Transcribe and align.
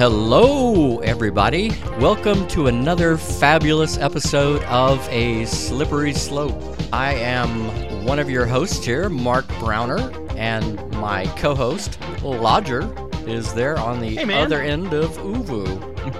Hello, 0.00 1.00
everybody. 1.00 1.72
Welcome 1.98 2.48
to 2.48 2.68
another 2.68 3.18
fabulous 3.18 3.98
episode 3.98 4.62
of 4.62 5.06
A 5.10 5.44
Slippery 5.44 6.14
Slope. 6.14 6.58
I 6.90 7.12
am 7.16 8.06
one 8.06 8.18
of 8.18 8.30
your 8.30 8.46
hosts 8.46 8.82
here, 8.82 9.10
Mark 9.10 9.46
Browner, 9.58 10.10
and 10.38 10.80
my 10.92 11.26
co 11.36 11.54
host, 11.54 12.00
Lodger, 12.22 12.90
is 13.26 13.52
there 13.52 13.78
on 13.78 14.00
the 14.00 14.16
Hey, 14.16 14.42
other 14.42 14.62
end 14.62 14.94
of 14.94 15.10
Uvu 15.18 15.66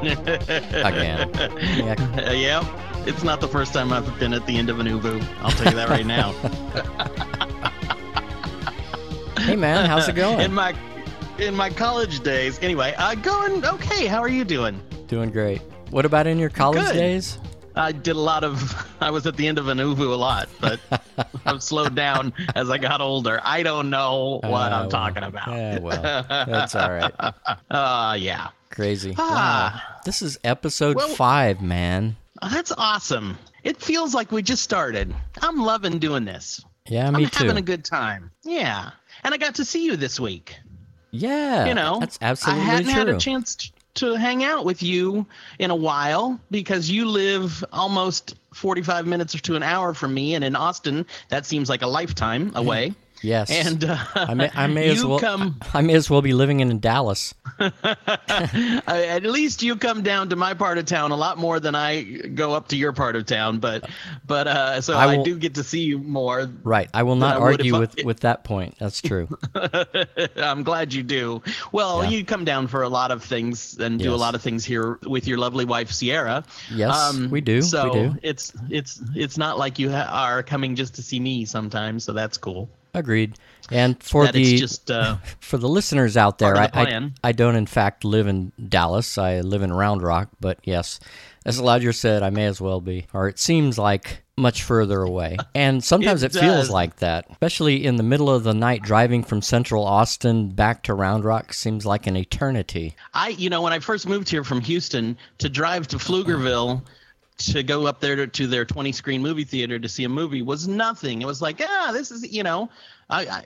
again. 0.85 1.31
Yeah, 1.79 2.33
yeah, 2.33 3.05
it's 3.07 3.23
not 3.23 3.41
the 3.41 3.49
first 3.49 3.73
time 3.73 3.95
I've 3.95 4.19
been 4.19 4.35
at 4.35 4.45
the 4.45 4.59
end 4.59 4.69
of 4.69 4.79
an 4.79 4.89
Uvu. 4.89 5.27
I'll 5.41 5.53
tell 5.53 5.73
you 5.73 5.77
that 5.77 5.89
right 5.89 6.05
now. 6.05 6.35
Hey, 9.41 9.57
man, 9.57 9.87
how's 9.87 10.07
it 10.07 10.11
in 10.11 10.15
going? 10.17 10.53
my 10.53 10.75
in 11.41 11.55
my 11.55 11.71
college 11.71 12.21
days, 12.21 12.59
anyway, 12.63 12.95
uh, 12.99 13.15
going 13.17 13.65
okay. 13.65 14.07
How 14.07 14.21
are 14.21 14.29
you 14.29 14.45
doing? 14.45 14.81
Doing 15.07 15.31
great. 15.31 15.61
What 15.91 16.05
about 16.05 16.27
in 16.27 16.39
your 16.39 16.51
college 16.51 16.85
Good. 16.85 16.93
days? 16.95 17.39
I 17.77 17.93
did 17.93 18.17
a 18.17 18.21
lot 18.21 18.45
of. 18.45 18.87
I 19.01 19.11
was 19.11 19.27
at 19.27 19.37
the 19.37 19.47
end 19.47 19.59
of 19.59 19.69
an 19.69 19.79
Ubu 19.79 20.13
a 20.13 20.17
lot, 20.17 20.49
but 20.61 20.81
I've 21.47 21.63
slowed 21.63 21.95
down 21.95 22.33
as 22.55 22.69
I 22.71 22.79
got 22.79 23.01
older. 23.01 23.41
I 23.43 23.63
don't 23.63 23.91
know 23.91 24.41
what 24.43 24.73
Uh, 24.73 24.83
I'm 24.83 24.89
talking 24.91 25.23
about. 25.23 25.49
yeah, 25.49 25.79
well, 25.79 26.03
that's 26.29 26.75
all 26.75 26.91
right. 26.91 27.13
Uh, 27.71 28.17
yeah. 28.19 28.49
Crazy. 28.71 29.15
Ah. 29.19 29.83
Wow. 29.97 30.01
This 30.05 30.23
is 30.23 30.39
episode 30.45 30.97
Well- 30.97 31.09
five, 31.09 31.61
man. 31.63 32.17
Oh, 32.43 32.49
that's 32.49 32.73
awesome. 32.73 33.37
It 33.65 33.77
feels 33.83 34.15
like 34.15 34.33
we 34.33 34.41
just 34.43 34.63
started. 34.63 35.15
I'm 35.43 35.59
loving 35.63 35.99
doing 35.99 36.25
this. 36.25 36.65
Yeah, 36.89 37.11
me 37.11 37.25
I'm 37.25 37.31
too. 37.31 37.45
having 37.45 37.59
a 37.59 37.63
good 37.63 37.85
time. 37.85 38.31
Yeah. 38.45 38.91
And 39.25 39.35
I 39.35 39.37
got 39.37 39.57
to 39.57 39.65
see 39.67 39.85
you 39.85 39.97
this 39.97 40.19
week. 40.19 40.57
Yeah, 41.11 41.67
you 41.67 41.75
know, 41.75 41.99
that's 42.01 42.19
absolutely 42.21 42.63
I 42.63 42.65
hadn't 42.65 42.85
true. 42.85 42.95
had 42.95 43.09
a 43.09 43.19
chance 43.19 43.55
t- 43.57 43.73
to 43.95 44.15
hang 44.15 44.45
out 44.45 44.65
with 44.65 44.83
you 44.83 45.27
in 45.59 45.71
a 45.71 45.77
while 45.77 46.41
because 46.51 46.89
you 46.91 47.07
live 47.07 47.65
almost 47.73 48.37
45 48.55 49.07
minutes 49.07 49.35
or 49.35 49.39
to 49.41 49.57
an 49.57 49.63
hour 49.63 49.95
from 49.95 50.15
me, 50.15 50.35
and 50.35 50.45
in 50.45 50.57
Austin, 50.57 51.07
that 51.29 51.47
seems 51.47 51.69
like 51.69 51.83
a 51.83 51.87
lifetime 51.87 52.53
away. 52.55 52.95
Yes, 53.23 53.51
And 53.51 53.85
uh, 53.85 53.97
I 54.15 54.35
may, 54.35 54.51
I 54.55 54.67
may 54.67 54.89
as 54.91 55.05
well. 55.05 55.19
come. 55.19 55.59
I 55.75 55.81
may 55.83 55.95
as 55.95 56.09
well 56.11 56.23
be 56.23 56.33
living 56.33 56.61
in 56.61 56.79
Dallas. 56.81 57.35
At 57.59 59.23
least 59.25 59.63
you 59.63 59.77
come 59.77 60.03
down 60.03 60.29
to 60.31 60.37
my 60.37 60.55
part 60.55 60.79
of 60.79 60.87
town 60.87 61.11
a 61.11 61.17
lot 61.17 61.39
more 61.39 61.61
than 61.61 61.75
I 61.75 62.03
go 62.03 62.53
up 62.55 62.69
to 62.69 62.77
your 62.77 62.93
part 62.93 63.17
of 63.17 63.27
town. 63.27 63.59
But, 63.59 63.89
but 64.27 64.47
uh, 64.47 64.81
so 64.81 64.95
I 64.97 65.07
I, 65.21 65.23
do 65.23 65.37
get 65.37 65.55
to 65.57 65.65
see 65.65 65.81
you 65.83 65.99
more. 65.99 66.49
Right. 66.63 66.89
I 66.95 67.03
will 67.03 67.17
not 67.17 67.37
argue 67.39 67.75
if 67.75 67.77
I- 67.77 67.79
with 67.81 68.05
with 68.05 68.21
that 68.21 68.45
point. 68.45 68.77
That's 68.79 69.01
true. 69.03 69.29
I'm 70.37 70.63
glad 70.63 70.93
you 70.93 71.03
do. 71.03 71.43
Well, 71.73 72.03
Yeah. 72.05 72.11
you 72.11 72.25
come 72.25 72.45
down 72.45 72.67
for 72.67 72.83
a 72.83 72.89
lot 72.89 73.11
of 73.11 73.23
things 73.23 73.79
and 73.79 73.99
do 73.99 74.15
a 74.15 74.17
lot 74.17 74.35
of 74.35 74.43
things 74.43 74.65
here 74.65 74.99
with 75.07 75.27
your 75.27 75.39
lovely 75.39 75.65
wife 75.65 75.91
Sierra. 75.91 76.45
Yes, 76.73 77.17
we 77.31 77.41
do, 77.41 77.57
we 77.57 77.63
So 77.63 77.93
do. 77.93 78.17
it's 78.23 78.53
it's 78.69 79.01
it's 79.15 79.37
not 79.39 79.59
like 79.59 79.79
you 79.79 79.91
ha- 79.91 80.09
are 80.11 80.43
coming 80.43 80.75
just 80.77 80.95
to 80.95 81.03
see 81.03 81.21
me 81.21 81.45
sometimes. 81.45 82.05
So 82.05 82.13
that's 82.13 82.39
cool. 82.39 82.69
Agreed. 82.95 83.37
And 83.71 84.03
for 84.03 84.25
that 84.25 84.35
the 84.35 84.57
just 84.57 84.91
uh, 84.91 85.17
for 85.41 85.57
the 85.59 85.69
listeners 85.69 86.17
out 86.17 86.39
there, 86.39 86.55
the 86.55 86.77
I, 86.77 86.83
I. 86.83 87.11
I 87.23 87.33
don't 87.33 87.57
in 87.57 87.67
fact 87.67 88.05
live 88.05 88.27
in 88.27 88.53
Dallas. 88.69 89.17
I 89.19 89.41
live 89.41 89.63
in 89.63 89.73
Round 89.73 90.03
Rock. 90.03 90.29
But 90.41 90.59
yes, 90.65 90.99
as 91.47 91.61
Lodger 91.61 91.93
said, 91.93 92.23
I 92.23 92.31
may 92.31 92.47
as 92.47 92.61
well 92.61 92.81
be, 92.81 93.07
or 93.13 93.29
it 93.29 93.39
seems 93.39 93.79
like 93.79 94.23
much 94.37 94.63
further 94.63 95.03
away. 95.03 95.37
And 95.55 95.85
sometimes 95.93 96.23
it, 96.23 96.35
It 96.35 96.41
feels 96.41 96.71
like 96.71 96.97
that, 96.97 97.27
especially 97.31 97.85
in 97.85 97.97
the 97.97 98.03
middle 98.03 98.31
of 98.31 98.43
the 98.43 98.55
night, 98.55 98.83
driving 98.83 99.23
from 99.23 99.43
Central 99.43 99.85
Austin 99.85 100.51
back 100.51 100.83
to 100.85 100.95
Round 100.95 101.25
Rock 101.25 101.53
seems 101.53 101.87
like 101.87 102.07
an 102.07 102.17
eternity. 102.17 102.97
I 103.15 103.29
you 103.29 103.51
know 103.51 103.63
when 103.63 103.73
I 103.73 103.79
first 103.79 104.09
moved 104.09 104.29
here 104.29 104.43
from 104.43 104.61
Houston 104.63 105.17
to 105.39 105.49
drive 105.49 105.87
to 105.89 105.97
Pflugerville 105.97 106.83
to 107.47 107.63
go 107.63 107.87
up 107.87 108.01
there 108.01 108.17
to, 108.17 108.27
to 108.27 108.47
their 108.47 108.65
20 108.65 108.93
screen 108.93 109.23
movie 109.23 109.45
theater 109.45 109.79
to 109.79 109.89
see 109.89 110.05
a 110.05 110.09
movie 110.09 110.43
was 110.43 110.69
nothing. 110.69 111.23
It 111.23 111.27
was 111.27 111.43
like 111.43 111.61
ah 111.63 111.91
this 111.93 112.11
is 112.11 112.31
you 112.31 112.43
know 112.43 112.71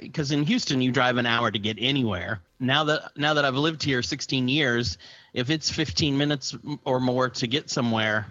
because 0.01 0.31
in 0.31 0.45
Houston 0.45 0.81
you 0.81 0.93
drive 0.93 1.17
an 1.17 1.27
hour 1.27 1.51
to 1.51 1.59
get 1.59 1.77
anywhere. 1.81 2.41
Now 2.61 2.85
that 2.85 3.17
now 3.17 3.35
that 3.35 3.45
I've 3.45 3.55
lived 3.55 3.83
here 3.83 4.03
16 4.03 4.49
years, 4.49 4.99
if 5.33 5.51
it's 5.51 5.71
15 5.71 6.17
minutes 6.17 6.57
or 6.85 7.01
more 7.01 7.29
to 7.31 7.47
get 7.47 7.71
somewhere. 7.71 8.27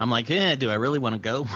I'm 0.00 0.10
like, 0.10 0.30
eh, 0.30 0.54
do 0.56 0.70
I 0.70 0.74
really 0.74 0.98
want 0.98 1.14
to 1.14 1.18
go? 1.18 1.44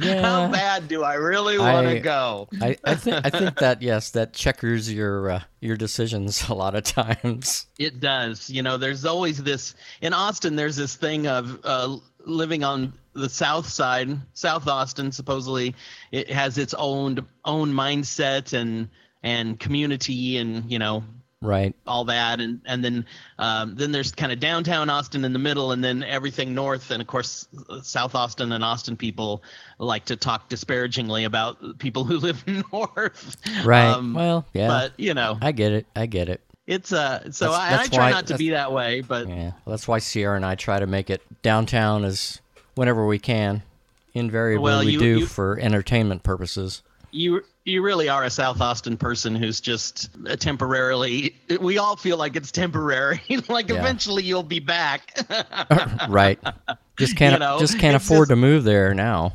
How 0.00 0.48
bad 0.48 0.88
do 0.88 1.02
I 1.02 1.14
really 1.14 1.58
want 1.58 1.88
to 1.88 2.00
go? 2.00 2.48
I, 2.60 2.76
I 2.84 2.94
think 2.94 3.26
I 3.26 3.30
think 3.30 3.58
that 3.58 3.82
yes, 3.82 4.10
that 4.10 4.32
checkers 4.32 4.92
your 4.92 5.30
uh, 5.30 5.42
your 5.60 5.76
decisions 5.76 6.48
a 6.48 6.54
lot 6.54 6.74
of 6.74 6.84
times. 6.84 7.66
It 7.78 8.00
does. 8.00 8.48
You 8.48 8.62
know, 8.62 8.76
there's 8.76 9.04
always 9.04 9.42
this 9.42 9.74
in 10.00 10.12
Austin. 10.12 10.56
There's 10.56 10.76
this 10.76 10.96
thing 10.96 11.26
of 11.26 11.60
uh, 11.64 11.96
living 12.24 12.64
on 12.64 12.92
the 13.12 13.28
south 13.28 13.68
side, 13.68 14.16
South 14.34 14.66
Austin. 14.68 15.12
Supposedly, 15.12 15.74
it 16.12 16.30
has 16.30 16.58
its 16.58 16.74
own 16.74 17.26
own 17.44 17.72
mindset 17.72 18.52
and 18.52 18.88
and 19.22 19.60
community, 19.60 20.38
and 20.38 20.70
you 20.70 20.78
know 20.78 21.04
Right. 21.42 21.74
all 21.86 22.04
that, 22.04 22.38
and 22.40 22.60
and 22.66 22.84
then 22.84 23.06
um, 23.38 23.74
then 23.74 23.92
there's 23.92 24.12
kind 24.12 24.30
of 24.30 24.40
downtown 24.40 24.90
Austin 24.90 25.24
in 25.24 25.32
the 25.32 25.38
middle, 25.38 25.72
and 25.72 25.82
then 25.82 26.02
everything 26.02 26.54
north, 26.54 26.90
and 26.90 27.00
of 27.00 27.06
course 27.08 27.48
South 27.82 28.14
Austin 28.14 28.52
and 28.52 28.62
Austin 28.62 28.94
people 28.94 29.42
like 29.78 30.04
to 30.06 30.16
talk 30.16 30.50
disparagingly 30.50 31.24
about 31.24 31.78
people 31.78 32.04
who 32.04 32.16
live 32.18 32.44
north. 32.72 33.36
Right. 33.64 33.86
Um, 33.86 34.12
well, 34.12 34.44
yeah. 34.52 34.68
But 34.68 34.92
you 34.98 35.14
know, 35.14 35.38
I 35.40 35.52
get 35.52 35.72
it. 35.72 35.86
I 35.96 36.04
get 36.04 36.28
it. 36.28 36.42
it's 36.66 36.92
uh. 36.92 37.30
So 37.32 37.46
That's- 37.52 37.58
I, 37.60 37.70
that's 37.76 37.88
I 37.88 37.94
try 37.96 38.04
why- 38.04 38.10
not 38.10 38.26
to 38.26 38.36
be 38.36 38.50
that 38.50 38.72
way, 38.72 39.00
but. 39.00 39.26
Yeah, 39.26 39.52
that's 39.66 39.88
why 39.88 39.98
Sierra 39.98 40.36
and 40.36 40.44
I 40.44 40.56
try 40.56 40.78
to 40.78 40.86
make 40.86 41.08
it 41.08 41.22
downtown 41.40 42.04
as 42.04 42.38
whenever 42.74 43.06
we 43.06 43.18
can. 43.18 43.62
Invariably, 44.12 44.62
Well, 44.62 44.84
we 44.84 44.96
do 44.98 45.20
you- 45.20 45.26
for 45.26 45.58
entertainment 45.58 46.22
purposes. 46.22 46.82
you 47.12 47.42
you 47.70 47.82
really 47.82 48.08
are 48.08 48.24
a 48.24 48.30
South 48.30 48.60
Austin 48.60 48.96
person 48.96 49.34
who's 49.34 49.60
just 49.60 50.10
uh, 50.28 50.36
temporarily. 50.36 51.36
We 51.60 51.78
all 51.78 51.96
feel 51.96 52.16
like 52.16 52.36
it's 52.36 52.50
temporary. 52.50 53.20
like 53.48 53.68
Yeah. 53.68 53.76
eventually 53.76 54.22
you'll 54.22 54.42
be 54.42 54.58
back. 54.60 55.16
right. 56.08 56.38
Just 56.98 57.16
can't 57.16 57.34
You 57.34 57.38
know, 57.38 57.58
just 57.58 57.78
can't 57.78 57.96
afford 57.96 58.28
just- 58.28 58.30
to 58.30 58.36
move 58.36 58.64
there 58.64 58.92
now. 58.94 59.32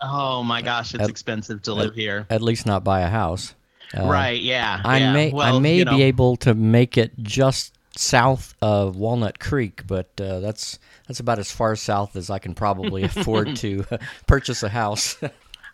oh 0.00 0.42
my 0.42 0.60
gosh, 0.62 0.94
it's 0.94 1.04
At- 1.04 1.10
expensive 1.10 1.62
to 1.62 1.74
live 1.74 1.94
here. 1.94 2.26
At 2.28 2.42
least 2.42 2.66
not 2.66 2.84
buy 2.84 3.00
a 3.00 3.08
house. 3.08 3.54
Uh, 3.96 4.04
right? 4.06 4.40
Yeah. 4.42 4.80
I 4.84 4.98
yeah. 4.98 5.12
may 5.12 5.32
I 5.32 5.58
may 5.58 5.76
you 5.78 5.84
be 5.84 5.90
know, 5.92 5.98
able 5.98 6.36
to 6.38 6.54
make 6.54 6.98
it 6.98 7.12
just 7.22 7.72
south 7.96 8.54
of 8.60 8.96
Walnut 8.96 9.38
Creek, 9.38 9.86
but 9.86 10.10
uh, 10.20 10.40
that's 10.40 10.78
that's 11.06 11.20
about 11.20 11.38
as 11.38 11.50
far 11.52 11.76
south 11.76 12.16
as 12.16 12.28
I 12.28 12.38
can 12.40 12.52
probably 12.54 13.02
afford 13.04 13.54
to 13.56 13.84
purchase 14.26 14.62
a 14.64 14.68
house. 14.68 15.16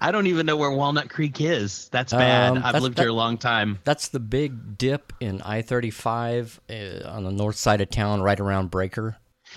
I 0.03 0.11
don't 0.13 0.27
even 0.27 0.47
know 0.47 0.57
where 0.57 0.71
Walnut 0.71 1.09
Creek 1.09 1.41
is. 1.41 1.89
That's 1.91 2.13
bad. 2.13 2.51
Um, 2.53 2.57
I've 2.59 2.63
that's- 2.65 2.83
lived 2.83 2.97
that- 2.97 3.03
here 3.03 3.11
a 3.11 3.15
long 3.15 3.39
time. 3.39 3.79
That's 3.85 4.09
the 4.09 4.21
big 4.21 4.77
dip 4.77 5.13
in 5.21 5.41
I 5.43 5.63
35 5.63 6.61
uh, 6.69 6.75
on 7.09 7.25
the 7.25 7.33
north 7.33 7.57
side 7.57 7.81
of 7.81 7.91
town, 7.91 8.21
right 8.23 8.39
around 8.39 8.71
Braker. 8.71 9.17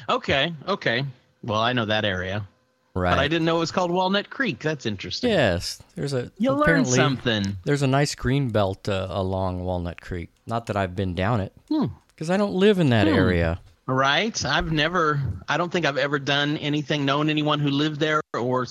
Okay. 0.09 0.53
Okay. 0.67 1.05
Well, 1.43 1.59
I 1.61 1.73
know 1.73 1.85
that 1.85 2.05
area, 2.05 2.47
Right. 2.95 3.11
but 3.11 3.19
I 3.19 3.27
didn't 3.27 3.45
know 3.45 3.57
it 3.57 3.59
was 3.59 3.71
called 3.71 3.91
Walnut 3.91 4.29
Creek. 4.29 4.59
That's 4.59 4.85
interesting. 4.85 5.29
Yes, 5.31 5.81
there's 5.95 6.13
a 6.13 6.31
You 6.37 6.51
learn 6.51 6.61
apparently 6.61 6.95
something. 6.95 7.57
there's 7.65 7.81
a 7.81 7.87
nice 7.87 8.15
green 8.15 8.49
belt 8.49 8.87
uh, 8.89 9.07
along 9.09 9.63
Walnut 9.63 10.01
Creek. 10.01 10.29
Not 10.47 10.65
that 10.67 10.75
I've 10.77 10.95
been 10.95 11.13
down 11.15 11.39
it, 11.41 11.53
Hmm. 11.69 11.85
because 12.09 12.29
I 12.29 12.37
don't 12.37 12.53
live 12.53 12.79
in 12.79 12.89
that 12.89 13.07
area. 13.07 13.59
Right. 13.87 14.43
I've 14.45 14.71
never, 14.71 15.21
I 15.47 15.57
don't 15.57 15.71
think 15.71 15.85
I've 15.85 15.97
ever 15.97 16.17
done 16.17 16.57
anything, 16.57 17.05
known 17.05 17.29
anyone 17.29 17.59
who 17.59 17.69
lived 17.69 17.99
there 17.99 18.21
or 18.33 18.65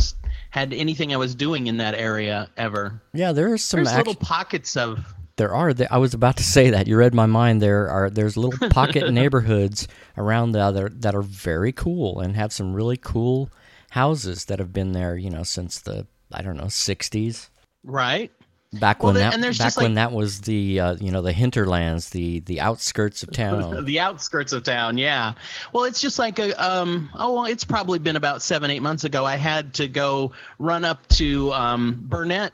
had 0.51 0.73
anything 0.73 1.13
I 1.13 1.17
was 1.17 1.35
doing 1.35 1.67
in 1.69 1.77
that 1.77 1.95
area 1.95 2.51
ever. 2.57 3.01
Yeah, 3.13 3.33
there 3.33 3.53
are 3.53 3.59
some. 3.59 3.79
There's 3.79 3.89
act- 3.89 4.07
little 4.07 4.21
pockets 4.21 4.77
of, 4.77 5.05
there 5.37 5.55
are. 5.55 5.73
I 5.91 5.99
was 5.99 6.15
about 6.15 6.37
to 6.39 6.43
say 6.45 6.71
that. 6.71 6.87
You 6.87 6.97
read 6.97 7.15
my 7.15 7.27
mind. 7.27 7.63
There 7.63 7.89
are. 7.89 8.11
There's 8.11 8.37
little 8.37 8.69
pocket 8.71 9.13
neighborhoods 9.13 9.87
around 10.17 10.53
the 10.53 10.61
other 10.61 10.89
that 10.89 11.15
are 11.15 11.23
very 11.23 11.73
cool 11.73 12.21
and 12.21 12.35
have 12.37 12.53
some 12.53 12.75
really 12.75 12.97
cool 12.97 13.51
houses 13.91 14.45
that 14.47 14.59
have 14.59 14.73
been 14.73 14.93
there. 14.93 15.17
You 15.17 15.31
know, 15.31 15.43
since 15.45 15.81
the 15.81 16.07
I 16.33 16.43
don't 16.43 16.57
know 16.57 16.65
60s. 16.65 17.49
right? 17.85 18.33
Back 18.81 19.03
Well, 19.03 19.13
when 19.13 19.15
there- 19.21 19.25
that 19.31 19.35
and 19.35 19.43
there's 19.43 19.59
back 19.59 19.67
just, 19.67 19.77
when 19.77 19.95
like- 19.95 19.95
that 19.95 20.13
was 20.13 20.41
the 20.43 20.81
uh, 20.81 20.97
you 21.01 21.11
know 21.11 21.23
the 21.23 21.33
hinterlands, 21.33 22.11
the 22.11 22.41
the 22.41 22.61
outskirts 22.61 23.23
of 23.23 23.31
town. 23.33 23.85
The 23.85 24.01
outskirts 24.01 24.53
of 24.53 24.63
town, 24.63 24.99
yeah. 24.99 25.35
Well, 25.73 25.85
it's 25.85 26.01
just 26.01 26.19
like 26.19 26.39
a, 26.39 26.53
um, 26.63 27.11
oh, 27.15 27.35
well, 27.35 27.45
it's 27.47 27.65
probably 27.65 27.99
been 27.99 28.17
about 28.17 28.43
seven, 28.43 28.71
eight 28.71 28.83
months 28.83 29.05
ago. 29.05 29.25
I 29.25 29.37
had 29.37 29.75
to 29.75 29.89
go 29.89 30.33
run 30.59 30.85
up 30.85 31.07
to 31.09 31.53
um, 31.53 31.99
Burnet 32.09 32.53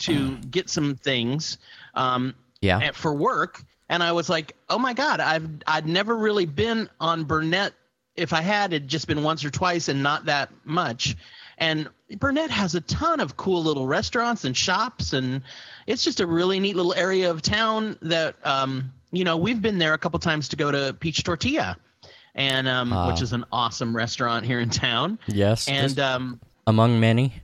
to 0.00 0.36
get 0.38 0.70
some 0.70 0.94
things 0.96 1.58
um, 1.94 2.34
yeah. 2.60 2.78
at- 2.78 2.94
for 2.96 3.12
work, 3.14 3.62
and 3.88 4.02
I 4.02 4.12
was 4.12 4.28
like, 4.28 4.56
oh 4.68 4.78
my 4.78 4.92
god, 4.94 5.20
I've 5.20 5.48
I'd 5.66 5.86
never 5.86 6.16
really 6.16 6.46
been 6.46 6.88
on 7.00 7.24
Burnet. 7.24 7.74
If 8.16 8.32
I 8.32 8.40
had, 8.42 8.72
it'd 8.72 8.88
just 8.88 9.06
been 9.06 9.22
once 9.22 9.44
or 9.44 9.50
twice, 9.50 9.88
and 9.88 10.02
not 10.02 10.24
that 10.26 10.50
much. 10.64 11.16
And 11.60 11.88
Burnet 12.18 12.50
has 12.50 12.74
a 12.74 12.80
ton 12.80 13.20
of 13.20 13.36
cool 13.36 13.62
little 13.62 13.86
restaurants 13.86 14.44
and 14.44 14.56
shops, 14.56 15.12
and 15.12 15.42
it's 15.86 16.02
just 16.02 16.18
a 16.20 16.26
really 16.26 16.58
neat 16.58 16.74
little 16.74 16.94
area 16.94 17.30
of 17.30 17.42
town 17.42 17.98
that 18.02 18.34
um, 18.44 18.90
you 19.12 19.24
know, 19.24 19.36
we've 19.36 19.60
been 19.60 19.78
there 19.78 19.92
a 19.92 19.98
couple 19.98 20.18
times 20.18 20.48
to 20.48 20.56
go 20.56 20.70
to 20.70 20.96
Peach 21.00 21.22
Tortilla, 21.22 21.76
and 22.34 22.66
um, 22.66 22.92
Ah. 22.92 23.08
which 23.10 23.20
is 23.22 23.32
an 23.32 23.44
awesome 23.52 23.94
restaurant 23.94 24.46
here 24.46 24.60
in 24.60 24.70
town. 24.70 25.18
Yes. 25.26 25.68
And 25.68 25.98
um, 26.00 26.40
among 26.66 26.98
many. 26.98 27.34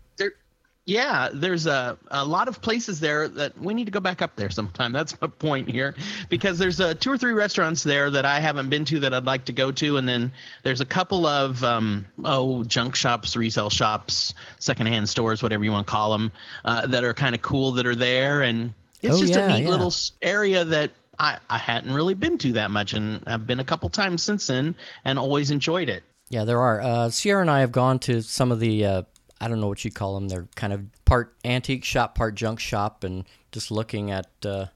Yeah, 0.86 1.28
there's 1.34 1.66
a 1.66 1.98
a 2.12 2.24
lot 2.24 2.46
of 2.46 2.62
places 2.62 3.00
there 3.00 3.26
that 3.26 3.58
we 3.58 3.74
need 3.74 3.86
to 3.86 3.90
go 3.90 3.98
back 4.00 4.22
up 4.22 4.36
there 4.36 4.50
sometime. 4.50 4.92
That's 4.92 5.20
my 5.20 5.26
point 5.26 5.68
here, 5.68 5.94
because 6.28 6.58
there's 6.58 6.80
uh, 6.80 6.94
two 6.94 7.10
or 7.10 7.18
three 7.18 7.32
restaurants 7.32 7.82
there 7.82 8.08
that 8.10 8.24
I 8.24 8.38
haven't 8.40 8.70
been 8.70 8.84
to 8.86 9.00
that 9.00 9.12
I'd 9.12 9.24
like 9.24 9.44
to 9.46 9.52
go 9.52 9.72
to, 9.72 9.96
and 9.96 10.08
then 10.08 10.32
there's 10.62 10.80
a 10.80 10.86
couple 10.86 11.26
of 11.26 11.62
um, 11.64 12.06
oh 12.24 12.62
junk 12.64 12.94
shops, 12.94 13.36
resale 13.36 13.68
shops, 13.68 14.32
secondhand 14.60 15.08
stores, 15.08 15.42
whatever 15.42 15.64
you 15.64 15.72
want 15.72 15.86
to 15.86 15.90
call 15.90 16.12
them, 16.12 16.32
uh, 16.64 16.86
that 16.86 17.02
are 17.04 17.12
kind 17.12 17.34
of 17.34 17.42
cool 17.42 17.72
that 17.72 17.86
are 17.86 17.96
there, 17.96 18.42
and 18.42 18.72
it's 19.02 19.16
Oh, 19.16 19.20
just 19.20 19.34
yeah, 19.34 19.46
a 19.46 19.58
neat 19.58 19.64
yeah. 19.64 19.70
little 19.70 19.92
area 20.22 20.64
that. 20.64 20.92
I, 21.18 21.38
I 21.48 21.56
hadn't 21.56 21.94
really 21.94 22.12
been 22.12 22.36
to 22.36 22.52
that 22.52 22.70
much, 22.70 22.92
and 22.92 23.22
I've 23.26 23.46
been 23.46 23.58
a 23.58 23.64
couple 23.64 23.88
times 23.88 24.22
since 24.22 24.48
then, 24.48 24.74
and 25.02 25.18
always 25.18 25.50
enjoyed 25.50 25.88
it. 25.88 26.02
Yeah, 26.28 26.44
there 26.44 26.60
are. 26.60 26.78
Uh, 26.82 27.08
Sierra 27.08 27.40
and 27.40 27.50
I 27.50 27.60
have 27.60 27.72
gone 27.72 27.98
to 28.00 28.20
some 28.20 28.52
of 28.52 28.60
the, 28.60 28.84
uh, 28.84 29.02
I 29.40 29.48
don't 29.48 29.60
know 29.60 29.68
what 29.68 29.84
you 29.84 29.90
call 29.90 30.14
them. 30.14 30.28
They're 30.28 30.48
kind 30.54 30.72
of 30.72 30.82
part 31.04 31.34
antique 31.44 31.84
shop, 31.84 32.14
part 32.14 32.34
junk 32.34 32.60
shop, 32.60 33.04
and 33.04 33.24
just 33.52 33.70
looking 33.70 34.10
at 34.10 34.28
uh, 34.44 34.66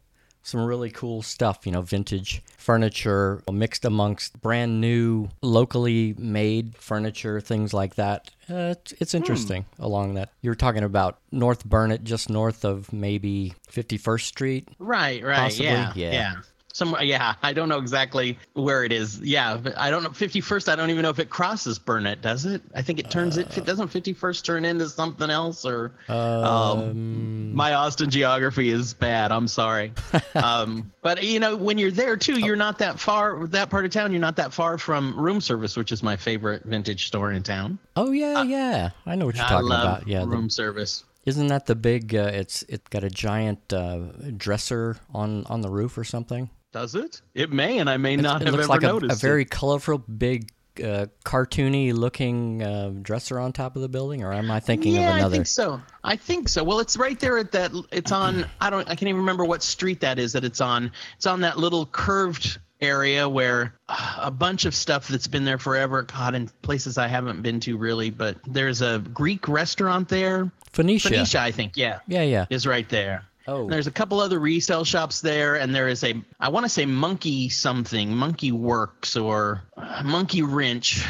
some 0.42 0.64
really 0.64 0.90
cool 0.90 1.22
stuff, 1.22 1.60
you 1.64 1.72
know, 1.72 1.82
vintage 1.82 2.42
furniture 2.56 3.42
mixed 3.50 3.84
amongst 3.84 4.40
brand 4.40 4.80
new, 4.80 5.28
locally 5.42 6.14
made 6.18 6.76
furniture, 6.76 7.40
things 7.40 7.72
like 7.72 7.94
that. 7.96 8.30
Uh, 8.48 8.74
it's, 8.78 8.92
it's 9.00 9.14
interesting 9.14 9.64
along 9.78 10.14
that. 10.14 10.30
You're 10.42 10.54
talking 10.54 10.84
about 10.84 11.18
North 11.30 11.64
Burnet, 11.64 12.04
just 12.04 12.30
north 12.30 12.64
of 12.64 12.92
maybe 12.92 13.54
51st 13.70 14.22
Street. 14.22 14.68
Right, 14.78 15.22
right, 15.22 15.36
Possibly, 15.36 15.66
yeah, 15.66 15.92
yeah. 15.94 16.12
yeah. 16.12 16.34
Somewhere, 16.72 17.02
yeah. 17.02 17.34
I 17.42 17.52
don't 17.52 17.68
know 17.68 17.78
exactly 17.78 18.38
where 18.52 18.84
it 18.84 18.92
is. 18.92 19.20
Yeah, 19.20 19.56
but 19.56 19.76
I 19.76 19.90
don't 19.90 20.02
know. 20.02 20.12
Fifty 20.12 20.40
first. 20.40 20.68
I 20.68 20.76
don't 20.76 20.90
even 20.90 21.02
know 21.02 21.10
if 21.10 21.18
it 21.18 21.28
crosses 21.28 21.78
Burnet. 21.78 22.22
Does 22.22 22.46
it? 22.46 22.62
I 22.74 22.82
think 22.82 22.98
it 23.00 23.10
turns 23.10 23.36
it. 23.38 23.64
Doesn't 23.64 23.88
fifty 23.88 24.12
first 24.12 24.44
turn 24.44 24.64
into 24.64 24.88
something 24.88 25.30
else? 25.30 25.64
Or 25.64 25.92
um, 26.08 27.52
my 27.54 27.74
Austin 27.74 28.10
geography 28.10 28.70
is 28.70 28.94
bad. 28.94 29.32
I'm 29.32 29.48
sorry. 29.48 29.92
um, 30.34 30.92
but 31.02 31.22
you 31.24 31.40
know, 31.40 31.56
when 31.56 31.76
you're 31.76 31.90
there 31.90 32.16
too, 32.16 32.38
you're 32.38 32.56
not 32.56 32.78
that 32.78 33.00
far. 33.00 33.46
That 33.48 33.68
part 33.68 33.84
of 33.84 33.90
town, 33.90 34.12
you're 34.12 34.20
not 34.20 34.36
that 34.36 34.52
far 34.52 34.78
from 34.78 35.18
Room 35.18 35.40
Service, 35.40 35.76
which 35.76 35.90
is 35.90 36.02
my 36.02 36.16
favorite 36.16 36.62
vintage 36.64 37.08
store 37.08 37.32
in 37.32 37.42
town. 37.42 37.78
Oh 37.96 38.12
yeah, 38.12 38.42
yeah. 38.42 38.90
I 39.06 39.16
know 39.16 39.26
what 39.26 39.34
you're 39.34 39.44
I 39.44 39.48
talking 39.48 39.66
about. 39.66 40.06
Yeah, 40.06 40.20
the 40.20 40.28
Room 40.28 40.50
Service. 40.50 41.04
Isn't 41.26 41.48
that 41.48 41.66
the 41.66 41.74
big? 41.74 42.14
Uh, 42.14 42.30
it's 42.32 42.62
it 42.62 42.88
got 42.90 43.04
a 43.04 43.10
giant 43.10 43.72
uh, 43.72 43.98
dresser 44.36 44.96
on 45.12 45.44
on 45.46 45.60
the 45.60 45.68
roof 45.70 45.98
or 45.98 46.04
something. 46.04 46.48
Does 46.72 46.94
it? 46.94 47.20
It 47.34 47.50
may, 47.52 47.78
and 47.78 47.90
I 47.90 47.96
may 47.96 48.16
not 48.16 48.42
it 48.42 48.46
have 48.46 48.54
looks 48.54 48.64
ever 48.64 48.72
like 48.72 48.82
a, 48.82 48.86
noticed. 48.86 49.12
a 49.12 49.26
it. 49.26 49.28
very 49.28 49.44
colorful, 49.44 49.98
big, 49.98 50.50
uh, 50.82 51.06
cartoony 51.24 51.92
looking 51.92 52.62
uh, 52.62 52.92
dresser 53.02 53.40
on 53.40 53.52
top 53.52 53.74
of 53.76 53.82
the 53.82 53.88
building. 53.88 54.22
Or 54.22 54.32
am 54.32 54.50
I 54.50 54.60
thinking 54.60 54.94
yeah, 54.94 55.10
of 55.10 55.16
another? 55.16 55.34
I 55.34 55.36
think 55.38 55.46
so. 55.46 55.82
I 56.04 56.16
think 56.16 56.48
so. 56.48 56.62
Well, 56.62 56.78
it's 56.80 56.96
right 56.96 57.18
there 57.18 57.38
at 57.38 57.52
that. 57.52 57.72
It's 57.90 58.12
on. 58.12 58.46
I 58.60 58.70
don't. 58.70 58.86
I 58.88 58.94
can't 58.94 59.02
even 59.08 59.16
remember 59.16 59.44
what 59.44 59.62
street 59.62 60.00
that 60.00 60.18
is. 60.18 60.32
That 60.32 60.44
it's 60.44 60.60
on. 60.60 60.92
It's 61.16 61.26
on 61.26 61.40
that 61.40 61.58
little 61.58 61.86
curved 61.86 62.58
area 62.80 63.28
where 63.28 63.74
uh, 63.88 64.18
a 64.22 64.30
bunch 64.30 64.64
of 64.64 64.74
stuff 64.74 65.08
that's 65.08 65.26
been 65.26 65.44
there 65.44 65.58
forever. 65.58 66.02
God, 66.02 66.34
in 66.34 66.48
places 66.62 66.98
I 66.98 67.08
haven't 67.08 67.42
been 67.42 67.60
to 67.60 67.76
really. 67.76 68.10
But 68.10 68.36
there's 68.46 68.80
a 68.80 69.00
Greek 69.12 69.48
restaurant 69.48 70.08
there. 70.08 70.50
Phoenicia. 70.72 71.08
Phoenicia, 71.08 71.40
I 71.40 71.50
think. 71.50 71.76
Yeah, 71.76 71.98
Yeah, 72.06 72.22
yeah. 72.22 72.46
is 72.48 72.64
right 72.66 72.88
there. 72.88 73.24
Oh. 73.52 73.62
And 73.64 73.72
there's 73.72 73.88
a 73.88 73.90
couple 73.90 74.20
other 74.20 74.38
resale 74.38 74.84
shops 74.84 75.20
there, 75.20 75.56
and 75.56 75.74
there 75.74 75.88
is 75.88 76.04
a 76.04 76.14
I 76.38 76.50
want 76.50 76.64
to 76.64 76.70
say 76.70 76.86
Monkey 76.86 77.48
something, 77.48 78.14
Monkey 78.16 78.52
Works 78.52 79.16
or 79.16 79.62
Monkey 80.04 80.42
Wrench 80.42 81.04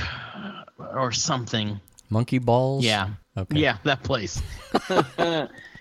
or 0.78 1.12
something. 1.12 1.78
Monkey 2.08 2.38
balls. 2.38 2.82
Yeah. 2.84 3.10
Okay. 3.36 3.58
Yeah, 3.60 3.76
that 3.84 4.02
place. 4.02 4.40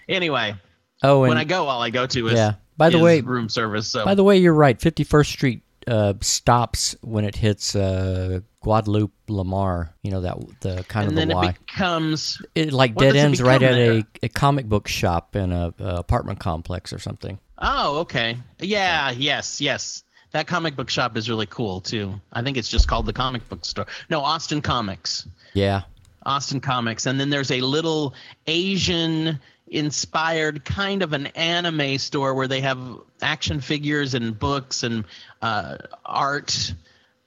anyway, 0.10 0.56
Oh, 1.02 1.24
and 1.24 1.30
when 1.30 1.38
I 1.38 1.46
go, 1.46 1.66
all 1.68 1.82
I 1.82 1.90
go 1.92 2.06
to 2.08 2.28
is 2.28 2.34
Yeah. 2.34 2.56
By 2.78 2.90
the 2.90 2.98
is 2.98 3.04
way- 3.04 3.22
room 3.22 3.48
service. 3.50 3.88
So 3.88 4.04
by 4.04 4.16
the 4.16 4.24
way, 4.24 4.38
you're 4.38 4.54
right. 4.54 4.80
Fifty 4.80 5.04
First 5.06 5.32
Street 5.32 5.62
uh, 5.88 6.14
stops 6.22 6.96
when 7.02 7.24
it 7.26 7.36
hits 7.36 7.76
uh, 7.76 8.42
Guadalupe 8.62 9.14
Lamar. 9.28 9.94
You 10.04 10.12
know 10.12 10.22
that 10.22 10.38
the 10.62 10.84
kind 10.88 11.10
and 11.10 11.20
of 11.20 11.28
the 11.28 11.36
Y. 11.36 11.50
it 11.50 11.66
becomes 11.66 12.42
It 12.56 12.74
like 12.74 12.96
dead 12.96 13.16
ends 13.16 13.42
right 13.42 13.62
at 13.62 13.76
a, 13.78 14.06
a 14.24 14.30
comic 14.30 14.68
book 14.68 14.88
shop 14.88 15.36
in 15.36 15.52
a, 15.52 15.74
a 15.80 15.96
apartment 15.96 16.40
complex 16.40 16.92
or 16.92 17.00
something. 17.00 17.40
oh 17.60 18.00
okay 18.00 18.38
yeah 18.60 19.12
yes 19.12 19.60
yes 19.62 20.04
that 20.32 20.46
comic 20.48 20.76
book 20.76 20.90
shop 20.90 21.18
is 21.18 21.30
really 21.30 21.48
cool 21.48 21.82
too. 21.82 22.20
I 22.32 22.42
think 22.44 22.58
it's 22.58 22.70
just 22.70 22.88
called 22.88 23.06
the 23.06 23.14
comic 23.14 23.48
book 23.50 23.66
store. 23.66 23.88
No, 24.10 24.22
Austin 24.22 24.62
Comics. 24.62 25.28
Yeah. 25.54 25.82
Austin 26.24 26.60
Comics, 26.60 27.06
and 27.08 27.20
then 27.20 27.30
there's 27.32 27.50
a 27.50 27.62
little 27.62 28.14
Asian 28.46 29.40
inspired 29.68 30.66
kind 30.66 31.02
of 31.02 31.14
an 31.14 31.28
anime 31.28 31.98
store 31.98 32.34
where 32.36 32.48
they 32.48 32.62
have 32.62 32.80
action 33.22 33.60
figures 33.62 34.14
and 34.14 34.38
books 34.38 34.84
and 34.84 35.06
uh, 35.42 35.78
art. 36.06 36.74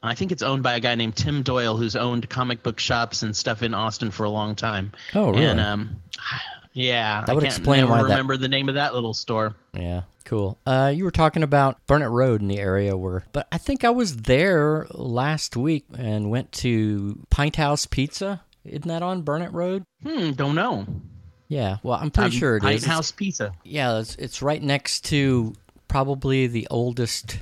I 0.03 0.15
think 0.15 0.33
it's 0.33 0.43
owned 0.43 0.63
by 0.63 0.75
a 0.75 0.81
guy 0.81 0.95
named 0.95 1.17
Tim 1.17 1.43
Doyle, 1.43 1.77
who's 1.77 1.95
owned 1.97 2.29
comic 2.29 2.63
book 2.63 2.81
shops 2.81 3.23
and 3.23 3.37
stuff 3.37 3.63
in 3.63 3.73
Austin 3.75 4.11
for 4.11 4.25
a 4.25 4.31
long 4.31 4.55
time. 4.57 4.93
Oh, 5.15 5.31
really? 5.31 5.45
And 5.45 5.61
um, 5.61 5.97
yeah, 6.73 7.21
That 7.21 7.31
I 7.31 7.35
would 7.35 7.45
can't 7.45 7.57
explain 7.57 7.89
why 7.89 7.99
that- 7.99 8.05
remember 8.05 8.37
the 8.37 8.49
name 8.49 8.69
of 8.69 8.75
that 8.77 8.95
little 8.95 9.15
store. 9.15 9.55
Yeah, 9.75 10.03
cool. 10.25 10.59
Uh, 10.67 10.93
you 10.95 11.05
were 11.05 11.11
talking 11.11 11.43
about 11.43 11.85
Burnet 11.87 12.11
Road 12.11 12.41
in 12.41 12.49
the 12.49 12.59
area 12.59 12.97
where, 12.97 13.25
but 13.33 13.47
I 13.53 13.59
think 13.59 13.85
I 13.85 13.91
was 13.91 14.17
there 14.19 14.87
last 14.91 15.57
week 15.57 15.85
and 15.97 16.31
went 16.31 16.51
to 16.53 17.19
Pint 17.31 17.57
House 17.57 17.87
Pizza. 17.87 18.41
Isn't 18.65 18.89
that 18.89 19.03
on 19.03 19.23
Burnet 19.23 19.53
Road? 19.53 19.85
Hmm, 20.03 20.33
don't 20.33 20.55
know. 20.55 20.87
Yeah, 21.49 21.77
well, 21.83 21.99
I'm 22.01 22.11
pretty 22.11 22.35
Um, 22.37 22.41
sure 22.41 22.57
it 22.57 22.63
Pint 22.63 22.77
is. 22.77 22.83
It's- 22.85 22.97
House 22.97 23.13
Pizza. 23.13 23.53
yeah, 23.65 23.99
it's, 23.99 24.15
it's 24.17 24.41
right 24.43 24.63
next 24.63 25.05
to 25.07 25.55
probably 25.89 26.47
the 26.47 26.67
oldest 26.71 27.39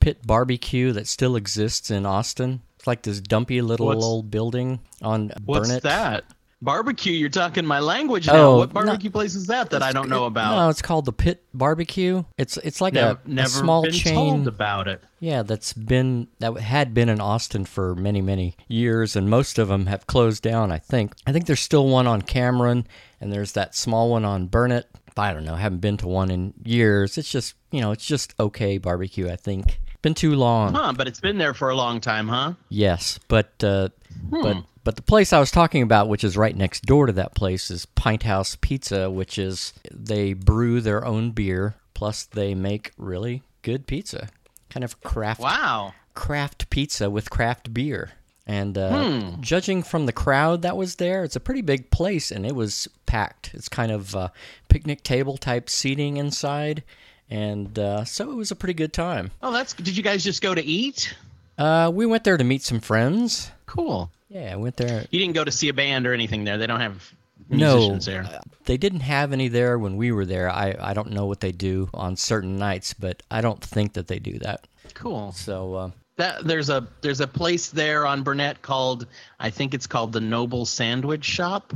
pit 0.00 0.26
barbecue 0.26 0.92
that 0.92 1.06
still 1.06 1.36
exists 1.36 1.90
in 1.90 2.06
Austin. 2.06 2.62
It's 2.76 2.86
like 2.86 3.02
this 3.02 3.20
dumpy 3.20 3.60
little 3.60 3.86
What's- 3.86 4.04
old 4.04 4.30
building 4.30 4.80
on 5.02 5.32
What's 5.44 5.68
Burnet. 5.68 5.82
that? 5.82 6.24
Barbecue. 6.60 7.12
You're 7.12 7.28
talking 7.28 7.64
my 7.64 7.78
language 7.78 8.26
now. 8.26 8.34
Oh, 8.34 8.56
what 8.58 8.70
no- 8.70 8.74
barbecue 8.84 9.10
place 9.10 9.36
is 9.36 9.46
that 9.46 9.70
that 9.70 9.80
I 9.80 9.92
don't 9.92 10.08
know 10.08 10.24
about? 10.24 10.56
No, 10.56 10.68
it's 10.68 10.82
called 10.82 11.04
the 11.04 11.12
Pit 11.12 11.44
Barbecue. 11.54 12.24
It's 12.36 12.56
it's 12.56 12.80
like 12.80 12.96
a, 12.96 13.16
a 13.36 13.46
small 13.46 13.82
been 13.82 13.92
chain. 13.92 14.14
told 14.14 14.48
about 14.48 14.88
it. 14.88 15.00
Yeah, 15.20 15.44
that's 15.44 15.72
been 15.72 16.26
that 16.40 16.58
had 16.58 16.94
been 16.94 17.08
in 17.08 17.20
Austin 17.20 17.64
for 17.64 17.94
many 17.94 18.20
many 18.20 18.56
years, 18.66 19.14
and 19.14 19.30
most 19.30 19.56
of 19.60 19.68
them 19.68 19.86
have 19.86 20.08
closed 20.08 20.42
down. 20.42 20.72
I 20.72 20.78
think. 20.78 21.12
I 21.28 21.32
think 21.32 21.46
there's 21.46 21.60
still 21.60 21.86
one 21.86 22.08
on 22.08 22.22
Cameron, 22.22 22.88
and 23.20 23.32
there's 23.32 23.52
that 23.52 23.76
small 23.76 24.10
one 24.10 24.24
on 24.24 24.46
Burnet. 24.48 24.88
I 25.16 25.32
don't 25.32 25.44
know. 25.44 25.54
Haven't 25.54 25.78
been 25.80 25.96
to 25.98 26.08
one 26.08 26.28
in 26.28 26.54
years. 26.64 27.18
It's 27.18 27.30
just 27.30 27.54
you 27.70 27.80
know, 27.80 27.92
it's 27.92 28.04
just 28.04 28.34
okay 28.40 28.78
barbecue. 28.78 29.30
I 29.30 29.36
think. 29.36 29.78
Been 30.02 30.14
too 30.14 30.34
long. 30.34 30.74
Huh, 30.74 30.92
but 30.96 31.08
it's 31.08 31.20
been 31.20 31.38
there 31.38 31.54
for 31.54 31.70
a 31.70 31.74
long 31.76 32.00
time, 32.00 32.28
huh? 32.28 32.52
Yes, 32.68 33.18
but 33.28 33.52
uh, 33.64 33.88
but 34.30 34.58
but 34.84 34.96
the 34.96 35.02
place 35.02 35.32
I 35.32 35.40
was 35.40 35.50
talking 35.50 35.82
about, 35.82 36.08
which 36.08 36.22
is 36.24 36.36
right 36.36 36.56
next 36.56 36.86
door 36.86 37.06
to 37.06 37.12
that 37.14 37.34
place, 37.34 37.70
is 37.70 37.84
Pint 37.84 38.22
House 38.22 38.56
Pizza, 38.60 39.10
which 39.10 39.38
is 39.38 39.72
they 39.90 40.32
brew 40.34 40.80
their 40.80 41.04
own 41.04 41.32
beer, 41.32 41.74
plus 41.94 42.24
they 42.24 42.54
make 42.54 42.92
really 42.96 43.42
good 43.62 43.86
pizza, 43.86 44.28
kind 44.70 44.84
of 44.84 45.00
craft 45.02 45.40
Wow. 45.40 45.94
craft 46.14 46.70
pizza 46.70 47.10
with 47.10 47.28
craft 47.28 47.74
beer. 47.74 48.12
And 48.46 48.78
uh, 48.78 49.32
judging 49.40 49.82
from 49.82 50.06
the 50.06 50.12
crowd 50.12 50.62
that 50.62 50.74
was 50.76 50.94
there, 50.96 51.22
it's 51.22 51.36
a 51.36 51.40
pretty 51.40 51.60
big 51.60 51.90
place, 51.90 52.30
and 52.30 52.46
it 52.46 52.54
was 52.54 52.88
packed. 53.04 53.50
It's 53.52 53.68
kind 53.68 53.92
of 53.92 54.16
uh, 54.16 54.28
picnic 54.68 55.02
table 55.02 55.36
type 55.36 55.68
seating 55.68 56.16
inside, 56.16 56.82
and 57.30 57.78
uh, 57.78 58.04
so 58.04 58.30
it 58.30 58.34
was 58.34 58.50
a 58.50 58.56
pretty 58.56 58.74
good 58.74 58.92
time. 58.92 59.30
Oh, 59.42 59.52
that's. 59.52 59.72
Did 59.74 59.96
you 59.96 60.02
guys 60.02 60.24
just 60.24 60.42
go 60.42 60.54
to 60.54 60.62
eat? 60.64 61.14
Uh, 61.56 61.90
we 61.92 62.06
went 62.06 62.24
there 62.24 62.36
to 62.36 62.44
meet 62.44 62.62
some 62.62 62.80
friends. 62.80 63.50
Cool. 63.66 64.10
Yeah, 64.28 64.52
I 64.52 64.56
went 64.56 64.76
there. 64.76 65.06
You 65.10 65.18
didn't 65.18 65.34
go 65.34 65.44
to 65.44 65.50
see 65.50 65.68
a 65.68 65.72
band 65.74 66.06
or 66.06 66.12
anything 66.12 66.44
there. 66.44 66.58
They 66.58 66.66
don't 66.66 66.80
have 66.80 67.12
No, 67.48 67.76
musicians 67.76 68.06
there. 68.06 68.22
uh, 68.24 68.40
they 68.66 68.76
didn't 68.76 69.00
have 69.00 69.32
any 69.32 69.48
there 69.48 69.78
when 69.78 69.96
we 69.96 70.12
were 70.12 70.24
there. 70.26 70.50
I, 70.50 70.76
I 70.78 70.94
don't 70.94 71.10
know 71.10 71.26
what 71.26 71.40
they 71.40 71.50
do 71.52 71.88
on 71.94 72.14
certain 72.16 72.56
nights, 72.58 72.92
but 72.94 73.22
I 73.30 73.40
don't 73.40 73.60
think 73.62 73.94
that 73.94 74.06
they 74.06 74.18
do 74.18 74.38
that. 74.40 74.66
Cool. 74.94 75.32
So 75.32 75.74
uh, 75.74 75.90
That 76.16 76.44
there's 76.46 76.68
a 76.70 76.86
there's 77.00 77.20
a 77.20 77.26
place 77.26 77.70
there 77.70 78.06
on 78.06 78.22
Burnet 78.22 78.60
called 78.62 79.06
I 79.40 79.50
think 79.50 79.74
it's 79.74 79.86
called 79.86 80.12
the 80.12 80.20
Noble 80.20 80.64
Sandwich 80.66 81.24
Shop 81.24 81.72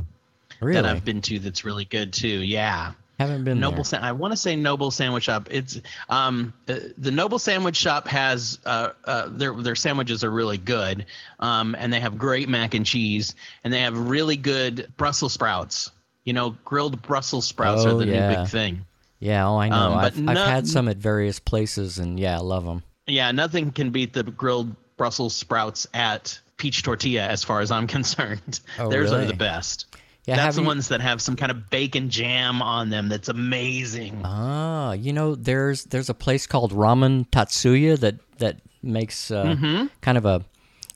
really, 0.61 0.73
that 0.81 0.85
I've 0.85 1.03
been 1.03 1.21
to. 1.23 1.39
That's 1.39 1.65
really 1.65 1.85
good 1.85 2.13
too. 2.13 2.27
Yeah. 2.27 2.93
Haven't 3.19 3.43
been 3.43 3.59
Noble, 3.59 3.85
I 3.99 4.11
want 4.11 4.31
to 4.33 4.37
say 4.37 4.55
Noble 4.55 4.91
Sandwich 4.91 5.23
Shop. 5.25 5.47
It's 5.51 5.79
um 6.09 6.53
uh, 6.67 6.75
the 6.97 7.11
Noble 7.11 7.39
Sandwich 7.39 7.75
Shop 7.75 8.07
has 8.07 8.59
uh, 8.65 8.89
uh 9.05 9.29
their 9.29 9.53
their 9.53 9.75
sandwiches 9.75 10.23
are 10.23 10.31
really 10.31 10.57
good, 10.57 11.05
um 11.39 11.75
and 11.77 11.91
they 11.93 11.99
have 11.99 12.17
great 12.17 12.49
mac 12.49 12.73
and 12.73 12.85
cheese, 12.85 13.35
and 13.63 13.73
they 13.73 13.81
have 13.81 13.97
really 13.97 14.35
good 14.37 14.91
Brussels 14.97 15.33
sprouts. 15.33 15.91
You 16.25 16.33
know, 16.33 16.55
grilled 16.65 17.01
Brussels 17.01 17.45
sprouts 17.45 17.85
Oh, 17.85 17.95
are 17.95 17.99
the 17.99 18.07
yeah. 18.07 18.29
new 18.29 18.35
big 18.37 18.47
thing. 18.47 18.85
Yeah, 19.19 19.47
oh, 19.47 19.57
I 19.57 19.69
know. 19.69 19.75
Um, 19.75 19.93
but 19.93 20.17
I've, 20.17 20.29
I've 20.29 20.37
had 20.49 20.67
some 20.67 20.87
at 20.89 20.97
various 20.97 21.39
places, 21.39 21.97
and 21.99 22.19
yeah, 22.19 22.37
I 22.37 22.41
love 22.41 22.65
them. 22.65 22.83
Yeah, 23.07 23.31
nothing 23.31 23.71
can 23.71 23.91
beat 23.91 24.13
the 24.13 24.23
grilled 24.23 24.75
Brussels 24.97 25.33
sprouts 25.33 25.87
at 25.93 26.39
Peach 26.57 26.83
Tortilla, 26.83 27.27
as 27.27 27.43
far 27.43 27.61
as 27.61 27.71
I'm 27.71 27.87
concerned. 27.97 28.59
Oh, 28.79 28.89
Theirs 28.89 29.11
really? 29.11 29.23
are 29.23 29.27
the 29.27 29.33
best. 29.33 29.92
Yeah, 30.25 30.37
That's 30.37 30.55
the 30.55 30.61
you- 30.61 30.67
ones 30.67 30.87
that 30.87 31.01
have 31.01 31.21
some 31.21 31.35
kind 31.35 31.51
of 31.51 31.69
bacon 31.69 32.09
jam 32.09 32.61
on 32.61 32.89
them. 32.89 33.09
That's 33.09 33.27
amazing. 33.29 34.21
Ah, 34.23 34.93
you 34.93 35.11
know, 35.13 35.35
there's 35.35 35.83
there's 35.85 36.09
a 36.09 36.13
place 36.13 36.47
called 36.47 36.71
Ramen 36.71 37.27
Tatsuya 37.29 37.99
that 37.99 38.15
that 38.37 38.57
makes 38.81 39.31
uh, 39.31 39.43
Mm-hmm. 39.45 39.87
kind 40.01 40.17
of 40.17 40.25
a 40.25 40.45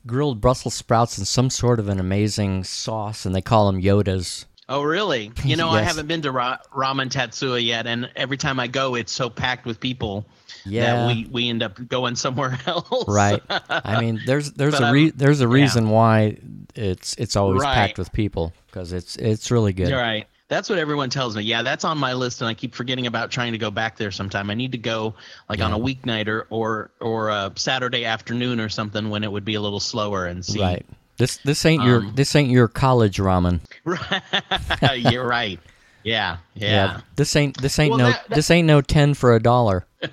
grilled 0.06 0.40
Brussels 0.40 0.74
sprouts 0.74 1.18
and 1.18 1.26
some 1.26 1.50
sort 1.50 1.78
of 1.78 1.88
an 1.88 2.00
amazing 2.00 2.64
sauce, 2.64 3.26
and 3.26 3.34
they 3.34 3.42
call 3.42 3.70
them 3.70 3.82
Yodas. 3.82 4.46
Oh, 4.70 4.82
really? 4.82 5.32
You 5.44 5.56
know, 5.56 5.70
I 5.70 5.82
haven't 5.82 6.06
been 6.08 6.22
to 6.22 6.30
Ra- 6.30 6.58
Ramen 6.74 7.08
Tatsuya 7.10 7.64
yet, 7.64 7.86
and 7.86 8.10
every 8.16 8.36
time 8.36 8.60
I 8.60 8.66
go, 8.66 8.94
it's 8.94 9.12
so 9.12 9.30
packed 9.30 9.64
with 9.66 9.80
people 9.80 10.26
Yeah. 10.66 10.94
that 10.94 11.06
we, 11.06 11.26
we 11.30 11.48
end 11.48 11.62
up 11.62 11.86
going 11.88 12.16
somewhere 12.16 12.58
else. 12.66 13.04
Right. 13.08 13.42
I 13.70 14.00
mean, 14.00 14.20
there's 14.26 14.52
there's 14.52 14.78
But 14.78 14.90
a 14.90 14.92
re- 14.92 15.10
there's 15.10 15.40
a 15.40 15.44
yeah. 15.44 15.52
reason 15.54 15.90
why 15.90 16.36
it's 16.74 17.14
it's 17.16 17.34
always 17.36 17.62
Right. 17.62 17.74
packed 17.74 17.98
with 17.98 18.12
people 18.12 18.52
because 18.78 18.92
it's 18.92 19.16
it's 19.16 19.50
really 19.50 19.72
good. 19.72 19.88
You're 19.88 19.98
right. 20.00 20.26
That's 20.46 20.70
what 20.70 20.78
everyone 20.78 21.10
tells 21.10 21.36
me. 21.36 21.42
Yeah, 21.42 21.62
that's 21.62 21.84
on 21.84 21.98
my 21.98 22.14
list, 22.14 22.40
and 22.40 22.48
I 22.48 22.54
keep 22.54 22.74
forgetting 22.74 23.06
about 23.06 23.30
trying 23.30 23.52
to 23.52 23.58
go 23.58 23.70
back 23.70 23.96
there 23.98 24.10
sometime. 24.10 24.48
I 24.50 24.54
need 24.54 24.72
to 24.72 24.78
go 24.78 25.14
like 25.48 25.60
on 25.60 25.72
a 25.72 25.78
weeknight 25.78 26.26
or 26.28 26.46
or 26.48 26.90
or 27.00 27.28
a 27.28 27.52
Saturday 27.56 28.04
afternoon 28.06 28.58
or 28.60 28.68
something 28.70 29.10
when 29.10 29.24
it 29.24 29.32
would 29.32 29.44
be 29.44 29.56
a 29.56 29.60
little 29.60 29.80
slower 29.80 30.26
and 30.26 30.44
see. 30.44 30.60
Right. 30.60 30.86
This 31.18 31.38
this 31.38 31.66
ain't 31.66 31.82
your 31.82 31.98
Um, 31.98 32.12
this 32.14 32.34
ain't 32.36 32.50
your 32.50 32.68
college 32.68 33.18
ramen. 33.18 33.60
You're 35.12 35.26
right. 35.26 35.58
Yeah. 36.04 36.36
Yeah. 36.54 37.00
This 37.16 37.34
ain't 37.36 37.60
this 37.60 37.78
ain't 37.78 37.90
Well, 37.90 37.98
no 37.98 38.04
that- 38.12 38.28
that- 38.28 38.34
this 38.36 38.50
ain't 38.50 38.66
no 38.66 38.80
ten 38.80 39.12
for 39.14 39.34
a 39.34 39.42
dollar. 39.42 39.84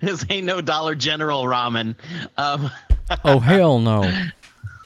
this 0.00 0.24
ain't 0.30 0.46
no 0.46 0.60
Dollar 0.60 0.94
General 0.96 1.44
ramen. 1.44 1.94
Um, 2.36 2.70
Oh 3.22 3.38
hell 3.38 3.78
no. 3.78 4.00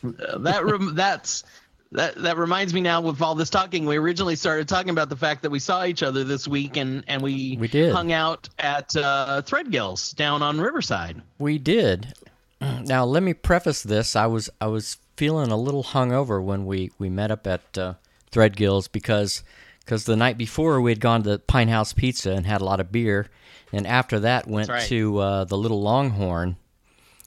that 0.03 0.65
rem- 0.65 0.95
that's 0.97 1.45
that 1.93 2.15
that 2.17 2.37
reminds 2.37 2.73
me 2.73 2.81
now 2.81 3.01
with 3.01 3.21
all 3.21 3.35
this 3.35 3.51
talking 3.51 3.85
we 3.85 3.97
originally 3.97 4.37
started 4.37 4.69
talking 4.69 4.91
about 4.91 5.09
the 5.09 5.17
fact 5.17 5.43
that 5.43 5.51
we 5.51 5.59
saw 5.59 5.85
each 5.85 6.03
other 6.03 6.25
this 6.25 6.47
week 6.47 6.77
and 6.77 7.05
and 7.09 7.23
we 7.23 7.57
We 7.59 7.69
did. 7.69 7.93
hung 7.93 8.13
out 8.13 8.49
at 8.59 8.95
uh 8.97 9.43
Threadgill's 9.45 10.13
down 10.13 10.43
on 10.43 10.61
riverside 10.61 11.21
We 11.39 11.59
did. 11.59 12.15
Now 12.61 13.05
let 13.05 13.23
me 13.23 13.33
preface 13.33 13.83
this. 13.83 14.15
I 14.15 14.27
was 14.27 14.51
I 14.61 14.67
was 14.67 14.99
feeling 15.17 15.51
a 15.51 15.57
little 15.57 15.83
hungover 15.85 16.43
when 16.43 16.65
we, 16.65 16.91
we 16.99 17.09
met 17.11 17.31
up 17.31 17.47
at 17.47 17.77
uh, 17.77 17.95
Threadgill's 18.31 18.89
because 18.89 19.43
because 19.81 20.05
the 20.05 20.17
night 20.17 20.39
before 20.39 20.81
we 20.81 20.91
had 20.91 21.01
gone 21.01 21.23
to 21.25 21.39
Pint 21.39 21.71
House 21.71 21.93
Pizza 21.93 22.33
and 22.33 22.47
had 22.47 22.61
a 22.61 22.65
lot 22.65 22.81
of 22.81 22.93
beer, 22.93 23.29
and 23.73 23.87
after 23.87 24.21
that 24.21 24.47
went 24.47 24.69
right. 24.69 24.83
to 24.89 25.19
uh, 25.19 25.45
the 25.45 25.57
Little 25.59 25.83
Longhorn, 25.83 26.57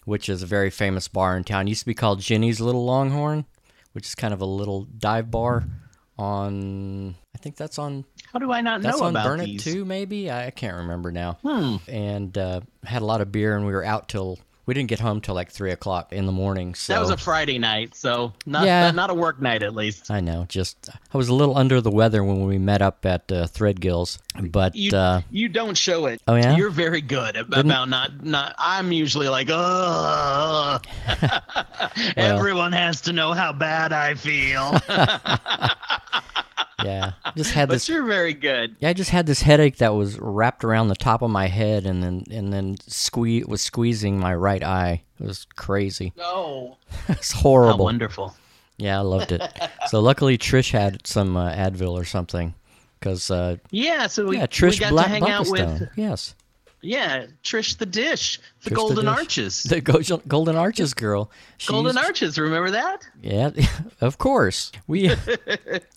which 0.06 0.30
is 0.30 0.42
a 0.42 0.48
very 0.48 0.70
famous 0.70 1.08
bar 1.08 1.36
in 1.36 1.44
town. 1.44 1.68
It 1.68 1.70
used 1.70 1.82
to 1.82 1.88
be 1.88 1.94
called 1.94 2.20
Ginny's 2.22 2.62
Little 2.62 2.86
Longhorn, 2.86 3.46
which 3.94 4.06
is 4.06 4.16
kind 4.16 4.34
of 4.34 4.42
a 4.42 4.46
little 4.46 4.84
dive 4.84 5.32
bar 5.32 5.64
on 6.18 7.16
I 7.34 7.38
think 7.40 7.56
that's 7.56 7.80
on 7.80 8.06
how 8.32 8.40
do 8.40 8.52
i 8.52 8.62
not 8.62 8.82
know 8.82 8.90
that's 8.90 9.00
know 9.00 9.08
on 9.08 9.12
about 9.12 9.26
Burnet 9.26 9.46
these 9.48 9.64
too, 9.64 9.86
maybe. 9.86 10.30
I, 10.30 10.48
I 10.48 10.52
can't 10.52 10.78
remember 10.78 11.12
now. 11.12 11.38
Hmm. 11.42 11.78
And 11.88 12.38
uh, 12.38 12.62
had 12.84 13.02
a 13.02 13.06
lot 13.06 13.22
of 13.22 13.32
beer, 13.32 13.56
and 13.56 13.66
we 13.66 13.74
were 13.74 13.84
out 13.84 14.10
till 14.10 14.40
we 14.66 14.74
didn't 14.74 14.90
get 14.90 15.00
home 15.00 15.20
till 15.22 15.36
like 15.36 15.52
three 15.52 15.72
o'clock 15.72 16.14
in 16.14 16.26
the 16.26 16.32
morning. 16.32 16.74
So 16.76 16.94
that 16.94 17.00
was 17.00 17.10
a 17.10 17.18
friday 17.18 17.60
night 17.60 17.96
so 17.96 18.34
not 18.46 18.66
Yeah. 18.66 18.92
not 18.92 19.10
a 19.10 19.14
work 19.14 19.42
night 19.42 19.64
at 19.64 19.76
least 19.76 20.10
I 20.12 20.20
know. 20.22 20.46
Just 20.50 20.90
I 21.14 21.18
was 21.18 21.30
a 21.30 21.34
little 21.34 21.58
under 21.58 21.82
the 21.82 21.92
weather 21.92 22.24
when 22.24 22.46
we 22.48 22.58
met 22.58 22.82
up 22.82 23.06
at 23.06 23.32
uh, 23.32 23.48
Threadgill's, 23.48 24.20
but 24.42 24.76
you, 24.76 24.96
uh, 24.98 25.22
you 25.32 25.50
don't 25.50 25.78
show 25.78 26.06
it 26.06 26.22
Oh, 26.28 26.36
yeah? 26.36 26.56
you're 26.56 26.70
very 26.70 27.02
good 27.02 27.36
ab- 27.38 27.54
about 27.54 27.90
not 27.90 28.24
not 28.24 28.56
i'm 28.58 28.92
usually 28.92 29.28
like 29.30 29.48
oh 29.52 30.80
everyone 32.16 32.72
has 32.72 33.02
to 33.02 33.14
know 33.14 33.34
how 33.34 33.52
bad 33.54 33.92
i 33.94 34.14
feel 34.16 34.78
yeah, 36.84 37.12
just 37.38 37.54
had 37.54 37.70
this. 37.70 37.88
but 37.88 37.94
you're 37.94 38.04
very 38.06 38.34
good 38.34 38.76
Yeah, 38.80 38.90
I 38.90 38.94
just 38.94 39.10
had 39.12 39.26
this 39.26 39.42
headache 39.42 39.78
that 39.78 39.94
was 39.94 40.20
wrapped 40.20 40.64
around 40.66 40.90
the 40.90 40.96
top 40.96 41.22
of 41.22 41.30
my 41.30 41.48
head, 41.48 41.86
and 41.86 42.04
then 42.04 42.24
and 42.30 42.52
then 42.52 42.76
squeeze 42.88 43.46
was 43.46 43.62
squeezing 43.62 44.20
my 44.20 44.34
right 44.36 44.53
eye. 44.62 45.02
It 45.20 45.26
was 45.26 45.48
crazy. 45.56 46.14
oh 46.20 46.78
It's 47.10 47.32
how 47.32 47.40
horrible. 47.40 47.86
wonderful 47.86 48.36
Yeah, 48.78 48.98
I 49.00 49.02
loved 49.02 49.32
it. 49.32 49.42
so 49.88 50.00
luckily 50.00 50.38
Trish 50.38 50.72
had 50.72 51.06
some 51.08 51.36
uh, 51.38 51.52
Advil 51.54 51.94
or 51.94 52.06
something, 52.06 52.54
because 53.00 53.32
uh, 53.32 53.58
Yeah, 53.72 54.08
so 54.08 54.26
we, 54.28 54.38
yeah, 54.38 54.48
Trish 54.48 54.74
we 54.74 54.78
got 54.80 54.90
Black 54.92 55.06
to 55.06 55.12
hang 55.12 55.30
out 55.30 55.50
with 55.50 55.90
Yes, 55.96 56.36
yeah 56.82 57.28
Trish 57.44 57.78
the 57.78 57.86
Dish, 57.86 58.40
the 58.64 58.70
Trish 58.70 58.70
the 58.70 58.76
Golden 58.76 59.06
Dish. 59.06 59.18
Arches, 59.18 59.64
the 59.64 59.82
Go- 59.82 60.18
Golden 60.28 60.56
Arches 60.58 60.94
girl. 60.94 61.32
She's, 61.58 61.70
Golden 61.70 61.98
Arches. 61.98 62.38
Remember 62.38 62.72
that? 62.72 63.08
Yeah, 63.22 63.52
of 64.02 64.18
course. 64.18 64.72
We. 64.86 65.12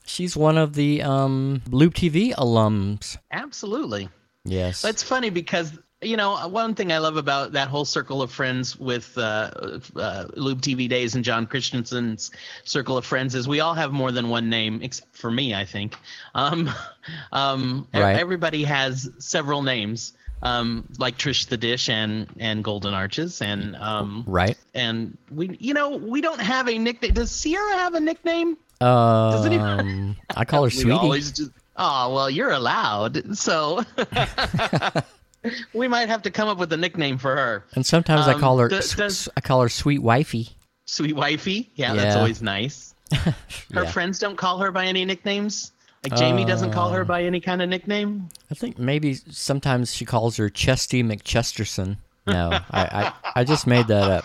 she's 0.07 0.37
one 0.37 0.57
of 0.57 0.75
the 0.75 1.03
um, 1.03 1.63
Loop 1.71 1.95
TV 1.95 2.33
alums. 2.35 3.19
Absolutely. 3.33 4.09
Yes. 4.45 4.81
That's 4.81 5.03
funny 5.03 5.29
because 5.31 5.77
you 6.03 6.17
know 6.17 6.47
one 6.49 6.75
thing 6.75 6.93
I 6.93 6.99
love 6.99 7.17
about 7.17 7.53
that 7.53 7.69
whole 7.69 7.85
circle 7.87 8.21
of 8.23 8.31
friends 8.31 8.79
with 8.79 9.17
uh, 9.17 9.79
uh, 9.97 10.27
Lube 10.35 10.61
TV 10.61 10.89
Days 10.89 11.15
and 11.15 11.25
John 11.25 11.47
Christensen's 11.47 12.31
circle 12.65 12.97
of 12.99 13.07
friends 13.07 13.35
is 13.35 13.49
we 13.49 13.61
all 13.61 13.75
have 13.75 13.93
more 13.93 14.13
than 14.13 14.29
one 14.29 14.51
name, 14.51 14.81
except 14.83 15.17
for 15.17 15.31
me, 15.31 15.55
I 15.55 15.65
think. 15.65 15.97
Um, 16.35 16.71
um, 17.33 17.89
Right. 17.95 18.19
Everybody 18.19 18.63
has 18.65 19.11
several 19.19 19.63
names. 19.63 20.13
Um, 20.43 20.85
like 20.99 21.17
Trish 21.17 21.49
the 21.49 21.57
Dish 21.57 21.89
and 21.89 22.29
and 22.39 22.63
Golden 22.63 22.93
Arches 22.93 23.41
and 23.41 23.75
um, 23.77 24.23
right. 24.27 24.57
and 24.75 25.17
we 25.31 25.57
you 25.59 25.73
know 25.73 25.97
we 25.97 26.21
don't 26.21 26.41
have 26.43 26.69
a 26.69 26.77
nickname 26.79 27.15
does 27.15 27.31
sierra 27.31 27.73
have 27.79 27.95
a 27.95 28.01
nickname 28.01 28.59
Um, 28.83 29.47
anyone- 29.47 30.17
I 30.37 30.45
call 30.45 30.65
her 30.65 30.67
We 30.77 30.83
Sweetie. 30.83 31.19
just- 31.21 31.51
oh 31.79 32.15
well 32.15 32.29
you're 32.29 32.51
allowed 32.51 33.35
so 33.39 33.83
we 35.75 35.89
might 35.89 36.09
have 36.09 36.23
to 36.23 36.31
come 36.31 36.49
up 36.49 36.59
with 36.59 36.73
a 36.73 36.77
nickname 36.77 37.19
for 37.19 37.35
her 37.37 37.65
and 37.75 37.85
sometimes 37.87 38.27
I 38.29 38.35
um, 38.35 38.41
call 38.41 38.59
her. 38.59 38.69
does- 38.69 38.95
does- 38.95 39.29
I 39.37 39.41
call 39.41 39.63
her 39.63 39.69
Sweet 39.69 40.01
Wifey. 40.03 40.51
sweet 40.87 41.15
wifey 41.17 41.71
yeah, 41.75 41.95
that's 41.95 42.17
always 42.17 42.41
nice 42.43 42.95
her 43.13 43.35
Yeah. 43.73 43.91
friends 43.91 44.19
don't 44.19 44.37
call 44.37 44.59
her 44.59 44.71
by 44.71 44.87
any 44.87 45.05
nicknames 45.05 45.73
like 46.05 46.15
jamie 46.17 46.45
doesn't 46.45 46.71
call 46.73 46.89
Uh, 46.91 46.93
her 46.99 47.05
by 47.05 47.23
any 47.25 47.41
kind 47.41 47.61
of 47.63 47.69
nickname 47.69 48.29
I 48.51 48.55
think 48.55 48.79
maybe 48.79 49.15
sometimes 49.31 49.93
she 49.95 50.05
calls 50.05 50.37
her 50.37 50.49
Chesty 50.49 51.03
McChesterson. 51.03 51.97
No, 52.29 52.51
I, 52.53 52.63
I, 52.73 53.13
I 53.37 53.45
just 53.45 53.67
made 53.69 53.87
that 53.87 54.11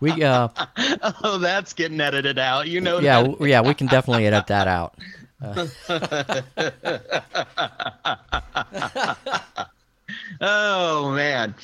We 0.00 0.22
uh 0.22 0.48
oh 1.24 1.38
that's 1.38 1.72
getting 1.74 2.00
edited 2.00 2.38
out 2.38 2.66
you 2.68 2.80
know 2.80 2.98
yeah 3.00 3.22
that. 3.22 3.40
yeah 3.40 3.60
we 3.60 3.74
can 3.74 3.86
definitely 3.88 4.26
edit 4.26 4.46
that 4.48 4.66
out. 4.68 4.94
Oh 10.40 11.12
man. 11.12 11.54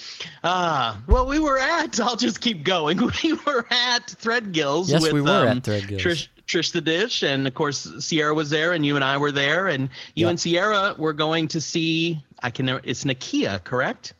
Ah, 0.45 1.01
well, 1.07 1.27
we 1.27 1.39
were 1.39 1.59
at. 1.59 1.99
I'll 2.01 2.17
just 2.17 2.41
keep 2.41 2.65
going. 2.65 2.99
We 3.23 3.33
were 3.47 3.67
at 3.71 4.07
Threadgill's. 4.07 4.91
Yes, 4.91 5.03
with, 5.03 5.13
we 5.13 5.21
were 5.21 5.29
um, 5.29 5.59
at 5.59 5.63
Threadgill's. 5.63 6.03
Trish, 6.03 6.29
Trish 6.47 6.73
the 6.73 6.81
Dish, 6.81 7.23
and 7.23 7.47
of 7.47 7.55
course 7.55 7.89
Sierra 7.99 8.35
was 8.35 8.51
there, 8.51 8.73
and 8.73 8.85
you 8.87 8.95
and 8.95 9.05
I 9.05 9.17
were 9.19 9.33
there, 9.33 9.67
and 9.69 9.89
you 10.15 10.27
Yeah. 10.27 10.31
and 10.31 10.41
Sierra 10.41 10.95
were 10.99 11.13
going 11.13 11.49
to 11.49 11.61
see. 11.61 12.23
I 12.43 12.51
can. 12.51 12.69
It's 12.85 13.05
Nakia, 13.05 13.63
correct? 13.65 14.15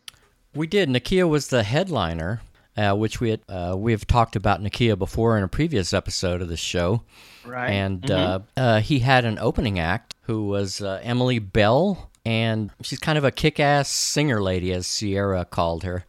We 0.55 0.67
did. 0.67 0.89
Nakia 0.89 1.29
was 1.29 1.49
the 1.49 1.63
headliner, 1.63 2.41
uh, 2.77 2.95
which 2.95 3.21
we 3.21 3.31
had 3.31 3.41
uh, 3.49 3.75
we 3.79 3.93
have 3.93 4.07
talked 4.07 4.35
about 4.37 4.63
Nakia 4.63 4.99
before 4.99 5.37
in 5.39 5.45
a 5.45 5.49
previous 5.49 5.93
episode 5.93 6.43
of 6.43 6.49
the 6.49 6.57
show. 6.57 7.03
Right. 7.47 7.71
And 7.71 8.11
uh, 8.11 8.41
uh, 8.57 8.81
he 8.81 8.99
had 8.99 9.25
an 9.25 9.39
opening 9.39 9.79
act 9.79 10.15
who 10.23 10.47
was 10.49 10.83
uh, 10.83 11.01
Emily 11.03 11.39
Bell, 11.39 12.11
and 12.29 12.71
she's 12.83 12.99
kind 12.99 13.17
of 13.17 13.25
a 13.25 13.31
kick-ass 13.31 13.89
singer 13.89 14.43
lady, 14.43 14.71
as 14.71 14.87
Sierra 14.87 15.47
called 15.47 15.83
her. 15.85 16.05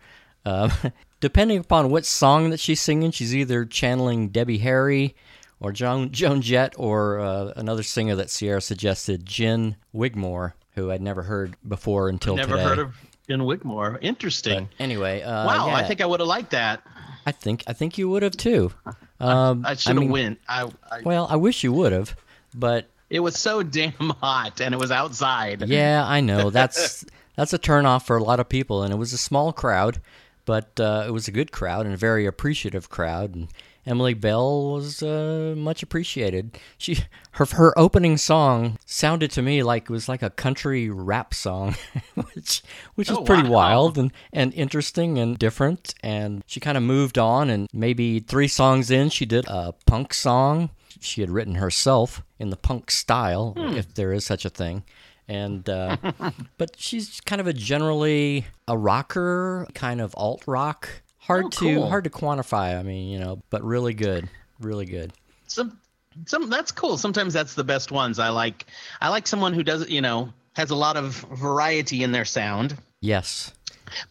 Um, 0.46 0.70
depending 1.22 1.60
upon 1.60 1.92
what 1.92 2.06
song 2.06 2.50
that 2.50 2.60
she's 2.60 2.82
singing, 2.82 3.12
she's 3.12 3.34
either 3.34 3.64
channeling 3.64 4.28
Debbie 4.28 4.58
Harry 4.58 5.16
or 5.62 5.72
Joan 5.72 6.12
Joan 6.12 6.42
Jett 6.42 6.74
or 6.76 7.22
uh, 7.22 7.54
another 7.56 7.84
singer 7.84 8.18
that 8.18 8.30
Sierra 8.30 8.60
suggested, 8.60 9.26
Gin 9.26 9.78
Wigmore, 9.94 10.56
who 10.76 10.92
I'd 10.92 11.02
never 11.02 11.24
heard 11.24 11.56
before 11.66 12.10
until 12.10 12.36
Never 12.36 12.58
today. 12.58 12.64
heard 12.64 12.80
of 12.80 12.98
Gin 13.30 13.46
Wigmore. 13.46 13.98
Interesting. 14.02 14.68
Anyway, 14.78 15.22
uh, 15.22 15.46
wow, 15.46 15.70
I 15.70 15.84
think 15.84 16.02
I 16.02 16.06
would 16.06 16.20
have 16.20 16.28
liked 16.28 16.52
that. 16.52 16.84
I 17.26 17.32
think 17.32 17.64
I 17.66 17.72
think 17.72 17.98
you 17.98 18.10
would 18.10 18.24
have 18.24 18.36
too. 18.36 18.74
Um, 19.22 19.64
I 19.66 19.76
should 19.76 19.96
have 19.96 20.02
mean, 20.02 20.12
went. 20.12 20.40
I, 20.50 20.70
I. 20.92 21.00
Well, 21.02 21.28
I 21.30 21.38
wish 21.38 21.64
you 21.64 21.72
would 21.72 21.94
have, 21.94 22.14
but 22.54 22.90
It 23.10 23.20
was 23.22 23.38
so 23.38 23.64
damn 23.64 23.92
hot, 24.22 24.62
and 24.62 24.74
it 24.74 24.78
was 24.78 24.92
outside. 24.92 25.68
yeah, 25.68 26.04
I 26.06 26.22
know 26.22 26.50
that's 26.52 27.06
that's 27.36 27.54
a 27.54 27.60
turnoff 27.60 28.06
for 28.06 28.18
a 28.18 28.24
lot 28.24 28.40
of 28.40 28.50
people, 28.50 28.84
and 28.84 28.94
it 28.94 28.98
was 28.98 29.14
a 29.14 29.18
small 29.18 29.52
crowd. 29.54 30.00
but 30.46 30.80
uh, 30.80 31.06
it 31.08 31.12
was 31.12 31.28
a 31.28 31.32
good 31.32 31.52
crowd 31.52 31.86
and 31.86 31.94
a 31.94 31.98
very 31.98 32.26
appreciative 32.26 32.90
crowd. 32.90 33.36
And 33.36 33.48
Emily 33.86 34.14
Bell 34.14 34.72
was 34.74 35.02
uh, 35.02 35.54
much 35.58 35.82
appreciated. 35.82 36.58
She 36.78 37.00
her 37.32 37.46
her 37.46 37.78
opening 37.80 38.18
song 38.18 38.78
sounded 38.86 39.32
to 39.32 39.42
me 39.42 39.64
like 39.64 39.84
it 39.84 39.90
was 39.90 40.08
like 40.10 40.22
a 40.22 40.30
country 40.30 40.90
rap 40.90 41.34
song, 41.34 41.76
which 42.34 42.62
which 42.96 43.10
is 43.10 43.18
Oh, 43.18 43.24
pretty 43.24 43.44
wow. 43.50 43.56
wild 43.56 43.98
and 43.98 44.12
and 44.34 44.54
interesting 44.54 45.18
and 45.18 45.40
different. 45.40 45.96
And 46.04 46.44
she 46.46 46.60
kind 46.60 46.78
of 46.78 46.84
moved 46.84 47.18
on, 47.18 47.50
and 47.50 47.68
maybe 47.74 48.20
three 48.20 48.48
songs 48.50 48.92
in, 48.92 49.10
she 49.10 49.26
did 49.26 49.46
a 49.48 49.74
punk 49.88 50.14
song 50.14 50.70
she 51.02 51.22
had 51.22 51.30
written 51.30 51.56
herself 51.56 52.22
in 52.40 52.50
the 52.50 52.56
punk 52.58 52.92
style, 52.92 53.54
Hmm. 53.58 53.76
if 53.76 53.94
there 53.94 54.12
is 54.14 54.26
such 54.26 54.46
a 54.46 54.50
thing. 54.50 54.84
And 55.28 55.68
uh, 55.70 55.98
but 56.58 56.72
she's 56.78 57.22
kind 57.22 57.40
of 57.40 57.48
a 57.48 57.54
generally 57.54 58.46
a 58.68 58.78
rocker, 58.78 59.68
kind 59.74 60.02
of 60.02 60.14
alt 60.18 60.44
rock. 60.48 60.90
Hard 61.20 61.46
Oh, 61.46 61.50
to 61.50 61.76
cool. 61.76 61.90
hard 61.90 62.04
to 62.06 62.10
quantify. 62.10 62.78
I 62.80 62.84
mean, 62.84 63.10
you 63.10 63.20
know, 63.20 63.42
but 63.52 63.64
really 63.64 63.94
good, 63.94 64.28
really 64.60 64.86
good. 64.86 65.14
some 65.48 65.78
some 66.26 66.50
that's 66.50 66.72
cool 66.72 66.98
sometimes 66.98 67.34
that's 67.34 67.54
the 67.54 67.64
best 67.64 67.92
ones 67.94 68.20
i 68.20 68.28
like 68.30 68.66
i 69.00 69.08
like 69.08 69.26
someone 69.26 69.54
who 69.54 69.64
does 69.64 69.88
you 69.88 70.02
know 70.02 70.34
has 70.54 70.70
a 70.72 70.76
lot 70.76 70.98
of 70.98 71.14
variety 71.32 72.04
in 72.04 72.12
their 72.12 72.26
sound 72.26 72.76
Yes, 73.02 73.54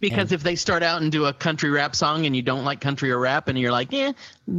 because 0.01 0.33
if 0.33 0.43
they 0.43 0.57
start 0.57 0.83
out 0.83 1.01
and 1.03 1.11
do 1.13 1.25
a 1.27 1.33
country 1.33 1.71
rap 1.71 1.95
song 1.97 2.27
and 2.27 2.35
you 2.35 2.43
don't 2.43 2.65
like 2.65 2.81
country 2.81 3.11
or 3.11 3.19
rap 3.19 3.49
and 3.49 3.59
you're 3.59 3.73
like 3.73 3.93
yeah 3.93 4.13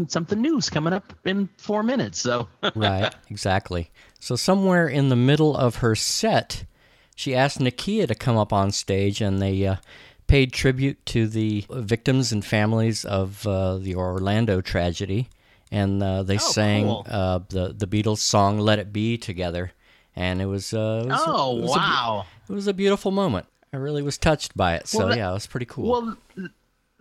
something 0.08 0.42
new's 0.42 0.70
coming 0.70 0.94
up 0.94 1.14
in 1.26 1.50
four 1.58 1.84
minutes 1.84 2.20
so 2.22 2.48
right, 2.76 3.14
exactly. 3.30 3.92
So 4.20 4.36
somewhere 4.36 4.88
in 4.88 5.10
the 5.10 5.16
middle 5.16 5.56
of 5.56 5.78
her 5.78 5.96
set, 5.96 6.66
she 7.16 7.34
asked 7.34 7.60
Nakia 7.60 8.08
to 8.08 8.16
come 8.16 8.36
up 8.38 8.52
on 8.52 8.72
stage, 8.72 9.22
and 9.22 9.42
they 9.42 9.66
uh, 9.66 9.78
paid 10.28 10.52
tribute 10.52 11.06
to 11.08 11.26
the 11.28 11.66
victims 11.70 12.32
and 12.34 12.44
families 12.44 13.06
of 13.06 13.48
uh, 13.48 13.78
the 13.78 13.96
Orlando 13.96 14.60
tragedy, 14.60 15.30
and 15.72 16.04
uh, 16.04 16.24
they 16.24 16.38
sang 16.38 16.86
cool. 16.86 17.06
uh, 17.10 17.40
the 17.48 17.74
the 17.78 17.88
Beatles 17.88 18.18
song 18.18 18.60
"Let 18.60 18.78
It 18.80 18.92
Be" 18.92 19.18
together, 19.18 19.72
and 20.18 20.42
it 20.42 20.48
was, 20.48 20.74
uh, 20.74 21.04
it 21.06 21.10
was 21.10 21.22
a- 21.22 21.24
oh 21.28 21.58
it 21.58 21.62
was 21.62 21.72
a 21.72 21.80
wow 21.80 22.26
it 22.50 22.54
was 22.54 22.68
a 22.68 22.74
beautiful 22.74 23.12
moment. 23.12 23.46
I 23.74 23.78
really 23.78 24.02
was 24.02 24.18
touched 24.18 24.56
by 24.58 24.76
it. 24.76 24.88
So 24.88 25.00
Well, 25.00 25.08
that- 25.10 25.18
yeah, 25.18 25.30
it 25.30 25.34
was 25.34 25.48
pretty 25.48 25.66
cool. 25.68 25.90
well 25.90 26.18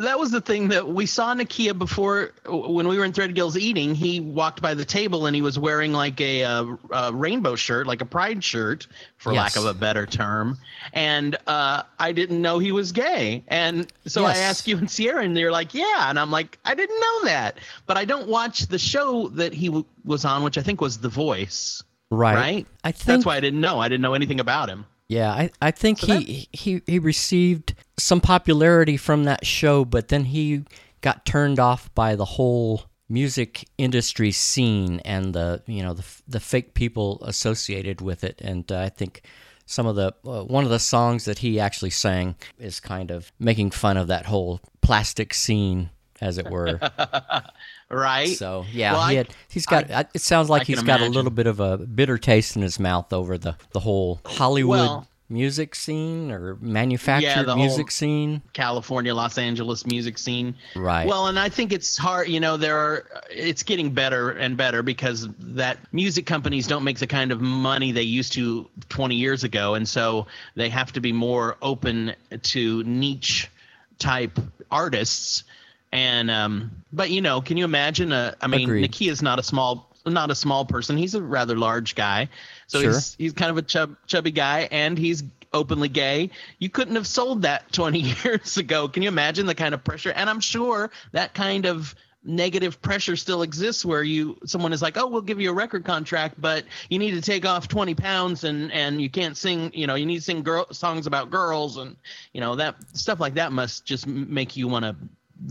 that 0.00 0.16
was 0.16 0.30
the 0.30 0.40
thing 0.40 0.68
that 0.68 0.87
we 0.87 1.06
saw 1.06 1.34
Nakia 1.34 1.76
before 1.76 2.30
when 2.46 2.87
we 2.87 2.96
were 2.98 3.04
in 3.04 3.12
Threadgill's 3.12 3.58
eating. 3.58 3.96
He 3.96 4.20
walked 4.20 4.62
by 4.62 4.72
the 4.75 4.84
table 4.84 5.26
and 5.26 5.34
he 5.34 5.42
was 5.42 5.58
wearing 5.58 5.92
like 5.92 6.20
a, 6.20 6.44
uh 6.44 6.66
a 6.92 7.12
rainbow 7.12 7.56
shirt, 7.56 7.88
like 7.88 8.00
a 8.00 8.04
pride 8.04 8.44
shirt, 8.44 8.87
for 9.16 9.32
lack 9.34 9.56
of 9.56 9.64
a 9.64 9.75
better 9.75 10.06
term. 10.06 10.56
And 10.92 11.37
uh, 11.48 11.82
I 11.98 12.12
didn't 12.12 12.40
know 12.40 12.60
he 12.60 12.70
was 12.70 12.92
gay. 12.92 13.42
And 13.48 13.92
so 14.06 14.25
I 14.25 14.34
Yes. 14.34 14.38
asked 14.38 14.68
you 14.68 14.78
and 14.78 14.88
Sierra, 14.88 15.25
and 15.25 15.37
they're 15.37 15.50
like, 15.50 15.75
"Yeah." 15.75 16.08
And 16.08 16.16
I'm 16.16 16.30
like, 16.30 16.60
"I 16.64 16.76
didn't 16.76 17.00
know 17.00 17.25
that." 17.25 17.56
But 17.87 17.96
I 17.96 18.04
don't 18.04 18.28
watch 18.28 18.68
the 18.68 18.78
show 18.78 19.26
that 19.30 19.52
he 19.52 19.66
w- 19.66 19.84
was 20.04 20.25
on, 20.25 20.44
which 20.44 20.58
I 20.58 20.62
think 20.62 20.80
was 20.80 20.98
The 20.98 21.08
Voice. 21.08 21.82
right. 22.10 22.37
Right. 22.37 22.66
I 22.84 22.92
think 22.92 23.04
That's 23.06 23.26
why 23.26 23.37
I 23.37 23.40
didn't 23.40 23.60
know. 23.60 23.80
I 23.80 23.88
didn't 23.88 24.02
know 24.02 24.14
anything 24.14 24.38
about 24.38 24.68
him. 24.68 24.87
Yeah, 25.09 25.31
I, 25.31 25.50
I 25.62 25.71
think 25.71 26.00
he, 26.00 26.49
he 26.53 26.83
he 26.87 26.99
received 26.99 27.75
some 27.99 28.21
popularity 28.21 28.99
from 28.99 29.25
that 29.25 29.47
show, 29.47 29.87
but 29.87 30.09
then 30.09 30.25
he 30.25 30.65
got 31.00 31.25
turned 31.25 31.59
off 31.59 31.93
by 31.95 32.15
the 32.15 32.27
whole 32.27 32.85
music 33.09 33.67
industry 33.79 34.31
scene 34.31 35.00
and 35.07 35.35
the 35.35 35.62
you 35.67 35.83
know 35.83 35.95
the 35.95 36.05
the 36.29 36.41
fake 36.41 36.75
people 36.75 37.23
associated 37.25 38.03
with 38.03 38.23
it, 38.23 38.41
and 38.43 38.71
uh, 38.71 38.81
I 38.81 38.91
think 38.91 39.23
some 39.65 39.87
of 39.87 39.97
the 39.97 40.15
uh, 40.27 40.45
one 40.45 40.65
of 40.65 40.71
the 40.71 40.79
songs 40.79 41.25
that 41.25 41.38
he 41.38 41.59
actually 41.59 41.91
sang 41.91 42.37
is 42.59 42.79
kind 42.79 43.11
of 43.11 43.33
making 43.38 43.71
fun 43.71 43.97
of 43.97 44.09
that 44.09 44.27
whole 44.27 44.61
plastic 44.83 45.33
scene, 45.33 45.88
as 46.21 46.37
it 46.37 46.50
were. 46.50 46.79
Right. 47.90 48.37
So 48.37 48.66
yeah, 48.73 48.92
Well, 48.92 49.09
he 49.09 49.16
had, 49.16 49.28
he's 49.49 49.66
got. 49.66 49.90
I, 49.90 50.04
it 50.14 50.21
sounds 50.21 50.50
like 50.50 50.62
I 50.62 50.64
he's 50.64 50.83
got 50.83 51.01
a 51.01 51.07
little 51.07 51.31
bit 51.31 51.46
of 51.46 51.61
a 51.61 51.79
bitter 51.79 52.18
taste 52.18 52.57
in 52.57 52.62
his 52.62 52.79
mouth 52.79 53.12
over 53.12 53.38
the 53.38 53.57
the 53.72 53.81
whole 53.81 54.20
Hollywood 54.24 54.79
Well- 54.79 55.09
music 55.31 55.74
scene 55.74 56.31
or 56.31 56.57
manufactured 56.57 57.44
the 57.44 57.55
music 57.55 57.90
scene. 57.90 58.40
California, 58.55 59.14
Los 59.14 59.37
Angeles 59.37 59.87
music 59.87 60.16
scene. 60.16 60.55
Right. 60.74 61.07
Well, 61.07 61.27
and 61.27 61.38
I 61.38 61.51
think 61.51 61.72
it's 61.72 61.98
hard, 61.98 62.29
you 62.29 62.40
know, 62.40 62.57
there 62.57 62.79
are 62.79 63.07
it's 63.31 63.62
getting 63.62 63.90
better 63.92 64.31
and 64.31 64.57
better 64.57 64.83
because 64.83 65.29
that 65.38 65.79
music 65.92 66.24
companies 66.24 66.66
don't 66.66 66.83
make 66.83 66.98
the 66.98 67.07
kind 67.07 67.31
of 67.31 67.40
money 67.42 67.92
they 67.92 68.03
used 68.03 68.33
to 68.35 68.68
20 68.88 69.16
years 69.16 69.44
ago 69.44 69.74
and 69.74 69.87
so 69.87 70.27
they 70.55 70.70
have 70.70 70.92
to 70.92 71.01
be 71.01 71.12
more 71.12 71.57
open 71.61 72.14
to 72.42 72.83
niche 72.85 73.51
type 73.98 74.38
artists 74.70 75.44
and 75.92 76.31
um 76.31 76.70
but 76.92 77.11
you 77.11 77.20
know, 77.20 77.40
can 77.40 77.57
you 77.57 77.64
imagine 77.64 78.12
a 78.12 78.35
I 78.40 78.46
mean, 78.46 78.62
Agreed. 78.68 79.01
is 79.01 79.22
not 79.22 79.38
a 79.38 79.42
small 79.42 79.88
not 80.07 80.31
a 80.31 80.35
small 80.35 80.64
person. 80.64 80.96
He's 80.96 81.14
a 81.14 81.22
rather 81.22 81.57
large 81.57 81.94
guy. 81.94 82.29
So 82.66 82.81
Sure. 82.81 82.92
he's 82.92 83.14
he's 83.18 83.33
kind 83.33 83.51
of 83.51 83.59
a 83.59 83.62
chub, 83.62 83.96
chubby 84.07 84.31
guy 84.31 84.68
and 84.70 84.98
he's 84.98 85.22
openly 85.53 85.88
gay. 85.88 86.31
You 86.59 86.68
couldn't 86.68 86.94
have 86.96 87.07
sold 87.07 87.42
that 87.42 87.72
20 87.72 88.01
years 88.01 88.57
ago. 88.57 88.88
Can 88.88 89.03
you 89.03 89.09
imagine 89.09 89.46
the 89.46 89.55
kind 89.55 89.74
of 89.74 89.85
pressure? 89.85 90.12
And 90.12 90.29
I'm 90.31 90.40
sure 90.40 90.90
that 91.12 91.35
kind 91.35 91.66
of 91.66 91.94
negative 92.24 92.83
pressure 92.83 93.16
still 93.16 93.42
exists 93.42 93.85
where 93.85 94.03
you 94.03 94.37
someone 94.44 94.72
is 94.72 94.83
like, 94.83 94.98
"Oh, 94.98 95.07
we'll 95.07 95.22
give 95.22 95.40
you 95.40 95.51
a 95.51 95.55
record 95.55 95.85
contract, 95.85 96.35
but 96.38 96.64
you 96.90 96.98
need 96.98 97.12
to 97.12 97.22
take 97.22 97.46
off 97.46 97.68
20 97.68 97.94
pounds 97.94 98.44
and 98.44 98.72
and 98.72 99.01
you 99.01 99.09
can't 99.09 99.37
sing, 99.37 99.70
you 99.72 99.87
know, 99.87 99.94
you 99.94 100.05
need 100.05 100.16
to 100.16 100.22
sing 100.22 100.42
girl 100.42 100.66
songs 100.72 101.07
about 101.07 101.31
girls 101.31 101.77
and 101.77 101.96
you 102.33 102.40
know, 102.40 102.57
that 102.57 102.77
stuff 102.92 103.20
like 103.20 103.35
that 103.35 103.53
must 103.53 103.85
just 103.85 104.07
make 104.07 104.57
you 104.57 104.68
want 104.68 104.85
to 104.85 104.96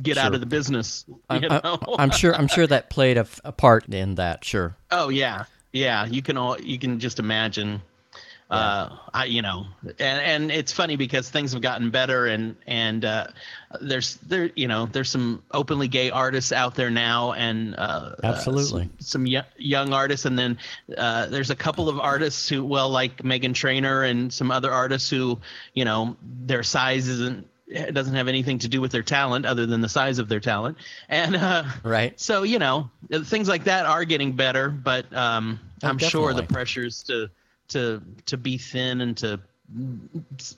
get 0.01 0.17
out 0.17 0.33
of 0.33 0.39
the 0.39 0.45
business, 0.45 1.05
you 1.09 1.17
I, 1.29 1.39
know. 1.39 1.79
am 1.99 2.11
sure. 2.11 2.35
I'm 2.35 2.47
sure 2.47 2.67
that 2.67 2.89
played 2.89 3.17
a, 3.17 3.27
a, 3.43 3.51
part 3.51 3.87
in 3.93 4.15
that. 4.15 4.43
Sure. 4.43 4.75
Oh 4.91 5.09
yeah, 5.09 5.45
yeah. 5.71 6.05
You 6.05 6.21
can 6.21 6.37
all 6.37 6.59
you 6.59 6.79
can 6.79 6.99
just 6.99 7.19
imagine. 7.19 7.81
Uh, 8.49 8.95
I 9.13 9.25
you 9.25 9.41
know, 9.41 9.65
and 9.83 9.99
and 9.99 10.51
it's 10.51 10.71
funny 10.71 10.95
because 10.95 11.29
things 11.29 11.51
have 11.51 11.61
gotten 11.61 11.89
better 11.89 12.27
and 12.27 12.55
and 12.65 13.03
uh, 13.03 13.27
there's 13.81 14.15
there 14.17 14.51
you 14.55 14.69
know 14.69 14.85
there's 14.85 15.09
some 15.09 15.43
openly 15.51 15.89
gay 15.89 16.11
artists 16.11 16.53
out 16.53 16.73
there 16.73 16.89
now 16.89 17.33
and 17.33 17.75
uh, 17.77 18.15
Absolutely. 18.23 18.83
uh, 18.83 18.85
some, 18.99 19.25
some 19.25 19.25
y- 19.25 19.45
young 19.57 19.91
artists 19.91 20.25
and 20.25 20.39
then 20.39 20.57
uh, 20.97 21.25
there's 21.25 21.49
a 21.49 21.57
couple 21.57 21.89
of 21.89 21.99
artists 21.99 22.47
who 22.47 22.63
well 22.63 22.89
like 22.89 23.17
Meghan 23.17 23.53
Trainor 23.53 24.03
and 24.03 24.31
some 24.31 24.49
other 24.49 24.71
artists 24.71 25.09
who 25.09 25.37
you 25.73 25.83
know 25.83 26.15
their 26.23 26.63
size 26.63 27.09
isn't 27.09 27.45
it 27.67 27.93
doesn't 27.93 28.15
have 28.15 28.27
anything 28.27 28.59
to 28.59 28.67
do 28.67 28.79
with 28.81 28.91
their 28.91 29.03
talent 29.03 29.45
other 29.45 29.65
than 29.65 29.81
the 29.81 29.89
size 29.89 30.19
of 30.19 30.29
their 30.29 30.39
talent 30.39 30.77
and 31.09 31.35
uh, 31.35 31.63
Right. 31.83 32.19
so 32.19 32.43
you 32.43 32.59
know 32.59 32.89
things 33.25 33.47
like 33.49 33.65
that 33.65 33.85
are 33.85 34.05
getting 34.05 34.31
better 34.33 34.69
but 34.69 35.11
um, 35.13 35.59
Oh, 35.83 35.87
i'm 35.89 35.97
sure 35.97 36.33
the 36.33 36.43
pressures 36.43 37.03
to 37.03 37.29
to 37.69 38.01
to 38.27 38.37
be 38.37 38.57
thin 38.57 39.01
and 39.01 39.17
to 39.17 39.39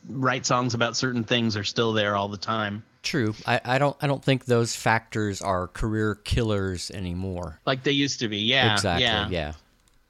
write 0.08 0.46
songs 0.46 0.74
about 0.74 0.96
certain 0.96 1.24
things 1.24 1.58
are 1.58 1.64
still 1.64 1.94
there 1.94 2.16
all 2.16 2.28
the 2.28 2.38
time 2.38 2.84
True. 3.02 3.34
I, 3.48 3.62
I 3.64 3.78
don't. 3.78 3.96
I 4.02 4.08
don't 4.08 4.22
think 4.22 4.44
those 4.44 4.76
factors 4.76 5.42
are 5.42 5.70
career 5.70 6.16
killers 6.16 6.92
anymore. 6.92 7.58
like 7.66 7.82
they 7.84 7.94
used 7.94 8.20
to 8.20 8.28
be 8.28 8.40
yeah 8.40 8.74
exactly. 8.74 9.06
yeah 9.06 9.30
yeah. 9.30 9.54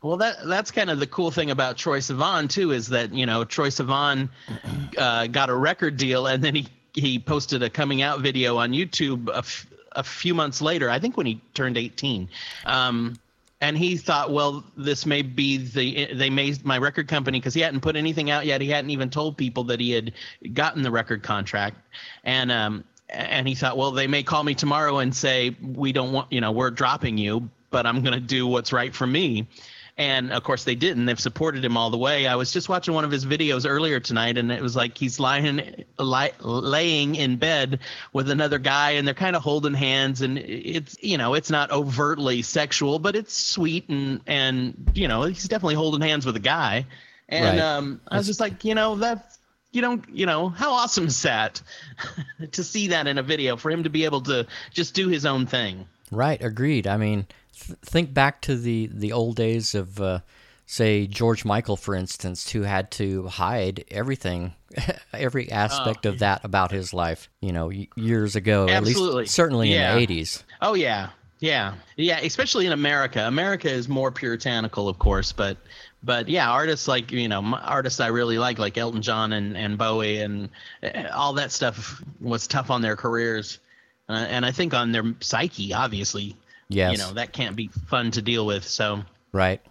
Well, 0.02 0.18
that 0.18 0.38
that's 0.48 0.72
kind 0.72 0.90
of 0.90 1.00
the 1.00 1.06
cool 1.06 1.30
thing 1.30 1.52
about 1.52 1.78
Troye 1.78 2.00
Sivan 2.00 2.50
too 2.50 2.72
is 2.72 2.88
that 2.90 3.14
you 3.14 3.28
know 3.28 3.46
Troye 3.46 3.68
Sivan 3.70 4.30
uh, 4.98 5.28
got 5.28 5.50
a 5.52 5.56
record 5.56 5.98
deal 5.98 6.26
and 6.26 6.44
then 6.44 6.56
he 6.56 6.68
he 7.00 7.20
posted 7.20 7.64
a 7.64 7.70
coming 7.70 8.02
out 8.02 8.22
video 8.22 8.58
on 8.58 8.72
YouTube 8.72 9.30
a, 9.30 9.38
f- 9.38 9.68
a 9.94 10.04
few 10.04 10.34
months 10.34 10.62
later. 10.62 10.90
I 10.90 11.00
think 11.00 11.18
when 11.18 11.26
he 11.26 11.42
turned 11.54 11.78
18. 11.78 12.30
Um, 12.66 13.16
and 13.62 13.78
he 13.78 13.98
thought, 13.98 14.32
well, 14.32 14.64
this 14.78 15.06
may 15.06 15.22
be 15.22 15.58
the 15.58 16.14
they 16.14 16.30
made 16.30 16.64
my 16.64 16.78
record 16.78 17.10
company 17.10 17.40
because 17.40 17.54
he 17.54 17.60
hadn't 17.62 17.82
put 17.82 17.98
anything 17.98 18.30
out 18.30 18.46
yet. 18.46 18.62
He 18.62 18.70
hadn't 18.70 18.92
even 18.92 19.10
told 19.10 19.36
people 19.36 19.66
that 19.66 19.82
he 19.82 19.92
had 19.92 20.14
gotten 20.54 20.82
the 20.82 20.92
record 20.92 21.24
contract, 21.24 21.76
and 22.24 22.54
um, 22.54 22.86
and 23.10 23.48
he 23.48 23.56
thought, 23.56 23.78
well, 23.78 23.92
they 23.92 24.08
may 24.08 24.24
call 24.24 24.44
me 24.44 24.56
tomorrow 24.56 25.00
and 25.00 25.14
say 25.14 25.56
we 25.62 25.92
don't 25.92 26.12
want, 26.12 26.32
you 26.32 26.42
know, 26.42 26.52
we're 26.52 26.72
dropping 26.72 27.18
you, 27.18 27.50
but 27.70 27.86
I'm 27.86 28.02
going 28.02 28.14
to 28.14 28.20
do 28.20 28.48
what's 28.48 28.72
right 28.72 28.94
for 28.94 29.08
me. 29.08 29.48
And 30.00 30.32
of 30.32 30.44
course 30.44 30.64
they 30.64 30.76
didn't. 30.76 31.06
They've 31.08 31.20
supported 31.20 31.64
him 31.64 31.76
all 31.76 31.90
the 31.90 31.98
way. 31.98 32.26
I 32.26 32.36
was 32.36 32.54
just 32.54 32.70
watching 32.70 32.94
one 32.94 33.04
of 33.04 33.12
his 33.12 33.26
videos 33.26 33.70
earlier 33.70 34.00
tonight, 34.00 34.38
and 34.38 34.50
it 34.50 34.62
was 34.62 34.74
like 34.74 34.98
he's 34.98 35.20
lying, 35.20 35.84
li- 36.00 36.32
laying 36.40 37.16
in 37.16 37.36
bed 37.36 37.80
with 38.14 38.30
another 38.30 38.60
guy, 38.60 38.92
and 38.92 39.06
they're 39.06 39.14
kind 39.14 39.36
of 39.36 39.42
holding 39.44 39.74
hands, 39.74 40.22
and 40.22 40.38
it's 40.38 40.96
you 41.04 41.18
know 41.18 41.34
it's 41.34 41.50
not 41.52 41.70
overtly 41.72 42.42
sexual, 42.44 42.98
but 42.98 43.18
it's 43.18 43.36
sweet, 43.36 43.90
and 43.90 44.22
and 44.26 44.90
you 44.96 45.10
know 45.10 45.24
he's 45.24 45.50
definitely 45.50 45.76
holding 45.76 46.00
hands 46.02 46.26
with 46.26 46.38
a 46.38 46.40
guy, 46.40 46.86
and 47.28 47.58
Right. 47.58 47.60
um, 47.60 48.00
I 48.08 48.16
was 48.16 48.26
just 48.26 48.40
like, 48.40 48.64
you 48.64 48.76
know 48.76 48.96
that's 48.96 49.38
you 49.74 49.82
don't 49.82 50.06
you 50.14 50.26
know 50.26 50.48
how 50.48 50.72
awesome 50.72 51.08
is 51.08 51.22
that 51.24 51.62
to 52.54 52.64
see 52.64 52.88
that 52.88 53.06
in 53.08 53.18
a 53.18 53.24
video 53.24 53.58
for 53.58 53.70
him 53.70 53.84
to 53.84 53.90
be 53.90 54.06
able 54.06 54.22
to 54.22 54.48
just 54.72 54.94
do 54.94 55.10
his 55.10 55.26
own 55.26 55.46
thing. 55.46 55.86
Right, 56.10 56.42
agreed. 56.42 56.88
I 56.88 56.96
mean, 56.96 57.28
th- 57.60 57.80
think 57.82 58.14
back 58.14 58.42
to 58.42 58.56
the 58.56 58.90
the 58.94 59.12
old 59.12 59.36
days 59.36 59.76
of, 59.76 60.00
uh, 60.02 60.20
say, 60.66 61.08
George 61.08 61.46
Michael, 61.46 61.78
for 61.78 61.96
instance, 61.96 62.50
who 62.52 62.62
had 62.64 62.92
to 62.92 63.28
hide 63.28 63.86
everything 63.92 64.54
every 65.14 65.52
aspect 65.52 66.06
of 66.06 66.20
that 66.20 66.44
about 66.46 66.72
his 66.72 66.94
life. 66.94 67.30
You 67.42 67.52
know, 67.54 67.72
years 67.96 68.36
ago, 68.36 68.68
at 68.68 68.76
Absolutely. 68.76 69.22
least 69.24 69.34
certainly 69.34 69.74
Yeah. 69.74 69.96
in 69.96 70.06
the 70.06 70.22
'80s. 70.22 70.44
Oh 70.62 70.74
yeah, 70.76 71.10
yeah, 71.40 71.74
yeah. 71.96 72.20
Especially 72.20 72.66
in 72.66 72.72
America. 72.72 73.26
America 73.26 73.70
is 73.70 73.88
more 73.90 74.12
puritanical, 74.12 74.88
of 74.90 75.00
course, 75.00 75.32
but 75.32 75.58
but 76.04 76.30
yeah, 76.30 76.50
artists 76.50 76.88
like 76.88 77.12
you 77.12 77.28
know 77.28 77.44
artists 77.62 78.00
I 78.00 78.08
really 78.08 78.38
like, 78.38 78.60
like 78.60 78.78
Elton 78.78 79.02
John 79.02 79.34
and 79.34 79.58
and 79.58 79.78
Bowie 79.78 80.20
and 80.20 80.50
uh, 80.84 81.10
all 81.14 81.34
that 81.34 81.52
stuff 81.52 82.02
was 82.22 82.48
tough 82.48 82.70
on 82.70 82.82
their 82.82 82.96
careers, 82.96 83.60
uh, 84.08 84.26
and 84.30 84.46
I 84.46 84.52
think 84.52 84.74
on 84.74 84.92
their 84.92 85.04
psyche, 85.20 85.74
obviously. 85.74 86.36
Yes. 86.70 86.92
You 86.94 86.98
know 87.00 87.14
that 87.14 87.34
can't 87.34 87.56
be 87.56 87.68
fun 87.88 88.12
to 88.12 88.22
deal 88.22 88.46
with. 88.46 88.64
So 88.64 89.04
Right. 89.32 89.62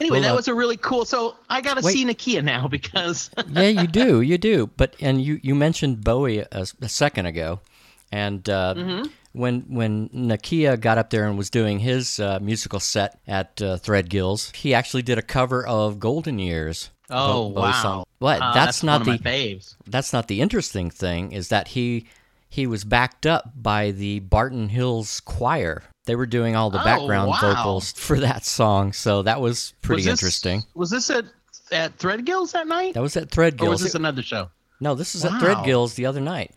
anyway, 0.00 0.16
Well, 0.16 0.22
that 0.22 0.32
uh, 0.32 0.36
was 0.36 0.48
a 0.48 0.54
really 0.54 0.76
cool. 0.76 1.04
So 1.04 1.36
I 1.48 1.60
got 1.60 1.74
to 1.78 1.82
see 1.82 2.04
Nakia 2.04 2.42
now 2.44 2.68
because 2.78 3.30
yeah, 3.50 3.68
you 3.68 3.86
do, 3.86 4.20
you 4.22 4.38
do. 4.38 4.66
But 4.76 4.96
and 5.00 5.22
you 5.22 5.40
you 5.42 5.54
mentioned 5.54 6.02
Bowie 6.04 6.38
a, 6.40 6.66
a 6.80 6.88
second 6.88 7.26
ago, 7.26 7.60
and 8.12 8.48
uh, 8.48 8.74
Mm-hmm. 8.76 9.08
when 9.32 9.60
when 9.68 10.08
Nakia 10.10 10.78
got 10.80 10.98
up 10.98 11.10
there 11.10 11.26
and 11.28 11.36
was 11.38 11.50
doing 11.50 11.78
his 11.80 12.18
uh, 12.20 12.38
musical 12.40 12.80
set 12.80 13.18
at 13.26 13.60
uh, 13.62 13.76
Threadgill's, 13.76 14.50
he 14.54 14.72
actually 14.74 15.02
did 15.02 15.18
a 15.18 15.22
cover 15.22 15.66
of 15.66 15.98
Golden 16.00 16.38
Years. 16.38 16.90
oh 17.10 17.50
Bo- 17.50 17.60
wow, 17.62 17.72
song. 17.82 18.04
But 18.20 18.40
Uh, 18.42 18.52
that's, 18.54 18.82
not 18.82 19.06
one 19.06 19.16
the 19.16 19.22
faves. 19.22 19.76
that's 19.86 20.12
not 20.12 20.28
the 20.28 20.40
interesting 20.40 20.90
thing. 20.90 21.32
Is 21.32 21.48
that 21.48 21.68
he 21.68 22.06
he 22.50 22.66
was 22.66 22.84
backed 22.84 23.26
up 23.26 23.52
by 23.54 23.90
the 23.90 24.20
Barton 24.20 24.70
Hills 24.70 25.20
Choir. 25.20 25.82
They 26.08 26.16
were 26.16 26.26
doing 26.26 26.56
all 26.56 26.70
the 26.70 26.80
Oh, 26.80 26.84
background 26.84 27.28
wow. 27.30 27.40
vocals 27.54 27.92
for 27.92 28.18
that 28.20 28.44
song, 28.44 28.92
so 28.92 29.22
that 29.22 29.40
was 29.40 29.74
pretty 29.82 30.00
Was 30.00 30.06
this- 30.06 30.20
interesting. 30.20 30.64
Was 30.74 30.90
this 30.90 31.08
at 31.10 31.26
at 31.70 31.98
Threadgill's 31.98 32.52
that 32.52 32.66
night, 32.66 32.94
That 32.94 33.02
was 33.02 33.16
at 33.16 33.24
or 33.24 33.26
Threadgill's. 33.26 33.68
was 33.68 33.82
this 33.82 33.94
another 33.94 34.22
show? 34.22 34.48
No, 34.80 34.94
this 34.94 35.14
is 35.14 35.24
at 35.24 35.32
Threadgill's 35.40 35.94
the 35.94 36.06
other 36.06 36.20
night, 36.20 36.54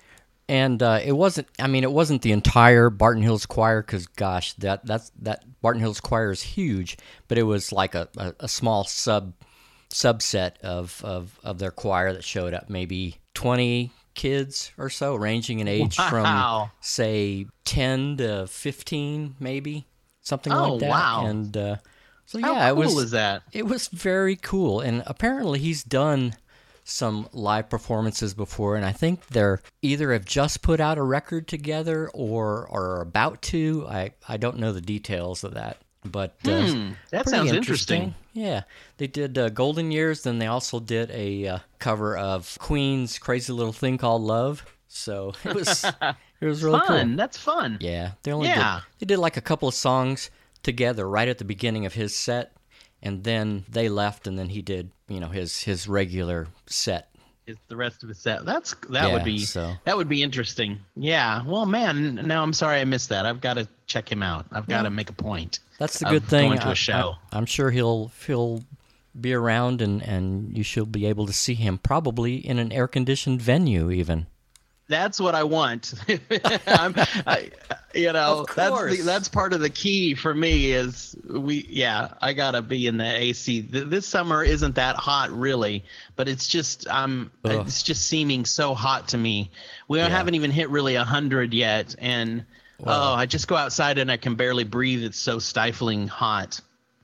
and 0.48 0.82
uh, 0.82 1.00
it 1.04 1.12
wasn't. 1.12 1.48
I 1.60 1.68
mean, 1.68 1.84
it 1.84 1.92
wasn't 1.92 2.22
the 2.22 2.32
entire 2.32 2.90
Barton 2.90 3.22
Hills 3.24 3.46
Choir 3.46 3.82
because, 3.82 4.08
gosh, 4.08 4.54
that 4.54 4.86
that's 4.86 5.12
that 5.22 5.44
Barton 5.62 5.82
Hills 5.82 6.00
Choir 6.00 6.32
is 6.32 6.42
huge, 6.42 6.98
but 7.28 7.38
it 7.38 7.44
was 7.44 7.72
like 7.74 7.94
a, 7.94 8.08
a, 8.18 8.34
a 8.42 8.48
small 8.48 8.84
sub 8.86 9.34
subset 9.94 10.58
of, 10.62 11.02
of 11.04 11.38
of 11.44 11.60
their 11.60 11.72
choir 11.72 12.14
that 12.14 12.24
showed 12.24 12.54
up. 12.54 12.70
Maybe 12.70 13.18
twenty 13.34 13.92
kids 14.14 14.72
or 14.78 14.90
so, 14.90 15.16
ranging 15.16 15.60
in 15.60 15.68
age 15.68 15.98
Wow. 15.98 16.10
from 16.10 16.72
say 16.82 17.48
ten 17.66 18.18
to 18.18 18.48
fifteen, 18.48 19.36
maybe 19.40 19.86
something 20.22 20.52
Oh, 20.54 20.74
like 20.74 20.80
that. 20.82 20.90
wow. 20.90 21.26
And 21.26 21.56
uh, 21.58 21.76
so 22.26 22.40
How 22.40 22.54
yeah, 22.54 22.70
cool 22.72 22.82
it 22.82 22.86
was 22.86 23.04
is 23.06 23.12
that? 23.12 23.44
it 23.52 23.66
was 23.66 23.88
very 23.88 24.36
cool, 24.36 24.80
and 24.82 25.04
apparently 25.06 25.60
he's 25.60 25.84
done 25.84 26.34
some 26.84 27.28
live 27.32 27.70
performances 27.70 28.34
before, 28.34 28.76
and 28.76 28.84
I 28.86 28.92
think 28.92 29.28
they're 29.28 29.62
either 29.82 30.12
have 30.14 30.26
just 30.26 30.62
put 30.62 30.80
out 30.80 30.98
a 30.98 31.04
record 31.04 31.48
together 31.48 32.10
or 32.14 32.68
are 32.72 33.02
about 33.02 33.42
to. 33.44 33.86
I 33.88 34.12
I 34.28 34.38
don't 34.38 34.58
know 34.58 34.72
the 34.74 34.82
details 34.82 35.44
of 35.44 35.54
that, 35.54 35.78
but 36.04 36.36
uh, 36.48 36.66
Hmm, 36.66 36.92
that 37.12 37.24
pretty 37.26 37.30
sounds 37.38 37.52
interesting. 37.52 38.16
Yeah, 38.34 38.64
they 38.98 39.08
did 39.08 39.38
uh, 39.38 39.50
Golden 39.50 39.92
Years, 39.92 40.24
then 40.24 40.40
they 40.40 40.48
also 40.48 40.80
did 40.80 41.12
a 41.12 41.48
uh, 41.48 41.60
cover 41.80 42.16
of 42.18 42.58
Queen's 42.60 43.18
"Crazy 43.20 43.52
Little 43.54 43.74
Thing 43.74 43.98
Called 43.98 44.22
Love." 44.22 44.66
So 44.88 45.34
it 45.44 45.54
was 45.56 45.84
it 46.40 46.46
was 46.46 46.64
really 46.64 46.80
fun. 46.80 47.08
cool. 47.10 47.18
That's 47.18 47.38
fun. 47.38 47.78
Yeah, 47.82 48.12
they 48.24 48.32
only 48.32 48.48
Yeah. 48.50 48.82
did 49.00 49.08
they 49.10 49.14
did 49.16 49.20
like 49.20 49.38
a 49.38 49.42
couple 49.42 49.68
of 49.68 49.74
songs 49.76 50.30
together 50.64 51.08
right 51.10 51.28
at 51.28 51.38
the 51.40 51.46
beginning 51.46 51.86
of 51.86 51.94
his 51.94 52.16
set, 52.16 52.54
and 53.02 53.24
then 53.24 53.66
they 53.70 53.90
left, 53.90 54.28
and 54.28 54.40
then 54.40 54.50
he 54.50 54.62
did 54.62 54.92
you 55.10 55.20
know 55.20 55.28
his 55.30 55.62
his 55.64 55.88
regular 55.88 56.48
set. 56.68 57.10
Is 57.48 57.58
the 57.68 57.76
rest 57.76 58.04
of 58.04 58.10
the 58.10 58.16
set? 58.16 58.46
That's 58.46 58.76
that 58.90 59.08
Yeah, 59.08 59.14
would 59.14 59.24
be 59.24 59.40
so- 59.40 59.74
that 59.86 59.98
would 59.98 60.08
be 60.08 60.22
interesting. 60.22 60.80
Yeah. 60.96 61.44
Well, 61.44 61.66
man, 61.66 62.16
now 62.28 62.44
I'm 62.44 62.54
sorry 62.54 62.80
I 62.80 62.86
missed 62.86 63.10
that. 63.10 63.26
I've 63.26 63.42
got 63.42 63.56
to 63.56 63.68
check 63.88 64.12
him 64.12 64.22
out. 64.22 64.46
I've 64.52 64.68
got 64.68 64.84
to 64.84 64.90
make 64.90 65.10
a 65.10 65.14
point. 65.14 65.60
That's 65.80 66.00
the 66.00 66.06
good 66.06 66.24
thing. 66.24 66.50
Going 66.50 66.60
to 66.60 66.70
a 66.72 66.76
show. 66.76 67.16
I, 67.32 67.38
am 67.38 67.48
sure 67.48 67.72
he'll 67.72 68.12
he'll 68.28 68.64
be 69.20 69.34
around, 69.34 69.82
and 69.82 70.04
and 70.04 70.56
you 70.56 70.64
should 70.64 70.92
be 70.92 71.08
able 71.08 71.26
to 71.26 71.34
see 71.34 71.56
him 71.56 71.80
probably 71.80 72.36
in 72.36 72.60
an 72.60 72.72
air 72.72 72.88
conditioned 72.88 73.42
venue 73.42 73.90
even. 73.90 74.28
That's 74.92 75.20
what 75.20 75.34
I 75.34 75.44
want. 75.44 75.94
I'm, 76.68 76.94
I, 77.26 77.50
you 77.96 78.12
know, 78.14 78.46
that's 78.56 78.98
the, 78.98 79.02
that's 79.04 79.28
part 79.30 79.54
of 79.54 79.62
the 79.62 79.70
key 79.70 80.14
for 80.16 80.34
me 80.36 80.72
is 80.72 81.16
we. 81.28 81.66
Yeah, 81.70 82.10
I 82.22 82.34
gotta 82.34 82.62
be 82.62 82.88
in 82.88 82.98
the 82.98 83.06
AC. 83.06 83.64
Th- 83.64 83.86
This 83.88 84.06
summer 84.06 84.44
isn't 84.44 84.76
that 84.76 84.96
hot 84.98 85.32
really, 85.32 85.84
but 86.16 86.28
it's 86.28 86.48
just 86.48 86.88
um, 86.88 87.32
Ugh. 87.46 87.66
it's 87.66 87.82
just 87.84 88.08
seeming 88.08 88.46
so 88.46 88.74
hot 88.74 89.08
to 89.10 89.18
me. 89.18 89.50
We 89.88 89.98
Yeah. 90.00 90.10
haven't 90.10 90.36
even 90.36 90.52
hit 90.52 90.70
really 90.70 90.96
a 90.96 91.04
hundred 91.04 91.54
yet, 91.54 91.96
and 92.00 92.46
oh, 92.86 93.14
I 93.14 93.26
just 93.26 93.48
go 93.48 93.56
outside 93.56 93.98
and 93.98 94.12
I 94.12 94.18
can 94.18 94.36
barely 94.36 94.64
breathe. 94.64 95.04
It's 95.04 95.18
so 95.20 95.40
stifling 95.40 96.08
hot. 96.08 96.60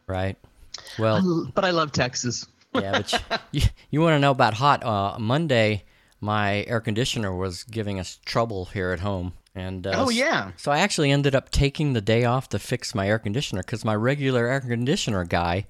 Right. 0.08 0.38
Well, 1.00 1.50
But 1.54 1.66
I 1.66 1.72
love 1.72 1.92
Texas. 1.92 2.46
yeah, 2.74 2.92
but 3.02 3.12
you, 3.52 3.62
you, 3.62 3.68
you 3.92 4.02
want 4.02 4.16
to 4.16 4.20
know 4.20 4.32
about 4.32 4.54
hot? 4.54 4.84
Uh, 4.84 5.18
Monday, 5.20 5.84
my 6.20 6.64
air 6.68 6.80
conditioner 6.80 7.36
was 7.36 7.64
giving 7.64 8.00
us 8.00 8.20
trouble 8.26 8.66
here 8.66 8.92
at 8.92 9.02
home, 9.02 9.34
and 9.56 9.86
uh, 9.86 9.94
Oh 9.96 10.10
yeah. 10.10 10.52
So 10.58 10.72
I 10.72 10.80
actually 10.80 11.12
ended 11.12 11.36
up 11.36 11.50
taking 11.50 11.94
the 11.94 12.02
day 12.02 12.26
off 12.26 12.50
to 12.50 12.60
fix 12.60 12.96
my 12.96 13.08
air 13.08 13.20
conditioner 13.20 13.62
because 13.62 13.86
my 13.86 13.96
regular 13.96 14.48
air 14.48 14.62
conditioner 14.62 15.24
guy, 15.26 15.66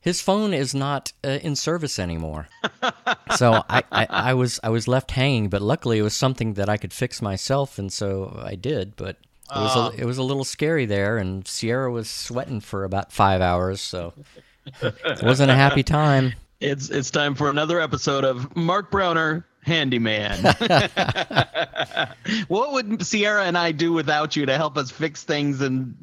his 0.00 0.20
phone 0.20 0.52
is 0.52 0.74
not 0.74 1.12
uh, 1.24 1.38
in 1.42 1.56
service 1.56 1.98
anymore. 1.98 2.48
so 3.36 3.64
I, 3.68 3.82
I, 3.90 4.06
I 4.10 4.34
was 4.34 4.60
I 4.62 4.68
was 4.68 4.86
left 4.86 5.12
hanging, 5.12 5.48
but 5.48 5.62
luckily 5.62 5.98
it 5.98 6.02
was 6.02 6.16
something 6.16 6.54
that 6.54 6.68
I 6.68 6.76
could 6.76 6.92
fix 6.92 7.22
myself, 7.22 7.78
and 7.78 7.92
so 7.92 8.40
I 8.44 8.54
did. 8.54 8.96
But 8.96 9.16
it 9.48 9.58
was 9.58 9.76
a, 9.76 10.00
it 10.02 10.04
was 10.04 10.18
a 10.18 10.22
little 10.22 10.44
scary 10.44 10.86
there, 10.86 11.18
and 11.18 11.46
Sierra 11.46 11.90
was 11.90 12.10
sweating 12.10 12.60
for 12.60 12.84
about 12.84 13.12
five 13.12 13.40
hours, 13.40 13.80
so 13.80 14.12
it 14.82 15.22
wasn't 15.22 15.50
a 15.50 15.54
happy 15.54 15.82
time. 15.82 16.34
It's 16.60 16.90
it's 16.90 17.10
time 17.10 17.34
for 17.34 17.48
another 17.50 17.80
episode 17.80 18.24
of 18.24 18.56
Mark 18.56 18.90
Browner 18.90 19.46
Handyman. 19.66 20.42
what 22.48 22.72
would 22.72 23.04
Sierra 23.04 23.44
and 23.44 23.58
I 23.58 23.72
do 23.72 23.92
without 23.92 24.36
you 24.36 24.46
to 24.46 24.56
help 24.56 24.78
us 24.78 24.90
fix 24.90 25.24
things 25.24 25.60
and 25.60 25.96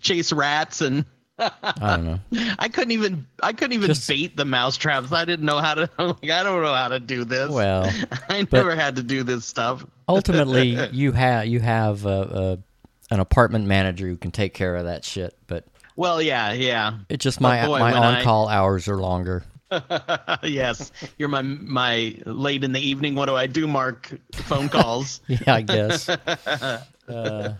chase 0.00 0.32
rats 0.32 0.80
and 0.80 1.04
I 1.38 1.96
don't 1.96 2.04
know. 2.04 2.20
I 2.58 2.68
couldn't 2.68 2.92
even 2.92 3.26
I 3.42 3.52
couldn't 3.52 3.72
even 3.72 3.88
Just- 3.88 4.08
bait 4.08 4.36
the 4.36 4.44
mouse 4.44 4.76
traps. 4.76 5.12
I 5.12 5.24
didn't 5.24 5.46
know 5.46 5.58
how 5.58 5.74
to 5.74 5.90
like, 5.98 6.30
I 6.30 6.42
don't 6.42 6.62
know 6.62 6.74
how 6.74 6.88
to 6.88 7.00
do 7.00 7.24
this. 7.24 7.50
Well, 7.50 7.90
I 8.28 8.46
never 8.50 8.74
had 8.74 8.96
to 8.96 9.02
do 9.02 9.22
this 9.22 9.44
stuff. 9.44 9.84
ultimately 10.08 10.76
you 10.92 11.12
have 11.12 11.46
you 11.46 11.60
have 11.60 12.06
a, 12.06 12.58
a, 13.10 13.14
an 13.14 13.20
apartment 13.20 13.66
manager 13.66 14.06
who 14.06 14.16
can 14.16 14.30
take 14.30 14.54
care 14.54 14.76
of 14.76 14.84
that 14.84 15.04
shit, 15.04 15.36
but. 15.46 15.66
Well, 15.96 16.22
yeah, 16.22 16.52
yeah. 16.52 16.98
It's 17.08 17.24
just 17.24 17.40
my 17.40 17.64
oh, 17.64 17.66
boy, 17.66 17.80
my 17.80 17.92
on 17.92 18.22
call 18.22 18.46
hours 18.46 18.86
are 18.86 18.98
longer. 18.98 19.42
yes. 20.42 20.92
You're 21.18 21.28
my 21.28 21.42
my 21.42 22.16
late 22.24 22.64
in 22.64 22.72
the 22.72 22.80
evening 22.80 23.14
what 23.14 23.26
do 23.26 23.34
I 23.36 23.46
do 23.46 23.66
Mark 23.66 24.10
phone 24.32 24.68
calls. 24.68 25.20
Yeah, 25.28 25.54
I 25.54 25.62
guess. 25.62 26.08
Uh, 27.08 27.54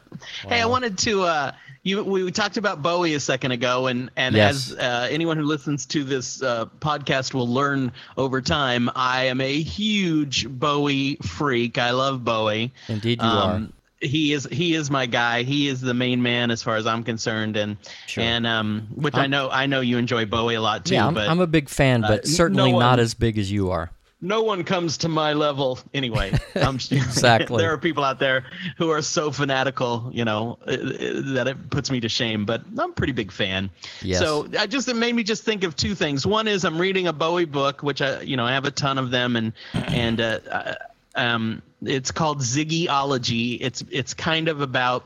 Hey, 0.46 0.60
I 0.60 0.66
wanted 0.66 0.98
to. 0.98 1.22
Uh, 1.22 1.52
you 1.82 2.04
we 2.04 2.30
talked 2.30 2.58
about 2.58 2.82
Bowie 2.82 3.14
a 3.14 3.20
second 3.20 3.52
ago, 3.52 3.86
and 3.86 4.10
and 4.14 4.34
Yes. 4.36 4.72
as 4.72 4.78
uh, 4.78 5.08
anyone 5.10 5.38
who 5.38 5.44
listens 5.44 5.86
to 5.86 6.04
this 6.04 6.42
uh, 6.42 6.66
podcast 6.80 7.32
will 7.32 7.48
learn 7.48 7.92
over 8.18 8.42
time, 8.42 8.90
I 8.94 9.24
am 9.24 9.40
a 9.40 9.62
huge 9.62 10.46
Bowie 10.46 11.16
freak. 11.22 11.78
I 11.78 11.92
love 11.92 12.22
Bowie. 12.26 12.74
indeed, 12.88 13.22
you 13.22 13.26
Um, 13.26 13.72
he 14.00 14.32
is 14.32 14.46
he 14.50 14.74
is 14.74 14.90
my 14.90 15.06
guy. 15.06 15.42
He 15.42 15.68
is 15.68 15.80
the 15.80 15.94
main 15.94 16.22
man 16.22 16.50
as 16.50 16.62
far 16.62 16.76
as 16.76 16.86
I'm 16.86 17.02
concerned, 17.04 17.56
and 17.56 17.76
Sure. 18.06 18.22
and 18.24 18.46
um, 18.46 18.86
which 18.94 19.14
i 19.14 19.22
I'm- 19.22 19.30
know 19.30 19.50
I 19.50 19.66
know 19.66 19.80
you 19.80 19.98
enjoy 19.98 20.24
Bowie 20.26 20.54
a 20.54 20.60
lot 20.60 20.84
too. 20.84 20.94
Yeah, 20.94 21.06
I'm, 21.06 21.14
but 21.14 21.28
I'm 21.28 21.40
a 21.40 21.46
big 21.46 21.68
fan, 21.68 22.02
but 22.02 22.24
uh, 22.24 22.26
certainly 22.28 22.72
no 22.72 22.78
not 22.78 22.98
as 23.00 23.14
big 23.14 23.38
as 23.38 23.50
you 23.50 23.70
are. 23.70 23.90
no 24.20 24.42
one 24.42 24.64
comes 24.64 24.98
to 24.98 25.08
my 25.08 25.32
level 25.32 25.78
anyway. 25.94 26.32
I'm, 26.56 26.74
Exactly. 26.74 27.62
there 27.62 27.72
are 27.72 27.78
people 27.78 28.02
out 28.02 28.18
there 28.18 28.46
who 28.76 28.90
are 28.90 29.00
so 29.00 29.30
fanatical, 29.30 30.10
you 30.12 30.24
know, 30.24 30.58
uh, 30.66 30.72
uh, 30.72 31.34
that 31.34 31.46
it 31.46 31.70
puts 31.70 31.88
me 31.88 32.00
to 32.00 32.08
shame. 32.08 32.44
But 32.44 32.62
I'm 32.78 32.90
a 32.90 32.94
pretty 32.94 33.12
big 33.12 33.30
fan. 33.30 33.70
Yes. 34.02 34.18
So 34.20 34.48
I 34.58 34.66
just 34.66 34.88
it 34.88 34.96
made 34.96 35.14
me 35.14 35.22
just 35.22 35.44
think 35.44 35.62
of 35.62 35.76
two 35.76 35.94
things. 35.94 36.26
One 36.26 36.48
is 36.48 36.64
I'm 36.64 36.78
reading 36.80 37.06
a 37.06 37.12
Bowie 37.12 37.44
book, 37.44 37.82
which 37.84 38.02
I 38.02 38.20
you 38.22 38.36
know 38.36 38.44
I 38.44 38.52
have 38.52 38.64
a 38.64 38.72
ton 38.72 38.98
of 38.98 39.10
them, 39.12 39.36
and 39.36 39.52
and 39.72 40.20
uh, 40.20 40.40
uh, 40.50 40.74
um, 41.14 41.62
it's 41.82 42.10
called 42.10 42.40
Ziggyology. 42.40 43.58
It's 43.60 43.82
it's 43.90 44.14
kind 44.14 44.48
of 44.48 44.60
about 44.60 45.04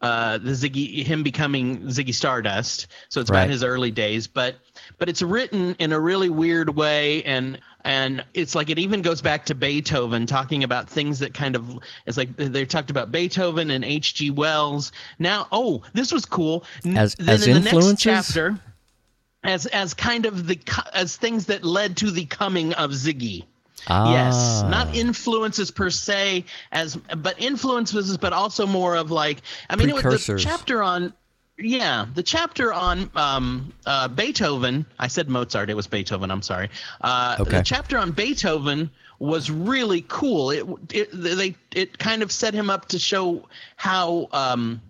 uh, 0.00 0.38
the 0.38 0.52
Ziggy 0.52 1.04
him 1.04 1.22
becoming 1.22 1.80
Ziggy 1.88 2.14
Stardust. 2.14 2.86
So 3.08 3.20
it's 3.20 3.30
Right. 3.30 3.40
about 3.40 3.50
his 3.50 3.64
early 3.64 3.90
days, 3.90 4.26
but 4.26 4.56
but 4.98 5.08
it's 5.08 5.22
written 5.22 5.74
in 5.78 5.92
a 5.92 5.98
really 6.00 6.28
weird 6.30 6.74
way 6.74 7.22
and 7.24 7.58
and 7.84 8.24
it's 8.34 8.54
like 8.54 8.70
it 8.70 8.78
even 8.78 9.02
goes 9.02 9.22
back 9.22 9.46
to 9.46 9.54
Beethoven 9.54 10.26
talking 10.26 10.62
about 10.64 10.88
things 10.90 11.18
that 11.20 11.32
kind 11.34 11.56
of 11.56 11.78
it's 12.06 12.16
like 12.16 12.36
they 12.36 12.64
talked 12.64 12.90
about 12.90 13.10
Beethoven 13.10 13.70
and 13.70 13.84
H.G. 13.84 14.30
Wells. 14.30 14.92
Now, 15.18 15.46
oh, 15.52 15.82
this 15.94 16.12
was 16.12 16.24
cool. 16.24 16.64
As- 16.84 17.14
then 17.14 17.28
as 17.28 17.46
in 17.46 17.52
the 17.54 17.58
influences? 17.60 18.06
next 18.06 18.26
chapter 18.28 18.58
as 19.44 19.66
as 19.66 19.94
kind 19.94 20.26
of 20.26 20.46
the 20.46 20.58
as 20.94 21.16
things 21.16 21.46
that 21.46 21.64
led 21.64 21.96
to 21.98 22.10
the 22.10 22.24
coming 22.26 22.72
of 22.74 22.90
Ziggy. 22.90 23.44
Yes, 23.88 24.34
Ah. 24.64 24.68
not 24.68 24.94
influences 24.94 25.70
per 25.70 25.90
se, 25.90 26.44
as 26.72 26.96
but 26.96 27.40
influences, 27.40 28.16
but 28.16 28.32
also 28.32 28.66
more 28.66 28.96
of 28.96 29.10
like 29.10 29.42
I 29.70 29.76
mean, 29.76 29.88
it 29.90 29.94
was 30.04 30.26
the 30.26 30.38
chapter 30.38 30.82
on, 30.82 31.12
yeah, 31.58 32.06
the 32.14 32.22
chapter 32.22 32.72
on 32.72 33.10
um, 33.14 33.72
uh, 33.86 34.08
Beethoven. 34.08 34.86
I 34.98 35.08
said 35.08 35.28
Mozart. 35.28 35.70
It 35.70 35.74
was 35.74 35.86
Beethoven. 35.86 36.30
I'm 36.30 36.42
sorry. 36.42 36.70
Uh, 37.00 37.36
Okay. 37.40 37.58
The 37.58 37.62
chapter 37.62 37.98
on 37.98 38.12
Beethoven 38.12 38.90
was 39.18 39.50
really 39.50 40.04
cool. 40.06 40.50
It 40.50 40.66
it 40.92 41.08
they 41.12 41.56
it 41.74 41.98
kind 41.98 42.22
of 42.22 42.30
set 42.30 42.54
him 42.54 42.70
up 42.70 42.88
to 42.88 42.98
show 42.98 43.48
how. 43.76 44.28
Um, 44.32 44.80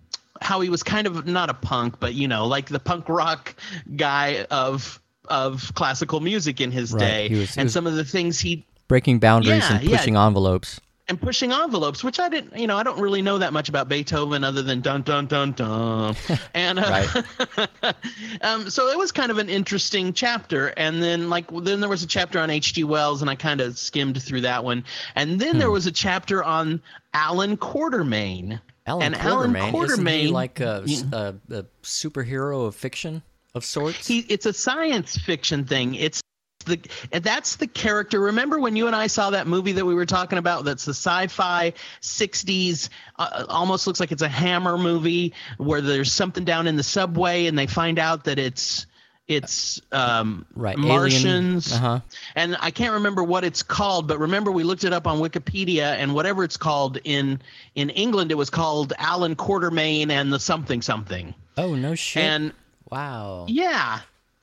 how 0.41 0.61
he 0.61 0.69
was 0.69 0.83
kind 0.83 1.05
of 1.05 1.27
not 1.27 1.49
a 1.49 1.53
punk, 1.53 1.99
but 1.99 2.13
you 2.13 2.25
know, 2.29 2.47
like 2.47 2.69
the 2.69 2.79
punk 2.79 3.09
rock 3.09 3.55
guy 3.97 4.45
of 4.49 5.01
of 5.27 5.73
classical 5.75 6.21
music 6.21 6.61
in 6.61 6.71
his 6.71 6.93
Right, 6.93 6.99
day, 6.99 7.29
was- 7.39 7.57
and 7.57 7.65
was- 7.65 7.73
some 7.73 7.85
of 7.85 7.95
the 7.95 8.05
things 8.05 8.39
he 8.39 8.63
Breaking 8.89 9.19
boundaries 9.19 9.63
Yeah, 9.69 9.75
and 9.77 9.83
yeah. 9.87 9.95
pushing 9.97 10.17
envelopes. 10.17 10.81
and 11.07 11.19
pushing 11.21 11.51
envelopes, 11.51 12.03
which 12.03 12.19
I 12.19 12.27
didn't, 12.29 12.55
you 12.59 12.67
know, 12.67 12.75
I 12.77 12.83
don't 12.83 12.99
really 12.99 13.21
know 13.21 13.37
that 13.37 13.51
much 13.53 13.67
about 13.69 13.87
Beethoven 13.87 14.43
other 14.43 14.61
than 14.61 14.81
dun 14.81 15.01
dun 15.03 15.25
dun 15.27 15.53
dun. 15.53 16.15
And 16.53 16.77
uh, 16.79 17.21
um, 18.41 18.69
so 18.69 18.89
it 18.89 18.97
was 18.97 19.11
kind 19.11 19.31
of 19.31 19.37
an 19.37 19.49
interesting 19.49 20.13
chapter. 20.13 20.67
And 20.77 21.01
then 21.01 21.29
like 21.29 21.45
then 21.63 21.79
there 21.79 21.89
was 21.89 22.03
a 22.03 22.07
chapter 22.07 22.39
on 22.39 22.49
H.G. 22.49 22.83
Wells, 22.83 23.21
and 23.21 23.29
I 23.29 23.35
kind 23.35 23.61
of 23.61 23.77
skimmed 23.77 24.21
through 24.21 24.41
that 24.41 24.63
one. 24.63 24.83
And 25.15 25.39
then 25.39 25.53
Hmm. 25.53 25.59
there 25.59 25.71
was 25.71 25.87
a 25.87 25.91
chapter 25.91 26.43
on 26.43 26.81
Alan 27.13 27.57
Quartermain. 27.57 28.59
Alan 28.85 29.03
and 29.05 29.15
Alan 29.15 29.53
Quartermain, 29.53 29.83
isn't 29.85 30.07
he 30.07 30.27
like 30.29 30.59
a, 30.59 30.83
Yeah. 30.85 31.01
a, 31.11 31.33
a 31.51 31.63
superhero 31.83 32.65
of 32.65 32.75
fiction 32.75 33.21
of 33.55 33.63
sorts? 33.63 34.07
He, 34.07 34.19
it's 34.29 34.45
a 34.47 34.53
science 34.53 35.15
fiction 35.17 35.63
thing. 35.65 35.93
It's 35.95 36.21
the 36.69 37.19
that's 37.19 37.57
the 37.57 37.67
character. 37.67 38.19
Remember 38.19 38.59
when 38.59 38.75
you 38.75 38.87
and 38.87 38.95
I 38.95 39.07
saw 39.07 39.31
that 39.31 39.47
movie 39.47 39.73
that 39.73 39.85
we 39.85 39.93
were 39.93 40.05
talking 40.05 40.37
about? 40.37 40.65
That's 40.65 40.85
the 40.85 40.93
sci-fi 40.93 41.73
'60s. 42.01 42.89
Uh, 43.17 43.45
almost 43.49 43.87
looks 43.87 43.99
like 43.99 44.11
it's 44.11 44.21
a 44.21 44.29
Hammer 44.29 44.77
movie 44.77 45.33
where 45.57 45.81
there's 45.81 46.11
something 46.11 46.45
down 46.45 46.67
in 46.67 46.75
the 46.75 46.83
subway 46.83 47.47
and 47.47 47.57
they 47.57 47.67
find 47.67 47.99
out 47.99 48.23
that 48.25 48.39
it's 48.39 48.85
it's 49.29 49.79
um, 49.91 50.47
right, 50.55 50.75
Martians. 50.75 51.71
Uh 51.71 51.77
huh. 51.77 51.99
And 52.35 52.57
I 52.59 52.71
can't 52.71 52.93
remember 52.93 53.23
what 53.23 53.43
it's 53.43 53.61
called, 53.61 54.07
but 54.07 54.19
remember 54.19 54.51
we 54.51 54.63
looked 54.63 54.83
it 54.83 54.91
up 54.91 55.05
on 55.05 55.19
Wikipedia, 55.19 55.83
and 55.83 56.15
whatever 56.15 56.43
it's 56.43 56.57
called 56.57 56.97
in 57.03 57.39
in 57.75 57.91
England, 57.91 58.31
it 58.31 58.35
was 58.35 58.49
called 58.49 58.91
Alan 58.97 59.35
Quartermain 59.35 60.09
and 60.09 60.33
the 60.33 60.39
something 60.39 60.81
something. 60.81 61.35
Oh 61.57 61.75
no 61.75 61.93
shit! 61.93 62.23
And 62.23 62.53
wow. 62.89 63.45
yeah. 63.47 63.99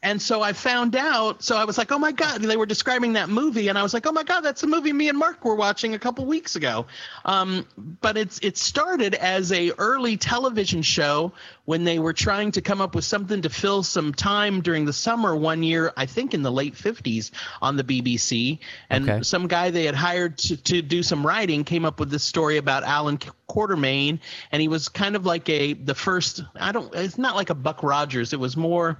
And 0.07 0.23
so 0.23 0.40
I 0.40 0.53
found 0.53 0.95
out. 0.95 1.42
So 1.42 1.57
I 1.57 1.64
was 1.64 1.77
like, 1.77 1.90
"Oh 1.90 1.99
my 1.99 2.12
god!" 2.12 2.40
They 2.40 2.57
were 2.57 2.64
describing 2.64 3.14
that 3.14 3.29
movie, 3.29 3.66
and 3.66 3.77
I 3.77 3.83
was 3.83 3.92
like, 3.92 4.07
"Oh 4.07 4.12
my 4.12 4.23
god, 4.23 4.42
that's 4.42 4.61
the 4.61 4.69
movie 4.69 4.92
me 4.92 5.09
and 5.09 5.19
Mark 5.19 5.45
were 5.45 5.57
watching 5.57 5.95
a 5.95 5.99
couple 5.99 6.25
weeks 6.27 6.55
ago." 6.55 6.87
Um, 7.25 7.66
but 7.77 8.16
it's 8.16 8.38
it 8.40 8.57
started 8.57 9.14
as 9.14 9.51
a 9.51 9.73
early 9.79 10.16
television 10.16 10.83
show 10.83 11.33
when 11.64 11.83
they 11.83 11.99
were 11.99 12.12
trying 12.12 12.53
to 12.53 12.61
come 12.61 12.81
up 12.81 12.95
with 12.95 13.05
something 13.05 13.42
to 13.42 13.51
fill 13.51 13.83
some 13.83 14.14
time 14.14 14.61
during 14.61 14.85
the 14.85 14.92
summer 14.92 15.35
one 15.35 15.64
year, 15.64 15.92
I 15.97 16.07
think 16.07 16.35
in 16.35 16.42
the 16.42 16.53
late 16.53 16.77
'50s 16.77 17.33
on 17.61 17.77
the 17.77 17.83
BBC. 17.83 18.61
And 18.88 19.11
Okay. 19.11 19.23
some 19.25 19.49
guy 19.49 19.71
they 19.71 19.87
had 19.87 19.97
hired 19.97 20.38
to, 20.38 20.57
to 20.57 20.83
do 20.83 21.03
some 21.03 21.27
writing 21.27 21.64
came 21.64 21.85
up 21.85 21.99
with 21.99 22.11
this 22.11 22.23
story 22.23 22.59
about 22.59 22.85
Alan 22.85 23.19
Quartermain, 23.49 24.21
and 24.53 24.62
he 24.62 24.69
was 24.69 24.88
kind 24.88 25.16
of 25.16 25.27
like 25.27 25.49
a 25.49 25.73
the 25.73 25.97
first. 25.97 26.45
I 26.55 26.71
don't. 26.71 26.95
It's 26.95 27.19
not 27.19 27.35
like 27.35 27.51
a 27.51 27.57
Buck 27.57 27.83
Rogers. 27.83 28.33
It 28.33 28.38
was 28.38 28.57
more. 28.57 28.99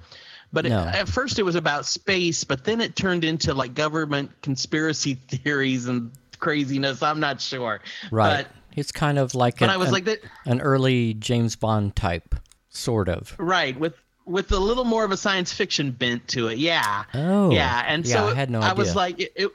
But 0.53 0.67
it, 0.67 0.73
at 0.73 1.09
first 1.09 1.39
it 1.39 1.43
was 1.43 1.55
about 1.55 1.87
space, 1.87 2.45
but 2.45 2.65
then 2.65 2.81
it 2.81 2.97
turned 2.97 3.25
into 3.25 3.53
like 3.53 3.75
government 3.75 4.31
conspiracy 4.43 5.15
theories 5.29 5.87
and 5.87 6.11
craziness. 6.39 7.03
I'm 7.03 7.21
not 7.21 7.41
sure. 7.41 7.81
Right. 8.11 8.45
But, 8.45 8.53
it's 8.77 8.93
kind 8.93 9.19
of 9.19 9.35
like 9.35 9.59
but 9.59 9.67
an, 9.67 9.71
I 9.71 9.77
was 9.79 9.89
an, 9.89 9.95
like 9.95 10.05
that. 10.05 10.19
an 10.45 10.61
early 10.61 11.15
James 11.15 11.57
Bond 11.57 11.97
type, 11.97 12.35
sort 12.69 13.09
of. 13.09 13.35
Right. 13.39 13.79
With 13.79 13.95
with 14.27 14.53
a 14.53 14.59
little 14.59 14.85
more 14.85 15.05
of 15.05 15.13
a 15.13 15.17
science 15.17 15.53
fiction 15.53 15.93
bent 15.93 16.29
to 16.29 16.49
it. 16.49 16.59
Yeah. 16.59 17.05
Oh. 17.15 17.51
yeah. 17.51 17.85
And 17.87 18.05
yeah, 18.05 18.15
so 18.15 18.29
I 18.29 18.35
had 18.35 18.51
no 18.51 18.61
I 18.61 18.71
idea. 18.71 18.75
was 18.75 18.97
like, 18.97 19.21
it, 19.21 19.33
it, 19.37 19.53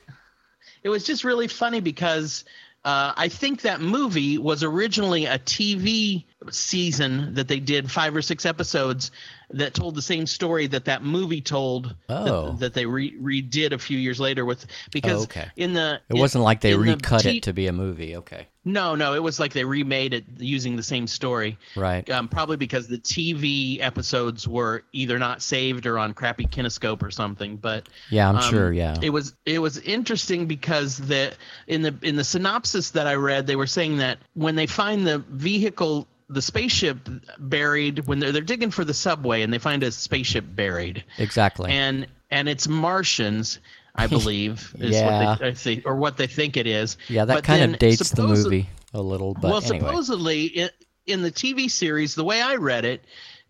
it 0.84 0.90
was 0.90 1.04
just 1.04 1.24
really 1.24 1.48
funny 1.48 1.82
because 1.82 2.46
uh, 2.84 3.14
I 3.16 3.28
think 3.28 3.62
that 3.62 3.82
movie 3.82 4.38
was 4.38 4.64
originally 4.64 5.26
a 5.26 5.38
TV 5.38 6.24
season 6.50 7.36
that 7.36 7.48
they 7.48 7.60
did 7.60 7.92
five 7.92 8.16
or 8.16 8.22
six 8.22 8.46
episodes 8.46 9.12
that 9.54 9.74
told 9.74 9.96
the 9.96 10.02
same 10.02 10.26
story 10.26 10.68
that 10.68 10.86
that 10.86 11.04
movie 11.04 11.42
told 11.42 11.96
Oh. 12.10 12.52
that, 12.52 12.60
that 12.60 12.74
they 12.74 12.86
re- 12.86 13.16
redid 13.20 13.72
a 13.74 13.78
few 13.78 13.98
years 13.98 14.20
later 14.20 14.46
with 14.46 14.66
because 14.92 15.22
Oh, 15.22 15.24
okay. 15.24 15.48
in 15.56 15.74
the 15.74 16.00
it 16.10 16.16
wasn't 16.18 16.44
like 16.44 16.62
they 16.62 16.72
in 16.72 16.82
the 16.86 16.94
recut 16.96 17.26
it 17.26 17.44
to 17.44 17.54
be 17.54 17.68
a 17.68 17.74
movie. 17.74 18.16
Okay. 18.18 18.48
no 18.64 18.94
no 18.96 19.14
it 19.16 19.24
was 19.24 19.40
like 19.40 19.54
they 19.54 19.64
remade 19.66 20.14
it 20.14 20.24
using 20.38 20.76
the 20.76 20.84
same 20.84 21.08
story 21.08 21.58
Right. 21.76 22.08
um, 22.12 22.28
probably 22.28 22.58
because 22.58 22.88
the 22.88 23.00
TV 23.00 23.80
episodes 23.82 24.48
were 24.48 24.84
either 24.94 25.18
not 25.18 25.42
saved 25.42 25.86
or 25.88 25.98
on 25.98 26.14
crappy 26.14 26.46
kinescope 26.46 27.02
or 27.04 27.10
something. 27.12 27.58
But 27.58 27.90
Yeah, 28.10 28.30
I'm 28.30 28.36
um, 28.38 28.44
sure. 28.50 28.72
Yeah. 28.72 28.96
it 29.02 29.10
was 29.10 29.34
it 29.46 29.60
was 29.60 29.80
interesting 29.80 30.46
because 30.46 30.98
the 30.98 31.34
in 31.68 31.82
the 31.82 31.96
in 32.04 32.16
the 32.16 32.24
synopsis 32.24 32.92
that 32.92 33.08
I 33.08 33.16
read, 33.16 33.48
they 33.48 33.56
were 33.56 33.68
saying 33.68 33.98
that 33.98 34.20
when 34.34 34.56
they 34.56 34.68
find 34.68 35.06
the 35.08 35.20
vehicle, 35.30 36.08
the 36.34 36.41
spaceship 36.41 36.98
buried, 37.38 38.08
when 38.08 38.20
they're 38.20 38.32
they're 38.32 38.41
digging 38.41 38.72
for 38.72 38.84
the 38.86 38.94
subway 38.94 39.41
and 39.41 39.54
they 39.54 39.58
find 39.60 39.84
a 39.84 39.91
spaceship 39.91 40.46
buried, 40.48 41.04
exactly. 41.17 41.72
and 41.72 42.08
and 42.30 42.48
it's 42.50 42.67
Martians. 42.67 43.60
I 43.94 44.08
believe 44.17 44.74
is 44.80 44.91
Yeah. 44.96 45.06
what 45.32 45.39
they, 45.39 45.48
I 45.50 45.54
think, 45.54 45.86
or 45.86 45.96
what 45.98 46.15
they 46.15 46.28
think 46.28 46.56
it 46.56 46.65
is. 46.65 46.98
yeah, 47.10 47.26
that 47.26 47.36
But 47.36 47.44
kind 47.44 47.74
of 47.74 47.78
dates 47.80 48.10
the 48.12 48.24
movie 48.26 48.70
a 48.94 49.02
little, 49.02 49.34
but 49.34 49.44
well, 49.52 49.58
anyway. 49.65 49.80
supposedly 49.80 50.46
in, 50.46 50.70
in 51.08 51.22
the 51.22 51.32
TV 51.32 51.70
series, 51.70 52.15
the 52.15 52.24
way 52.24 52.41
I 52.41 52.56
read 52.56 52.86
it, 52.86 53.04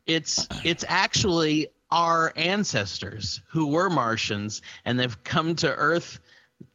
it's 0.07 0.47
it's 0.63 0.83
actually 0.87 1.67
our 1.91 2.33
ancestors 2.35 3.41
who 3.51 3.67
were 3.67 3.89
Martians 3.89 4.61
and 4.85 4.99
they've 4.99 5.23
come 5.23 5.55
to 5.57 5.71
Earth 5.71 6.19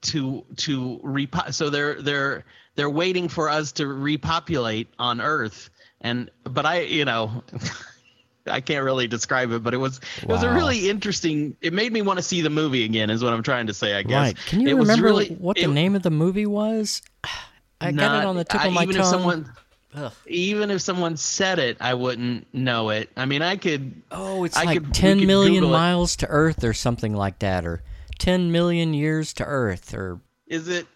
to 0.02 0.44
to 0.58 1.00
repo- 1.04 1.52
so 1.52 1.68
they're 1.70 2.00
they're 2.00 2.44
they're 2.76 2.90
waiting 2.90 3.28
for 3.28 3.48
us 3.48 3.72
to 3.72 3.86
repopulate 3.88 4.88
on 4.98 5.20
Earth 5.20 5.70
and 6.00 6.30
but 6.44 6.66
I 6.66 6.80
you 6.82 7.04
know 7.04 7.42
I 8.48 8.60
can't 8.60 8.84
really 8.84 9.08
describe 9.08 9.50
it 9.52 9.62
but 9.62 9.74
it 9.74 9.78
was 9.78 10.00
it 10.22 10.28
was 10.28 10.42
a 10.42 10.50
really 10.52 10.88
interesting 10.88 11.56
it 11.62 11.72
made 11.72 11.92
me 11.92 12.02
want 12.02 12.18
to 12.18 12.22
see 12.22 12.40
the 12.42 12.50
movie 12.50 12.84
again 12.84 13.10
is 13.10 13.22
what 13.24 13.32
I'm 13.32 13.42
trying 13.42 13.66
to 13.66 13.74
say 13.74 13.94
I 13.94 14.02
guess 14.02 14.12
Right. 14.14 14.36
Can 14.46 14.60
you 14.60 14.68
It 14.68 14.74
remember 14.74 15.06
really- 15.06 15.28
what 15.30 15.56
the 15.56 15.62
it- 15.64 15.68
name 15.68 15.96
of 15.96 16.02
the 16.02 16.10
movie 16.10 16.46
was? 16.46 17.02
I 17.80 17.92
got 17.92 18.22
it 18.22 18.26
on 18.26 18.36
the 18.36 18.44
tip 18.44 18.64
of 18.64 18.72
my 18.72 18.84
even 18.84 18.94
tongue. 18.96 19.04
If 19.04 19.10
someone, 19.10 19.52
Ugh. 19.94 20.10
even 20.26 20.70
if 20.70 20.80
someone 20.80 21.16
said 21.18 21.58
it, 21.58 21.76
I 21.78 21.92
wouldn't 21.92 22.46
know 22.54 22.88
it. 22.88 23.10
I 23.18 23.26
mean, 23.26 23.42
I 23.42 23.56
could. 23.56 24.00
Oh, 24.10 24.44
it's 24.44 24.56
I 24.56 24.64
like 24.64 24.78
could- 24.78 24.86
we 24.86 24.92
10 24.94 25.18
could 25.18 25.26
million 25.26 25.62
it. 25.64 25.66
miles 25.68 26.16
to 26.16 26.26
Earth 26.26 26.64
or 26.64 26.72
something 26.72 27.14
like 27.14 27.40
that, 27.40 27.66
or 27.66 27.82
10 28.18 28.50
million 28.50 28.94
years 28.94 29.34
to 29.34 29.44
Earth, 29.44 29.92
or 29.92 30.18
Is 30.46 30.68
it? 30.68 30.86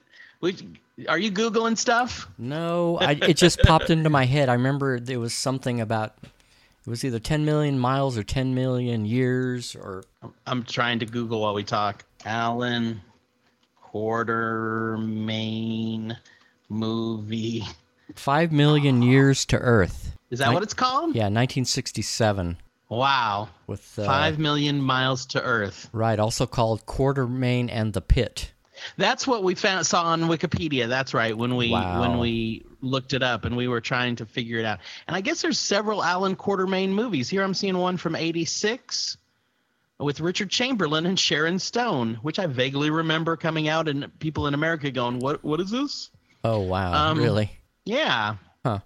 We, 0.41 0.57
are 1.09 1.19
you 1.19 1.31
googling 1.33 1.77
stuff? 1.79 2.29
no, 2.39 2.99
I, 2.99 3.13
it 3.13 3.37
just 3.37 3.61
popped 3.63 3.91
into 3.91 4.11
my 4.11 4.25
head. 4.25 4.49
I 4.49 4.55
remember 4.55 4.99
there 5.01 5.21
was 5.21 5.35
something 5.35 5.81
about 5.81 6.17
it 6.23 6.89
was 6.91 7.05
either 7.05 7.19
10 7.19 7.45
million 7.45 7.79
miles 7.79 8.17
or 8.19 8.23
10 8.23 8.55
million 8.55 9.05
years, 9.05 9.77
or 9.77 10.05
I'm 10.47 10.63
trying 10.65 10.99
to 11.01 11.07
Google 11.07 11.41
while 11.43 11.55
we 11.55 11.63
talk. 11.65 12.05
Alan 12.25 13.01
Quartermain 15.01 16.17
movie. 16.69 17.65
5 18.15 18.53
million 18.53 19.03
years 19.03 19.45
to 19.47 19.57
Earth. 19.59 20.17
Is 20.31 20.39
that 20.41 20.53
what 20.53 20.63
it's 20.63 20.75
called? 20.75 21.15
Yeah, 21.15 21.25
1967 21.25 22.57
Wow. 22.89 23.49
with 23.69 23.99
uh, 23.99 24.05
Five 24.05 24.39
million 24.41 24.81
miles 24.81 25.25
to 25.27 25.41
Earth. 25.43 25.89
right, 25.93 26.19
also 26.19 26.47
called 26.47 26.87
Quartermain 26.87 27.69
and 27.71 27.93
the 27.93 28.01
Pit. 28.01 28.53
That's 28.97 29.27
what 29.27 29.43
we 29.43 29.55
found 29.55 29.87
saw 29.87 30.05
on 30.05 30.23
Wikipedia. 30.23 30.89
That's 30.89 31.15
right. 31.15 31.37
When 31.37 31.57
we 31.57 31.71
Wow. 31.71 32.01
when 32.01 32.19
we 32.19 32.65
looked 32.81 33.13
it 33.13 33.23
up 33.23 33.45
and 33.45 33.57
we 33.57 33.69
were 33.69 33.81
trying 33.81 34.17
to 34.17 34.27
figure 34.27 34.59
it 34.59 34.65
out. 34.65 34.79
And 35.07 35.15
I 35.17 35.21
guess 35.21 35.43
there's 35.43 35.59
several 35.59 36.03
Alan 36.03 36.37
Quartermain 36.37 36.91
movies. 36.91 37.29
Here 37.29 37.43
I'm 37.43 37.55
seeing 37.55 37.77
one 37.79 37.97
from 37.97 38.17
'86 38.17 39.17
with 39.99 40.21
Richard 40.21 40.51
Chamberlain 40.51 41.05
and 41.07 41.19
Sharon 41.19 41.59
Stone, 41.59 42.15
which 42.23 42.39
I 42.39 42.47
vaguely 42.47 42.91
remember 42.91 43.37
coming 43.37 43.69
out 43.69 43.87
and 43.89 44.19
people 44.19 44.47
in 44.47 44.55
America 44.55 44.91
going, 44.91 45.19
"What 45.19 45.45
what 45.45 45.61
is 45.61 45.71
this?" 45.71 46.11
Oh 46.43 46.61
wow, 46.61 47.11
Um, 47.11 47.19
really? 47.19 47.51
Yeah. 47.85 48.37
Huh. 48.65 48.79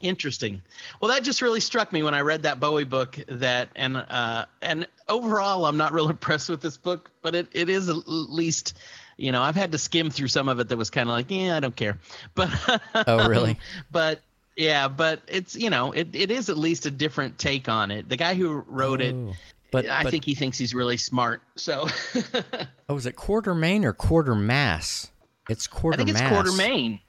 Interesting. 0.00 0.62
Well, 1.00 1.10
that 1.10 1.22
just 1.22 1.42
really 1.42 1.60
struck 1.60 1.92
me 1.92 2.02
when 2.02 2.12
I 2.14 2.20
read 2.20 2.42
that 2.42 2.58
Bowie 2.58 2.84
book. 2.84 3.18
That 3.28 3.68
and 3.76 3.96
uh, 3.96 4.46
and 4.62 4.86
overall, 5.08 5.64
I'm 5.66 5.76
not 5.76 5.92
real 5.92 6.08
impressed 6.10 6.48
with 6.48 6.60
this 6.60 6.76
book, 6.76 7.10
but 7.22 7.34
it, 7.34 7.48
it 7.52 7.68
is 7.68 7.88
at 7.88 7.96
least, 8.06 8.74
you 9.16 9.32
know, 9.32 9.42
I've 9.42 9.56
had 9.56 9.72
to 9.72 9.78
skim 9.78 10.10
through 10.10 10.28
some 10.28 10.48
of 10.48 10.60
it 10.60 10.68
that 10.68 10.76
was 10.76 10.90
kind 10.90 11.08
of 11.08 11.12
like, 11.14 11.30
yeah, 11.30 11.56
I 11.56 11.60
don't 11.60 11.76
care. 11.76 11.98
But 12.34 12.50
Oh, 13.06 13.28
really? 13.28 13.58
but 13.90 14.20
yeah, 14.56 14.88
but 14.88 15.20
it's 15.28 15.54
you 15.54 15.70
know, 15.70 15.92
it, 15.92 16.14
it 16.14 16.30
is 16.30 16.48
at 16.48 16.56
least 16.58 16.86
a 16.86 16.90
different 16.90 17.38
take 17.38 17.68
on 17.68 17.90
it. 17.90 18.08
The 18.08 18.16
guy 18.16 18.34
who 18.34 18.64
wrote 18.68 19.00
it, 19.00 19.14
Oh. 19.14 19.34
But, 19.72 19.90
I 19.90 20.04
but 20.04 20.10
think 20.10 20.24
he 20.24 20.34
thinks 20.34 20.56
he's 20.56 20.74
really 20.74 20.96
smart. 20.96 21.42
So 21.56 21.88
oh, 22.88 22.94
was 22.94 23.04
it 23.04 23.16
Quartermain 23.16 23.84
or 23.84 23.92
Quatermass? 23.92 25.10
It's 25.50 25.68
I 25.70 25.76
Quatermass. 25.76 25.96
think 25.96 26.08
it's 26.10 26.20
Quartermain. 26.20 27.00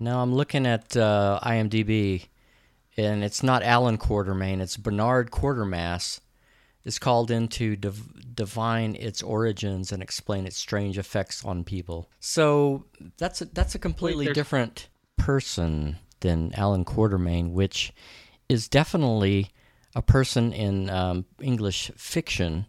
No, 0.00 0.18
I'm 0.20 0.34
looking 0.34 0.66
at 0.66 0.96
uh, 0.96 1.38
IMDb, 1.42 2.26
and 2.96 3.22
it's 3.22 3.42
not 3.42 3.62
Alan 3.62 3.98
Quartermain. 3.98 4.60
It's 4.60 4.76
Bernard 4.76 5.30
Quatermass. 5.30 6.20
Is 6.86 6.98
called 7.00 7.30
in 7.32 7.48
to 7.48 7.74
div- 7.76 8.34
divine 8.34 8.94
its 8.94 9.20
origins 9.22 9.90
and 9.92 10.00
explain 10.02 10.46
its 10.46 10.56
strange 10.56 10.98
effects 10.98 11.44
on 11.44 11.64
people. 11.64 12.08
So 12.20 12.84
that's 13.18 13.42
a, 13.42 13.46
that's 13.46 13.74
a 13.74 13.78
completely 13.78 14.26
there's- 14.26 14.36
different 14.36 14.88
person 15.16 15.96
than 16.20 16.52
Allan 16.54 16.84
Quatermain, 16.84 17.50
which 17.52 17.92
is 18.48 18.68
definitely 18.68 19.50
a 19.96 20.02
person 20.02 20.52
in 20.52 20.88
um, 20.88 21.24
English 21.40 21.90
fiction 21.96 22.66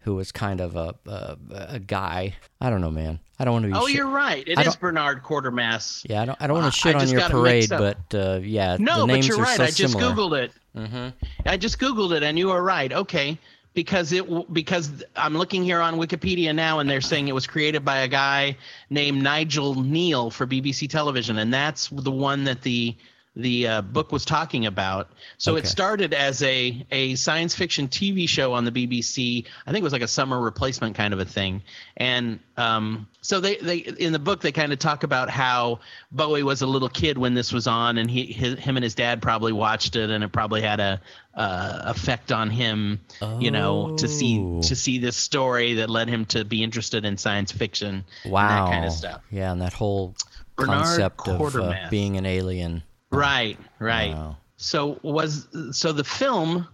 who 0.00 0.14
was 0.14 0.30
kind 0.30 0.60
of 0.60 0.76
a, 0.76 0.94
a 1.06 1.36
a 1.50 1.78
guy. 1.78 2.34
I 2.60 2.68
don't 2.68 2.82
know, 2.82 2.90
man. 2.90 3.18
I 3.38 3.44
don't 3.46 3.54
want 3.54 3.62
to 3.64 3.70
be. 3.70 3.74
Oh, 3.78 3.86
shit- 3.86 3.96
you're 3.96 4.06
right. 4.10 4.46
It 4.46 4.58
is 4.58 4.76
Bernard 4.76 5.22
Quatermass. 5.22 6.04
yeah, 6.06 6.20
I 6.20 6.24
don't. 6.26 6.36
I 6.42 6.46
don't 6.46 6.58
Uh, 6.58 6.60
want 6.60 6.74
to 6.74 6.78
shit 6.78 6.94
I 6.96 7.00
on 7.00 7.08
your 7.08 7.22
parade, 7.30 7.70
but 7.70 7.98
uh, 8.14 8.40
yeah, 8.42 8.76
No, 8.78 9.06
but 9.06 9.26
you're 9.26 9.38
are 9.38 9.42
right. 9.44 9.56
so 9.56 9.62
I 9.62 9.66
just 9.68 9.94
similar. 9.94 10.12
googled 10.14 10.38
it. 10.44 10.52
Mm-hmm. 10.76 11.08
I 11.46 11.56
just 11.56 11.78
googled 11.78 12.14
it, 12.14 12.22
and 12.22 12.38
you 12.38 12.48
were 12.48 12.62
right. 12.62 12.92
Okay, 12.92 13.38
because 13.74 14.12
it 14.12 14.52
because 14.52 15.04
I'm 15.16 15.36
looking 15.36 15.64
here 15.64 15.80
on 15.80 15.96
Wikipedia 15.96 16.54
now, 16.54 16.78
and 16.78 16.88
they're 16.88 17.00
saying 17.00 17.28
it 17.28 17.32
was 17.32 17.46
created 17.46 17.84
by 17.84 17.98
a 17.98 18.08
guy 18.08 18.56
named 18.88 19.22
Nigel 19.22 19.74
Kneale 19.74 20.32
for 20.32 20.46
BBC 20.46 20.88
Television, 20.88 21.38
and 21.38 21.52
that's 21.52 21.88
the 21.88 22.10
one 22.10 22.44
that 22.44 22.62
the 22.62 22.96
the 23.36 23.66
uh, 23.66 23.82
book 23.82 24.12
was 24.12 24.24
talking 24.24 24.66
about. 24.66 25.08
So 25.38 25.52
Okay. 25.52 25.62
it 25.62 25.66
started 25.66 26.14
as 26.14 26.40
a 26.42 26.86
a 26.92 27.16
science 27.16 27.54
fiction 27.54 27.88
TV 27.88 28.28
show 28.28 28.52
on 28.52 28.64
the 28.64 28.70
BBC. 28.70 29.44
I 29.66 29.72
think 29.72 29.80
it 29.80 29.84
was 29.84 29.92
like 29.92 30.02
a 30.02 30.08
summer 30.08 30.40
replacement 30.40 30.94
kind 30.94 31.12
of 31.12 31.18
a 31.18 31.24
thing. 31.24 31.62
And 31.96 32.38
um, 32.56 33.08
so 33.22 33.40
they 33.40 33.56
they 33.56 33.78
in 33.78 34.12
the 34.12 34.20
book 34.20 34.40
they 34.40 34.52
kind 34.52 34.72
of 34.72 34.78
talk 34.78 35.02
about 35.02 35.30
how 35.30 35.80
Bowie 36.12 36.44
was 36.44 36.62
a 36.62 36.66
little 36.68 36.88
kid 36.88 37.18
when 37.18 37.34
this 37.34 37.52
was 37.52 37.66
on, 37.66 37.98
and 37.98 38.08
he 38.08 38.26
his, 38.26 38.56
him 38.58 38.76
and 38.76 38.84
his 38.84 38.94
dad 38.94 39.20
probably 39.20 39.52
watched 39.52 39.96
it, 39.96 40.10
and 40.10 40.22
it 40.22 40.30
probably 40.30 40.62
had 40.62 40.78
a 40.78 41.00
uh, 41.34 41.82
effect 41.86 42.30
on 42.30 42.48
him, 42.50 43.00
you 43.40 43.50
know, 43.50 43.96
to 43.96 44.06
see 44.06 44.38
Oh. 44.38 44.62
to 44.62 44.76
see 44.76 44.98
this 44.98 45.16
story 45.16 45.74
that 45.74 45.90
led 45.90 46.08
him 46.08 46.24
to 46.26 46.44
be 46.44 46.62
interested 46.62 47.04
in 47.04 47.16
science 47.16 47.50
fiction, 47.50 48.04
Wow. 48.24 48.42
and 48.42 48.50
that 48.50 48.70
kind 48.72 48.84
of 48.84 48.92
stuff. 48.92 49.22
Yeah, 49.32 49.50
and 49.50 49.60
that 49.60 49.72
whole 49.72 50.14
Bernard 50.54 50.84
concept 50.84 51.26
of 51.26 51.56
uh, 51.56 51.74
being 51.90 52.16
an 52.16 52.26
alien. 52.26 52.84
Right, 53.14 53.58
right. 53.78 54.12
Wow. 54.14 54.36
So 54.56 54.98
was 55.02 55.48
so 55.72 55.92
the 55.92 56.04
film 56.04 56.66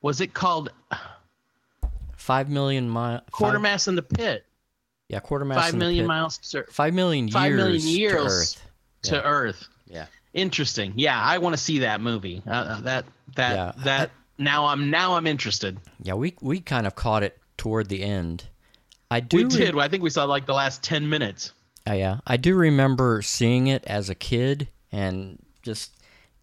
was 0.00 0.20
it 0.20 0.34
called 0.34 0.70
Five 2.16 2.48
million 2.48 2.88
mile. 2.88 3.20
Quatermass 3.32 3.88
in 3.88 3.96
the 3.96 4.02
Pit? 4.02 4.44
Yeah, 5.08 5.20
quatermass. 5.20 5.54
Five 5.56 5.74
in 5.74 5.80
the 5.80 5.96
pit. 5.98 6.06
miles 6.06 6.38
to, 6.38 6.64
Five 6.70 6.94
million 6.94 7.26
years. 7.26 7.34
five 7.34 7.52
million 7.52 7.82
years 7.86 8.14
to 8.14 8.18
Earth. 8.22 8.68
to 9.02 9.14
Yeah. 9.16 9.22
Earth. 9.22 9.68
Yeah. 9.88 10.06
Interesting. 10.32 10.92
Yeah, 10.96 11.20
I 11.20 11.38
want 11.38 11.54
to 11.54 11.62
see 11.62 11.80
that 11.80 12.00
movie. 12.00 12.42
Uh, 12.46 12.50
Uh, 12.50 12.80
that 12.82 13.04
that 13.36 13.54
Yeah, 13.54 13.72
that. 13.84 14.10
now 14.38 14.66
I'm 14.66 14.88
now 14.90 15.14
I'm 15.16 15.26
interested. 15.26 15.78
Yeah, 16.02 16.14
we 16.14 16.34
we 16.40 16.60
kind 16.60 16.86
of 16.86 16.94
caught 16.94 17.22
it 17.22 17.38
toward 17.58 17.88
the 17.88 18.02
end. 18.02 18.44
I 19.10 19.20
do. 19.20 19.36
We 19.38 19.44
re- 19.44 19.50
did. 19.50 19.78
I 19.78 19.88
think 19.88 20.02
we 20.02 20.08
saw 20.10 20.24
like 20.24 20.46
the 20.46 20.54
last 20.54 20.82
ten 20.82 21.08
minutes. 21.08 21.52
Uh, 21.86 21.94
yeah, 21.94 22.20
I 22.26 22.36
do 22.38 22.54
remember 22.54 23.20
seeing 23.22 23.66
it 23.66 23.84
as 23.84 24.08
a 24.08 24.14
kid 24.14 24.68
and 24.92 25.38
just 25.62 25.92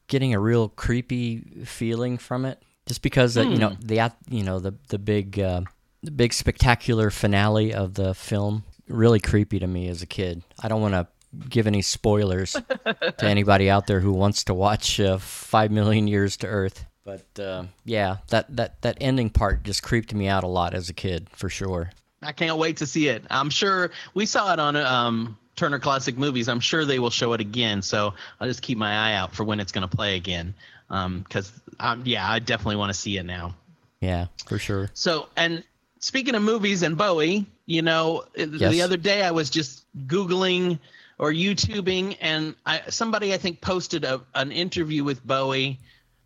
getting 0.08 0.34
a 0.34 0.39
real 0.39 0.69
creepy 0.69 1.63
feeling 1.65 2.17
from 2.17 2.45
it. 2.45 2.62
Just 2.88 3.01
because 3.01 3.38
uh, 3.38 3.41
you 3.43 3.58
know 3.58 3.69
Hmm. 3.69 3.82
the 3.86 4.12
you 4.29 4.43
know 4.43 4.60
the 4.60 4.73
the 4.88 4.97
big 4.97 5.39
uh, 5.39 5.62
the 6.01 6.12
big 6.12 6.34
spectacular 6.34 7.10
finale 7.12 7.73
of 7.73 7.93
the 7.93 8.13
film 8.15 8.63
really 8.88 9.19
creepy 9.19 9.60
to 9.60 9.67
me 9.67 9.88
as 9.88 10.01
a 10.01 10.08
kid. 10.08 10.41
I 10.63 10.67
don't 10.67 10.82
want 10.82 10.95
to 10.95 11.08
give 11.47 11.67
any 11.67 11.84
spoilers 11.84 12.53
to 12.53 13.15
anybody 13.21 13.69
out 13.69 13.86
there 13.86 13.99
who 13.99 14.12
wants 14.12 14.43
to 14.45 14.53
watch 14.55 14.99
uh, 14.99 15.19
Five 15.19 15.69
Million 15.69 16.08
Years 16.08 16.38
to 16.38 16.47
Earth. 16.47 16.86
But 17.05 17.39
uh, 17.39 17.65
yeah, 17.86 18.17
that, 18.29 18.55
that 18.55 18.82
that 18.82 18.97
ending 18.99 19.29
part 19.29 19.62
just 19.63 19.84
creeped 19.84 20.13
me 20.13 20.27
out 20.27 20.43
a 20.43 20.47
lot 20.47 20.73
as 20.73 20.89
a 20.89 20.93
kid 20.93 21.27
for 21.32 21.49
sure. 21.49 21.91
I 22.23 22.32
can't 22.32 22.58
wait 22.58 22.77
to 22.77 22.88
see 22.88 23.08
it. 23.08 23.23
I'm 23.29 23.49
sure 23.51 23.91
we 24.15 24.25
saw 24.25 24.51
it 24.53 24.60
on 24.60 24.75
um, 24.75 25.38
Turner 25.59 25.79
Classic 25.79 26.17
Movies. 26.17 26.47
I'm 26.47 26.59
sure 26.61 26.85
they 26.85 26.97
will 26.99 27.09
show 27.09 27.33
it 27.33 27.41
again. 27.41 27.81
So 27.81 28.13
I'll 28.39 28.47
just 28.47 28.61
keep 28.61 28.77
my 28.77 28.91
eye 29.11 29.13
out 29.13 29.35
for 29.35 29.43
when 29.43 29.59
it's 29.59 29.71
going 29.71 29.87
to 29.87 29.95
play 29.95 30.15
again. 30.15 30.53
Because 30.87 31.51
um, 31.79 32.03
yeah, 32.05 32.27
I 32.29 32.39
definitely 32.39 32.77
want 32.77 32.91
to 32.91 32.97
see 32.99 33.17
it 33.17 33.23
now. 33.25 33.53
Yeah, 34.01 34.27
for 34.45 34.57
sure. 34.57 34.89
So, 34.93 35.27
and 35.35 35.63
speaking 35.99 36.33
of 36.33 36.41
movies 36.41 36.81
and 36.81 36.97
Bowie, 36.97 37.45
you 37.65 37.81
know, 37.81 38.23
Yes. 38.35 38.71
the 38.71 38.81
other 38.81 38.97
day 38.97 39.21
I 39.21 39.31
was 39.31 39.49
just 39.49 39.83
Googling 40.07 40.79
or 41.19 41.31
YouTubing, 41.33 42.17
and 42.21 42.55
I, 42.65 42.81
somebody 42.89 43.33
I 43.33 43.37
think 43.37 43.59
posted 43.59 44.05
a, 44.05 44.21
an 44.33 44.51
interview 44.53 45.03
with 45.03 45.25
Bowie. 45.27 45.77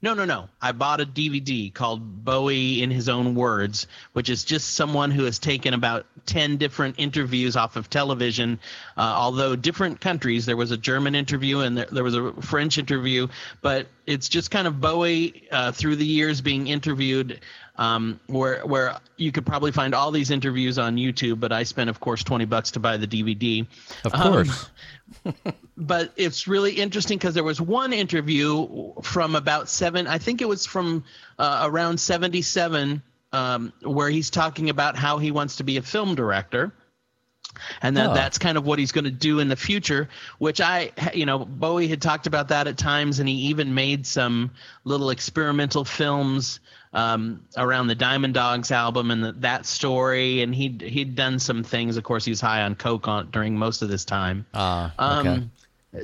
No, 0.04 0.14
no, 0.14 0.26
no. 0.26 0.50
I 0.62 0.74
bought 0.74 1.00
a 1.00 1.06
DVD 1.06 1.74
called 1.74 2.26
Bowie 2.26 2.84
in 2.84 2.92
His 2.92 3.08
Own 3.08 3.36
Words, 3.36 3.88
which 4.12 4.30
is 4.30 4.44
just 4.44 4.74
someone 4.74 5.12
who 5.12 5.24
has 5.24 5.40
taken 5.40 5.74
about 5.74 6.06
10 6.26 6.58
different 6.58 6.96
interviews 6.98 7.56
off 7.56 7.78
of 7.78 7.90
television, 7.90 8.60
uh, 8.98 9.00
although 9.00 9.56
different 9.56 10.02
countries. 10.02 10.46
There 10.46 10.58
was 10.58 10.72
a 10.72 10.78
German 10.78 11.16
interview 11.16 11.60
and 11.60 11.78
there, 11.78 11.88
there 11.90 12.04
was 12.04 12.16
a 12.16 12.34
French 12.42 12.78
interview, 12.78 13.30
but 13.62 13.88
it's 14.06 14.28
just 14.28 14.52
kind 14.52 14.68
of 14.68 14.82
Bowie 14.82 15.48
uh, 15.54 15.72
through 15.72 15.96
the 15.96 16.06
years 16.06 16.42
being 16.42 16.68
interviewed 16.68 17.40
um, 17.76 18.20
where 18.28 18.62
where 18.66 19.00
you 19.18 19.32
could 19.32 19.46
probably 19.46 19.72
find 19.72 19.96
all 19.96 20.12
these 20.12 20.30
interviews 20.30 20.78
on 20.78 20.96
YouTube, 20.96 21.40
but 21.40 21.52
I 21.52 21.64
spent, 21.64 21.90
of 21.90 22.00
course, 22.00 22.24
twenty 22.24 22.46
bucks 22.46 22.72
to 22.72 22.80
buy 22.80 22.98
the 22.98 23.08
DVD. 23.08 23.66
Of 24.06 24.14
Um, 24.14 24.22
course. 24.22 24.70
but 25.78 26.14
it's 26.16 26.48
really 26.48 26.74
interesting 26.74 27.18
because 27.18 27.34
there 27.34 27.44
was 27.44 27.60
one 27.60 27.94
interview 27.94 28.94
from 29.02 29.36
about 29.36 29.70
seven, 29.70 30.08
I 30.08 30.18
think 30.18 30.42
it 30.42 30.48
was 30.48 30.66
from 30.66 31.04
uh, 31.38 31.62
around 31.70 32.00
seventy-seven, 32.00 33.02
um, 33.32 33.74
where 33.82 34.10
he's 34.10 34.30
talking 34.30 34.70
about 34.70 34.96
how 34.96 35.18
he 35.18 35.32
wants 35.32 35.58
to 35.58 35.64
be 35.64 35.78
a 35.78 35.82
film 35.82 36.16
director 36.16 36.74
and 37.82 37.98
that 37.98 38.10
Oh. 38.12 38.14
that's 38.14 38.38
kind 38.38 38.58
of 38.58 38.66
what 38.66 38.80
he's 38.80 38.92
going 38.92 39.06
to 39.06 39.12
do 39.12 39.40
in 39.40 39.48
the 39.48 39.56
future 39.56 40.10
which 40.38 40.62
i 40.62 40.92
you 41.14 41.26
know 41.26 41.40
bowie 41.40 41.88
had 41.88 42.02
talked 42.02 42.28
about 42.28 42.48
that 42.50 42.68
at 42.68 42.78
times 42.78 43.20
and 43.20 43.28
he 43.30 43.36
even 43.36 43.74
made 43.74 44.06
some 44.06 44.52
little 44.84 45.10
experimental 45.10 45.86
films 45.86 46.60
um, 46.94 47.44
around 47.58 47.88
the 47.88 47.96
diamond 47.96 48.36
dogs 48.36 48.72
album 48.72 49.10
and 49.10 49.24
the, 49.24 49.32
that 49.40 49.66
story. 49.66 50.44
And 50.44 50.54
he'd 50.54 50.80
he'd 50.82 51.16
done 51.16 51.40
some 51.40 51.64
things. 51.64 51.98
Of 51.98 52.04
course 52.04 52.24
he 52.24 52.30
was 52.30 52.40
high 52.40 52.62
on 52.62 52.76
coke 52.76 53.08
on, 53.08 53.32
during 53.32 53.58
most 53.58 53.82
of 53.82 53.90
this 53.90 54.06
time. 54.06 54.46
Ah, 54.54 55.20
okay. 55.20 55.30
um, 55.30 55.52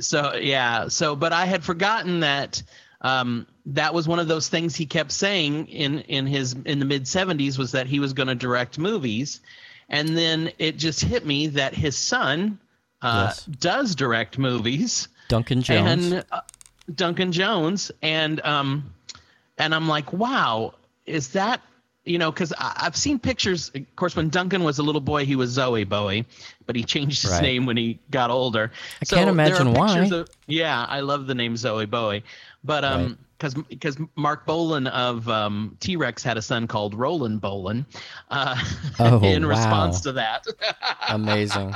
so 0.00 0.34
yeah, 0.34 0.88
so 0.88 1.14
but 1.14 1.32
I 1.32 1.46
had 1.46 1.62
forgotten 1.62 2.20
that 2.20 2.62
um, 3.02 3.46
that 3.66 3.94
was 3.94 4.08
one 4.08 4.18
of 4.18 4.26
those 4.26 4.48
things 4.48 4.74
he 4.74 4.84
kept 4.86 5.12
saying 5.12 5.68
in 5.68 6.00
in 6.00 6.26
his 6.26 6.54
in 6.64 6.80
the 6.80 6.84
mid 6.84 7.04
70s 7.04 7.56
was 7.56 7.70
that 7.72 7.86
he 7.86 8.00
was 8.00 8.12
going 8.12 8.28
to 8.28 8.34
direct 8.34 8.76
movies, 8.76 9.40
and 9.90 10.16
then 10.16 10.50
it 10.58 10.76
just 10.78 11.00
hit 11.02 11.26
me 11.26 11.48
that 11.48 11.74
his 11.74 11.96
son 11.96 12.58
uh, 13.02 13.26
Yes. 13.28 13.44
does 13.44 13.94
direct 13.94 14.38
movies 14.38 15.08
Duncan 15.28 15.62
Jones. 15.62 16.12
and 16.12 16.24
uh, 16.32 16.40
Duncan 16.94 17.32
Jones, 17.32 17.90
and 18.02 18.40
um, 18.40 18.92
and 19.58 19.74
I'm 19.74 19.88
like, 19.88 20.12
wow, 20.12 20.74
is 21.06 21.28
that 21.28 21.60
you 22.04 22.18
know? 22.18 22.32
Because 22.32 22.52
I've 22.58 22.96
seen 22.96 23.18
pictures. 23.18 23.70
Of 23.74 23.84
course, 23.96 24.16
when 24.16 24.28
Duncan 24.30 24.64
was 24.64 24.78
a 24.78 24.82
little 24.82 25.00
boy, 25.00 25.24
he 25.26 25.36
was 25.36 25.56
Zowie 25.56 25.88
Bowie, 25.88 26.24
but 26.66 26.74
he 26.74 26.82
changed 26.82 27.22
his 27.22 27.30
Right. 27.32 27.42
name 27.42 27.66
when 27.66 27.76
he 27.76 27.98
got 28.10 28.30
older. 28.30 28.72
I 29.00 29.04
So 29.04 29.16
can't 29.16 29.28
imagine 29.30 29.72
why. 29.74 30.00
of- 30.06 30.28
yeah, 30.46 30.84
I 30.88 31.00
love 31.00 31.26
the 31.26 31.34
name 31.34 31.54
Zowie 31.54 31.88
Bowie, 31.88 32.24
but 32.64 32.84
um. 32.84 33.18
Because 33.40 33.54
because 33.54 33.96
Marc 34.16 34.44
Bolan 34.44 34.86
of 34.86 35.26
um, 35.26 35.78
T 35.80 35.96
Rex 35.96 36.22
had 36.22 36.36
a 36.36 36.42
son 36.42 36.66
called 36.66 36.92
Roland 36.94 37.40
Bolan, 37.40 37.86
uh, 38.30 38.62
Oh, 38.98 39.20
in 39.24 39.44
wow. 39.44 39.48
response 39.48 40.02
to 40.02 40.12
that. 40.12 40.44
Amazing. 41.08 41.74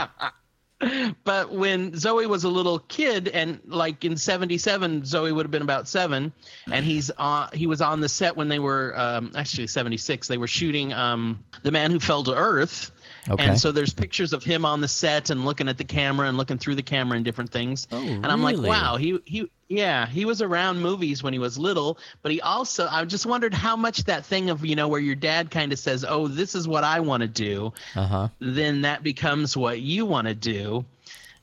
but 1.25 1.51
when 1.53 1.93
Zowie 1.93 2.27
was 2.27 2.45
a 2.45 2.49
little 2.51 2.81
kid, 2.81 3.29
and 3.29 3.61
like 3.65 4.05
in 4.05 4.19
'77, 4.19 5.03
Zowie 5.03 5.35
would 5.35 5.47
have 5.47 5.51
been 5.51 5.63
about 5.63 5.89
seven, 5.89 6.33
and 6.71 6.85
he's 6.85 7.11
on. 7.13 7.49
He 7.55 7.67
was 7.67 7.81
on 7.81 8.01
the 8.03 8.09
set 8.11 8.37
when 8.37 8.49
they 8.49 8.59
were 8.59 8.93
um, 8.99 9.33
actually 9.35 9.67
'76. 9.67 10.29
They 10.29 10.37
were 10.37 10.47
shooting 10.47 10.93
um, 10.93 11.43
"The 11.63 11.71
Man 11.71 11.91
Who 11.93 12.01
Fell 12.01 12.23
to 12.25 12.35
Earth." 12.35 12.91
Okay. 13.29 13.43
And 13.45 13.59
so 13.59 13.73
there's 13.73 13.95
pictures 13.95 14.33
of 14.33 14.43
him 14.45 14.65
on 14.65 14.81
the 14.81 14.89
set 14.89 15.31
and 15.31 15.45
looking 15.45 15.69
at 15.69 15.79
the 15.79 15.85
camera 15.85 16.29
and 16.29 16.37
looking 16.37 16.59
through 16.59 16.75
the 16.75 16.83
camera 16.83 17.17
and 17.17 17.25
different 17.25 17.51
things. 17.51 17.87
Oh, 17.91 17.97
and 18.03 18.27
I'm 18.27 18.43
like, 18.43 18.59
wow, 18.59 18.97
he 18.97 19.19
he 19.25 19.51
yeah, 19.69 20.07
he 20.07 20.25
was 20.27 20.43
around 20.43 20.81
movies 20.81 21.23
when 21.23 21.33
he 21.33 21.39
was 21.39 21.57
little, 21.59 21.99
but 22.23 22.31
he 22.33 22.41
also 22.43 22.87
I 22.91 23.05
just 23.07 23.25
wondered 23.25 23.55
how 23.55 23.77
much 23.77 24.05
that 24.05 24.27
thing 24.27 24.51
of, 24.51 24.65
you 24.65 24.77
know, 24.77 24.89
where 24.89 25.01
your 25.01 25.15
dad 25.15 25.51
kind 25.51 25.73
of 25.73 25.79
says, 25.79 26.05
"Oh, 26.07 26.29
this 26.29 26.55
is 26.55 26.69
what 26.69 26.85
I 26.85 27.01
want 27.01 27.23
to 27.23 27.29
do." 27.29 27.73
Uh 27.97 28.07
huh. 28.07 28.29
then 28.41 28.83
that 28.83 29.03
becomes 29.03 29.57
what 29.57 29.81
you 29.81 30.05
want 30.05 30.29
to 30.29 30.35
do. 30.35 30.85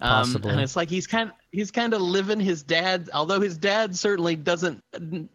Um, 0.04 0.10
Possibly. 0.24 0.52
and 0.52 0.60
it's 0.62 0.76
like 0.76 0.90
he's 0.90 1.06
kind 1.08 1.32
he's 1.52 1.70
kind 1.72 1.94
of 1.94 2.02
living 2.02 2.40
his 2.40 2.64
dad. 2.64 3.10
Although 3.14 3.40
his 3.42 3.58
dad 3.58 3.96
certainly 3.96 4.36
doesn't 4.36 4.84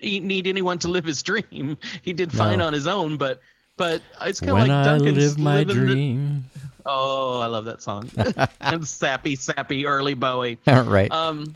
need 0.01 0.47
anyone 0.47 0.79
to 0.81 0.89
live 0.89 1.05
his 1.05 1.23
dream. 1.23 1.77
He 2.03 2.13
did 2.13 2.33
fine 2.33 2.59
No. 2.59 2.67
on 2.67 2.73
his 2.73 2.87
own, 2.87 3.17
but 3.17 3.41
but 3.77 4.03
it's 4.23 4.41
kind 4.41 4.53
of 4.53 4.59
like 4.59 4.71
I 4.71 4.85
Duncan's 4.85 5.17
live 5.17 5.39
my 5.39 5.59
living 5.59 5.81
the- 5.81 5.87
dream. 5.87 6.45
oh, 6.85 7.41
I 7.41 7.47
love 7.47 7.65
that 7.67 7.83
song. 7.83 8.11
and 8.61 8.87
sappy, 8.87 9.37
sappy 9.37 9.87
early 9.87 10.15
Bowie. 10.15 10.59
right. 10.67 11.11
Um, 11.11 11.55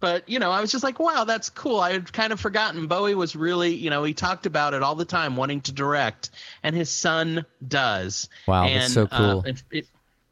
but 0.00 0.28
you 0.28 0.38
know, 0.38 0.50
I 0.50 0.60
was 0.60 0.70
just 0.70 0.84
like, 0.84 0.98
wow, 0.98 1.24
that's 1.24 1.48
cool. 1.48 1.80
I 1.80 1.92
had 1.92 2.12
kind 2.12 2.32
of 2.32 2.40
forgotten 2.40 2.86
Bowie 2.88 3.14
was 3.14 3.34
really, 3.34 3.74
you 3.74 3.88
know, 3.88 4.04
he 4.04 4.12
talked 4.12 4.44
about 4.44 4.74
it 4.74 4.82
all 4.82 4.94
the 4.94 5.04
time, 5.04 5.36
wanting 5.36 5.62
to 5.62 5.72
direct, 5.72 6.30
and 6.62 6.76
his 6.76 6.90
son 6.90 7.46
does. 7.66 8.28
Wow, 8.46 8.64
and, 8.64 8.82
that's 8.82 8.92
so 8.92 9.08
uh, 9.10 9.16
cool. 9.16 9.44
it, 9.44 9.62
it, 9.70 9.86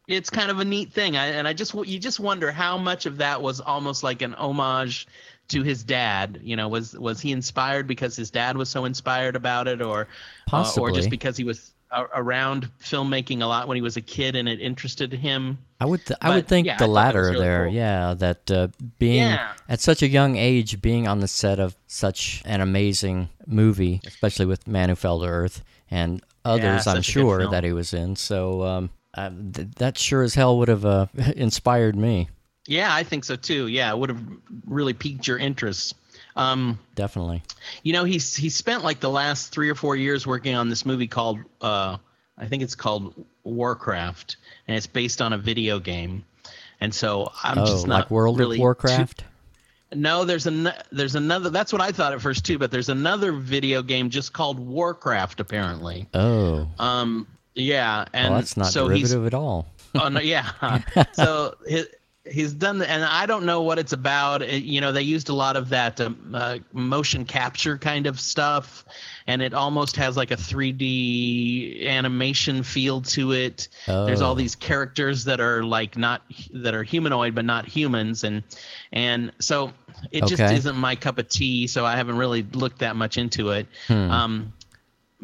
it's 0.08 0.28
kind 0.28 0.50
of 0.50 0.58
a 0.60 0.64
neat 0.64 0.92
thing, 0.92 1.16
I, 1.16 1.28
and 1.28 1.48
I 1.48 1.54
just 1.54 1.74
you 1.86 1.98
just 1.98 2.20
wonder 2.20 2.52
how 2.52 2.76
much 2.76 3.06
of 3.06 3.18
that 3.18 3.40
was 3.40 3.60
almost 3.60 4.02
like 4.02 4.20
an 4.20 4.34
homage 4.34 5.06
to 5.49 5.62
his 5.62 5.82
dad. 5.84 6.40
You 6.43 6.57
know, 6.57 6.68
was 6.68 6.95
was 6.99 7.20
he 7.20 7.32
inspired 7.32 7.86
because 7.86 8.16
his 8.16 8.30
dad 8.30 8.57
was 8.57 8.68
so 8.68 8.84
inspired 8.84 9.36
about 9.36 9.68
it, 9.68 9.82
or 9.82 10.09
uh, 10.53 10.72
or 10.78 10.90
just 10.93 11.11
because 11.11 11.36
he 11.36 11.45
was 11.45 11.72
a- 11.90 12.07
around 12.14 12.70
filmmaking 12.80 13.43
a 13.43 13.47
lot 13.47 13.68
when 13.68 13.76
he 13.76 13.82
was 13.82 13.97
a 13.97 14.01
kid 14.01 14.34
and 14.36 14.49
it 14.49 14.61
interested 14.61 15.12
him? 15.12 15.59
I 15.80 15.84
would 15.84 16.05
th- 16.07 16.18
I 16.22 16.34
would 16.34 16.47
think 16.49 16.66
yeah, 16.66 16.76
the 16.76 16.86
thought 16.86 16.86
that 16.86 16.88
was 16.88 16.95
latter 16.95 17.22
really 17.32 17.38
there. 17.40 17.64
cool. 17.66 17.74
Yeah, 17.74 18.14
that 18.14 18.51
uh, 18.51 18.68
being 18.99 19.22
Yeah. 19.22 19.53
at 19.68 19.80
such 19.80 20.03
a 20.03 20.09
young 20.09 20.36
age, 20.36 20.80
being 20.80 21.07
on 21.09 21.20
the 21.20 21.28
set 21.28 21.59
of 21.59 21.76
such 21.86 22.43
an 22.47 22.61
amazing 22.61 23.28
movie, 23.47 24.01
especially 24.07 24.47
with 24.47 24.66
Man 24.68 24.88
Who 24.88 24.95
Fell 24.95 25.20
to 25.20 25.26
Earth 25.26 25.62
and 25.90 26.22
others, 26.45 26.86
I'm 26.86 26.95
a 26.95 26.99
good 27.01 27.05
sure 27.05 27.49
that 27.51 27.64
he 27.64 27.72
was 27.72 27.93
in. 27.93 28.16
So 28.16 28.62
um, 28.62 28.90
uh, 29.14 29.30
th- 29.53 29.68
that 29.76 29.99
sure 29.99 30.22
as 30.22 30.34
hell 30.34 30.57
would 30.59 30.68
have 30.68 30.84
uh, 30.86 31.07
inspired 31.36 31.97
me. 31.97 32.28
Yeah, 32.72 32.94
I 32.94 33.02
think 33.04 33.24
so 33.24 33.36
too. 33.36 33.66
Yeah, 33.66 33.90
it 33.92 33.98
would 33.98 34.08
have 34.08 34.22
really 34.66 34.94
piqued 34.94 35.26
your 35.26 35.36
interest. 35.38 35.94
Um, 36.36 36.78
Definitely. 36.94 37.42
you 37.82 37.92
know, 37.92 38.04
he's 38.04 38.34
he 38.34 38.48
spent 38.48 38.82
like 38.82 39.00
the 39.00 39.10
last 39.10 39.52
three 39.52 39.68
or 39.68 39.74
four 39.74 39.94
years 39.96 40.26
working 40.26 40.54
on 40.54 40.70
this 40.70 40.86
movie 40.86 41.06
called 41.06 41.38
uh, 41.60 41.98
I 42.38 42.46
think 42.46 42.62
it's 42.62 42.74
called 42.74 43.12
Warcraft, 43.44 44.36
and 44.66 44.76
it's 44.76 44.86
based 44.86 45.20
on 45.20 45.34
a 45.34 45.38
video 45.38 45.78
game. 45.78 46.24
And 46.80 46.94
so 46.94 47.30
I'm 47.44 47.58
oh, 47.58 47.66
just 47.66 47.86
not 47.86 47.94
like 48.00 48.10
World 48.10 48.38
really 48.38 48.56
of 48.56 48.58
too- 48.58 48.62
Warcraft. 48.62 49.24
no, 49.94 50.24
there's 50.24 50.46
an 50.46 50.70
there's 50.90 51.14
another. 51.14 51.50
That's 51.50 51.72
what 51.72 51.82
I 51.82 51.92
thought 51.92 52.14
at 52.14 52.22
first 52.22 52.46
too. 52.46 52.58
But 52.58 52.70
there's 52.70 52.88
another 52.88 53.32
video 53.32 53.82
game 53.82 54.08
just 54.08 54.32
called 54.32 54.58
Warcraft 54.58 55.40
apparently. 55.40 56.08
Oh, 56.14 56.66
Um, 56.78 57.26
yeah, 57.54 58.06
and 58.14 58.30
well, 58.30 58.40
that's 58.40 58.56
not 58.56 58.68
so 58.68 58.88
he's 58.88 59.10
derivative 59.10 59.26
at 59.26 59.34
all. 59.34 59.66
oh 59.96 60.08
no, 60.08 60.20
yeah. 60.20 60.80
so 61.12 61.54
he, 61.68 61.84
he's 62.24 62.52
done, 62.52 62.78
the, 62.78 62.88
and 62.88 63.04
I 63.04 63.26
don't 63.26 63.44
know 63.44 63.62
what 63.62 63.78
it's 63.78 63.92
about. 63.92 64.42
It- 64.42 64.62
you 64.62 64.80
know, 64.80 64.92
they 64.92 65.02
used 65.02 65.28
a 65.28 65.34
lot 65.34 65.56
of 65.56 65.70
that 65.70 66.00
um, 66.00 66.32
uh, 66.34 66.58
motion 66.72 67.24
capture 67.24 67.76
kind 67.78 68.06
of 68.06 68.20
stuff, 68.20 68.84
and 69.26 69.42
it 69.42 69.54
almost 69.54 69.96
has 69.96 70.16
like 70.16 70.30
a 70.30 70.36
3D 70.36 71.86
animation 71.86 72.62
feel 72.62 73.00
to 73.02 73.32
it. 73.32 73.68
There's 73.86 74.20
all 74.20 74.32
Oh. 74.32 74.36
these 74.36 74.54
characters 74.54 75.24
that 75.24 75.40
are 75.40 75.62
like 75.64 75.96
not 75.96 76.22
that 76.52 76.74
are 76.74 76.82
humanoid 76.82 77.34
but 77.34 77.44
not 77.44 77.66
humans, 77.66 78.24
and 78.24 78.42
and 78.92 79.32
so 79.40 79.72
it 80.10 80.26
just 80.26 80.40
isn't 80.42 80.76
my 80.76 80.96
cup 80.96 81.18
of 81.18 81.28
tea. 81.28 81.66
So 81.66 81.84
I 81.84 81.96
haven't 81.96 82.16
really 82.16 82.42
looked 82.52 82.78
that 82.80 82.96
much 82.96 83.18
into 83.18 83.50
it. 83.50 83.66
Hmm. 83.88 84.10
Um, 84.10 84.52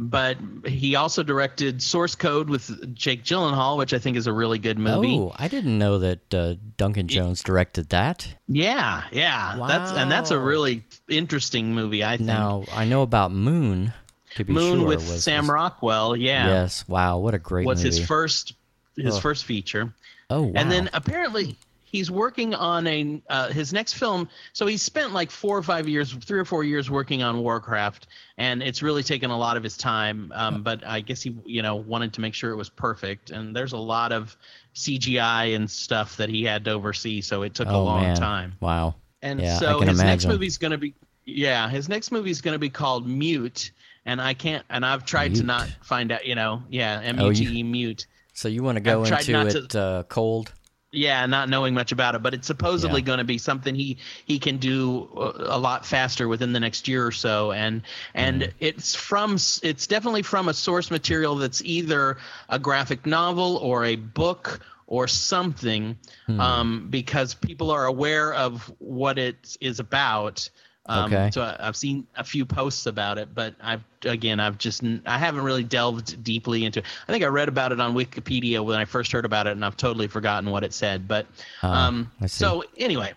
but 0.00 0.38
he 0.64 0.94
also 0.94 1.24
directed 1.24 1.82
Source 1.82 2.14
Code 2.14 2.48
with 2.48 2.94
Jake 2.94 3.24
Gyllenhaal, 3.24 3.76
which 3.76 3.92
I 3.92 3.98
think 3.98 4.16
is 4.16 4.28
a 4.28 4.32
really 4.32 4.60
good 4.60 4.78
movie. 4.78 5.18
Oh, 5.18 5.32
I 5.36 5.48
didn't 5.48 5.76
know 5.76 5.98
that 5.98 6.32
uh, 6.32 6.54
Duncan 6.76 7.08
Jones 7.08 7.42
directed 7.42 7.88
that. 7.88 8.32
Yeah, 8.46 9.02
yeah. 9.10 9.56
That's 9.66 9.90
and 9.90 10.10
that's 10.10 10.30
a 10.30 10.38
really 10.38 10.84
interesting 11.08 11.74
movie. 11.74 12.04
I 12.04 12.16
think. 12.16 12.28
Now 12.28 12.64
I 12.72 12.84
know 12.84 13.02
about 13.02 13.32
Moon. 13.32 13.92
To 14.36 14.44
be 14.44 14.52
sure. 14.52 14.62
Moon 14.62 14.78
sure, 14.80 14.88
with 14.88 14.98
was, 14.98 15.24
Sam 15.24 15.44
was- 15.44 15.50
Rockwell. 15.50 16.14
Yeah, 16.16 16.46
Yes. 16.46 16.86
Wow. 16.86 17.18
What 17.18 17.34
a 17.34 17.38
great 17.38 17.66
was 17.66 17.82
movie. 17.82 17.96
his 17.96 18.06
first 18.06 18.54
his 18.96 19.18
first 19.18 19.44
feature. 19.46 19.92
oh 20.30 20.42
wow. 20.42 20.52
And 20.54 20.70
then 20.70 20.90
apparently 20.92 21.56
he's 21.90 22.10
working 22.10 22.54
on 22.54 22.86
a 22.86 23.20
uh, 23.28 23.48
his 23.48 23.72
next 23.72 23.94
film. 23.94 24.28
So 24.52 24.66
he 24.66 24.76
spent 24.76 25.12
like 25.12 25.30
four 25.30 25.56
or 25.56 25.62
five 25.62 25.88
years, 25.88 26.12
three 26.12 26.38
or 26.38 26.44
four 26.44 26.64
years 26.64 26.90
working 26.90 27.22
on 27.22 27.38
Warcraft, 27.42 28.06
and 28.36 28.62
it's 28.62 28.82
really 28.82 29.02
taken 29.02 29.30
a 29.30 29.38
lot 29.38 29.56
of 29.56 29.62
his 29.62 29.76
time. 29.76 30.32
Um, 30.34 30.62
but 30.62 30.86
I 30.86 31.00
guess 31.00 31.22
he, 31.22 31.36
you 31.44 31.62
know, 31.62 31.76
wanted 31.76 32.12
to 32.14 32.20
make 32.20 32.34
sure 32.34 32.50
it 32.50 32.56
was 32.56 32.68
perfect. 32.70 33.30
And 33.30 33.54
there's 33.54 33.72
a 33.72 33.78
lot 33.78 34.12
of 34.12 34.36
CGI 34.74 35.54
and 35.56 35.70
stuff 35.70 36.16
that 36.16 36.28
he 36.28 36.44
had 36.44 36.64
to 36.66 36.70
oversee, 36.72 37.20
so 37.20 37.42
it 37.42 37.54
took 37.54 37.68
a 37.68 37.72
oh 37.72 37.84
long 37.84 38.02
man. 38.02 38.16
time. 38.16 38.54
Wow. 38.60 38.94
And 39.22 39.40
Yeah, 39.40 39.58
so 39.58 39.80
his 39.80 39.98
next 39.98 40.24
imagine. 40.24 40.30
movie's 40.30 40.58
going 40.58 40.70
to 40.70 40.78
be 40.78 40.94
yeah, 41.24 41.68
his 41.68 41.88
next 41.88 42.10
movie's 42.12 42.40
going 42.40 42.54
to 42.54 42.58
be 42.58 42.70
called 42.70 43.06
Mute, 43.06 43.72
and 44.06 44.20
I 44.20 44.34
can't 44.34 44.64
and 44.70 44.86
I've 44.86 45.04
tried 45.04 45.34
to 45.36 45.42
not 45.42 45.68
find 45.82 46.12
out, 46.12 46.24
you 46.24 46.34
know, 46.34 46.62
yeah, 46.70 47.00
M 47.02 47.18
Oh, 47.18 47.30
U 47.30 47.42
you- 47.42 47.48
T 47.50 47.58
E 47.58 47.62
mute. 47.62 48.06
So 48.34 48.46
you 48.46 48.62
want 48.62 48.76
to 48.76 48.80
go 48.80 49.02
I've 49.04 49.12
into 49.18 49.32
not 49.32 49.46
it 49.48 49.70
to- 49.70 49.80
uh, 49.82 50.02
cold? 50.04 50.52
Yeah, 50.90 51.26
not 51.26 51.50
knowing 51.50 51.74
much 51.74 51.92
about 51.92 52.14
it, 52.14 52.22
but 52.22 52.32
it's 52.32 52.46
supposedly 52.46 53.00
Yeah. 53.00 53.06
going 53.06 53.18
to 53.18 53.24
be 53.24 53.36
something 53.38 53.74
he 53.74 53.98
he 54.24 54.38
can 54.38 54.56
do 54.56 55.08
a 55.16 55.56
a 55.56 55.58
lot 55.58 55.84
faster 55.84 56.26
within 56.28 56.52
the 56.52 56.60
next 56.60 56.88
year 56.88 57.06
or 57.06 57.12
so, 57.12 57.52
and 57.52 57.82
and 58.14 58.42
Mm-hmm. 58.42 58.50
it's 58.60 58.94
from 58.94 59.34
it's 59.62 59.86
definitely 59.86 60.22
from 60.22 60.48
a 60.48 60.54
source 60.54 60.90
material 60.90 61.36
that's 61.36 61.62
either 61.62 62.16
a 62.48 62.58
graphic 62.58 63.04
novel 63.06 63.56
or 63.58 63.84
a 63.84 63.96
book 63.96 64.60
or 64.86 65.06
something, 65.06 65.96
Hmm. 66.26 66.40
um, 66.40 66.86
because 66.88 67.34
people 67.34 67.70
are 67.70 67.84
aware 67.84 68.32
of 68.32 68.72
what 68.78 69.18
it 69.18 69.56
is 69.60 69.80
about. 69.80 70.48
Um, 70.88 71.04
Okay. 71.12 71.30
So 71.32 71.42
I- 71.42 71.56
I've 71.68 71.76
seen 71.76 72.06
a 72.16 72.24
few 72.24 72.44
posts 72.46 72.86
about 72.86 73.18
it, 73.18 73.34
but 73.34 73.54
I've 73.60 73.82
again 74.04 74.40
I've 74.40 74.56
just 74.58 74.82
I 75.06 75.18
haven't 75.18 75.42
really 75.42 75.64
delved 75.64 76.22
deeply 76.24 76.64
into. 76.64 76.80
it. 76.80 76.86
I 77.08 77.12
think 77.12 77.24
I 77.24 77.26
read 77.28 77.48
about 77.48 77.72
it 77.72 77.80
on 77.80 77.94
Wikipedia 77.94 78.64
when 78.64 78.78
I 78.78 78.84
first 78.84 79.12
heard 79.12 79.24
about 79.24 79.46
it, 79.46 79.52
and 79.52 79.64
I've 79.64 79.76
totally 79.76 80.08
forgotten 80.08 80.50
what 80.50 80.64
it 80.64 80.72
said. 80.72 81.06
But 81.06 81.26
Ah, 81.62 81.86
um, 81.88 82.10
so 82.26 82.64
anyway, 82.78 83.12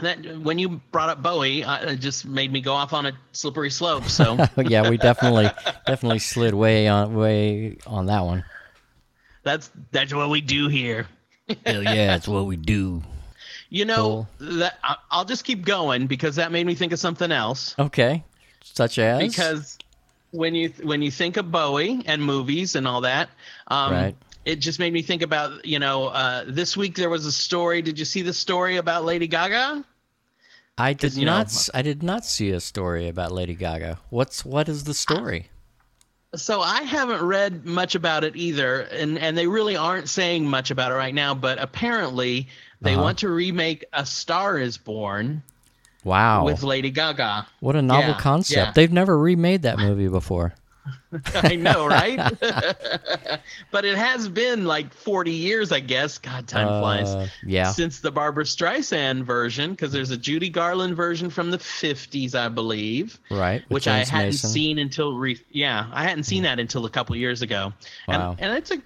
that 0.00 0.18
when 0.40 0.58
you 0.58 0.80
brought 0.90 1.10
up 1.10 1.22
Bowie, 1.22 1.62
uh, 1.62 1.90
it 1.92 1.96
just 2.00 2.24
made 2.26 2.50
me 2.52 2.60
go 2.60 2.72
off 2.74 2.92
on 2.92 3.06
a 3.06 3.12
slippery 3.32 3.70
slope. 3.70 4.04
So 4.08 4.36
yeah, 4.56 4.88
we 4.88 4.96
definitely 4.96 5.50
definitely 5.86 6.18
slid 6.18 6.54
way 6.54 6.88
on 6.88 7.14
way 7.14 7.76
on 7.86 8.06
that 8.06 8.24
one. 8.24 8.42
that's 9.42 9.70
that's 9.92 10.12
what 10.12 10.28
we 10.30 10.40
do 10.40 10.68
here. 10.68 11.06
Hell 11.66 11.82
yeah, 11.82 12.06
that's 12.08 12.26
what 12.28 12.46
we 12.46 12.56
do. 12.56 13.02
You 13.70 13.84
know 13.84 14.26
that 14.40 14.78
I- 14.82 14.96
I'll 15.10 15.24
just 15.24 15.44
keep 15.44 15.64
going 15.64 16.06
because 16.08 16.36
that 16.36 16.50
made 16.52 16.66
me 16.66 16.74
think 16.74 16.92
of 16.92 16.98
something 16.98 17.30
else. 17.30 17.74
Okay. 17.78 18.24
Such 18.64 18.98
as 18.98 19.20
because 19.20 19.78
when 20.32 20.54
you 20.54 20.72
when 20.82 21.02
you 21.02 21.10
think 21.10 21.36
of 21.36 21.50
Bowie 21.52 22.02
and 22.06 22.22
movies 22.22 22.74
and 22.74 22.86
all 22.86 23.00
that, 23.02 23.30
um, 23.68 23.92
Right. 23.92 24.16
it 24.44 24.56
just 24.56 24.78
made 24.80 24.92
me 24.92 25.02
think 25.02 25.22
about 25.22 25.64
you 25.64 25.78
know 25.78 26.06
uh, 26.08 26.44
this 26.48 26.76
week 26.76 26.96
there 26.96 27.08
was 27.10 27.24
a 27.26 27.32
story. 27.32 27.80
Did 27.80 27.98
you 27.98 28.04
see 28.04 28.22
the 28.22 28.32
story 28.34 28.76
about 28.76 29.04
Lady 29.04 29.26
Gaga? 29.28 29.84
I 30.76 30.92
did 30.94 31.16
not 31.18 31.52
know- 31.52 31.60
I 31.74 31.82
did 31.82 32.02
not 32.02 32.24
see 32.24 32.50
a 32.50 32.60
story 32.60 33.06
about 33.08 33.32
Lady 33.32 33.54
Gaga. 33.54 33.98
What's 34.10 34.44
what 34.44 34.68
is 34.68 34.84
the 34.84 34.94
story? 34.94 35.48
So 36.36 36.60
I 36.60 36.82
haven't 36.82 37.22
read 37.22 37.66
much 37.66 37.94
about 37.96 38.22
it 38.24 38.34
either, 38.36 38.82
and 38.82 39.18
and 39.18 39.36
they 39.36 39.46
really 39.46 39.76
aren't 39.76 40.08
saying 40.08 40.46
much 40.46 40.70
about 40.70 40.92
it 40.92 40.94
right 40.94 41.14
now. 41.14 41.34
But 41.34 41.60
apparently 41.60 42.48
they 42.80 42.94
Uh-huh. 42.94 43.02
want 43.02 43.18
to 43.18 43.28
remake 43.28 43.84
A 43.92 44.04
Star 44.06 44.58
Is 44.58 44.76
Born 44.78 45.42
Wow. 46.04 46.44
with 46.44 46.62
Lady 46.62 46.90
Gaga. 46.90 47.46
what 47.60 47.76
a 47.76 47.82
novel 47.82 48.10
Yeah, 48.10 48.18
concept. 48.20 48.56
yeah. 48.68 48.72
They've 48.74 48.92
never 48.92 49.18
remade 49.18 49.62
that 49.62 49.78
movie 49.78 50.08
before. 50.08 50.54
I 51.34 51.56
know, 51.56 51.86
right? 51.86 52.16
but 53.70 53.84
it 53.84 53.96
has 53.98 54.28
been 54.28 54.64
like 54.64 54.92
40 54.94 55.30
years, 55.30 55.72
I 55.72 55.80
guess. 55.80 56.18
God, 56.18 56.48
time 56.48 56.66
flies. 56.80 57.08
Uh, 57.10 57.28
yeah. 57.44 57.70
Since 57.72 58.00
the 58.00 58.10
Barbra 58.10 58.44
Streisand 58.44 59.24
version, 59.24 59.72
because 59.72 59.92
there's 59.92 60.10
a 60.10 60.16
Judy 60.16 60.48
Garland 60.48 60.96
version 60.96 61.28
from 61.30 61.50
the 61.50 61.58
50s, 61.58 62.34
I 62.34 62.48
believe, 62.48 63.18
Right. 63.30 63.62
which 63.68 63.86
I 63.86 63.98
hadn't 63.98 64.26
Mason. 64.30 64.50
Seen 64.50 64.78
until 64.78 65.14
re- 65.16 65.40
yeah, 65.50 65.86
I 65.92 66.02
hadn't 66.04 66.24
seen 66.24 66.42
that 66.44 66.58
until 66.58 66.86
a 66.86 66.90
couple 66.90 67.14
years 67.16 67.42
ago. 67.42 67.72
Wow. 68.08 68.30
And 68.32 68.40
and 68.40 68.56
it's 68.58 68.70
a 68.70 68.78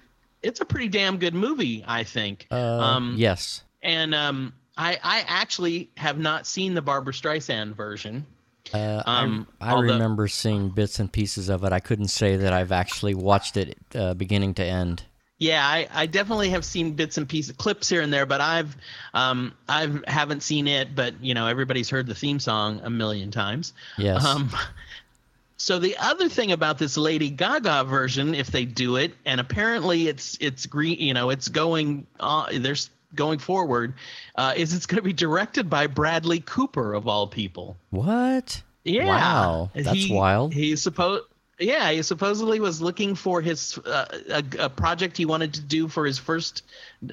it's 0.43 0.59
a 0.61 0.65
pretty 0.65 0.89
damn 0.89 1.17
good 1.17 1.33
movie, 1.33 1.83
I 1.87 2.03
think. 2.03 2.45
Uh, 2.51 2.55
um, 2.79 3.15
yes. 3.17 3.61
And 3.85 4.13
um, 4.13 4.53
I 4.77 4.99
I 5.01 5.23
actually 5.27 5.91
have 5.95 6.17
not 6.17 6.45
seen 6.45 6.73
the 6.73 6.81
Barbra 6.81 7.13
Streisand 7.13 7.75
version. 7.75 8.25
Uh, 8.73 9.03
um, 9.05 9.47
I, 9.61 9.67
I 9.67 9.71
although- 9.73 9.93
remember 9.93 10.27
seeing 10.27 10.69
bits 10.69 10.99
and 10.99 11.11
pieces 11.11 11.49
of 11.49 11.63
it. 11.63 11.71
I 11.71 11.79
couldn't 11.79 12.07
say 12.07 12.35
that 12.35 12.51
I've 12.51 12.71
actually 12.71 13.13
watched 13.13 13.57
it 13.57 13.77
uh, 13.93 14.15
beginning 14.15 14.55
to 14.55 14.65
end. 14.65 15.03
Yeah, 15.37 15.65
I, 15.65 15.87
I 15.93 16.05
definitely 16.05 16.49
have 16.51 16.63
seen 16.63 16.93
bits 16.93 17.17
and 17.17 17.27
pieces, 17.27 17.53
clips 17.57 17.89
here 17.89 18.01
and 18.01 18.11
there, 18.11 18.25
but 18.25 18.39
I've 18.41 18.75
um 19.13 19.53
I've 19.67 20.03
haven't 20.07 20.41
seen 20.43 20.67
it. 20.67 20.95
But 20.95 21.21
you 21.21 21.33
know, 21.33 21.47
everybody's 21.47 21.89
heard 21.89 22.07
the 22.07 22.15
theme 22.15 22.39
song 22.39 22.81
a 22.83 22.89
million 22.89 23.31
times. 23.31 23.73
Yes. 23.97 24.25
Um, 24.25 24.49
so 25.57 25.79
the 25.79 25.97
other 25.97 26.29
thing 26.29 26.51
about 26.51 26.77
this 26.77 26.97
Lady 26.97 27.29
Gaga 27.29 27.83
version, 27.83 28.33
if 28.33 28.47
they 28.47 28.65
do 28.65 28.95
it, 28.95 29.13
and 29.25 29.39
apparently 29.41 30.07
it's 30.07 30.37
it's 30.39 30.65
green, 30.65 30.99
you 30.99 31.13
know, 31.13 31.29
it's 31.29 31.49
going 31.49 32.07
uh, 32.19 32.47
there's 32.53 32.89
going 33.13 33.39
forward, 33.39 33.93
uh, 34.35 34.53
is 34.55 34.73
it's 34.73 34.85
going 34.85 34.97
to 34.97 35.03
be 35.03 35.13
directed 35.13 35.69
by 35.69 35.87
Bradley 35.87 36.39
Cooper 36.39 36.93
of 36.93 37.07
all 37.07 37.27
people. 37.27 37.77
what? 37.91 38.61
Yeah. 38.83 39.05
Wow, 39.05 39.71
that's 39.73 39.91
He- 39.91 40.13
wild. 40.13 40.53
He's 40.53 40.81
supposed 40.81 41.23
Yeah, 41.59 41.89
he 41.91 42.01
supposedly 42.03 42.59
was 42.59 42.81
looking 42.81 43.15
for 43.15 43.41
his 43.41 43.77
uh, 43.79 44.05
a, 44.29 44.43
a 44.65 44.69
project 44.69 45.17
he 45.17 45.25
wanted 45.25 45.53
to 45.55 45.61
do 45.61 45.87
for 45.87 46.05
his 46.05 46.17
first 46.19 46.63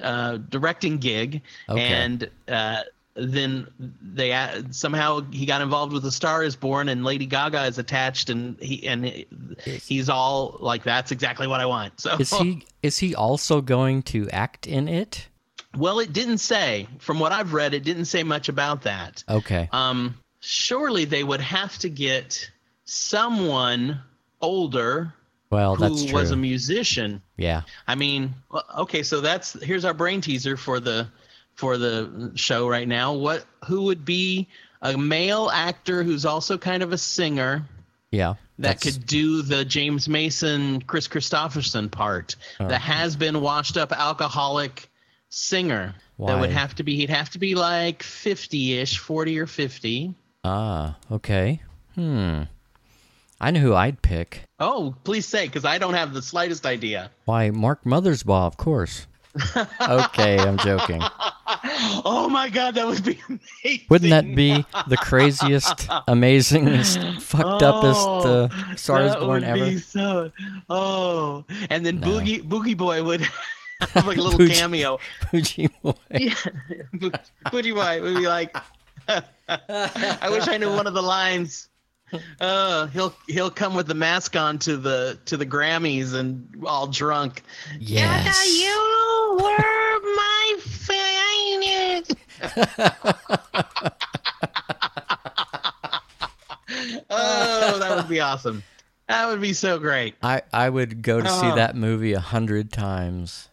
uh, 0.01 0.37
directing 0.49 0.97
gig, 0.97 1.41
Okay. 1.69 1.81
and 1.81 2.29
uh, 2.47 2.81
then 3.15 3.67
they 4.01 4.33
uh, 4.33 4.63
somehow 4.71 5.21
he 5.31 5.45
got 5.45 5.61
involved 5.61 5.93
with 5.93 6.03
*A 6.05 6.11
Star 6.11 6.43
Is 6.43 6.55
Born*, 6.55 6.89
and 6.89 7.03
Lady 7.03 7.25
Gaga 7.25 7.63
is 7.65 7.77
attached, 7.79 8.29
and 8.29 8.59
he 8.59 8.85
and 8.87 9.05
he's 9.65 10.09
all 10.09 10.57
like, 10.59 10.83
"That's 10.83 11.11
exactly 11.11 11.47
what 11.47 11.59
I 11.59 11.65
want." 11.65 11.93
So 11.99 12.17
Is 12.17 12.31
he 12.33 12.65
is 12.83 12.99
he 12.99 13.15
also 13.15 13.61
going 13.61 14.03
to 14.03 14.29
act 14.29 14.67
in 14.67 14.87
it? 14.87 15.27
Well, 15.77 15.99
it 15.99 16.13
didn't 16.13 16.37
say. 16.39 16.87
From 16.99 17.19
what 17.19 17.31
I've 17.31 17.53
read, 17.53 17.73
it 17.73 17.83
didn't 17.83 18.05
say 18.05 18.23
much 18.23 18.47
about 18.49 18.83
that. 18.83 19.23
Okay. 19.29 19.69
Um, 19.71 20.15
surely 20.39 21.05
they 21.05 21.23
would 21.23 21.41
have 21.41 21.77
to 21.79 21.89
get 21.89 22.49
someone 22.85 23.99
older 24.41 25.13
Well, 25.49 25.75
who 25.75 25.81
that's 25.89 26.05
true. 26.05 26.13
was 26.13 26.31
a 26.31 26.35
musician. 26.35 27.21
yeah. 27.37 27.61
I 27.87 27.95
mean, 27.95 28.33
okay, 28.77 29.03
so 29.03 29.21
that's 29.21 29.53
here's 29.63 29.85
our 29.85 29.93
brain 29.93 30.21
teaser 30.21 30.57
for 30.57 30.79
the 30.79 31.07
for 31.55 31.77
the 31.77 32.31
show 32.35 32.67
right 32.67 32.87
now. 32.87 33.13
What 33.13 33.45
who 33.65 33.83
would 33.83 34.05
be 34.05 34.47
a 34.81 34.97
male 34.97 35.49
actor 35.53 36.03
who's 36.03 36.25
also 36.25 36.57
kind 36.57 36.83
of 36.83 36.91
a 36.91 36.97
singer 36.97 37.63
Yeah. 38.11 38.33
that 38.59 38.81
could 38.81 39.05
do 39.05 39.41
the 39.43 39.63
James 39.63 40.09
Mason, 40.09 40.81
Kris 40.81 41.07
Kristofferson 41.07 41.89
part? 41.91 42.35
Oh. 42.59 42.67
The 42.67 42.77
has 42.77 43.15
been 43.15 43.41
washed 43.41 43.77
up 43.77 43.91
alcoholic 43.91 44.89
singer. 45.33 45.95
That 46.19 46.39
would 46.39 46.51
Why? 46.51 46.55
have 46.55 46.75
to 46.75 46.83
be 46.83 46.95
he'd 46.95 47.09
have 47.09 47.31
to 47.31 47.39
be 47.39 47.55
like 47.55 48.03
50ish, 48.03 48.97
40 48.99 49.39
or 49.39 49.47
50. 49.47 50.13
Ah, 50.43 50.95
okay. 51.11 51.61
Hmm. 51.95 52.43
I 53.41 53.51
know 53.51 53.59
who 53.59 53.73
I'd 53.73 54.01
pick. 54.01 54.43
Oh, 54.59 54.95
please 55.03 55.25
say 55.25 55.47
cuz 55.47 55.65
I 55.65 55.77
don't 55.77 55.95
have 55.95 56.13
the 56.13 56.21
slightest 56.21 56.65
idea. 56.65 57.09
Why, 57.25 57.49
Mark 57.49 57.83
Mothersbaugh, 57.83 58.47
of 58.47 58.57
course. 58.57 59.07
okay, 59.81 60.37
I'm 60.37 60.57
joking. 60.59 61.01
Oh 62.05 62.29
my 62.29 62.49
god, 62.49 62.75
that 62.75 62.85
would 62.85 63.03
be 63.03 63.19
amazing. 63.27 63.81
Wouldn't 63.89 64.11
that 64.11 64.35
be 64.35 64.63
the 64.87 64.97
craziest, 64.97 65.87
amazingest, 66.07 67.21
fucked 67.21 67.63
upest 67.63 68.07
uh, 68.07 68.75
Star 68.75 69.01
is 69.01 69.13
That 69.13 69.21
Born 69.21 69.41
would 69.41 69.43
ever? 69.43 69.65
Be 69.65 69.77
so, 69.79 70.31
oh, 70.69 71.43
and 71.71 71.83
then 71.83 71.99
No. 71.99 72.07
Boogie 72.07 72.43
Booji 72.43 72.77
Boy 72.77 73.03
would 73.03 73.27
have 73.91 74.07
like 74.07 74.17
a 74.17 74.21
little 74.21 74.47
cameo. 74.47 74.99
Fuji 75.31 75.67
boy. 75.81 75.93
Yeah, 76.11 76.33
Booji 77.47 77.73
Boy 77.73 78.01
would 78.01 78.15
be 78.17 78.27
like, 78.27 78.55
I 79.07 80.29
wish 80.29 80.47
I 80.47 80.57
knew 80.57 80.69
one 80.71 80.87
of 80.87 80.93
the 80.93 81.01
lines. 81.03 81.69
Uh, 82.39 82.85
he'll 82.87 83.13
he'll 83.27 83.49
come 83.49 83.73
with 83.73 83.87
the 83.87 83.95
mask 83.95 84.35
on 84.35 84.59
to 84.59 84.77
the 84.77 85.17
to 85.25 85.35
the 85.35 85.45
Grammys 85.47 86.13
and 86.13 86.47
all 86.65 86.85
drunk. 86.87 87.41
Yes. 87.79 88.23
Gaga, 88.25 88.49
you 88.59 89.37
were 89.41 89.99
my 90.15 90.55
favorite. 90.59 92.13
oh, 97.09 97.77
that 97.79 97.93
would 97.97 98.09
be 98.09 98.19
awesome. 98.19 98.63
That 99.07 99.27
would 99.27 99.41
be 99.41 99.53
so 99.53 99.79
great. 99.79 100.15
I, 100.23 100.41
I 100.51 100.69
would 100.69 101.01
go 101.01 101.19
to 101.21 101.29
see 101.29 101.47
Oh. 101.51 101.55
that 101.55 101.75
movie 101.75 102.13
a 102.13 102.19
hundred 102.19 102.71
times. 102.71 103.49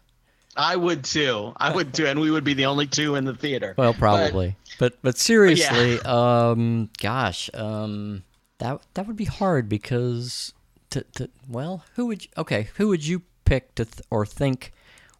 I 0.60 0.76
would 0.76 1.04
too. 1.04 1.54
I 1.56 1.74
would 1.74 1.94
too, 1.94 2.06
and 2.06 2.20
we 2.20 2.30
would 2.30 2.44
be 2.44 2.52
the 2.52 2.66
only 2.66 2.86
two 2.86 3.14
in 3.14 3.24
the 3.24 3.34
theater. 3.34 3.74
Well, 3.78 3.94
probably. 3.94 4.56
But 4.78 4.98
but, 5.00 5.16
seriously, 5.16 5.98
um, 6.04 6.90
gosh, 7.00 7.48
um, 7.54 8.24
that 8.58 8.82
that 8.92 9.06
would 9.06 9.16
be 9.16 9.24
hard 9.24 9.70
because 9.70 10.52
to, 10.90 11.02
to 11.14 11.30
well, 11.48 11.84
who 11.94 12.06
would 12.06 12.24
you, 12.24 12.30
okay, 12.36 12.68
who 12.76 12.88
would 12.88 13.06
you 13.06 13.22
pick 13.46 13.74
to 13.76 13.86
th- 13.86 14.06
or 14.10 14.26
think 14.26 14.72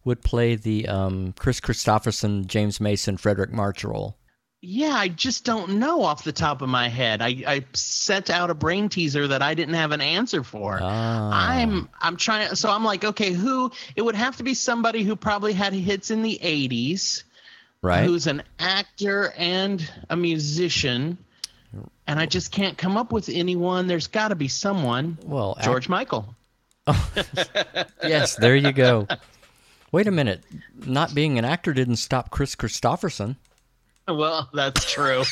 would 0.05 0.21
play 0.21 0.55
the 0.55 0.87
um, 0.87 1.33
Kris 1.33 1.59
Kristofferson, 1.59 2.45
James 2.45 2.79
Mason, 2.79 3.17
Fredric 3.17 3.51
March 3.51 3.83
role? 3.83 4.17
Yeah, 4.63 4.93
I 4.93 5.07
just 5.07 5.43
don't 5.43 5.79
know 5.79 6.03
off 6.03 6.23
the 6.23 6.31
top 6.31 6.61
of 6.61 6.69
my 6.69 6.87
head. 6.87 7.21
I, 7.23 7.43
I 7.47 7.65
sent 7.73 8.29
out 8.29 8.51
a 8.51 8.53
brain 8.53 8.89
teaser 8.89 9.27
that 9.27 9.41
I 9.41 9.55
didn't 9.55 9.73
have 9.73 9.91
an 9.91 10.01
answer 10.01 10.43
for. 10.43 10.77
Ah. 10.79 11.49
I'm 11.49 11.89
I'm 11.99 12.15
trying 12.15 12.53
so 12.55 12.69
I'm 12.69 12.83
like, 12.83 13.03
okay, 13.03 13.31
who 13.31 13.71
it 13.95 14.03
would 14.03 14.13
have 14.13 14.37
to 14.37 14.43
be 14.43 14.53
somebody 14.53 15.03
who 15.03 15.15
probably 15.15 15.53
had 15.53 15.73
hits 15.73 16.11
in 16.11 16.21
the 16.21 16.39
80s, 16.43 17.23
Right. 17.81 18.03
who's 18.05 18.27
an 18.27 18.43
actor 18.59 19.33
and 19.35 19.89
a 20.11 20.15
musician. 20.15 21.17
And 22.05 22.19
I 22.19 22.27
just 22.27 22.51
can't 22.51 22.77
come 22.77 22.97
up 22.97 23.11
with 23.11 23.29
anyone. 23.29 23.87
There's 23.87 24.07
got 24.07 24.27
to 24.27 24.35
be 24.35 24.47
someone. 24.49 25.17
well, 25.23 25.57
George 25.63 25.89
Michael. 25.89 26.35
yes, 28.03 28.35
there 28.35 28.55
you 28.55 28.71
go. 28.73 29.07
Wait 29.91 30.05
a 30.07 30.11
minute. 30.11 30.43
Not 30.85 31.15
being 31.15 31.39
an 31.39 31.45
actor 31.45 31.73
didn't 31.73 31.95
stop 31.95 32.29
Kris 32.29 32.55
Kristofferson. 32.55 33.37
Well, 34.21 34.49
that's 34.53 34.91
true. 34.91 35.23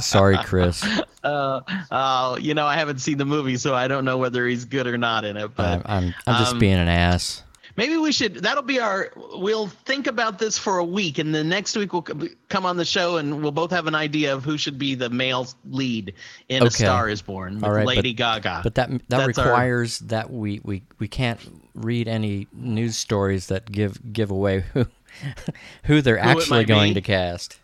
Sorry, 0.00 0.36
Kris. 0.44 0.84
uh, 1.24 1.60
uh, 1.90 2.36
you 2.40 2.54
know, 2.54 2.66
I 2.66 2.76
haven't 2.76 2.98
seen 2.98 3.18
the 3.18 3.24
movie, 3.24 3.56
so 3.56 3.74
I 3.74 3.88
don't 3.88 4.04
know 4.04 4.18
whether 4.18 4.46
he's 4.46 4.64
good 4.64 4.86
or 4.86 4.98
not 4.98 5.24
in 5.24 5.36
it. 5.36 5.54
But 5.54 5.86
I'm, 5.86 6.04
I'm, 6.04 6.14
I'm 6.26 6.38
just 6.40 6.52
um, 6.54 6.58
being 6.58 6.74
an 6.74 6.88
ass. 6.88 7.42
Maybe 7.78 7.96
we 7.96 8.10
should. 8.10 8.34
That'll 8.42 8.64
be 8.64 8.80
our. 8.80 9.12
We'll 9.34 9.68
think 9.68 10.08
about 10.08 10.40
this 10.40 10.58
for 10.58 10.78
a 10.78 10.84
week, 10.84 11.18
and 11.18 11.32
then 11.32 11.48
next 11.48 11.76
week 11.76 11.92
we'll 11.92 12.02
come 12.48 12.66
on 12.66 12.76
the 12.76 12.84
show, 12.84 13.18
and 13.18 13.40
we'll 13.40 13.52
both 13.52 13.70
have 13.70 13.86
an 13.86 13.94
idea 13.94 14.34
of 14.34 14.42
who 14.42 14.58
should 14.58 14.80
be 14.80 14.96
the 14.96 15.08
male 15.08 15.46
lead 15.64 16.12
in 16.48 16.66
*A 16.66 16.70
Star 16.72 17.08
Is 17.08 17.22
Born* 17.22 17.54
with 17.54 17.62
All 17.64 17.70
right, 17.72 17.86
Lady 17.86 18.12
but- 18.12 18.42
Gaga. 18.42 18.60
But 18.64 18.74
that 18.74 18.90
that 18.90 19.02
That's 19.08 19.38
our- 19.38 19.44
requires 19.44 20.00
that 20.00 20.28
we, 20.32 20.60
we, 20.64 20.82
we 20.98 21.06
can't 21.06 21.38
read 21.76 22.08
any 22.08 22.48
news 22.52 22.96
stories 22.96 23.46
that 23.46 23.70
give 23.70 24.12
give 24.12 24.32
away 24.32 24.64
who 24.74 24.84
who 25.84 26.02
they're 26.02 26.16
it 26.16 26.24
actually 26.24 26.64
going 26.64 26.90
be. 26.90 26.94
to 26.94 27.00
cast. 27.00 27.60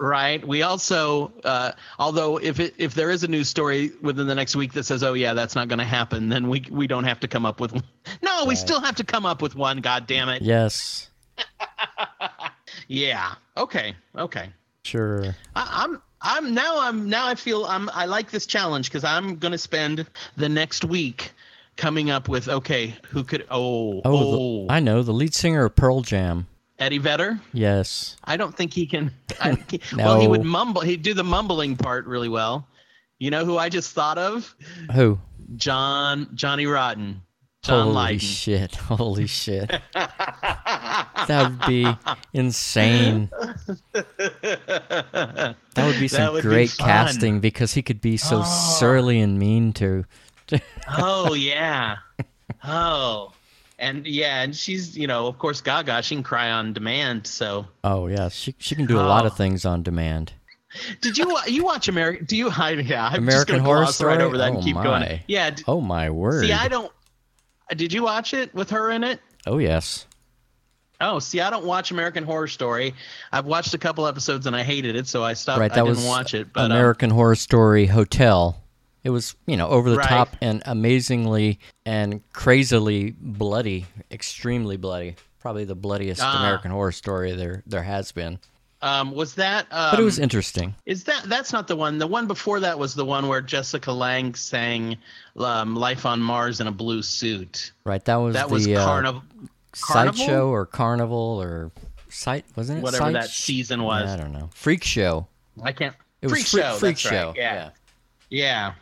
Right? 0.00 0.44
We 0.46 0.62
also, 0.62 1.30
uh, 1.44 1.72
although 1.98 2.38
if 2.38 2.58
it, 2.58 2.74
if 2.78 2.94
there 2.94 3.10
is 3.10 3.22
a 3.22 3.28
news 3.28 3.48
story 3.48 3.92
within 4.02 4.26
the 4.26 4.34
next 4.34 4.56
week 4.56 4.72
that 4.72 4.84
says, 4.84 5.02
"Oh 5.02 5.12
yeah, 5.12 5.34
that's 5.34 5.54
not 5.54 5.68
going 5.68 5.78
to 5.78 5.84
happen," 5.84 6.28
then 6.28 6.48
we 6.48 6.64
we 6.70 6.86
don't 6.86 7.04
have 7.04 7.20
to 7.20 7.28
come 7.28 7.44
up 7.46 7.60
with. 7.60 7.72
one. 7.72 7.84
No, 8.22 8.44
we 8.46 8.56
still 8.56 8.80
have 8.80 8.96
to 8.96 9.04
come 9.04 9.26
up 9.26 9.42
with 9.42 9.54
one. 9.54 9.78
God 9.82 10.06
damn 10.06 10.28
it! 10.30 10.42
Yes, 10.42 11.10
Yeah. 12.88 13.34
Okay. 13.56 13.94
Okay. 14.16 14.50
sure. 14.84 15.36
I, 15.54 15.84
I'm 15.84 16.02
I'm 16.22 16.54
now 16.54 16.80
I'm 16.80 17.08
now 17.08 17.26
I 17.28 17.34
feel 17.34 17.64
I'm 17.66 17.88
I 17.90 18.06
like 18.06 18.30
this 18.30 18.46
challenge 18.46 18.88
because 18.88 19.04
I'm 19.04 19.36
gonna 19.36 19.58
spend 19.58 20.06
the 20.36 20.48
next 20.48 20.84
week 20.84 21.32
coming 21.76 22.10
up 22.10 22.28
with 22.28 22.48
okay 22.48 22.94
who 23.08 23.22
could 23.24 23.46
oh 23.50 23.98
Oh, 23.98 24.02
oh, 24.04 24.66
the- 24.66 24.72
I 24.72 24.80
know 24.80 25.02
the 25.02 25.12
lead 25.12 25.34
singer 25.34 25.64
of 25.66 25.76
Pearl 25.76 26.00
Jam. 26.02 26.46
Eddie 26.80 26.98
Vedder 26.98 27.40
Yes. 27.52 28.16
I 28.24 28.36
don't 28.36 28.56
think 28.56 28.72
he 28.72 28.86
can 28.86 29.12
I, 29.40 29.52
he- 29.70 29.80
well 29.96 30.20
he 30.20 30.26
would 30.26 30.44
mumble 30.44 30.80
he'd 30.80 31.02
do 31.02 31.14
the 31.14 31.24
mumbling 31.24 31.76
part 31.76 32.06
really 32.06 32.28
well 32.28 32.66
you 33.18 33.30
know 33.30 33.44
who 33.44 33.58
I 33.58 33.68
just 33.68 33.92
thought 33.92 34.18
of 34.18 34.54
Who? 34.94 35.18
John 35.56 36.28
Johnny 36.34 36.66
Rotten 36.66 37.22
John 37.62 37.84
Holy 37.84 37.94
Lydon 37.94 38.18
shit! 38.20 38.74
Holy 38.76 39.26
shit! 39.26 39.68
that 39.94 41.50
would 41.50 41.66
be 41.66 41.86
insane. 42.32 43.28
That 43.92 45.56
would 45.76 46.00
be 46.00 46.08
some 46.08 46.32
would 46.32 46.42
great 46.42 46.70
fun. 46.70 46.86
casting 46.86 47.40
because 47.40 47.74
he 47.74 47.82
could 47.82 48.00
be 48.00 48.16
so 48.16 48.40
oh. 48.40 48.76
surly 48.78 49.20
and 49.20 49.38
mean 49.38 49.74
to. 49.74 50.06
oh 50.96 51.34
yeah 51.34 51.98
oh 52.64 53.32
and 53.80 54.06
yeah 54.06 54.42
and 54.42 54.54
she's 54.54 54.96
you 54.96 55.06
know 55.06 55.26
of 55.26 55.38
course 55.38 55.60
Gaga 55.60 56.02
she 56.02 56.14
can 56.14 56.22
cry 56.22 56.50
on 56.50 56.72
demand 56.72 57.26
so. 57.26 57.66
Oh 57.82 58.06
yeah, 58.06 58.28
she 58.28 58.54
she 58.58 58.74
can 58.76 58.86
do 58.86 58.98
a 58.98 59.02
lot 59.02 59.26
of 59.26 59.32
Oh. 59.32 59.36
things 59.36 59.64
on 59.64 59.82
demand. 59.82 60.32
Did 61.00 61.18
you 61.18 61.36
you 61.48 61.64
watch 61.64 61.88
American? 61.88 62.26
Do 62.26 62.36
you 62.36 62.48
hide? 62.60 62.84
Yeah, 62.86 63.04
I'm 63.06 63.10
just 63.12 63.18
American 63.18 63.54
gonna 63.56 63.64
Horror 63.64 63.78
gloss 63.84 64.00
right 64.02 64.14
Story? 64.14 64.22
over 64.24 64.38
that 64.38 64.52
Oh, 64.52 64.54
and 64.54 64.62
keep 64.64 64.76
my. 64.76 64.82
going. 64.84 65.20
Yeah. 65.26 65.50
d- 65.50 65.64
Oh 65.66 65.80
my 65.80 66.10
word! 66.10 66.44
See, 66.46 66.52
I 66.52 66.68
don't. 66.68 66.92
Did 67.74 67.92
you 67.92 68.02
watch 68.04 68.34
it 68.34 68.54
with 68.54 68.70
her 68.70 68.90
in 68.90 69.02
it? 69.02 69.20
oh 69.46 69.58
yes. 69.58 70.06
Oh, 71.02 71.18
see, 71.18 71.40
I 71.40 71.48
don't 71.48 71.64
watch 71.64 71.90
American 71.92 72.24
Horror 72.24 72.46
Story. 72.46 72.92
I've 73.32 73.46
watched 73.46 73.72
a 73.72 73.78
couple 73.78 74.06
episodes 74.06 74.46
and 74.46 74.54
I 74.54 74.62
hated 74.62 74.96
it, 74.96 75.06
so 75.06 75.24
I 75.24 75.32
stopped. 75.32 75.58
Right, 75.60 75.72
I 75.72 75.74
that 75.76 75.84
didn't 75.84 75.96
was 75.96 76.04
watch 76.04 76.34
it. 76.34 76.52
But 76.52 76.66
um, 76.66 76.72
American 76.72 77.08
Horror 77.08 77.36
Story 77.36 77.86
Hotel. 77.86 78.62
It 79.02 79.10
was, 79.10 79.34
you 79.46 79.56
know, 79.56 79.68
over 79.68 79.88
the 79.90 79.96
Right. 79.96 80.08
top 80.08 80.36
and 80.42 80.62
amazingly 80.66 81.58
and 81.86 82.20
crazily 82.32 83.14
bloody, 83.18 83.86
extremely 84.10 84.76
bloody. 84.76 85.16
Probably 85.40 85.64
the 85.64 85.74
bloodiest 85.74 86.20
Ah. 86.22 86.38
American 86.40 86.70
Horror 86.70 86.92
Story 86.92 87.32
there 87.32 87.62
there 87.66 87.82
has 87.82 88.12
been. 88.12 88.38
um, 88.82 89.12
was 89.12 89.34
that? 89.34 89.66
Um, 89.70 89.90
But 89.90 90.00
it 90.00 90.04
was 90.04 90.18
interesting. 90.18 90.74
Is 90.86 91.04
that? 91.04 91.24
That's 91.24 91.52
not 91.52 91.66
the 91.68 91.76
one. 91.76 91.98
The 91.98 92.06
one 92.06 92.26
before 92.26 92.60
that 92.60 92.78
was 92.78 92.94
the 92.94 93.04
one 93.04 93.26
where 93.28 93.40
Jessica 93.42 93.92
Lange 93.92 94.34
sang 94.34 94.96
um, 95.38 95.76
"Life 95.76 96.04
on 96.06 96.20
Mars" 96.20 96.60
in 96.60 96.66
a 96.66 96.72
blue 96.72 97.02
suit. 97.02 97.72
Right, 97.84 98.02
that 98.06 98.16
was 98.16 98.34
That 98.34 98.48
the 98.48 98.54
was 98.54 98.66
uh, 98.68 98.74
Carnival. 98.84 99.22
Carnival? 99.80 100.18
sideshow 100.18 100.48
or 100.48 100.66
carnival 100.66 101.38
or 101.42 101.70
site 102.08 102.44
wasn't 102.56 102.78
it? 102.78 102.82
Whatever 102.82 103.04
Side 103.04 103.14
that 103.16 103.28
season 103.30 103.82
was. 103.82 104.10
I 104.10 104.16
don't 104.16 104.32
know. 104.32 104.48
Freak 104.54 104.82
show. 104.84 105.26
I 105.62 105.72
can't. 105.72 105.94
It 106.22 106.26
was 106.26 106.32
Freak 106.32 106.46
Freak, 106.46 106.62
Show, 106.64 106.74
Freak 106.76 106.96
that's 106.96 107.04
right, 107.06 107.10
Show. 107.12 107.34
yeah. 107.36 107.70
Yeah, 108.30 108.72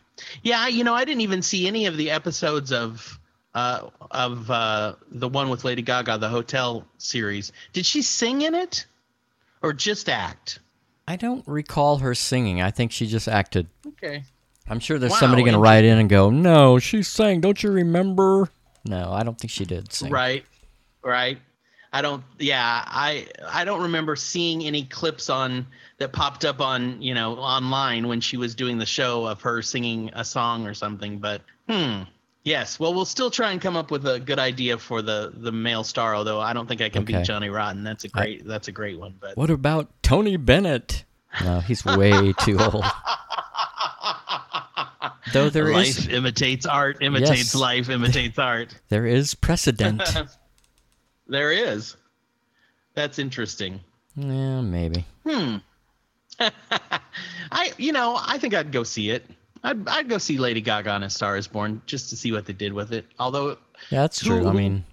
yeah. 0.42 0.66
You 0.68 0.84
know, 0.84 0.94
I 0.94 1.04
didn't 1.04 1.22
even 1.22 1.42
see 1.42 1.66
any 1.66 1.86
of 1.86 1.96
the 1.96 2.10
episodes 2.10 2.72
of 2.72 3.18
uh, 3.54 3.88
of 4.10 4.50
uh, 4.50 4.94
the 5.10 5.28
one 5.28 5.48
with 5.48 5.64
Lady 5.64 5.82
Gaga, 5.82 6.18
the 6.18 6.28
hotel 6.28 6.86
series. 6.98 7.52
Did 7.72 7.86
she 7.86 8.02
sing 8.02 8.42
in 8.42 8.54
it, 8.54 8.86
or 9.62 9.72
just 9.72 10.08
act? 10.08 10.60
I 11.06 11.16
don't 11.16 11.46
recall 11.46 11.98
her 11.98 12.14
singing. 12.14 12.60
I 12.60 12.70
think 12.70 12.92
she 12.92 13.06
just 13.06 13.28
acted. 13.28 13.66
Okay. 13.86 14.24
I'm 14.68 14.80
sure 14.80 14.98
there's 14.98 15.12
Wow, 15.12 15.18
somebody 15.18 15.42
going 15.42 15.52
to 15.54 15.58
inter- 15.58 15.64
write 15.64 15.84
in 15.84 15.98
and 15.98 16.08
go, 16.08 16.30
"No, 16.30 16.78
she 16.78 17.02
sang. 17.02 17.40
Don't 17.40 17.62
you 17.62 17.70
remember?" 17.70 18.50
No, 18.84 19.10
I 19.12 19.22
don't 19.22 19.38
think 19.38 19.50
she 19.50 19.64
did 19.64 19.92
sing. 19.92 20.10
Right. 20.10 20.44
Right. 21.02 21.38
I 21.92 22.02
don't. 22.02 22.22
Yeah, 22.38 22.82
I 22.86 23.26
I 23.46 23.64
don't 23.64 23.82
remember 23.82 24.14
seeing 24.16 24.64
any 24.64 24.84
clips 24.84 25.30
on 25.30 25.66
that 25.98 26.12
popped 26.12 26.44
up 26.44 26.60
on 26.60 27.00
you 27.00 27.14
know 27.14 27.34
online 27.36 28.08
when 28.08 28.20
she 28.20 28.36
was 28.36 28.54
doing 28.54 28.78
the 28.78 28.86
show 28.86 29.26
of 29.26 29.40
her 29.42 29.62
singing 29.62 30.10
a 30.14 30.24
song 30.24 30.66
or 30.66 30.74
something. 30.74 31.18
But 31.18 31.42
hmm. 31.68 32.02
Yes. 32.44 32.78
Well, 32.80 32.94
we'll 32.94 33.04
still 33.04 33.30
try 33.30 33.50
and 33.52 33.60
come 33.60 33.76
up 33.76 33.90
with 33.90 34.06
a 34.06 34.18
good 34.20 34.38
idea 34.38 34.78
for 34.78 35.02
the 35.02 35.32
the 35.34 35.52
male 35.52 35.84
star. 35.84 36.14
Although 36.14 36.40
I 36.40 36.52
don't 36.52 36.66
think 36.66 36.80
I 36.80 36.88
can 36.88 37.02
Okay. 37.02 37.14
beat 37.18 37.24
Johnny 37.24 37.48
Rotten. 37.50 37.84
That's 37.84 38.04
a 38.04 38.08
great. 38.08 38.46
that's 38.46 38.68
a 38.68 38.72
great 38.72 38.98
one. 38.98 39.14
But 39.20 39.36
What 39.36 39.50
about 39.50 39.90
Tony 40.02 40.36
Bennett? 40.36 41.04
No, 41.44 41.60
he's 41.60 41.84
way 41.84 42.32
too 42.40 42.58
old. 42.58 42.84
Though 45.32 45.50
there 45.50 45.68
is 45.70 46.06
life 46.06 46.08
imitates 46.10 46.64
art. 46.64 47.02
Imitates 47.02 47.38
Yes. 47.38 47.54
life. 47.54 47.90
Imitates 47.90 48.38
art. 48.38 48.74
there 48.88 49.04
is 49.04 49.34
precedent. 49.34 50.02
There 51.28 51.52
is. 51.52 51.96
That's 52.94 53.18
interesting. 53.18 53.80
yeah, 54.16 54.60
maybe. 54.60 55.04
Hmm. 55.26 55.56
I, 57.50 57.72
you 57.78 57.92
know, 57.92 58.18
I 58.24 58.38
think 58.38 58.54
I'd 58.54 58.72
go 58.72 58.82
see 58.82 59.10
it. 59.10 59.24
I'd, 59.64 59.88
I'd 59.88 60.08
go 60.08 60.18
see 60.18 60.38
Lady 60.38 60.60
Gaga 60.60 60.90
on 60.90 61.02
A 61.02 61.10
Star 61.10 61.36
Is 61.36 61.46
Born 61.48 61.82
just 61.86 62.10
to 62.10 62.16
see 62.16 62.32
what 62.32 62.46
they 62.46 62.52
did 62.52 62.72
with 62.72 62.92
it. 62.92 63.06
Although, 63.18 63.50
Yeah, 63.90 64.02
that's 64.02 64.20
true. 64.20 64.46
I 64.46 64.52
mean, 64.52 64.84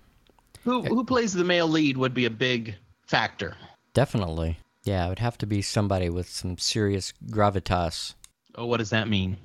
who 0.64 0.82
who 0.82 1.04
plays 1.04 1.34
the 1.34 1.44
male 1.44 1.68
lead 1.68 1.98
would 1.98 2.14
be 2.14 2.26
a 2.26 2.30
big 2.32 2.76
factor. 3.06 3.56
definitely. 3.94 4.58
Yeah, 4.84 5.06
it 5.06 5.10
would 5.10 5.20
have 5.20 5.38
to 5.40 5.48
be 5.48 5.64
somebody 5.64 6.10
with 6.12 6.30
some 6.30 6.60
serious 6.60 7.12
gravitas. 7.28 8.14
Oh, 8.56 8.68
what 8.68 8.78
does 8.78 8.92
that 8.92 9.08
mean? 9.08 9.38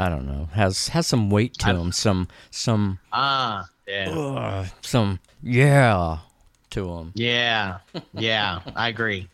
I 0.00 0.08
don't 0.08 0.26
know. 0.26 0.48
Has 0.52 0.88
has 0.88 1.06
some 1.06 1.30
weight 1.30 1.54
to 1.58 1.74
him. 1.74 1.92
Some 1.92 2.26
some 2.50 2.98
Ah, 3.12 3.68
yeah, 3.86 4.10
uh, 4.10 4.66
some 4.80 5.20
yeah 5.42 6.18
to 6.70 6.88
him. 6.90 7.12
yeah, 7.14 7.78
yeah. 8.12 8.60
I 8.74 8.88
agree. 8.88 9.28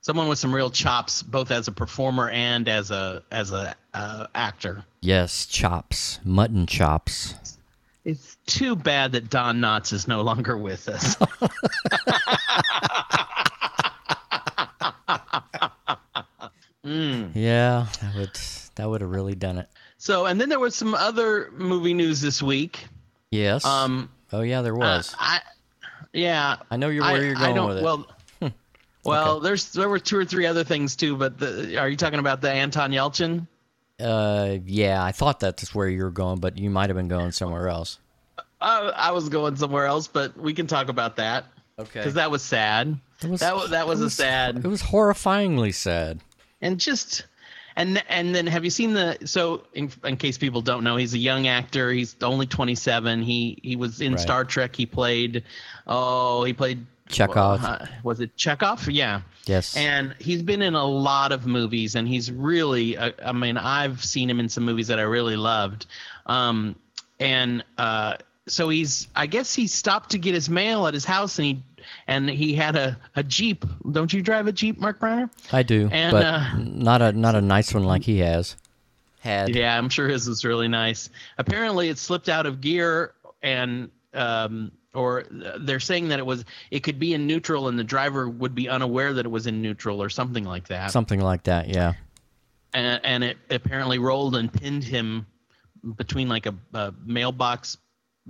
Someone 0.00 0.28
with 0.28 0.38
some 0.38 0.54
real 0.54 0.70
chops, 0.70 1.22
both 1.22 1.50
as 1.50 1.68
a 1.68 1.72
performer 1.72 2.30
and 2.30 2.68
as 2.68 2.90
a 2.90 3.22
as 3.30 3.52
a 3.52 3.74
uh, 3.92 4.26
actor. 4.34 4.84
Yes, 5.00 5.44
chops, 5.46 6.20
mutton 6.24 6.66
chops. 6.66 7.34
It's 8.04 8.36
too 8.46 8.74
bad 8.74 9.12
that 9.12 9.28
Don 9.28 9.58
Knotts 9.58 9.92
is 9.92 10.08
no 10.08 10.22
longer 10.22 10.56
with 10.56 10.88
us. 10.88 11.16
mm. 16.84 17.30
Yeah, 17.34 17.86
that 18.00 18.14
would 18.16 18.40
that 18.76 18.88
would 18.88 19.02
have 19.02 19.10
really 19.10 19.34
done 19.34 19.58
it. 19.58 19.68
So, 19.98 20.24
and 20.26 20.40
then 20.40 20.48
there 20.48 20.60
was 20.60 20.74
some 20.74 20.94
other 20.94 21.50
movie 21.52 21.92
news 21.92 22.20
this 22.20 22.40
week. 22.42 22.86
Yes. 23.30 23.64
Um, 23.64 24.08
oh 24.32 24.40
yeah, 24.40 24.62
there 24.62 24.74
uh, 24.74 24.78
was. 24.78 25.14
I, 25.18 25.40
yeah, 26.12 26.56
I 26.70 26.76
know 26.76 26.88
you're 26.88 27.04
I, 27.04 27.12
where 27.12 27.24
you're 27.24 27.36
I 27.36 27.52
going 27.52 27.54
don't, 27.56 27.68
with 27.68 27.78
it. 27.78 27.82
Well, 27.84 28.06
well, 29.04 29.40
there's 29.40 29.72
there 29.72 29.88
were 29.88 29.98
two 29.98 30.18
or 30.18 30.24
three 30.24 30.46
other 30.46 30.64
things 30.64 30.96
too, 30.96 31.16
but 31.16 31.38
the, 31.38 31.78
are 31.78 31.88
you 31.88 31.96
talking 31.96 32.18
about 32.18 32.40
the 32.40 32.50
Anton 32.50 32.90
Yelchin? 32.92 33.46
uh, 34.00 34.58
yeah, 34.64 35.02
I 35.02 35.12
thought 35.12 35.40
that's 35.40 35.74
where 35.74 35.88
you 35.88 36.02
were 36.04 36.10
going, 36.10 36.38
but 36.40 36.56
you 36.58 36.70
might 36.70 36.88
have 36.90 36.96
been 36.96 37.08
going 37.08 37.32
somewhere 37.32 37.68
else. 37.68 37.98
Uh, 38.60 38.92
I 38.94 39.12
was 39.12 39.28
going 39.28 39.56
somewhere 39.56 39.86
else, 39.86 40.08
but 40.08 40.36
we 40.36 40.52
can 40.54 40.66
talk 40.66 40.88
about 40.88 41.16
that 41.16 41.44
Okay. 41.78 42.00
because 42.00 42.14
that 42.14 42.30
was 42.30 42.42
sad. 42.42 42.98
Was, 43.24 43.40
that 43.40 43.54
was 43.54 43.70
that 43.70 43.86
was 43.86 44.00
a 44.00 44.10
sad. 44.10 44.58
It 44.58 44.66
was 44.66 44.82
horrifyingly 44.82 45.72
sad. 45.74 46.20
and 46.60 46.78
just 46.80 47.24
and 47.78 48.02
and 48.10 48.34
then 48.34 48.46
have 48.46 48.64
you 48.64 48.70
seen 48.70 48.92
the 48.92 49.16
so 49.24 49.62
in, 49.72 49.90
in 50.04 50.16
case 50.16 50.36
people 50.36 50.60
don't 50.60 50.84
know 50.84 50.96
he's 50.96 51.14
a 51.14 51.18
young 51.18 51.46
actor 51.46 51.90
he's 51.92 52.14
only 52.22 52.46
27 52.46 53.22
he 53.22 53.58
he 53.62 53.76
was 53.76 54.00
in 54.00 54.12
Right. 54.12 54.20
star 54.20 54.44
trek 54.44 54.76
he 54.76 54.84
played 54.84 55.44
oh 55.86 56.44
he 56.44 56.52
played 56.52 56.84
Chekov. 57.08 57.62
uh, 57.62 57.86
was 58.02 58.20
it 58.20 58.36
Chekov 58.36 58.92
yeah 58.92 59.22
Yes. 59.46 59.74
and 59.76 60.14
he's 60.18 60.42
been 60.42 60.60
in 60.60 60.74
a 60.74 60.84
lot 60.84 61.32
of 61.32 61.46
movies 61.46 61.94
and 61.94 62.06
he's 62.06 62.30
really 62.30 62.98
uh, 62.98 63.12
i 63.24 63.32
mean 63.32 63.56
i've 63.56 64.04
seen 64.04 64.28
him 64.28 64.40
in 64.40 64.48
some 64.50 64.64
movies 64.64 64.88
that 64.88 64.98
i 64.98 65.02
really 65.02 65.36
loved 65.36 65.86
um 66.26 66.74
and 67.20 67.64
uh 67.78 68.16
so 68.48 68.68
he's 68.68 69.08
i 69.14 69.26
guess 69.26 69.54
he 69.54 69.66
stopped 69.66 70.10
to 70.10 70.18
get 70.18 70.34
his 70.34 70.48
mail 70.48 70.86
at 70.86 70.94
his 70.94 71.04
house 71.04 71.38
and 71.38 71.46
he 71.46 71.62
and 72.06 72.28
he 72.28 72.54
had 72.54 72.76
a, 72.76 72.98
a 73.16 73.22
jeep 73.22 73.64
don't 73.92 74.12
you 74.12 74.22
drive 74.22 74.46
a 74.46 74.52
jeep 74.52 74.78
mark 74.78 75.00
Braker 75.00 75.30
I 75.52 75.62
do, 75.62 75.88
and, 75.92 76.12
but 76.12 76.24
uh, 76.24 76.56
not 76.58 77.02
a 77.02 77.12
not 77.12 77.34
a 77.34 77.40
nice 77.40 77.72
one 77.72 77.84
like 77.84 78.02
he 78.02 78.18
has. 78.18 78.56
Had. 79.20 79.54
Yeah, 79.54 79.76
I'm 79.76 79.88
sure 79.88 80.06
his 80.08 80.28
was 80.28 80.44
really 80.44 80.68
nice. 80.68 81.10
Apparently, 81.38 81.88
it 81.88 81.98
slipped 81.98 82.28
out 82.28 82.46
of 82.46 82.60
gear, 82.60 83.14
and 83.42 83.90
um, 84.14 84.70
or 84.94 85.24
they're 85.60 85.80
saying 85.80 86.08
that 86.08 86.20
it 86.20 86.26
was 86.26 86.44
it 86.70 86.80
could 86.84 86.98
be 86.98 87.14
in 87.14 87.26
neutral, 87.26 87.68
and 87.68 87.78
the 87.78 87.84
driver 87.84 88.28
would 88.28 88.54
be 88.54 88.68
unaware 88.68 89.12
that 89.12 89.26
it 89.26 89.28
was 89.28 89.46
in 89.48 89.60
neutral, 89.60 90.00
or 90.02 90.08
something 90.08 90.44
like 90.44 90.68
that. 90.68 90.92
Something 90.92 91.20
like 91.20 91.42
that. 91.44 91.68
Yeah. 91.68 91.94
and, 92.74 93.00
and 93.04 93.24
it 93.24 93.38
apparently 93.50 93.98
rolled 93.98 94.36
and 94.36 94.52
pinned 94.52 94.84
him 94.84 95.26
between 95.96 96.28
like 96.28 96.46
a, 96.46 96.54
a 96.74 96.94
mailbox 97.04 97.76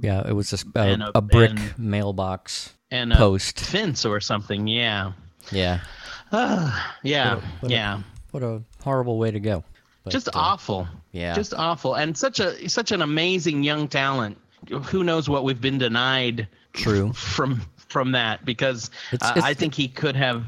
Yeah. 0.01 0.27
It 0.29 0.33
was 0.33 0.53
a, 0.53 0.79
a, 0.79 0.89
a, 0.93 1.11
a- 1.17 1.21
brick 1.23 1.51
and- 1.51 1.79
mailbox 1.79 2.73
and 2.91 3.13
a 3.13 3.17
post. 3.17 3.61
fence 3.61 4.05
or 4.05 4.21
something. 4.21 4.67
Yeah, 4.67 5.13
Yeah. 5.53 5.81
yeah, 6.33 7.35
What 7.35 7.43
a- 7.43 7.47
what 7.61 7.71
yeah. 7.71 8.03
What 8.31 8.43
a 8.43 8.63
horrible 8.83 9.19
way 9.19 9.31
to 9.31 9.41
go. 9.41 9.65
But, 10.05 10.13
Just 10.13 10.29
uh, 10.29 10.33
awful. 10.35 10.87
Yeah. 11.13 11.35
just 11.35 11.55
awful 11.55 11.95
and 11.95 12.17
such 12.17 12.39
a 12.41 12.69
such 12.69 12.93
an 12.93 13.03
amazing 13.03 13.63
young 13.63 13.89
talent 13.89 14.39
who 14.85 15.03
knows 15.03 15.29
what 15.29 15.43
we've 15.45 15.61
been 15.61 15.79
denied 15.79 16.49
True. 16.75 17.13
from 17.15 17.63
from 17.89 18.13
that 18.13 18.45
because 18.45 18.91
It's- 19.13 19.29
uh, 19.31 19.35
it's 19.37 19.45
i 19.47 19.55
think 19.55 19.75
he 19.75 19.89
could 19.89 20.15
have 20.17 20.45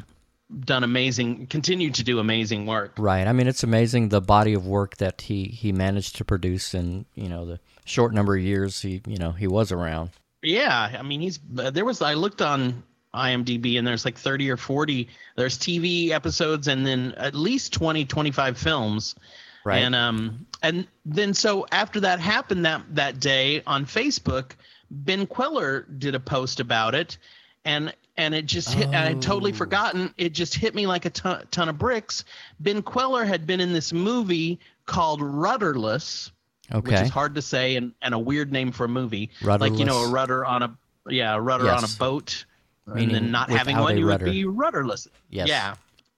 done 0.64 0.84
amazing 0.84 1.46
continued 1.46 1.94
to 1.94 2.04
do 2.04 2.18
amazing 2.18 2.66
work 2.66 2.92
Right. 2.98 3.26
I 3.26 3.32
mean, 3.32 3.46
it's 3.48 3.62
amazing 3.62 4.10
the 4.10 4.20
body 4.20 4.52
of 4.52 4.66
work 4.66 4.96
that 4.98 5.22
he 5.22 5.44
he 5.44 5.72
managed 5.72 6.16
to 6.16 6.24
produce 6.24 6.74
and 6.74 7.06
you 7.14 7.28
know 7.28 7.46
the 7.46 7.60
short 7.84 8.12
number 8.14 8.36
of 8.36 8.42
years 8.42 8.80
he 8.82 9.00
you 9.06 9.16
know 9.16 9.32
he 9.32 9.46
was 9.46 9.72
around. 9.72 10.10
yeah 10.42 10.96
i 10.98 11.02
mean 11.02 11.20
he's 11.20 11.38
uh, 11.58 11.70
there 11.70 11.84
was 11.84 12.00
i 12.02 12.14
looked 12.14 12.40
on 12.42 12.82
imdb 13.14 13.76
and 13.78 13.86
there's 13.86 14.04
like 14.04 14.16
30 14.16 14.50
or 14.50 14.56
40 14.56 15.08
there's 15.36 15.58
tv 15.58 16.10
episodes 16.10 16.68
and 16.68 16.86
then 16.86 17.12
at 17.16 17.34
least 17.34 17.72
20 17.72 18.04
25 18.04 18.56
films 18.58 19.14
Right. 19.62 19.80
And 19.80 19.94
um 19.94 20.46
and 20.62 20.86
then 21.04 21.34
so 21.34 21.66
after 21.70 22.00
that 22.00 22.18
happened 22.18 22.64
that 22.64 22.82
that 22.94 23.20
day 23.20 23.62
on 23.66 23.84
Facebook, 23.84 24.52
Ben 24.90 25.26
Kweller 25.26 25.82
did 25.98 26.14
a 26.14 26.20
post 26.20 26.60
about 26.60 26.94
it, 26.94 27.18
and 27.66 27.92
and 28.16 28.34
it 28.34 28.46
just 28.46 28.72
hit. 28.72 28.86
And 28.86 28.96
I'd 28.96 29.20
totally 29.20 29.52
Oh. 29.52 29.56
forgotten. 29.56 30.14
It 30.16 30.30
just 30.32 30.54
hit 30.54 30.74
me 30.74 30.86
like 30.86 31.04
a 31.04 31.10
ton, 31.10 31.44
ton 31.50 31.68
of 31.68 31.76
bricks. 31.78 32.24
Ben 32.58 32.80
Kweller 32.80 33.26
had 33.26 33.46
been 33.46 33.60
in 33.60 33.74
this 33.74 33.92
movie 33.92 34.60
called 34.86 35.20
Rudderless, 35.20 36.30
which 36.72 36.92
is 36.94 37.08
hard 37.08 37.34
to 37.34 37.42
say 37.42 37.76
and, 37.76 37.92
and 38.02 38.14
a 38.14 38.18
weird 38.18 38.52
name 38.52 38.72
for 38.72 38.84
a 38.84 38.88
movie. 38.88 39.30
Like 39.42 39.78
you 39.78 39.84
know, 39.84 40.04
a 40.04 40.10
rudder 40.10 40.44
on 40.44 40.62
a 40.62 40.76
yeah, 41.08 41.34
a 41.34 41.40
rudder 41.40 41.70
on 41.70 41.82
a 41.84 41.88
boat, 41.98 42.44
and 42.86 42.94
Meaning 42.94 43.12
then 43.14 43.30
not 43.30 43.50
having 43.50 43.76
one, 43.78 43.96
you 43.98 44.06
rudder. 44.08 44.26
would 44.26 44.30
be 44.32 44.44
rudderless. 44.44 45.08
Yes. 45.30 45.48
Yeah. 45.48 45.74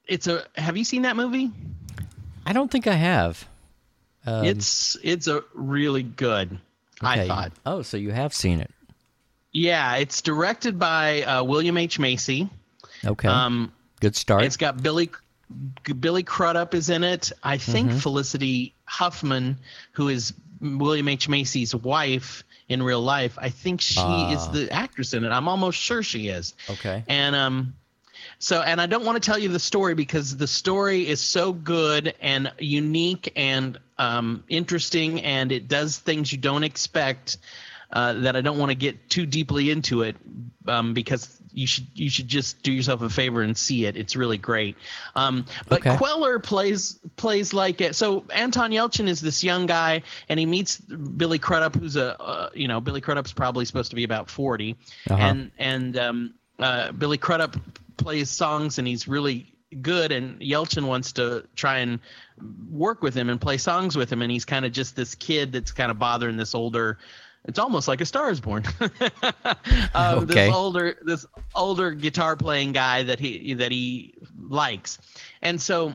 It's 0.07 0.27
a. 0.27 0.45
Have 0.57 0.77
you 0.77 0.85
seen 0.85 1.03
that 1.03 1.17
movie? 1.17 1.51
I 2.45 2.53
don't 2.53 2.71
think 2.71 2.87
I 2.87 2.95
have. 2.95 3.49
Um, 4.27 4.45
it's 4.45 4.97
it's 5.03 5.27
a 5.29 5.43
really 5.55 6.03
good. 6.03 6.59
I 7.01 7.27
thought. 7.27 7.53
Oh, 7.67 7.83
so 7.83 7.97
you 7.97 8.11
have 8.11 8.35
seen 8.35 8.61
it? 8.61 8.71
Yeah, 9.53 9.97
it's 9.97 10.23
directed 10.23 10.79
by 10.79 11.23
uh, 11.23 11.45
William 11.45 11.77
H 11.77 11.99
Macy. 11.99 12.49
Okay. 13.05 13.29
Um, 13.29 13.73
Good 14.01 14.17
start. 14.17 14.45
it's 14.45 14.57
got 14.57 14.83
Billy 14.83 15.11
Billy 16.01 16.23
Crudup 16.23 16.75
is 16.75 16.89
in 16.91 17.05
it. 17.05 17.33
I 17.43 17.59
think 17.59 17.91
Mm-hmm. 17.91 17.99
Felicity 17.99 18.75
Huffman, 18.99 19.57
who 19.93 20.09
is 20.09 20.35
William 20.61 21.09
H 21.09 21.29
Macy's 21.29 21.75
wife 21.75 22.45
in 22.69 22.83
real 22.83 23.01
life, 23.03 23.39
I 23.41 23.49
think 23.49 23.81
she 23.81 24.01
is 24.01 24.47
Ah. 24.49 24.51
the 24.53 24.71
actress 24.71 25.15
in 25.15 25.25
it. 25.25 25.31
I'm 25.31 25.49
almost 25.49 25.79
sure 25.79 26.03
she 26.03 26.29
is. 26.29 26.55
okay. 26.71 27.03
And 27.09 27.35
um 27.35 27.75
so 28.39 28.61
and 28.61 28.81
I 28.81 28.87
don't 28.87 29.05
want 29.05 29.21
to 29.23 29.27
tell 29.31 29.39
you 29.39 29.49
the 29.49 29.59
story 29.59 29.95
because 29.95 30.37
the 30.37 30.47
story 30.47 31.09
is 31.09 31.21
so 31.21 31.53
good 31.53 32.15
and 32.21 32.53
unique 32.59 33.33
and 33.37 33.79
um 33.99 34.45
interesting 34.49 35.21
and 35.23 35.51
it 35.53 35.69
does 35.69 35.99
things 35.99 36.31
you 36.33 36.39
don't 36.39 36.65
expect. 36.65 37.39
uh, 37.95 38.15
that 38.25 38.37
I 38.37 38.41
don't 38.41 38.57
want 38.59 38.71
to 38.71 38.75
get 38.87 39.11
too 39.11 39.27
deeply 39.27 39.71
into 39.71 40.01
it 40.01 40.17
um, 40.67 40.95
because 40.95 41.29
you 41.55 41.67
should 41.67 41.87
you 41.95 42.09
should 42.11 42.29
just 42.29 42.63
do 42.63 42.73
yourself 42.73 43.03
a 43.03 43.09
favor 43.11 43.43
and 43.43 43.57
see 43.57 43.85
it. 43.87 43.97
It's 43.97 44.17
really 44.17 44.39
great. 44.39 44.77
Um, 45.15 45.47
but 45.69 45.81
Okay. 45.87 45.97
Kweller 45.97 46.39
plays 46.39 46.99
plays 47.17 47.53
like 47.53 47.81
it. 47.81 47.95
So 47.97 48.25
Anton 48.35 48.71
Yelchin 48.71 49.09
is 49.09 49.21
this 49.21 49.43
young 49.45 49.67
guy, 49.67 50.03
and 50.29 50.41
he 50.41 50.47
meets 50.47 50.79
Billy 50.79 51.39
Crudup, 51.39 51.75
who's 51.75 51.97
a 51.97 52.21
uh, 52.21 52.51
you 52.55 52.69
know 52.69 52.81
Billy 52.81 53.01
Crudup's 53.01 53.33
probably 53.33 53.65
supposed 53.65 53.91
to 53.91 53.97
be 53.97 54.05
about 54.05 54.31
40 54.31 54.77
Uh-huh. 55.11 55.17
and 55.21 55.51
and 55.59 55.99
um, 55.99 56.35
uh, 56.59 56.93
Billy 56.93 57.19
Crudup 57.19 57.57
plays 57.97 58.31
songs, 58.31 58.79
and 58.79 58.87
he's 58.89 59.07
really 59.09 59.53
good. 59.81 60.13
And 60.13 60.41
Yelchin 60.41 60.85
wants 60.87 61.13
to 61.13 61.47
try 61.57 61.79
and 61.79 61.99
work 62.71 63.03
with 63.03 63.15
him 63.15 63.29
and 63.31 63.41
play 63.41 63.57
songs 63.59 63.97
with 63.97 64.11
him, 64.13 64.23
and 64.23 64.31
he's 64.31 64.45
kind 64.45 64.65
of 64.65 64.73
just 64.73 64.97
this 64.97 65.15
kid 65.15 65.53
that's 65.53 65.73
kind 65.73 65.91
of 65.91 65.99
bothering 65.99 66.37
this 66.37 66.55
older. 66.55 66.99
It's 67.45 67.59
almost 67.59 67.89
like 67.89 68.01
a 68.01 68.07
Star 68.07 68.31
is 68.31 68.41
Born. 68.41 68.65
uh, 68.81 70.21
Okay. 70.23 70.27
This 70.27 70.55
older, 70.55 70.97
this 71.03 71.27
older 71.55 71.91
guitar 71.93 72.37
playing 72.37 72.73
guy 72.73 73.03
that 73.03 73.19
he 73.19 73.55
that 73.55 73.73
he 73.73 74.15
likes, 74.39 74.99
and 75.43 75.61
so 75.61 75.95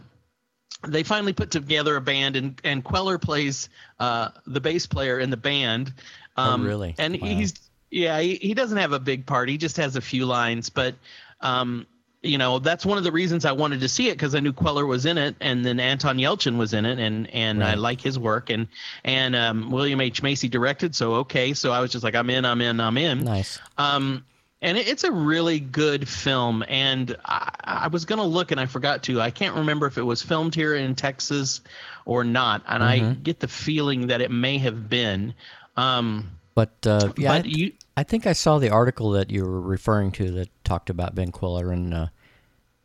they 0.88 1.04
finally 1.04 1.34
put 1.34 1.50
together 1.52 1.96
a 1.96 2.02
band, 2.02 2.36
and 2.36 2.60
and 2.64 2.84
Kweller 2.84 3.18
plays 3.18 3.70
uh, 4.00 4.30
the 4.46 4.60
bass 4.60 4.86
player 4.86 5.20
in 5.20 5.30
the 5.30 5.38
band. 5.38 5.94
Um, 6.36 6.64
Oh, 6.64 6.66
really? 6.68 6.96
And 7.00 7.20
Wow. 7.20 7.28
he's 7.28 7.54
yeah, 7.90 8.20
he, 8.20 8.36
he 8.36 8.54
doesn't 8.54 8.78
have 8.78 8.92
a 8.92 9.00
big 9.00 9.26
part. 9.26 9.48
He 9.50 9.58
just 9.58 9.78
has 9.78 9.96
a 9.96 10.02
few 10.02 10.26
lines, 10.26 10.70
but 10.70 10.96
um, 11.40 11.88
you 12.24 12.38
know 12.38 12.60
that's 12.60 12.86
one 12.86 12.98
of 12.98 13.04
the 13.04 13.12
reasons 13.12 13.46
I 13.46 13.52
wanted 13.52 13.80
to 13.82 13.88
see 13.88 14.10
it 14.10 14.14
because 14.14 14.34
I 14.36 14.40
knew 14.40 14.52
Kweller 14.54 14.86
was 14.86 15.06
in 15.06 15.18
it, 15.18 15.36
and 15.40 15.64
then 15.66 15.80
Anton 15.80 16.18
Yelchin 16.18 16.58
was 16.58 16.74
in 16.74 16.86
it, 16.86 17.00
and 17.00 17.30
and 17.34 17.64
I 17.64 17.76
like 17.76 18.02
his 18.02 18.18
work, 18.18 18.50
and 18.50 18.68
and 19.04 19.36
um, 19.36 19.72
William 19.72 20.02
H 20.02 20.24
Macy 20.24 20.50
directed, 20.50 20.96
so 20.96 21.16
okay, 21.16 21.54
so 21.54 21.72
I 21.72 21.80
was 21.80 21.92
just 21.92 22.04
like 22.04 22.16
I'm 22.16 22.30
in, 22.30 22.44
I'm 22.46 22.62
in, 22.62 22.80
I'm 22.80 22.98
in. 22.98 23.24
Nice. 23.24 23.60
Um, 23.78 24.26
and 24.64 24.76
it- 24.78 24.88
it's 24.88 25.04
a 25.04 25.12
really 25.12 25.60
good 25.60 26.08
film. 26.10 26.64
And 26.68 27.16
I, 27.26 27.52
I 27.64 27.88
was 27.90 28.06
gonna 28.06 28.26
look, 28.26 28.50
and 28.52 28.60
I 28.60 28.66
forgot 28.66 29.04
to. 29.04 29.22
I 29.22 29.30
can't 29.30 29.56
remember 29.56 29.86
if 29.86 30.00
it 30.00 30.04
was 30.04 30.24
filmed 30.24 30.56
here 30.56 30.74
in 30.76 30.96
Texas 30.96 31.62
or 32.06 32.24
not. 32.24 32.64
And 32.68 32.84
I 32.84 33.00
Mhm. 33.00 33.22
get 33.24 33.40
the 33.40 33.48
feeling 33.48 34.08
that 34.08 34.20
it 34.22 34.32
may 34.32 34.58
have 34.58 34.90
been. 34.90 35.36
Um, 35.76 36.32
But 36.58 36.88
uh, 36.88 37.14
yeah, 37.18 37.34
I, 37.34 37.42
but 37.42 37.50
you, 37.52 37.74
I 37.98 38.02
think 38.02 38.26
I 38.26 38.34
saw 38.34 38.58
the 38.58 38.72
article 38.72 39.12
that 39.12 39.30
you 39.30 39.46
were 39.46 39.62
referring 39.62 40.12
to 40.14 40.32
that 40.32 40.50
talked 40.64 40.90
about 40.90 41.14
Ben 41.14 41.32
Kweller 41.32 41.72
and 41.72 41.94
uh, 41.94 42.08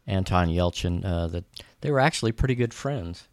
Anton 0.06 0.48
Yelchin. 0.50 1.02
Uh, 1.02 1.26
that 1.28 1.44
they 1.80 1.90
were 1.90 1.98
actually 1.98 2.32
pretty 2.32 2.54
good 2.54 2.74
friends. 2.74 3.28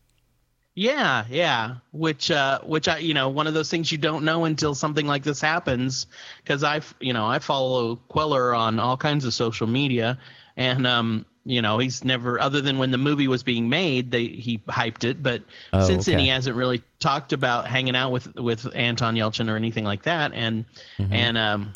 yeah, 0.75 1.25
yeah. 1.29 1.75
Which, 1.91 2.31
uh, 2.31 2.61
which 2.61 2.87
I, 2.87 2.99
you 2.99 3.13
know, 3.13 3.27
one 3.27 3.47
of 3.47 3.53
those 3.53 3.69
things 3.69 3.91
you 3.91 3.97
don't 3.97 4.23
know 4.23 4.45
until 4.45 4.73
something 4.73 5.05
like 5.05 5.23
this 5.23 5.41
happens. 5.41 6.07
Because 6.41 6.63
I, 6.63 6.79
you 7.01 7.11
know, 7.11 7.27
I 7.27 7.39
follow 7.39 7.97
Kweller 8.07 8.55
on 8.55 8.79
all 8.79 8.95
kinds 8.95 9.25
of 9.25 9.33
social 9.33 9.67
media, 9.67 10.17
and 10.55 10.87
um, 10.87 11.25
you 11.45 11.61
know, 11.61 11.79
he's 11.79 12.03
never, 12.03 12.39
other 12.39 12.61
than 12.61 12.77
when 12.77 12.91
the 12.91 12.97
movie 12.97 13.27
was 13.27 13.43
being 13.43 13.69
made, 13.69 14.11
they 14.11 14.25
he 14.27 14.59
hyped 14.67 15.03
it, 15.03 15.23
but 15.23 15.41
Oh, 15.73 15.85
since 15.85 16.05
then 16.05 16.19
he 16.19 16.27
hasn't 16.27 16.55
really 16.55 16.83
talked 16.99 17.33
about 17.33 17.65
hanging 17.67 17.95
out 17.95 18.11
with 18.11 18.35
with 18.35 18.67
Anton 18.75 19.15
Yelchin 19.15 19.49
or 19.49 19.55
anything 19.55 19.83
like 19.85 20.03
that, 20.03 20.33
and 20.33 20.65
Mm-hmm. 20.99 21.13
and 21.13 21.37
um. 21.37 21.73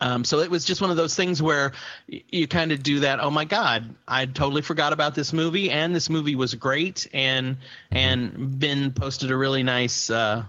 Um, 0.00 0.24
so 0.24 0.38
it 0.38 0.50
was 0.50 0.64
just 0.64 0.80
one 0.80 0.90
of 0.90 0.96
those 0.96 1.14
things 1.14 1.42
where 1.42 1.72
y- 2.10 2.22
you 2.30 2.48
kind 2.48 2.72
of 2.72 2.82
do 2.82 3.00
that. 3.00 3.20
Oh 3.20 3.30
my 3.30 3.44
God, 3.44 3.94
I 4.08 4.24
totally 4.24 4.62
forgot 4.62 4.94
about 4.94 5.14
this 5.14 5.34
movie, 5.34 5.70
and 5.70 5.94
this 5.94 6.08
movie 6.08 6.34
was 6.34 6.54
great. 6.54 7.06
And 7.12 7.56
Mm-hmm. 7.92 7.96
and 7.96 8.58
Ben 8.58 8.92
posted 8.92 9.30
a 9.30 9.36
really 9.36 9.62
nice, 9.62 10.08
uh, 10.08 10.44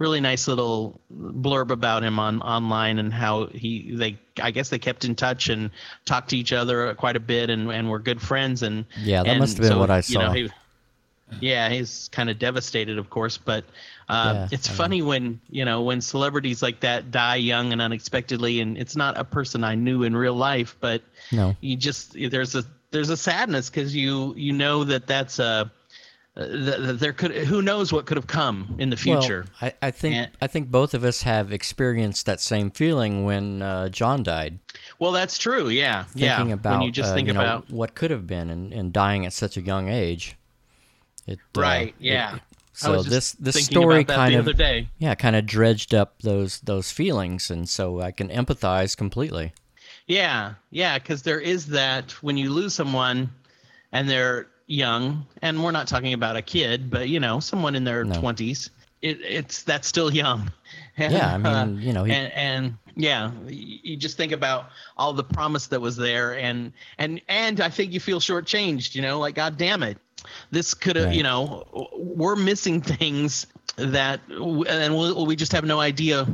really 0.00 0.20
nice 0.20 0.48
little 0.48 0.98
blurb 1.12 1.70
about 1.70 2.02
him 2.02 2.18
on 2.18 2.40
online 2.42 2.98
and 2.98 3.12
how 3.12 3.46
he 3.48 3.92
they 3.94 4.18
I 4.42 4.50
guess 4.50 4.70
they 4.70 4.78
kept 4.78 5.04
in 5.04 5.14
touch 5.14 5.48
and 5.50 5.70
talked 6.06 6.30
to 6.30 6.36
each 6.36 6.52
other 6.52 6.92
quite 6.94 7.14
a 7.16 7.20
bit 7.20 7.50
and 7.50 7.70
and 7.70 7.88
were 7.88 8.00
good 8.00 8.20
friends. 8.20 8.62
And 8.64 8.86
Yeah, 8.96 9.22
that 9.22 9.28
and 9.28 9.40
must 9.40 9.58
have 9.58 9.62
been 9.62 9.72
so, 9.74 9.78
what 9.78 9.90
I 9.90 10.02
you 10.08 10.18
know, 10.18 10.28
saw. 10.28 10.32
he- 10.32 10.50
yeah, 11.40 11.68
he's 11.68 12.08
kind 12.12 12.28
of 12.28 12.38
devastated, 12.40 12.98
of 12.98 13.08
course, 13.08 13.38
but 13.38 13.64
uh, 14.08 14.32
Yeah, 14.34 14.48
it's 14.50 14.68
I 14.68 14.72
know. 14.72 14.76
funny 14.78 15.02
when 15.02 15.40
you 15.50 15.64
know 15.64 15.82
when 15.82 16.00
celebrities 16.00 16.60
like 16.62 16.80
that 16.80 17.12
die 17.12 17.36
young 17.36 17.72
and 17.72 17.80
unexpectedly, 17.80 18.60
and 18.60 18.76
it's 18.76 18.96
not 18.96 19.16
a 19.16 19.24
person 19.24 19.62
I 19.62 19.74
knew 19.76 20.02
in 20.02 20.16
real 20.16 20.34
life, 20.34 20.76
but 20.80 21.02
No. 21.30 21.54
you 21.60 21.76
just 21.76 22.14
there's 22.30 22.54
a 22.56 22.64
there's 22.90 23.10
a 23.10 23.16
sadness 23.16 23.70
because 23.70 23.94
you 23.94 24.34
you 24.36 24.52
know 24.52 24.82
that 24.84 25.06
that's 25.06 25.38
a 25.38 25.70
uh, 26.36 26.46
that 26.46 26.96
there 27.00 27.12
could 27.12 27.32
who 27.32 27.60
knows 27.60 27.92
what 27.92 28.06
could 28.06 28.16
have 28.16 28.26
come 28.26 28.76
in 28.78 28.90
the 28.90 28.96
future. 28.96 29.46
Well, 29.60 29.72
I, 29.82 29.88
I 29.88 29.90
think 29.90 30.14
And- 30.16 30.30
I 30.40 30.46
think 30.46 30.70
both 30.70 30.94
of 30.94 31.04
us 31.04 31.22
have 31.22 31.52
experienced 31.52 32.26
that 32.26 32.40
same 32.40 32.70
feeling 32.70 33.24
when 33.24 33.62
uh, 33.62 33.88
John 33.88 34.22
died. 34.22 34.58
Well, 34.98 35.12
that's 35.12 35.38
true. 35.38 35.68
Yeah, 35.68 36.04
yeah. 36.14 36.36
Thinking 36.36 36.52
about 36.52 36.78
when 36.78 36.82
you 36.82 36.92
just 36.92 37.10
uh, 37.10 37.14
think 37.14 37.28
you 37.28 37.34
know, 37.34 37.40
about 37.40 37.70
what 37.70 37.94
could 37.94 38.10
have 38.10 38.26
been 38.26 38.48
and, 38.50 38.72
and 38.72 38.92
dying 38.92 39.26
at 39.26 39.32
such 39.32 39.56
a 39.56 39.60
young 39.62 39.88
age. 39.88 40.36
It, 41.26 41.38
uh, 41.56 41.60
right. 41.60 41.88
it- 41.88 41.94
Yeah. 41.98 42.36
I 42.36 42.40
so 42.72 43.02
this 43.02 43.32
this 43.32 43.66
story 43.66 44.04
kind 44.04 44.32
the 44.32 44.38
of 44.38 44.46
other 44.46 44.54
day. 44.54 44.88
yeah 44.98 45.14
kind 45.14 45.36
of 45.36 45.44
dredged 45.44 45.92
up 45.94 46.22
those 46.22 46.60
those 46.60 46.90
feelings, 46.90 47.50
and 47.50 47.68
so 47.68 48.00
I 48.00 48.10
can 48.10 48.28
empathize 48.30 48.96
completely. 48.96 49.52
Yeah, 50.06 50.54
yeah, 50.70 50.98
because 50.98 51.22
there 51.22 51.40
is 51.40 51.66
that 51.66 52.12
when 52.22 52.38
you 52.38 52.50
lose 52.50 52.72
someone 52.72 53.30
and 53.92 54.08
they're 54.08 54.46
young, 54.70 55.26
and 55.42 55.62
we're 55.62 55.72
not 55.72 55.88
talking 55.88 56.12
about 56.12 56.36
a 56.36 56.42
kid, 56.42 56.90
but 56.90 57.08
you 57.08 57.18
know, 57.20 57.40
someone 57.40 57.74
in 57.74 57.84
their 57.84 58.04
No. 58.04 58.18
twenties, 58.20 58.70
it, 59.02 59.20
it's 59.22 59.62
that's 59.64 59.86
still 59.88 60.12
young. 60.12 60.50
And, 60.96 61.12
Yeah, 61.14 61.34
I 61.34 61.38
mean, 61.38 61.46
uh, 61.46 61.66
you 61.80 61.92
know, 61.94 62.04
he, 62.04 62.12
and, 62.12 62.32
and 62.34 62.78
yeah, 62.94 63.30
you 63.48 63.96
just 63.96 64.16
think 64.18 64.32
about 64.32 64.66
all 64.98 65.14
the 65.14 65.24
promise 65.24 65.66
that 65.68 65.80
was 65.80 65.96
there, 65.96 66.36
and 66.38 66.72
and 66.98 67.20
and 67.28 67.60
I 67.60 67.70
think 67.70 67.92
you 67.92 68.00
feel 68.00 68.20
shortchanged. 68.20 68.94
You 68.94 69.02
know, 69.02 69.18
like 69.18 69.34
God 69.34 69.56
damn 69.56 69.82
it, 69.82 69.96
this 70.50 70.74
could 70.74 70.96
have. 70.96 71.06
Right. 71.06 71.14
You 71.16 71.22
know, 71.22 71.88
we're 71.96 72.36
missing 72.36 72.82
things 72.82 73.46
that, 73.76 74.20
and 74.28 74.98
we, 74.98 75.12
we 75.24 75.36
just 75.36 75.52
have 75.52 75.64
no 75.64 75.80
idea 75.80 76.26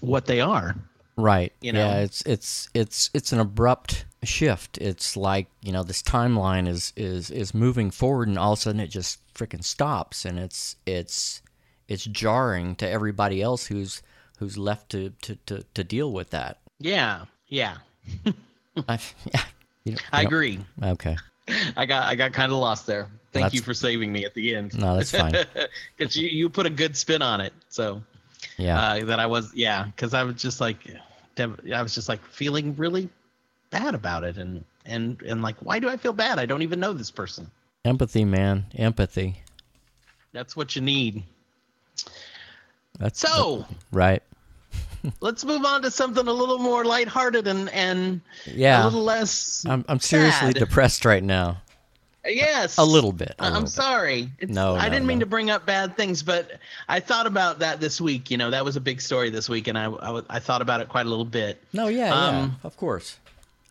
what 0.00 0.24
they 0.26 0.40
are. 0.40 0.74
Right. 1.16 1.52
you 1.60 1.72
know? 1.72 1.86
Yeah, 1.86 1.98
it's 1.98 2.22
it's 2.22 2.68
it's 2.72 3.10
it's 3.14 3.32
an 3.32 3.40
abrupt 3.40 4.06
shift. 4.24 4.78
It's 4.78 5.16
like, 5.16 5.46
you 5.62 5.72
know, 5.72 5.82
this 5.82 6.02
timeline 6.02 6.66
is 6.68 6.92
is 6.96 7.30
is 7.30 7.54
moving 7.54 7.90
forward 7.90 8.28
and 8.28 8.38
all 8.38 8.52
of 8.52 8.58
a 8.58 8.62
sudden 8.62 8.80
it 8.80 8.88
just 8.88 9.18
freaking 9.34 9.64
stops 9.64 10.24
and 10.24 10.38
it's 10.38 10.76
it's 10.86 11.42
it's 11.88 12.04
jarring 12.04 12.74
to 12.76 12.88
everybody 12.88 13.42
else 13.42 13.66
who's 13.66 14.02
who's 14.38 14.56
left 14.58 14.90
to 14.90 15.10
to 15.22 15.36
to, 15.46 15.64
to 15.74 15.84
deal 15.84 16.12
with 16.12 16.30
that. 16.30 16.58
Yeah, 16.80 17.24
yeah, 17.48 17.76
I, 18.88 18.98
yeah. 19.32 19.42
You 19.84 19.92
know- 19.92 19.98
I 20.12 20.22
agree. 20.22 20.60
Okay. 20.82 21.16
I 21.76 21.84
got 21.86 22.04
I 22.04 22.14
got 22.14 22.32
kind 22.32 22.50
of 22.52 22.58
lost 22.58 22.86
there. 22.86 23.08
Thank 23.32 23.52
you 23.52 23.60
for 23.60 23.74
saving 23.74 24.12
me 24.12 24.24
at 24.24 24.32
the 24.34 24.54
end. 24.54 24.78
No, 24.78 24.96
that's 24.96 25.10
fine. 25.10 25.34
Because 25.98 26.16
you, 26.16 26.28
you 26.28 26.48
put 26.48 26.66
a 26.66 26.70
good 26.70 26.96
spin 26.96 27.20
on 27.20 27.40
it. 27.40 27.52
So 27.68 28.00
Yeah. 28.58 28.80
uh, 28.80 29.04
that 29.06 29.18
I 29.18 29.26
was 29.26 29.52
yeah. 29.54 29.84
Because 29.86 30.14
I 30.14 30.22
was 30.22 30.36
just 30.36 30.60
like, 30.60 30.78
I 31.36 31.82
was 31.82 31.94
just 31.96 32.08
like 32.08 32.24
feeling 32.24 32.76
really 32.76 33.08
bad 33.74 33.94
about 33.94 34.24
it, 34.24 34.36
and 34.38 34.64
and 34.86 35.20
and 35.22 35.42
like, 35.42 35.56
why 35.60 35.78
do 35.78 35.88
I 35.88 35.96
feel 35.96 36.12
bad? 36.12 36.38
I 36.38 36.46
don't 36.46 36.62
even 36.62 36.80
know 36.80 36.92
this 36.92 37.10
person. 37.10 37.50
Empathy, 37.84 38.24
man. 38.24 38.66
Empathy. 38.76 39.42
That's 40.32 40.56
what 40.56 40.74
you 40.76 40.82
need. 40.82 41.22
That's 42.98 43.18
So 43.20 43.66
right. 43.92 44.22
let's 45.20 45.44
move 45.44 45.64
on 45.64 45.82
to 45.82 45.90
something 45.90 46.26
a 46.26 46.32
little 46.32 46.58
more 46.58 46.84
lighthearted 46.84 47.46
and 47.46 47.68
and 47.70 48.20
Yeah. 48.46 48.82
a 48.82 48.86
little 48.86 49.02
less. 49.02 49.64
I'm 49.68 49.84
I'm 49.88 50.00
seriously 50.00 50.52
sad. 50.52 50.54
depressed 50.56 51.04
right 51.04 51.22
now. 51.22 51.58
Yes. 52.26 52.78
A 52.78 52.84
little 52.84 53.12
bit. 53.12 53.34
I- 53.38 53.44
little 53.44 53.56
I'm 53.58 53.64
bit. 53.64 53.70
sorry. 53.70 54.30
It's, 54.38 54.50
No, 54.50 54.76
I 54.76 54.84
no, 54.84 54.90
didn't 54.94 55.06
mean 55.06 55.20
to 55.20 55.26
bring 55.26 55.50
up 55.50 55.66
bad 55.66 55.94
things, 55.94 56.22
but 56.22 56.52
I 56.88 57.00
thought 57.00 57.26
about 57.26 57.58
that 57.58 57.80
this 57.80 58.00
week. 58.00 58.30
You 58.30 58.38
know, 58.38 58.50
that 58.50 58.64
was 58.64 58.76
a 58.76 58.80
big 58.80 59.02
story 59.02 59.28
this 59.28 59.48
week, 59.48 59.68
and 59.68 59.76
I 59.76 59.92
I 60.30 60.38
thought 60.38 60.62
about 60.62 60.80
it 60.80 60.88
quite 60.88 61.04
a 61.04 61.08
little 61.10 61.26
bit. 61.26 61.62
No, 61.74 61.88
yeah, 61.88 62.08
yeah, 62.08 62.14
Um, 62.40 62.56
of 62.64 62.76
course. 62.78 63.18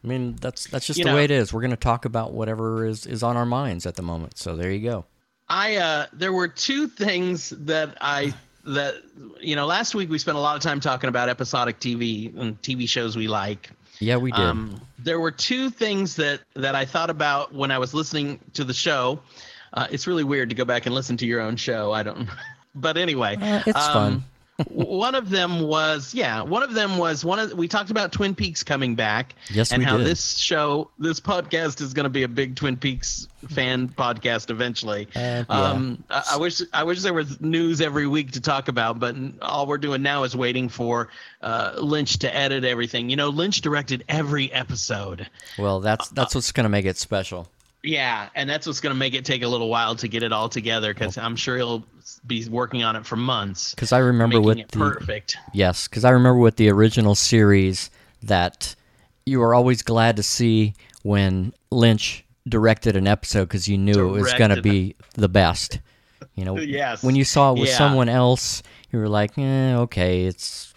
I 0.04 0.08
mean, 0.08 0.36
that's 0.42 0.68
that's 0.68 0.86
just 0.86 1.00
you 1.00 1.06
the 1.06 1.12
know- 1.12 1.16
way 1.16 1.24
it 1.24 1.32
is. 1.32 1.54
We're 1.54 1.62
going 1.62 1.72
to 1.72 1.78
talk 1.78 2.06
about 2.06 2.34
whatever 2.34 2.86
is 2.86 3.06
is 3.06 3.24
on 3.24 3.38
our 3.38 3.46
minds 3.46 3.86
at 3.86 3.96
the 3.96 4.02
moment. 4.02 4.38
So 4.38 4.56
there 4.56 4.72
you 4.72 4.88
go. 4.88 5.06
I 5.50 5.76
uh, 5.78 6.06
there 6.14 6.34
were 6.34 6.48
two 6.48 6.88
things 6.88 7.52
that 7.52 7.98
I 8.02 8.34
that 8.66 8.96
you 9.40 9.56
know 9.56 9.66
last 9.66 9.94
week 9.96 10.10
we 10.10 10.18
spent 10.18 10.38
a 10.38 10.40
lot 10.42 10.56
of 10.56 10.62
time 10.62 10.80
talking 10.80 11.08
about 11.10 11.30
episodic 11.30 11.80
TV 11.80 12.38
and 12.38 12.62
TV 12.62 12.88
shows 12.88 13.16
we 13.16 13.28
like. 13.28 13.70
Yeah, 14.00 14.18
we 14.18 14.32
did. 14.32 14.42
Um, 14.42 14.82
there 15.00 15.20
were 15.20 15.32
two 15.32 15.70
things 15.70 16.16
that 16.16 16.42
that 16.56 16.76
I 16.76 16.86
thought 16.86 17.10
about 17.10 17.54
when 17.54 17.72
I 17.72 17.78
was 17.78 17.94
listening 17.94 18.40
to 18.54 18.64
the 18.64 18.74
show. 18.74 19.20
Uh, 19.74 19.88
it's 19.90 20.08
really 20.08 20.24
weird 20.24 20.50
to 20.50 20.56
go 20.56 20.66
back 20.66 20.86
and 20.86 20.94
listen 20.94 21.18
to 21.18 21.26
your 21.26 21.42
own 21.42 21.56
show. 21.56 21.92
I 21.92 22.04
don't, 22.04 22.30
but 22.76 22.98
anyway, 22.98 23.38
Uh, 23.38 23.64
it's 23.66 23.78
um, 23.88 23.94
fun. 23.94 24.24
One 24.70 25.16
of 25.16 25.30
them 25.32 25.62
was 25.62 26.14
yeah 26.14 26.42
one 26.42 26.62
of 26.62 26.74
them 26.76 26.98
was 27.00 27.26
one 27.26 27.40
of 27.40 27.54
we 27.54 27.68
talked 27.68 27.90
about 27.90 28.12
twin 28.12 28.36
peaks 28.36 28.62
coming 28.62 28.94
back 28.94 29.34
Yes, 29.50 29.72
and 29.72 29.84
how 29.84 29.98
did. 29.98 30.06
this 30.06 30.38
show 30.38 30.92
this 31.00 31.20
podcast 31.20 31.82
is 31.82 31.94
going 31.94 32.04
to 32.04 32.10
be 32.10 32.22
a 32.22 32.28
big 32.28 32.56
twin 32.56 32.78
peaks 32.78 33.28
fan 33.50 33.90
podcast 33.90 34.52
eventually 34.52 35.08
Uh, 35.16 35.20
yeah. 35.20 35.44
um 35.50 36.04
I, 36.10 36.24
I 36.34 36.38
wish 36.38 36.62
i 36.72 36.84
wish 36.84 37.02
there 37.02 37.14
was 37.16 37.42
news 37.42 37.82
every 37.82 38.06
week 38.08 38.32
to 38.34 38.42
talk 38.42 38.68
about 38.68 39.00
but 39.00 39.16
all 39.42 39.66
we're 39.66 39.80
doing 39.80 40.04
now 40.04 40.24
is 40.24 40.36
waiting 40.36 40.70
for 40.70 41.10
uh 41.42 41.74
lynch 41.78 42.20
to 42.20 42.34
edit 42.36 42.64
everything 42.64 43.10
you 43.10 43.16
know 43.16 43.30
lynch 43.30 43.62
directed 43.62 44.04
every 44.08 44.54
episode 44.54 45.28
Well, 45.58 45.80
that's 45.80 46.10
that's 46.10 46.36
what's 46.36 46.52
going 46.52 46.66
to 46.66 46.70
make 46.70 46.86
it 46.86 46.98
special. 46.98 47.48
Yeah, 47.84 48.30
and 48.36 48.50
that's 48.50 48.66
what's 48.66 48.80
going 48.80 48.94
to 48.94 48.98
make 49.00 49.14
it 49.14 49.26
take 49.26 49.44
a 49.44 49.48
little 49.48 49.70
while 49.70 49.96
to 49.98 50.08
get 50.08 50.24
it 50.24 50.32
all 50.32 50.50
together 50.50 50.94
because 50.94 51.18
I'm 51.18 51.36
sure 51.36 51.58
he'll 51.58 51.86
be 52.26 52.48
working 52.50 52.84
on 52.84 52.96
it 52.96 53.06
for 53.06 53.16
months. 53.16 53.74
Because 53.76 53.92
I 53.92 54.00
remember 54.00 54.40
with 54.42 54.58
it 54.58 54.72
the 54.72 54.80
perfect. 54.80 55.38
yes, 55.54 55.88
because 55.88 56.06
I 56.06 56.10
remember 56.12 56.40
with 56.40 56.56
the 56.56 56.70
original 56.70 57.16
series 57.16 57.90
that 58.24 58.76
you 59.26 59.40
were 59.40 59.54
always 59.54 59.82
glad 59.82 60.16
to 60.18 60.24
see 60.24 60.74
when 61.04 61.54
Lynch 61.72 62.24
directed 62.48 62.96
an 62.96 63.08
episode 63.08 63.46
because 63.46 63.68
you 63.68 63.78
knew 63.78 64.08
it 64.08 64.12
was 64.20 64.34
going 64.34 64.50
to 64.52 64.62
be 64.62 64.96
the 65.16 65.30
best. 65.30 65.80
You 66.36 66.46
know, 66.46 66.58
Yes. 66.58 67.04
when 67.04 67.16
you 67.16 67.24
saw 67.26 67.54
it 67.54 67.60
with 67.60 67.70
Yeah. 67.70 67.78
someone 67.78 68.10
else, 68.10 68.64
you 68.92 69.00
were 69.00 69.10
like, 69.10 69.38
eh, 69.38 69.76
okay, 69.76 70.24
it's 70.24 70.74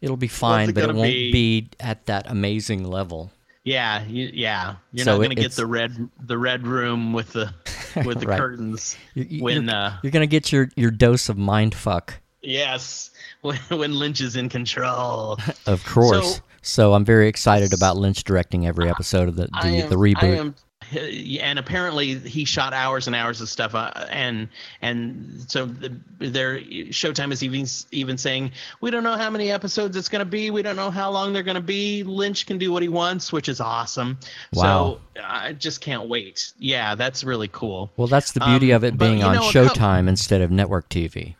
it'll 0.00 0.16
be 0.16 0.28
fine, 0.28 0.68
it 0.70 0.74
but 0.74 0.84
it 0.84 0.94
won't 0.94 1.08
be? 1.08 1.32
be 1.32 1.68
at 1.80 2.06
that 2.06 2.30
amazing 2.30 2.84
level. 2.84 3.30
Yeah, 3.66 4.04
you, 4.04 4.30
yeah. 4.32 4.76
You're 4.92 5.04
So 5.04 5.10
not 5.12 5.16
going 5.18 5.30
to 5.30 5.34
get 5.42 5.52
the 5.52 5.66
red 5.66 6.08
the 6.20 6.38
red 6.38 6.66
room 6.66 7.12
with 7.12 7.32
the 7.32 7.52
with 8.06 8.20
the 8.20 8.26
Right. 8.28 8.38
curtains 8.38 8.96
You- 9.14 9.42
when 9.42 9.64
you're, 9.66 9.74
uh 9.74 9.96
you're 10.04 10.12
gonna 10.12 10.26
get 10.28 10.52
your 10.52 10.68
your 10.76 10.90
dose 10.92 11.28
of 11.28 11.36
mind 11.36 11.74
fuck, 11.74 12.14
yes 12.42 13.10
when, 13.42 13.56
when 13.70 13.98
Lynch 13.98 14.20
is 14.20 14.36
in 14.36 14.48
control. 14.48 15.36
of 15.66 15.84
course. 15.84 16.36
So- 16.36 16.42
So, 16.62 16.94
I'm 16.94 17.04
very 17.04 17.28
excited 17.28 17.72
about 17.72 17.96
Lynch 17.96 18.24
directing 18.24 18.66
every 18.66 18.88
episode 18.90 19.28
of 19.28 19.36
the 19.36 19.48
I 19.52 19.70
the, 19.70 19.76
am- 19.82 19.88
the 19.88 19.96
I 19.96 19.98
reboot. 19.98 20.36
am- 20.38 20.54
and 20.92 21.58
apparently 21.58 22.14
he 22.18 22.44
shot 22.44 22.72
hours 22.72 23.06
and 23.06 23.16
hours 23.16 23.40
of 23.40 23.48
stuff, 23.48 23.74
uh, 23.74 23.90
and 24.10 24.48
and 24.82 25.44
so 25.48 25.66
the, 25.66 25.92
their 26.18 26.58
Showtime 26.60 27.32
is 27.32 27.42
even 27.42 27.66
even 27.92 28.18
saying 28.18 28.52
we 28.80 28.90
don't 28.90 29.02
know 29.02 29.16
how 29.16 29.30
many 29.30 29.50
episodes 29.50 29.96
it's 29.96 30.08
going 30.08 30.20
to 30.20 30.24
be, 30.24 30.50
we 30.50 30.62
don't 30.62 30.76
know 30.76 30.90
how 30.90 31.10
long 31.10 31.32
they're 31.32 31.42
going 31.42 31.56
to 31.56 31.60
be. 31.60 32.02
Lynch 32.02 32.46
can 32.46 32.58
do 32.58 32.72
what 32.72 32.82
he 32.82 32.88
wants, 32.88 33.32
which 33.32 33.48
is 33.48 33.60
awesome. 33.60 34.18
Wow. 34.52 34.98
So 35.16 35.22
I 35.22 35.52
just 35.52 35.80
can't 35.80 36.08
wait. 36.08 36.52
Yeah, 36.58 36.94
that's 36.94 37.24
really 37.24 37.48
cool. 37.48 37.90
Well, 37.96 38.08
that's 38.08 38.32
the 38.32 38.40
beauty 38.40 38.72
Um, 38.72 38.76
of 38.76 38.84
it 38.84 38.98
being 38.98 39.18
you 39.18 39.24
on 39.24 39.34
know, 39.36 39.42
Showtime 39.42 40.08
instead 40.08 40.40
of 40.40 40.50
network 40.50 40.88
TV. 40.88 41.34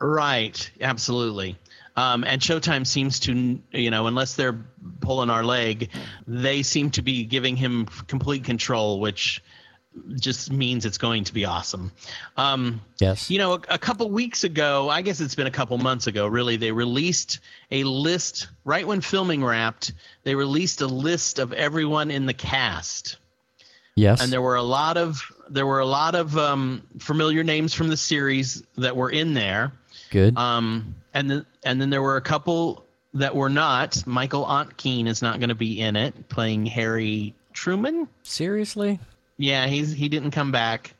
Right, 0.00 0.70
absolutely. 0.80 1.56
Um, 1.96 2.24
and 2.24 2.40
Showtime 2.40 2.86
seems 2.86 3.20
to, 3.20 3.58
you 3.72 3.90
know, 3.90 4.06
unless 4.06 4.34
they're 4.34 4.58
pulling 5.00 5.30
our 5.30 5.44
leg, 5.44 5.90
they 6.26 6.62
seem 6.62 6.90
to 6.92 7.02
be 7.02 7.24
giving 7.24 7.56
him 7.56 7.86
complete 8.06 8.44
control, 8.44 9.00
which 9.00 9.42
just 10.16 10.52
means 10.52 10.84
it's 10.84 10.98
going 10.98 11.24
to 11.24 11.32
be 11.32 11.46
awesome. 11.46 11.90
Um, 12.36 12.82
Yes. 13.00 13.30
you 13.30 13.38
know, 13.38 13.54
a, 13.54 13.60
a 13.70 13.78
couple 13.78 14.10
weeks 14.10 14.44
ago, 14.44 14.90
I 14.90 15.00
guess 15.00 15.20
it's 15.20 15.34
been 15.34 15.46
a 15.46 15.50
couple 15.50 15.78
months 15.78 16.06
ago, 16.06 16.26
really, 16.26 16.56
they 16.56 16.70
released 16.70 17.40
a 17.70 17.82
list 17.84 18.48
right 18.64 18.86
when 18.86 19.00
filming 19.00 19.42
wrapped. 19.42 19.94
They 20.24 20.34
released 20.34 20.82
a 20.82 20.86
list 20.86 21.38
of 21.38 21.54
everyone 21.54 22.10
in 22.10 22.26
the 22.26 22.34
cast 22.34 23.16
yes. 23.96 24.22
and 24.22 24.32
there 24.32 24.42
were 24.42 24.54
a 24.54 24.62
lot 24.62 24.96
of 24.96 25.20
there 25.48 25.66
were 25.66 25.80
a 25.80 25.86
lot 25.86 26.14
of 26.14 26.36
um, 26.38 26.82
familiar 26.98 27.42
names 27.42 27.74
from 27.74 27.88
the 27.88 27.96
series 27.96 28.62
that 28.76 28.96
were 28.96 29.10
in 29.10 29.34
there. 29.34 29.72
Good. 30.10 30.36
Um, 30.36 30.94
and 31.14 31.30
then 31.30 31.46
and 31.66 31.80
then 31.80 31.90
there 31.90 32.02
were 32.02 32.16
a 32.16 32.20
couple 32.22 32.84
that 33.14 33.34
were 33.34 33.50
not. 33.50 34.06
Michael 34.06 34.44
Ontkean 34.44 35.06
is 35.08 35.20
not 35.22 35.38
going 35.40 35.48
to 35.50 35.54
be 35.54 35.80
in 35.80 35.96
it, 35.96 36.28
playing 36.28 36.66
Harry 36.66 37.34
Truman. 37.52 38.08
Seriously? 38.22 38.98
Yeah, 39.38 39.66
he's 39.66 39.92
he 39.92 40.08
didn't 40.08 40.30
come 40.30 40.52
back. 40.52 40.94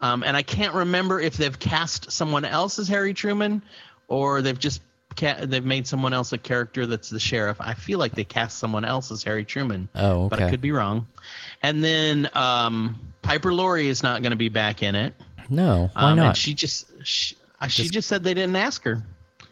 Um, 0.00 0.22
and 0.22 0.36
I 0.36 0.42
can't 0.42 0.74
remember 0.74 1.20
if 1.20 1.36
they've 1.36 1.58
cast 1.58 2.10
someone 2.12 2.44
else 2.44 2.78
as 2.78 2.86
Harry 2.88 3.12
Truman, 3.14 3.62
or 4.06 4.42
they've 4.42 4.58
just 4.58 4.80
ca- 5.16 5.44
they've 5.44 5.64
made 5.64 5.86
someone 5.88 6.12
else 6.12 6.32
a 6.32 6.38
character 6.38 6.86
that's 6.86 7.10
the 7.10 7.18
sheriff. 7.20 7.56
I 7.60 7.74
feel 7.74 7.98
like 7.98 8.12
they 8.14 8.22
cast 8.24 8.58
someone 8.58 8.84
else 8.84 9.10
as 9.10 9.22
Harry 9.24 9.44
Truman, 9.44 9.88
Oh, 9.96 10.28
but 10.28 10.40
I 10.40 10.50
could 10.50 10.60
be 10.60 10.70
wrong. 10.72 11.06
And 11.64 11.82
then 11.82 12.28
um, 12.34 12.98
Piper 13.22 13.52
Laurie 13.52 13.88
is 13.88 14.02
not 14.04 14.22
going 14.22 14.30
to 14.30 14.36
be 14.36 14.48
back 14.48 14.82
in 14.84 14.94
it. 14.94 15.14
No. 15.50 15.90
Why 15.94 16.10
Um, 16.12 16.16
not? 16.16 16.36
She 16.36 16.54
just 16.54 16.86
she, 17.04 17.34
uh, 17.60 17.66
she 17.66 17.82
Just- 17.82 17.94
just 17.94 18.08
said 18.08 18.22
they 18.22 18.34
didn't 18.34 18.54
ask 18.56 18.84
her. 18.84 19.02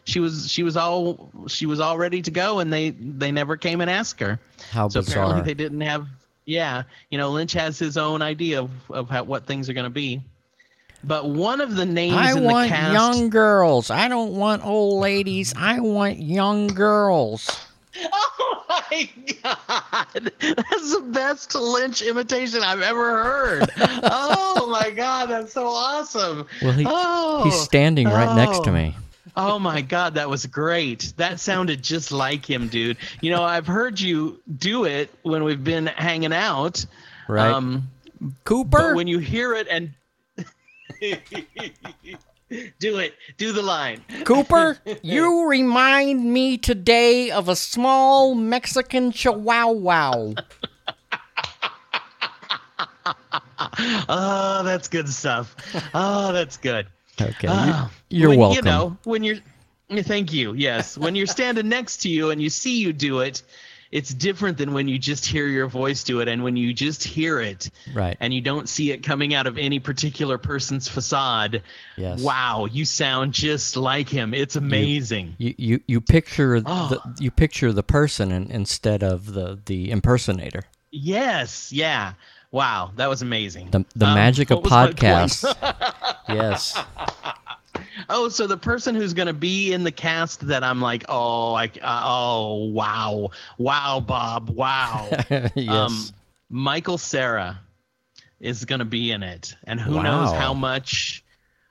She 0.07 0.21
was 0.21 0.49
she 0.49 0.63
was 0.63 0.77
all 0.77 1.29
she 1.47 1.65
was 1.65 1.81
all 1.81 1.97
ready 1.97 2.21
to 2.21 2.31
go, 2.31 2.59
and 2.59 2.71
they 2.71 2.91
they 2.91 3.29
never 3.29 3.57
came 3.57 3.81
and 3.81 3.89
asked 3.89 4.21
her. 4.21 4.39
How 4.71 4.87
so 4.87 5.01
bizarre. 5.01 5.25
apparently 5.25 5.53
they 5.53 5.53
didn't 5.53 5.81
have. 5.81 6.07
Yeah, 6.45 6.83
you 7.09 7.17
know, 7.17 7.29
Lynch 7.29 7.51
has 7.53 7.77
his 7.77 7.97
own 7.97 8.21
idea 8.21 8.61
of 8.61 8.71
of 8.89 9.09
how, 9.09 9.23
what 9.23 9.45
things 9.45 9.69
are 9.69 9.73
going 9.73 9.83
to 9.83 9.89
be. 9.89 10.21
But 11.03 11.29
one 11.29 11.59
of 11.59 11.75
the 11.75 11.85
names 11.85 12.15
I 12.15 12.37
in 12.37 12.43
want 12.45 12.69
the 12.69 12.75
cast. 12.75 12.93
young 12.93 13.29
girls. 13.29 13.91
I 13.91 14.07
don't 14.07 14.31
want 14.31 14.65
old 14.65 15.01
ladies. 15.01 15.53
I 15.57 15.81
want 15.81 16.19
young 16.19 16.67
girls. 16.67 17.49
Oh 18.69 18.83
my 18.91 19.09
god, 19.43 20.31
that's 20.39 20.93
the 20.93 21.03
best 21.11 21.55
Lynch 21.55 22.01
imitation 22.01 22.61
I've 22.63 22.81
ever 22.81 23.23
heard. 23.23 23.69
oh 24.03 24.67
my 24.69 24.91
god, 24.91 25.29
that's 25.29 25.53
so 25.53 25.67
awesome. 25.67 26.45
Well, 26.61 26.73
he 26.73 26.85
oh, 26.87 27.43
he's 27.43 27.59
standing 27.59 28.07
right 28.07 28.35
next 28.35 28.63
to 28.65 28.69
oh. 28.69 28.73
me. 28.73 28.95
Oh 29.39 29.59
my 29.59 29.81
god, 29.81 30.15
that 30.15 30.27
was 30.29 30.47
great. 30.47 31.13
That 31.17 31.39
sounded 31.39 31.83
just 31.83 32.11
like 32.11 32.43
him, 32.43 32.69
dude. 32.69 32.97
You 33.21 33.29
know, 33.29 33.43
I've 33.43 33.67
heard 33.67 33.99
you 33.99 34.41
do 34.57 34.85
it 34.85 35.13
when 35.21 35.43
we've 35.43 35.63
been 35.63 35.85
hanging 35.85 36.33
out. 36.33 36.83
Right. 37.27 37.51
Um, 37.51 37.87
Cooper. 38.45 38.95
when 38.95 39.05
you 39.05 39.19
hear 39.19 39.53
it 39.53 39.67
and 39.69 39.93
do 42.79 42.97
it, 42.97 43.13
do 43.37 43.51
the 43.51 43.61
line. 43.61 44.03
Cooper, 44.23 44.79
you 45.03 45.47
remind 45.47 46.25
me 46.25 46.57
today 46.57 47.29
of 47.29 47.47
a 47.47 47.55
small 47.55 48.33
Mexican 48.33 49.11
chihuahua. 49.11 50.33
Oh, 54.09 54.61
that's 54.63 54.87
good 54.87 55.09
stuff. 55.09 55.55
Oh, 55.93 56.31
that's 56.31 56.57
good. 56.57 56.87
Okay. 57.19 57.47
Ah, 57.49 57.91
you, 58.09 58.25
are 58.25 58.29
when, 58.29 58.39
welcome. 58.39 58.65
You 58.65 58.71
know, 58.71 58.97
when 59.03 59.23
you're, 59.23 59.37
thank 60.03 60.33
you. 60.33 60.53
Yes, 60.53 60.97
when 60.97 61.15
you're 61.15 61.27
standing 61.27 61.69
next 61.69 61.97
to 62.03 62.09
you 62.09 62.29
and 62.31 62.41
you 62.41 62.49
see 62.49 62.79
you 62.79 62.93
do 62.93 63.19
it, 63.19 63.43
it's 63.91 64.13
different 64.13 64.57
than 64.57 64.73
when 64.73 64.87
you 64.87 64.99
just 64.99 65.25
hear 65.25 65.47
your 65.47 65.67
voice 65.67 66.03
do 66.03 66.19
it, 66.19 66.27
and 66.27 66.43
when 66.43 66.57
you 66.57 66.73
just 66.73 67.03
hear 67.03 67.39
it, 67.39 67.69
right. 67.93 68.17
and 68.19 68.33
you 68.33 68.41
don't 68.41 68.67
see 68.67 68.91
it 68.91 69.01
coming 69.03 69.33
out 69.33 69.47
of 69.47 69.57
any 69.57 69.79
particular 69.79 70.37
person's 70.37 70.87
facade. 70.87 71.63
Yes. 71.95 72.21
Wow, 72.21 72.65
you 72.65 72.83
sound 72.85 73.33
just 73.33 73.77
like 73.77 74.09
him. 74.09 74.33
It's 74.33 74.55
amazing. 74.55 75.35
You 75.37 75.55
you, 75.57 75.79
you 75.87 76.01
picture 76.01 76.61
Oh. 76.65 76.87
the 76.89 77.23
you 77.23 77.31
picture 77.31 77.71
the 77.71 77.83
person 77.83 78.31
in, 78.31 78.51
instead 78.51 79.03
of 79.03 79.33
the 79.33 79.59
the 79.65 79.89
impersonator. 79.89 80.63
Yes, 80.91 81.71
yeah. 81.71 82.13
Wow, 82.51 82.91
that 82.95 83.07
was 83.09 83.21
amazing. 83.21 83.71
The 83.71 83.83
the 83.95 84.05
Um, 84.05 84.13
magic 84.15 84.51
of 84.51 84.57
what 84.57 84.63
was 84.63 84.71
my 84.71 84.85
point? 84.87 84.97
podcasts. 84.97 86.15
yes. 86.29 86.77
Oh, 88.09 88.29
so 88.29 88.47
the 88.47 88.57
person 88.57 88.95
who's 88.95 89.13
going 89.13 89.27
to 89.27 89.33
be 89.33 89.73
in 89.73 89.83
the 89.83 89.91
cast 89.91 90.47
that 90.47 90.63
I'm 90.63 90.81
like, 90.81 91.03
oh, 91.09 91.53
I, 91.55 91.65
uh, 91.81 92.01
oh, 92.05 92.65
wow, 92.69 93.31
wow, 93.57 93.99
Bob, 93.99 94.49
wow. 94.49 95.09
yes. 95.55 95.67
Um, 95.67 96.05
Michael 96.49 96.97
Cera 96.97 97.59
is 98.39 98.63
going 98.65 98.79
to 98.79 98.85
be 98.85 99.11
in 99.11 99.23
it, 99.23 99.55
and 99.65 99.79
who 99.79 100.01
knows 100.01 100.31
how 100.31 100.53
much. 100.53 101.23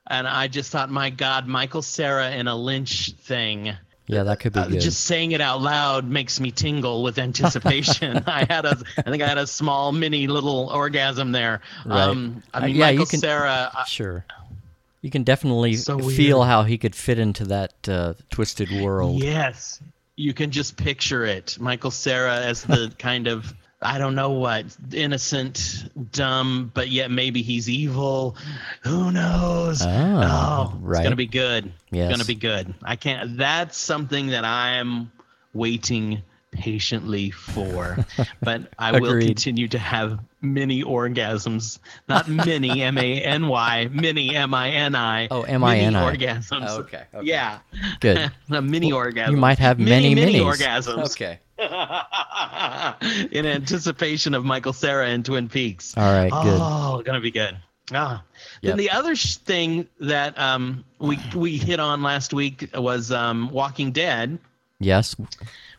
And 0.09 0.29
I 0.29 0.47
just 0.49 0.71
thought, 0.71 0.91
my 0.91 1.11
God, 1.11 1.47
Michael 1.47 1.83
Cera 1.83 2.31
in 2.33 2.49
a 2.49 2.55
Lynch 2.55 3.13
thing. 3.13 3.73
Yeah, 4.09 4.23
that 4.23 4.39
could 4.41 4.53
be 4.53 4.61
Uh, 4.61 4.69
good. 4.69 4.81
just 4.81 5.05
saying 5.05 5.33
it 5.33 5.41
out 5.41 5.61
loud 5.61 6.09
makes 6.09 6.39
me 6.39 6.51
tingle 6.53 7.03
with 7.03 7.19
anticipation. 7.19 8.23
I 8.27 8.47
had 8.49 8.65
a, 8.65 8.79
I 8.99 9.11
think 9.11 9.23
I 9.23 9.27
had 9.27 9.39
a 9.39 9.47
small 9.47 9.91
mini 9.93 10.27
little 10.29 10.69
orgasm 10.73 11.33
there. 11.33 11.61
Right. 11.85 12.03
Um, 12.03 12.43
I 12.55 12.59
Uh, 12.59 12.67
mean, 12.67 12.77
yeah, 12.77 12.91
you 12.91 12.99
Michael 13.01 13.07
can- 13.11 13.21
Cera. 13.21 13.73
Sure. 13.89 14.25
You 15.03 15.11
can 15.11 15.25
definitely 15.25 15.75
So 15.75 15.99
feel 15.99 16.43
how 16.45 16.63
he 16.65 16.79
could 16.79 16.95
fit 16.95 17.19
into 17.19 17.45
that 17.47 17.73
uh, 17.89 18.15
twisted 18.31 18.71
world. 18.83 19.23
Yes, 19.23 19.81
you 20.17 20.33
can 20.35 20.51
just 20.51 20.77
picture 20.77 21.25
it. 21.25 21.57
Michael 21.61 21.91
Cera 21.91 22.39
as 22.41 22.63
the 22.65 22.93
kind 22.99 23.27
of 23.27 23.53
I 23.87 23.99
don't 23.99 24.17
know 24.17 24.31
what 24.31 24.67
innocent, 24.93 25.89
dumb, 26.11 26.73
but 26.75 26.89
yet 26.89 27.09
maybe 27.09 27.43
he's 27.43 27.71
evil. 27.71 28.37
Who 28.83 29.13
knows? 29.13 29.81
Oh, 29.81 29.87
oh 29.87 30.73
it's 30.75 30.83
right. 30.83 31.05
gonna 31.05 31.15
be 31.15 31.29
good. 31.29 31.73
Yes. 31.93 32.11
It's 32.11 32.17
gonna 32.19 32.27
be 32.27 32.35
good. 32.35 32.75
I 32.83 32.97
can't. 32.97 33.37
That's 33.37 33.79
something 33.79 34.27
that 34.29 34.45
I'm 34.45 35.13
waiting 35.55 36.23
patiently 36.51 37.31
for. 37.31 38.05
but 38.43 38.73
I 38.77 38.99
will 38.99 39.21
continue 39.21 39.69
to 39.69 39.79
have 39.79 40.19
mini 40.53 40.83
orgasms, 40.83 41.79
not 42.09 42.29
mini 42.47 42.83
M 42.83 42.99
A 42.99 43.21
N 43.23 43.49
Y, 43.49 43.89
mini 43.93 44.35
M 44.35 44.55
I 44.55 44.71
N 44.71 44.95
I. 44.95 45.29
Oh, 45.31 45.43
M-I-N-I. 45.43 46.13
Mini 46.13 46.19
orgasms. 46.19 46.67
Oh, 46.69 46.81
okay, 46.81 47.05
okay. 47.15 47.27
Yeah. 47.27 47.59
Good. 48.01 48.31
a 48.51 48.63
mini 48.63 48.93
orgasm. 48.93 49.35
You 49.35 49.41
might 49.41 49.59
have 49.59 49.79
many, 49.79 50.15
mini, 50.15 50.41
orgasms. 50.41 51.13
Okay. 51.13 51.41
In 53.33 53.47
anticipation 53.47 54.35
of 54.35 54.45
Michael 54.45 54.73
Cera 54.73 55.07
and 55.09 55.25
Twin 55.25 55.49
Peaks. 55.49 55.97
All 55.97 56.13
right. 56.13 56.31
Good. 56.31 56.59
Oh, 56.61 57.03
gonna 57.05 57.21
be 57.21 57.31
good. 57.31 57.57
Ah. 57.93 58.23
Yep. 58.63 58.71
Then 58.71 58.77
the 58.79 58.91
other 58.91 59.15
sh- 59.17 59.37
thing 59.37 59.89
that 60.01 60.39
um, 60.39 60.85
we 60.99 61.19
we 61.35 61.57
hit 61.57 61.81
on 61.81 62.03
last 62.03 62.33
week 62.35 62.69
was 62.75 63.11
um, 63.13 63.51
Walking 63.51 63.93
Dead, 63.93 64.39
Yes. 64.81 65.17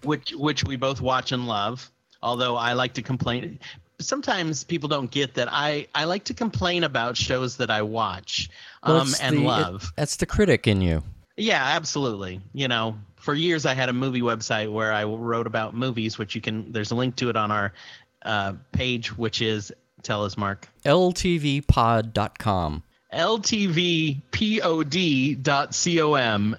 which 0.04 0.32
which 0.32 0.64
we 0.64 0.76
both 0.78 1.02
watch 1.02 1.32
and 1.32 1.48
love. 1.48 1.90
Although 2.24 2.56
I 2.56 2.74
like 2.74 2.94
to 2.96 3.02
complain, 3.04 3.60
sometimes 4.00 4.64
people 4.64 4.88
don't 4.90 5.10
get 5.12 5.34
that 5.36 5.48
I 5.52 5.88
I 5.96 6.04
like 6.06 6.24
to 6.26 6.34
complain 6.34 6.84
about 6.84 7.16
shows 7.18 7.58
that 7.58 7.70
I 7.72 7.82
watch 7.82 8.50
Well, 8.86 9.02
um, 9.02 9.14
and 9.22 9.38
the- 9.38 9.42
it- 9.42 9.46
love. 9.46 9.92
that's 9.96 10.16
the 10.18 10.26
critic 10.26 10.68
in 10.68 10.82
you. 10.82 11.04
Yeah, 11.36 11.64
absolutely. 11.64 12.42
You 12.54 12.68
know, 12.68 12.98
for 13.16 13.34
years 13.36 13.66
I 13.66 13.74
had 13.76 13.90
a 13.90 13.94
movie 13.94 14.22
website 14.22 14.72
where 14.72 14.92
I 14.94 15.04
wrote 15.04 15.46
about 15.48 15.74
movies, 15.76 16.18
which 16.18 16.34
you 16.36 16.42
can. 16.42 16.72
There's 16.72 16.92
a 16.92 16.96
link 16.96 17.16
to 17.18 17.30
it 17.30 17.36
on 17.36 17.52
our 17.52 17.74
uh, 18.24 18.54
page, 18.72 19.16
which 19.18 19.42
is 19.42 19.72
tell 20.02 20.24
us, 20.26 20.38
Mark. 20.38 20.68
LTVpod.com. 20.86 22.84
ltvpod.com 23.14 24.22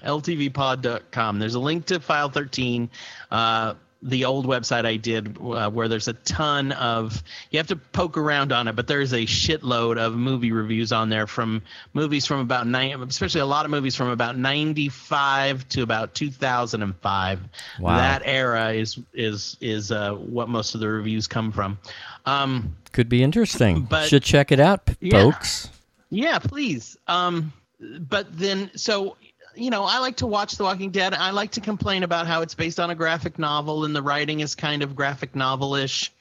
ltvpod.com 0.03 1.39
there's 1.39 1.55
a 1.55 1.61
link 1.61 1.84
to 1.86 2.01
file 2.01 2.28
13 2.30 2.89
uh, 3.30 3.74
the 4.03 4.24
old 4.24 4.46
website 4.46 4.86
i 4.86 4.94
did 4.96 5.36
uh, 5.40 5.68
where 5.68 5.88
there's 5.88 6.07
a 6.07 6.12
ton 6.12 6.70
of 6.72 7.20
you 7.51 7.59
have 7.59 7.66
to 7.66 7.74
poke 7.74 8.16
around 8.16 8.53
on 8.53 8.68
it 8.68 8.76
but 8.76 8.86
there's 8.86 9.12
a 9.12 9.26
shitload 9.26 9.99
of 9.99 10.14
movie 10.14 10.53
reviews 10.53 10.92
on 10.92 11.09
there 11.09 11.26
from 11.26 11.61
movies 11.94 12.24
from 12.24 12.38
about 12.38 12.66
nine 12.68 13.03
especially 13.03 13.40
a 13.40 13.46
lot 13.46 13.64
of 13.64 13.72
movies 13.72 13.96
from 13.96 14.09
about 14.11 14.38
95 14.38 15.68
to 15.70 15.82
about 15.82 16.14
2005 16.14 17.40
Wow. 17.80 17.96
that 17.96 18.22
era 18.24 18.72
is 18.72 18.99
is 19.14 19.57
is 19.61 19.90
uh, 19.90 20.12
what 20.14 20.49
most 20.49 20.74
of 20.74 20.80
the 20.80 20.88
reviews 20.88 21.26
come 21.26 21.51
from 21.53 21.78
um, 22.26 22.76
Could 22.92 23.09
be 23.09 23.22
interesting. 23.22 23.82
But- 23.82 24.07
Should 24.09 24.22
check 24.22 24.53
it 24.53 24.61
out, 24.61 24.84
p- 24.86 24.96
Yeah. 25.01 25.22
folks. 25.22 25.70
Yeah, 26.11 26.38
please. 26.38 26.96
Um, 27.07 27.53
but 28.01 28.26
then, 28.38 28.70
so 28.76 29.16
you 29.59 29.70
know, 29.70 29.84
I 29.84 29.98
like 29.98 30.16
to 30.16 30.26
watch 30.26 30.56
The 30.56 30.64
Walking 30.64 30.90
Dead. 30.90 31.14
I 31.14 31.30
like 31.30 31.52
to 31.52 31.61
complain 31.61 32.02
about 32.02 32.26
how 32.26 32.42
it's 32.42 32.54
based 32.54 32.78
on 32.80 32.90
a 32.90 32.94
graphic 32.94 33.38
novel 33.38 33.84
and 33.84 33.94
the 33.94 34.02
writing 34.02 34.40
is 34.40 34.54
kind 34.54 34.82
of 34.82 34.94
graphic 34.94 35.34
novel-ish. 35.34 36.12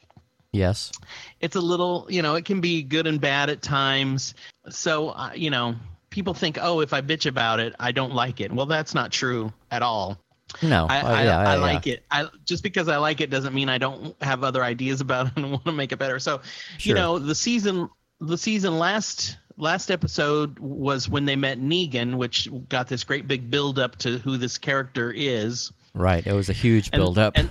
Yes. 0.51 0.91
It's 1.39 1.55
a 1.55 1.61
little, 1.61 2.07
you 2.09 2.21
know, 2.21 2.35
it 2.35 2.45
can 2.45 2.61
be 2.61 2.81
good 2.81 3.05
and 3.05 3.21
bad 3.21 3.49
at 3.49 3.61
times. 3.61 4.33
So, 4.69 5.09
uh, 5.09 5.31
you 5.35 5.49
know, 5.49 5.75
people 6.09 6.33
think, 6.33 6.57
oh, 6.59 6.79
if 6.79 6.93
I 6.93 7.01
bitch 7.01 7.25
about 7.25 7.59
it, 7.59 7.75
I 7.79 7.91
don't 7.91 8.13
like 8.13 8.41
it. 8.41 8.51
Well, 8.51 8.65
that's 8.65 8.95
not 8.95 9.11
true 9.11 9.53
at 9.69 9.81
all. 9.81 10.17
No. 10.61 10.88
I, 10.89 10.99
I, 10.99 11.23
yeah, 11.23 11.39
I 11.39 11.55
yeah, 11.55 11.61
like 11.61 11.88
it. 11.88 12.03
I 12.09 12.27
just 12.45 12.63
because 12.63 12.88
I 12.88 12.97
like 12.97 13.21
it 13.21 13.29
doesn't 13.29 13.53
mean 13.53 13.69
I 13.69 13.77
don't 13.77 14.15
have 14.23 14.43
other 14.43 14.63
ideas 14.63 15.01
about 15.01 15.27
it 15.27 15.33
and 15.35 15.51
want 15.51 15.65
to 15.65 15.71
make 15.73 15.91
it 15.91 15.99
better. 15.99 16.19
So, 16.19 16.41
Sure. 16.77 16.89
you 16.89 16.93
know, 16.95 17.19
the 17.19 17.35
season, 17.35 17.89
the 18.19 18.38
season 18.38 18.79
last 18.79 19.38
last 19.57 19.89
episode 19.91 20.59
was 20.59 21.09
when 21.09 21.25
they 21.25 21.35
met 21.35 21.59
Negan, 21.59 22.15
which 22.15 22.47
got 22.69 22.87
this 22.87 23.03
great 23.03 23.27
big 23.27 23.49
build 23.51 23.79
up 23.79 23.97
to 23.99 24.17
who 24.19 24.37
this 24.37 24.57
character 24.57 25.11
is. 25.15 25.71
Right. 25.93 26.25
It 26.25 26.33
was 26.33 26.49
a 26.49 26.53
huge 26.53 26.89
And- 26.93 26.99
build 26.99 27.17
up. 27.17 27.33
And, 27.35 27.49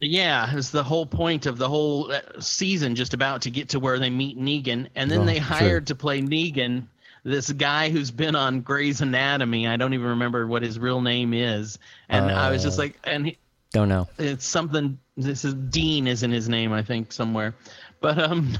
yeah, 0.00 0.54
it's 0.54 0.70
the 0.70 0.82
whole 0.84 1.06
point 1.06 1.46
of 1.46 1.56
the 1.58 1.68
whole 1.68 2.12
uh, 2.12 2.20
season, 2.38 2.94
just 2.94 3.14
about 3.14 3.42
to 3.42 3.50
get 3.50 3.70
to 3.70 3.80
where 3.80 3.98
they 3.98 4.10
meet 4.10 4.38
Negan, 4.38 4.88
and 4.94 5.10
then 5.10 5.20
Oh, 5.20 5.24
they 5.24 5.36
true. 5.36 5.42
hired 5.42 5.86
to 5.88 5.94
play 5.94 6.20
Negan 6.20 6.84
this 7.24 7.50
guy 7.50 7.88
who's 7.90 8.10
been 8.10 8.36
on 8.36 8.60
Grey's 8.60 9.00
Anatomy. 9.00 9.66
I 9.66 9.76
don't 9.76 9.94
even 9.94 10.06
remember 10.08 10.46
what 10.46 10.62
his 10.62 10.78
real 10.78 11.00
name 11.00 11.32
is, 11.34 11.78
and 12.08 12.26
I 12.30 12.50
was 12.50 12.62
just 12.62 12.78
Uh, 12.78 12.82
like, 12.82 12.98
and 13.04 13.26
he, 13.26 13.38
Don't 13.72 13.88
know. 13.88 14.06
it's 14.18 14.46
something. 14.46 14.98
This 15.16 15.44
is 15.46 15.54
Dean 15.54 16.06
is 16.06 16.22
in 16.22 16.30
his 16.30 16.46
name, 16.48 16.72
I 16.74 16.82
think 16.82 17.10
somewhere. 17.10 17.54
But 18.06 18.18
um, 18.20 18.56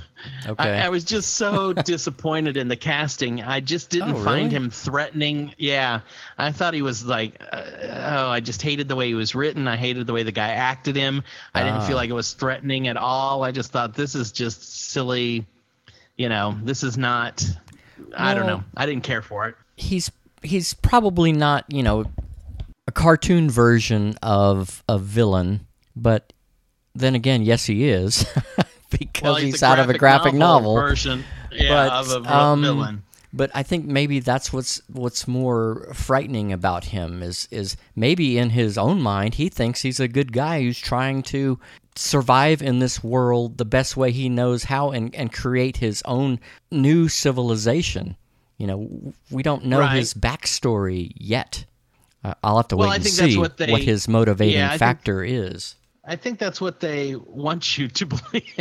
Okay. 0.48 0.70
I, 0.80 0.86
I 0.86 0.88
was 0.88 1.04
just 1.04 1.34
so 1.34 1.72
disappointed 1.92 2.56
in 2.56 2.66
the 2.66 2.74
casting. 2.74 3.42
I 3.42 3.60
just 3.60 3.90
didn't 3.90 4.10
Oh, 4.16 4.24
find 4.24 4.46
really? 4.52 4.64
him 4.64 4.70
threatening. 4.70 5.54
Yeah, 5.56 6.00
I 6.36 6.50
thought 6.50 6.74
he 6.74 6.82
was 6.82 7.04
like, 7.04 7.40
uh, 7.52 7.62
oh, 7.82 8.28
I 8.28 8.40
just 8.40 8.60
hated 8.60 8.88
the 8.88 8.96
way 8.96 9.06
he 9.06 9.14
was 9.14 9.36
written. 9.36 9.68
I 9.68 9.76
hated 9.76 10.04
the 10.08 10.12
way 10.12 10.24
the 10.24 10.32
guy 10.32 10.48
acted 10.48 10.96
him. 10.96 11.22
I 11.54 11.62
didn't 11.62 11.82
Ah. 11.82 11.86
feel 11.86 11.94
like 11.94 12.10
it 12.10 12.14
was 12.14 12.32
threatening 12.32 12.88
at 12.88 12.96
all. 12.96 13.44
I 13.44 13.52
just 13.52 13.70
thought 13.70 13.94
this 13.94 14.16
is 14.16 14.32
just 14.32 14.90
silly. 14.90 15.46
You 16.16 16.28
know, 16.28 16.58
this 16.64 16.82
is 16.82 16.98
not. 16.98 17.44
I 18.16 18.34
don't 18.34 18.46
know. 18.46 18.64
I 18.76 18.84
didn't 18.86 19.04
care 19.04 19.22
for 19.22 19.46
it. 19.48 19.54
he's 19.76 20.10
he's 20.42 20.74
probably 20.74 21.30
not 21.32 21.64
you 21.68 21.84
know 21.84 22.04
a 22.88 22.92
cartoon 22.92 23.48
version 23.48 24.16
of 24.22 24.82
a 24.88 24.98
villain, 24.98 25.66
but 25.94 26.32
then 26.96 27.14
again, 27.14 27.42
yes, 27.42 27.66
he 27.66 27.88
is 27.88 28.26
because 28.98 29.22
Well, 29.22 29.34
he's, 29.36 29.62
a 29.62 29.66
out 29.66 29.78
of 29.78 29.90
a 29.90 29.98
graphic 29.98 30.34
novel. 30.34 30.74
version. 30.74 31.24
Yeah, 31.52 31.88
but 31.88 31.92
of 32.16 32.26
a 32.26 32.36
um, 32.36 32.60
villain. 32.62 33.02
but 33.32 33.50
I 33.54 33.62
think 33.62 33.86
maybe 33.86 34.20
that's 34.20 34.52
what's 34.52 34.82
what's 34.92 35.26
more 35.26 35.88
frightening 35.94 36.52
about 36.52 36.84
him 36.86 37.22
is 37.22 37.48
is 37.50 37.78
maybe 37.94 38.36
in 38.36 38.50
his 38.50 38.76
own 38.76 39.00
mind 39.00 39.34
he 39.36 39.48
thinks 39.48 39.80
he's 39.80 39.98
a 39.98 40.06
good 40.08 40.32
guy 40.34 40.60
who's 40.60 40.78
trying 40.78 41.22
to 41.22 41.58
survive 41.94 42.60
in 42.60 42.78
this 42.80 43.02
world 43.02 43.56
the 43.56 43.64
best 43.64 43.96
way 43.96 44.12
he 44.12 44.28
knows 44.28 44.64
how 44.64 44.90
and, 44.90 45.14
and 45.14 45.32
create 45.32 45.78
his 45.78 46.02
own 46.04 46.38
new 46.70 47.08
civilization. 47.08 48.16
You 48.58 48.66
know, 48.66 49.12
we 49.30 49.42
don't 49.42 49.64
know 49.64 49.80
Right. 49.80 49.96
his 49.96 50.12
backstory 50.12 51.12
yet. 51.16 51.64
Uh, 52.22 52.34
I'll 52.44 52.58
have 52.58 52.68
to 52.68 52.76
Well, 52.76 52.88
wait 52.88 52.92
I 52.92 52.94
and 52.96 53.04
think 53.04 53.14
see 53.14 53.22
that's 53.22 53.36
what 53.38 53.56
they- 53.56 53.82
his 53.82 54.08
motivating 54.08 54.56
Yeah, 54.58 54.66
I 54.66 54.70
think- 54.72 54.80
factor 54.80 55.24
is. 55.24 55.74
I 56.08 56.16
think 56.16 56.38
that's 56.38 56.60
what 56.60 56.78
they 56.80 57.16
want 57.16 57.76
you 57.76 57.88
to 57.88 58.06
believe. 58.06 58.54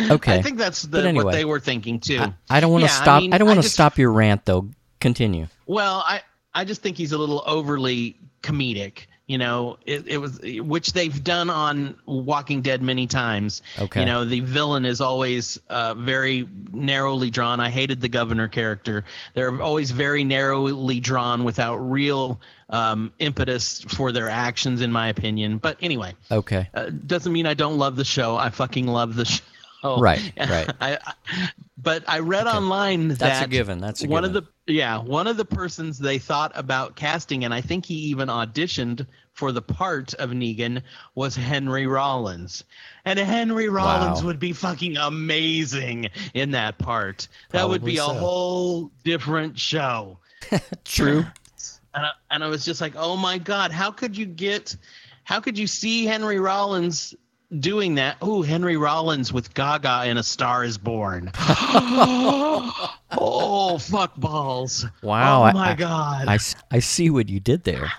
Okay. 0.00 0.34
I 0.38 0.42
think 0.42 0.58
that's 0.58 0.82
the, 0.82 1.06
anyway, 1.06 1.24
what 1.24 1.32
they 1.32 1.44
were 1.44 1.60
thinking 1.60 2.00
too. 2.00 2.18
I, 2.18 2.34
I 2.50 2.60
don't 2.60 2.72
want 2.72 2.82
to 2.82 2.90
Yeah, 2.90 3.02
stop. 3.02 3.18
I, 3.18 3.20
mean, 3.20 3.30
don't 3.30 3.46
want 3.46 3.62
to 3.62 3.68
stop 3.68 3.98
your 3.98 4.10
rant 4.12 4.44
though. 4.44 4.68
Continue. 5.00 5.46
Well, 5.66 6.02
I 6.06 6.22
I 6.54 6.64
just 6.64 6.82
think 6.82 6.96
he's 6.96 7.12
a 7.12 7.18
little 7.18 7.42
overly 7.46 8.18
comedic. 8.42 9.06
You 9.26 9.38
know, 9.38 9.76
it, 9.84 10.06
it 10.06 10.18
was 10.18 10.38
which 10.40 10.92
they've 10.92 11.24
done 11.24 11.50
on 11.50 11.96
Walking 12.06 12.62
Dead 12.62 12.80
many 12.80 13.08
times. 13.08 13.60
Okay. 13.76 14.00
You 14.00 14.06
know, 14.06 14.24
the 14.24 14.38
villain 14.38 14.84
is 14.84 15.00
always 15.00 15.58
uh, 15.68 15.94
very 15.94 16.48
narrowly 16.72 17.30
drawn. 17.30 17.58
I 17.58 17.70
hated 17.70 18.00
the 18.00 18.08
governor 18.08 18.46
character. 18.46 19.04
They're 19.34 19.60
always 19.60 19.90
very 19.90 20.22
narrowly 20.22 21.00
drawn 21.00 21.42
without 21.42 21.76
real 21.78 22.40
um, 22.70 23.12
impetus 23.18 23.80
for 23.80 24.12
their 24.12 24.28
actions, 24.28 24.80
in 24.80 24.92
my 24.92 25.08
opinion. 25.08 25.58
But 25.58 25.78
anyway, 25.82 26.14
Okay. 26.30 26.68
uh, 26.72 26.90
doesn't 26.90 27.32
mean 27.32 27.46
I 27.46 27.54
don't 27.54 27.78
love 27.78 27.96
the 27.96 28.04
show. 28.04 28.36
I 28.36 28.50
fucking 28.50 28.86
love 28.86 29.16
the 29.16 29.24
show. 29.24 29.42
Oh. 29.82 30.00
Right, 30.00 30.32
right. 30.38 30.70
I, 30.80 30.98
but 31.78 32.02
I 32.08 32.20
read 32.20 32.46
online 32.46 33.08
that 33.08 33.18
That's 33.18 33.44
a 33.44 33.48
given. 33.48 33.78
That's 33.78 34.02
a 34.02 34.08
one 34.08 34.22
given. 34.24 34.36
of 34.36 34.46
the 34.66 34.72
yeah 34.72 34.98
one 34.98 35.26
of 35.26 35.36
the 35.36 35.44
persons 35.44 35.98
they 35.98 36.18
thought 36.18 36.52
about 36.54 36.96
casting, 36.96 37.44
and 37.44 37.52
I 37.54 37.60
think 37.60 37.86
he 37.86 37.94
even 37.94 38.28
auditioned 38.28 39.06
for 39.34 39.52
the 39.52 39.60
part 39.62 40.14
of 40.14 40.30
Negan 40.30 40.82
was 41.14 41.36
Henry 41.36 41.86
Rollins. 41.86 42.64
And 43.04 43.18
Henry 43.18 43.68
Rollins 43.68 44.20
Wow. 44.22 44.26
would 44.28 44.38
be 44.40 44.54
fucking 44.54 44.96
amazing 44.96 46.08
in 46.32 46.52
that 46.52 46.78
part. 46.78 47.28
That 47.50 47.68
would 47.68 47.82
Probably 47.82 47.92
be 47.92 47.98
a 47.98 48.02
whole 48.02 48.90
different 49.04 49.58
show. 49.58 50.18
True. 50.86 51.24
And 51.94 52.06
I, 52.06 52.10
and 52.30 52.42
I 52.42 52.46
was 52.48 52.64
just 52.64 52.80
like, 52.80 52.94
oh 52.96 53.16
my 53.16 53.36
god, 53.36 53.72
how 53.72 53.90
could 53.90 54.16
you 54.16 54.24
get, 54.24 54.74
how 55.24 55.40
could 55.40 55.58
you 55.58 55.66
see 55.66 56.06
Henry 56.06 56.40
Rollins 56.40 57.14
doing 57.60 57.96
that? 57.96 58.16
Oh, 58.20 58.42
Henry 58.42 58.76
Rollins 58.76 59.32
with 59.32 59.54
Gaga 59.54 60.04
in 60.06 60.16
A 60.18 60.22
Star 60.22 60.64
Is 60.64 60.78
Born. 60.78 61.30
oh 63.12 63.78
fuck 63.80 64.16
balls! 64.16 64.86
Wow, 65.02 65.44
Oh 65.44 65.52
my 65.52 65.70
I- 65.70 65.74
god! 65.74 66.28
I, 66.28 66.38
I 66.70 66.78
see 66.80 67.10
what 67.10 67.28
you 67.28 67.40
did 67.40 67.64
there. 67.64 67.90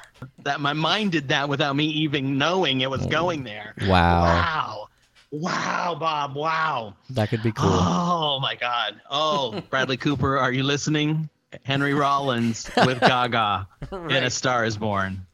that 0.44 0.60
my 0.60 0.74
mind 0.74 1.12
did 1.12 1.30
that 1.30 1.50
without 1.50 1.76
me 1.76 1.86
even 1.86 2.38
knowing 2.38 2.82
it 2.82 2.90
was 2.90 3.06
oh, 3.06 3.10
going 3.10 3.44
there. 3.44 3.74
Wow. 3.88 4.24
Wow! 4.24 4.88
Wow, 5.30 5.98
Bob! 6.00 6.36
Wow! 6.36 6.96
That 7.10 7.30
could 7.30 7.44
be 7.44 7.52
cool. 7.52 7.70
Oh 7.70 8.40
my 8.42 8.56
god! 8.56 9.02
Oh, 9.10 9.62
Bradley 9.70 9.98
Cooper, 9.98 10.38
are 10.38 10.52
you 10.52 10.64
listening? 10.64 11.30
Henry 11.64 11.94
Rollins 11.94 12.70
with 12.86 13.00
Gaga 13.00 13.68
in 13.92 14.24
A 14.24 14.30
Star 14.30 14.66
Is 14.66 14.78
Born. 14.78 15.26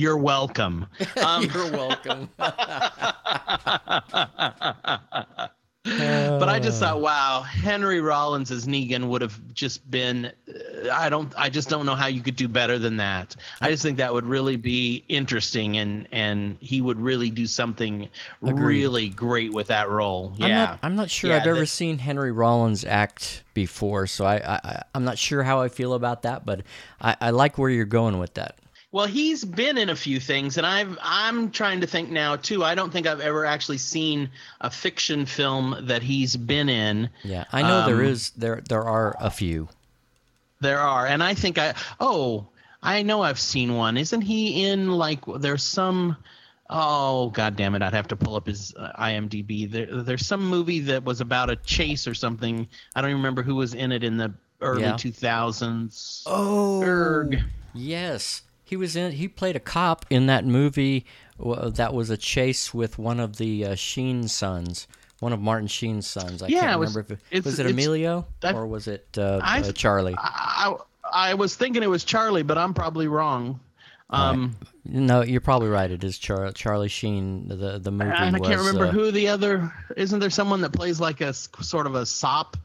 You're 0.00 0.16
welcome. 0.16 0.86
Um, 1.22 1.42
You're 1.54 1.70
welcome. 1.72 2.30
but 2.38 2.54
I 6.48 6.58
just 6.62 6.80
thought, 6.80 7.02
wow, 7.02 7.42
Henry 7.42 8.00
Rollins 8.00 8.50
as 8.50 8.66
Negan 8.66 9.08
would 9.08 9.20
have 9.20 9.38
just 9.52 9.88
been. 9.90 10.32
uh, 10.48 10.90
I 10.90 11.10
don't. 11.10 11.30
I 11.36 11.50
just 11.50 11.68
don't 11.68 11.84
know 11.84 11.94
how 11.94 12.06
you 12.06 12.22
could 12.22 12.36
do 12.36 12.48
better 12.48 12.78
than 12.78 12.96
that. 12.96 13.36
I 13.60 13.68
just 13.70 13.82
think 13.82 13.98
that 13.98 14.14
would 14.14 14.24
really 14.24 14.56
be 14.56 15.04
interesting, 15.08 15.76
and 15.76 16.08
and 16.12 16.56
he 16.60 16.80
would 16.80 16.98
really 17.00 17.28
do 17.30 17.46
something 17.46 18.08
Agreed. 18.42 18.64
really 18.64 19.08
great 19.10 19.52
with 19.52 19.66
that 19.66 19.90
role. 19.90 20.32
Yeah. 20.36 20.46
I'm 20.46 20.52
not, 20.52 20.78
I'm 20.82 20.96
not 20.96 21.10
sure 21.10 21.30
Yeah, 21.30 21.36
I've 21.38 21.46
ever 21.46 21.60
that- 21.60 21.66
seen 21.66 21.98
Henry 21.98 22.32
Rollins 22.32 22.84
act 22.86 23.42
before, 23.52 24.06
so 24.06 24.24
I, 24.24 24.36
I 24.36 24.60
I- 24.64 24.82
I'm 24.94 25.04
not 25.04 25.18
sure 25.18 25.42
how 25.42 25.60
I 25.60 25.68
feel 25.68 25.92
about 25.92 26.22
that, 26.22 26.46
but 26.46 26.62
I, 27.02 27.16
I 27.20 27.30
like 27.30 27.58
where 27.58 27.68
you're 27.70 27.84
going 27.84 28.18
with 28.18 28.32
that. 28.34 28.56
Well, 28.92 29.06
he's 29.06 29.44
been 29.44 29.78
in 29.78 29.88
a 29.88 29.94
few 29.94 30.18
things, 30.18 30.56
and 30.58 30.66
I've 30.66 30.98
I'm 31.00 31.50
trying 31.52 31.80
to 31.82 31.86
think 31.86 32.10
now 32.10 32.34
too. 32.36 32.64
I 32.64 32.74
don't 32.74 32.92
think 32.92 33.06
I've 33.06 33.20
ever 33.20 33.46
actually 33.46 33.78
seen 33.78 34.30
a 34.60 34.68
fiction 34.70 35.26
film 35.26 35.76
that 35.82 36.02
he's 36.02 36.36
been 36.36 36.68
in. 36.68 37.08
Yeah, 37.22 37.44
I 37.52 37.62
know 37.62 37.86
there 37.86 38.00
Um, 38.00 38.04
is 38.06 38.30
there 38.30 38.62
there 38.68 38.82
are 38.82 39.16
a 39.20 39.30
few. 39.30 39.68
There 40.60 40.80
are, 40.80 41.06
and 41.06 41.22
I 41.22 41.34
think 41.34 41.56
I 41.56 41.74
oh 42.00 42.48
I 42.82 43.02
know 43.02 43.22
I've 43.22 43.38
seen 43.38 43.76
one. 43.76 43.96
Isn't 43.96 44.22
he 44.22 44.64
in 44.68 44.90
like 44.90 45.20
there's 45.38 45.62
some 45.62 46.16
oh 46.68 47.30
god 47.30 47.54
damn 47.56 47.74
it 47.76 47.82
I'd 47.82 47.94
have 47.94 48.08
to 48.08 48.16
pull 48.16 48.34
up 48.34 48.46
his 48.48 48.74
uh, 48.76 48.90
IMDb. 48.98 49.70
There, 49.70 50.02
there's 50.02 50.26
some 50.26 50.44
movie 50.48 50.80
that 50.80 51.04
was 51.04 51.20
about 51.20 51.48
a 51.48 51.54
chase 51.56 52.08
or 52.08 52.14
something. 52.14 52.66
I 52.96 53.00
don't 53.00 53.10
even 53.10 53.20
remember 53.22 53.42
who 53.42 53.54
was 53.54 53.72
in 53.74 53.92
it 53.92 54.02
in 54.02 54.16
the 54.16 54.32
early 54.60 54.82
Yeah. 54.82 54.94
2000s. 54.94 56.24
Oh, 56.26 56.82
Erg. 56.82 57.40
yes, 57.72 58.42
he 58.70 58.76
was 58.76 58.96
in. 58.96 59.12
He 59.12 59.28
played 59.28 59.56
a 59.56 59.60
cop 59.60 60.06
in 60.10 60.26
that 60.26 60.46
movie 60.46 61.04
that 61.38 61.92
was 61.92 62.08
a 62.10 62.16
chase 62.16 62.72
with 62.72 62.98
one 62.98 63.20
of 63.20 63.36
the 63.36 63.66
uh, 63.66 63.74
Sheen 63.74 64.28
sons, 64.28 64.86
one 65.18 65.32
of 65.32 65.40
Martin 65.40 65.68
Sheen's 65.68 66.06
sons. 66.06 66.42
I 66.42 66.46
Yeah, 66.48 66.60
can't 66.60 66.80
was- 66.80 66.94
remember 66.94 67.14
if 67.14 67.20
it 67.30 67.44
was 67.44 67.58
it 67.58 67.66
Emilio 67.66 68.26
I've- 68.42 68.56
or 68.56 68.66
was 68.66 68.86
it 68.88 69.06
uh, 69.18 69.40
uh, 69.42 69.72
Charlie. 69.72 70.14
I, 70.16 70.74
I 71.04 71.30
I 71.30 71.34
was 71.34 71.56
thinking 71.56 71.82
it 71.82 71.90
was 71.90 72.04
Charlie, 72.04 72.44
but 72.44 72.56
I'm 72.56 72.72
probably 72.72 73.08
wrong. 73.08 73.58
Um, 74.10 74.56
No, 74.84 75.22
you're 75.22 75.40
probably 75.40 75.68
right. 75.68 75.90
It 75.90 76.02
is 76.04 76.18
Char- 76.18 76.52
Charlie 76.52 76.88
Sheen. 76.88 77.48
The 77.48 77.78
the 77.78 77.90
movie 77.90 78.10
and 78.14 78.36
I 78.36 78.38
was. 78.38 78.48
can't 78.48 78.60
remember 78.60 78.86
uh, 78.86 78.92
who 78.92 79.10
the 79.10 79.28
other. 79.28 79.72
Isn't 79.96 80.20
there 80.20 80.30
someone 80.30 80.60
that 80.62 80.72
plays 80.72 81.00
like 81.00 81.20
a 81.20 81.32
sort 81.34 81.86
of 81.86 81.94
a 81.96 82.06
sop? 82.06 82.56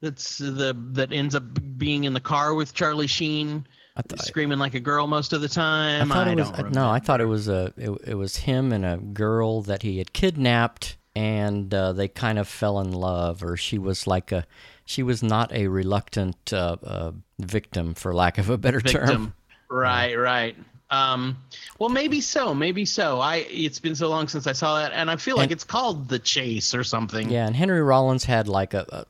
That's 0.00 0.38
the 0.38 0.74
that 0.92 1.12
ends 1.12 1.34
up 1.34 1.42
being 1.78 2.04
in 2.04 2.12
the 2.12 2.20
car 2.20 2.54
with 2.54 2.72
Charlie 2.74 3.06
Sheen, 3.06 3.66
th- 4.08 4.20
screaming 4.22 4.58
like 4.58 4.74
a 4.74 4.80
girl 4.80 5.06
most 5.06 5.32
of 5.32 5.40
the 5.40 5.48
time. 5.48 6.10
I 6.10 6.14
thought 6.14 6.28
it 6.28 6.36
was 6.36 6.50
don't 6.50 6.66
uh, 6.66 6.68
no. 6.70 6.90
I 6.90 6.98
thought 6.98 7.20
it 7.20 7.26
was 7.26 7.48
a 7.48 7.72
it, 7.76 7.90
it 8.06 8.14
was 8.14 8.36
him 8.36 8.72
and 8.72 8.84
a 8.84 8.96
girl 8.96 9.62
that 9.62 9.82
he 9.82 9.98
had 9.98 10.12
kidnapped, 10.12 10.96
and 11.14 11.72
uh, 11.74 11.92
they 11.92 12.08
kind 12.08 12.38
of 12.38 12.48
fell 12.48 12.80
in 12.80 12.92
love, 12.92 13.42
or 13.42 13.56
she 13.56 13.78
was 13.78 14.06
like 14.06 14.32
a 14.32 14.46
she 14.84 15.02
was 15.02 15.22
not 15.22 15.52
a 15.52 15.68
reluctant 15.68 16.52
uh, 16.52 16.76
uh, 16.82 17.12
victim, 17.38 17.94
for 17.94 18.14
lack 18.14 18.38
of 18.38 18.50
a 18.50 18.58
better 18.58 18.80
term. 18.80 19.06
victim. 19.06 19.34
Right, 19.72 20.18
right. 20.18 20.56
Um, 20.90 21.36
well, 21.78 21.90
maybe 21.90 22.20
so, 22.20 22.52
maybe 22.52 22.84
so. 22.84 23.20
I 23.20 23.36
it's 23.48 23.78
been 23.78 23.94
so 23.94 24.08
long 24.08 24.26
since 24.26 24.48
I 24.48 24.52
saw 24.52 24.80
that, 24.80 24.90
and 24.92 25.08
I 25.08 25.14
feel 25.14 25.36
like 25.36 25.44
And- 25.44 25.52
it's 25.52 25.62
called 25.62 26.08
The 26.08 26.18
Chase 26.18 26.74
or 26.74 26.82
something. 26.82 27.30
Yeah, 27.30 27.46
and 27.46 27.54
Henry 27.54 27.80
Rollins 27.80 28.24
had 28.24 28.48
like 28.48 28.74
a 28.74 29.06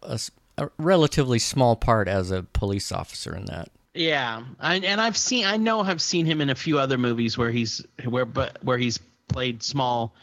a 0.59 0.69
relatively 0.77 1.39
small 1.39 1.77
part 1.77 2.09
as 2.09 2.31
a 2.31 2.43
police 2.43 2.93
officer 2.93 3.35
in 3.35 3.47
that. 3.47 3.71
Yeah, 3.95 4.43
I, 4.61 4.77
and 4.77 5.01
I've 5.01 5.17
seen, 5.17 5.47
I 5.47 5.57
know 5.57 5.81
I've 5.81 6.01
seen 6.03 6.25
him 6.27 6.41
in 6.41 6.51
a 6.51 6.55
few 6.55 6.79
other 6.79 6.97
movies 6.97 7.37
where 7.37 7.51
he's 7.51 7.85
where 8.05 8.25
but 8.25 8.63
where 8.63 8.79
he's 8.79 8.99
played 9.29 9.63
small 9.63 10.15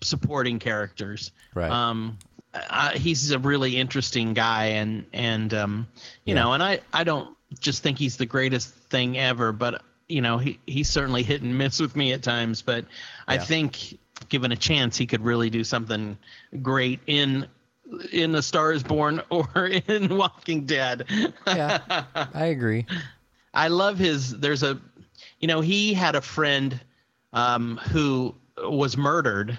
supporting 0.00 0.58
characters. 0.60 1.32
Right. 1.54 1.70
Um, 1.70 2.18
I, 2.54 2.96
he's 2.96 3.30
a 3.32 3.38
really 3.38 3.76
interesting 3.76 4.34
guy, 4.34 4.66
and 4.66 5.04
and 5.12 5.52
um, 5.52 5.88
you 6.24 6.34
Yeah. 6.34 6.42
know, 6.42 6.52
and 6.52 6.62
I 6.62 6.80
I 6.92 7.04
don't 7.04 7.36
just 7.58 7.82
think 7.82 7.98
he's 7.98 8.16
the 8.16 8.26
greatest 8.26 8.70
thing 8.72 9.18
ever, 9.18 9.52
but 9.52 9.82
you 10.08 10.22
know, 10.22 10.38
he 10.38 10.60
he's 10.66 10.88
certainly 10.88 11.22
hit 11.24 11.42
and 11.42 11.58
miss 11.58 11.80
with 11.80 11.96
me 11.96 12.12
at 12.12 12.22
times, 12.22 12.62
but 12.62 12.84
I 13.26 13.38
think 13.38 13.98
given 14.28 14.52
a 14.52 14.56
chance, 14.56 14.96
he 14.96 15.06
could 15.06 15.22
really 15.24 15.50
do 15.50 15.64
something 15.64 16.16
great 16.62 17.00
in. 17.06 17.48
In 18.12 18.34
A 18.34 18.42
Star 18.42 18.72
Is 18.72 18.82
Born 18.82 19.22
or 19.30 19.66
in 19.66 20.16
Walking 20.16 20.66
Dead. 20.66 21.06
Yeah, 21.46 22.04
I 22.34 22.46
agree. 22.46 22.86
I 23.54 23.68
love 23.68 23.98
his. 23.98 24.38
There's 24.38 24.62
a, 24.62 24.78
you 25.40 25.48
know, 25.48 25.60
he 25.60 25.94
had 25.94 26.14
a 26.14 26.20
friend 26.20 26.78
um, 27.32 27.78
who 27.90 28.34
was 28.62 28.96
murdered. 28.96 29.58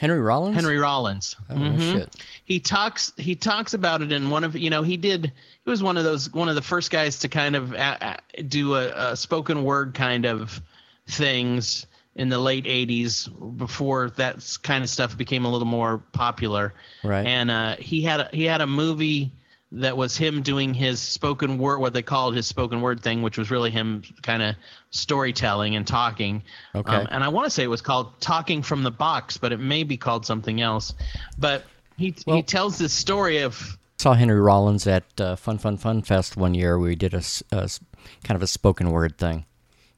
Henry 0.00 0.20
Rollins. 0.20 0.56
Henry 0.56 0.78
Rollins. 0.78 1.36
Oh, 1.50 1.54
Mhm. 1.54 1.92
shit. 1.92 2.16
He 2.44 2.58
talks. 2.58 3.12
He 3.18 3.34
talks 3.36 3.74
about 3.74 4.00
it 4.02 4.10
in 4.12 4.30
one 4.30 4.44
of. 4.44 4.56
You 4.56 4.70
know, 4.70 4.82
he 4.82 4.96
did. 4.96 5.26
He 5.64 5.70
was 5.70 5.82
one 5.82 5.96
of 5.98 6.04
those. 6.04 6.32
One 6.32 6.48
of 6.48 6.54
the 6.54 6.62
first 6.62 6.90
guys 6.90 7.18
to 7.20 7.28
kind 7.28 7.54
of 7.54 7.72
a, 7.74 8.18
a, 8.34 8.42
do 8.42 8.74
a, 8.76 9.10
a 9.12 9.16
spoken 9.16 9.62
word 9.62 9.92
kind 9.94 10.24
of 10.26 10.60
things 11.06 11.86
in 12.16 12.28
the 12.28 12.38
late 12.38 12.64
80s 12.64 13.28
before 13.56 14.10
that 14.10 14.58
kind 14.62 14.82
of 14.84 14.90
stuff 14.90 15.16
became 15.16 15.44
a 15.44 15.50
little 15.50 15.66
more 15.66 15.98
popular 16.12 16.74
Right. 17.04 17.26
and 17.26 17.50
uh, 17.50 17.76
he 17.78 18.02
had 18.02 18.20
a, 18.20 18.28
he 18.32 18.44
had 18.44 18.60
a 18.60 18.66
movie 18.66 19.32
that 19.72 19.96
was 19.96 20.16
him 20.16 20.42
doing 20.42 20.74
his 20.74 20.98
spoken 21.00 21.56
word, 21.56 21.78
what 21.78 21.92
they 21.92 22.02
called 22.02 22.34
his 22.34 22.44
spoken 22.44 22.80
word 22.80 23.00
thing, 23.00 23.22
which 23.22 23.38
was 23.38 23.52
really 23.52 23.70
him 23.70 24.02
kind 24.22 24.42
of 24.42 24.56
storytelling 24.90 25.76
and 25.76 25.86
talking. 25.86 26.42
Okay. 26.74 26.92
Um, 26.92 27.06
and 27.12 27.22
I 27.22 27.28
want 27.28 27.46
to 27.46 27.50
say 27.50 27.62
it 27.62 27.68
was 27.68 27.80
called 27.80 28.20
Talking 28.20 28.62
from 28.62 28.82
the 28.82 28.90
Box, 28.90 29.36
but 29.36 29.52
it 29.52 29.60
may 29.60 29.84
be 29.84 29.96
called 29.96 30.26
something 30.26 30.60
else. 30.60 30.92
But 31.38 31.64
he 31.96 32.14
Well- 32.26 32.36
he 32.36 32.42
tells 32.42 32.78
this 32.78 32.92
story 32.92 33.38
of 33.42 33.78
saw 33.98 34.14
Henry 34.14 34.40
Rollins 34.40 34.86
at 34.88 35.04
uh, 35.20 35.36
Fun 35.36 35.58
Fun 35.58 35.76
Fun 35.76 36.02
Fest 36.02 36.36
one 36.36 36.54
year. 36.54 36.76
We 36.76 36.96
did 36.96 37.14
a 37.14 37.22
kind 37.52 38.34
of 38.34 38.42
a 38.42 38.46
spoken 38.48 38.90
word 38.90 39.18
thing. 39.18 39.44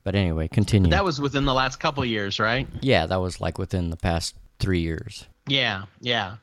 But 0.05 0.14
anyway, 0.14 0.48
continue. 0.48 0.90
that 0.90 1.05
was 1.05 1.20
within 1.20 1.44
the 1.44 1.55
last 1.55 1.78
couple 1.78 2.05
years, 2.05 2.40
right? 2.40 2.66
yeah, 2.80 3.07
that 3.07 3.20
was 3.20 3.40
like 3.40 3.59
within 3.59 3.90
the 3.90 3.96
past 3.96 4.34
three 4.59 4.80
years. 4.80 5.26
Yeah, 5.46 5.84
yeah. 6.00 6.36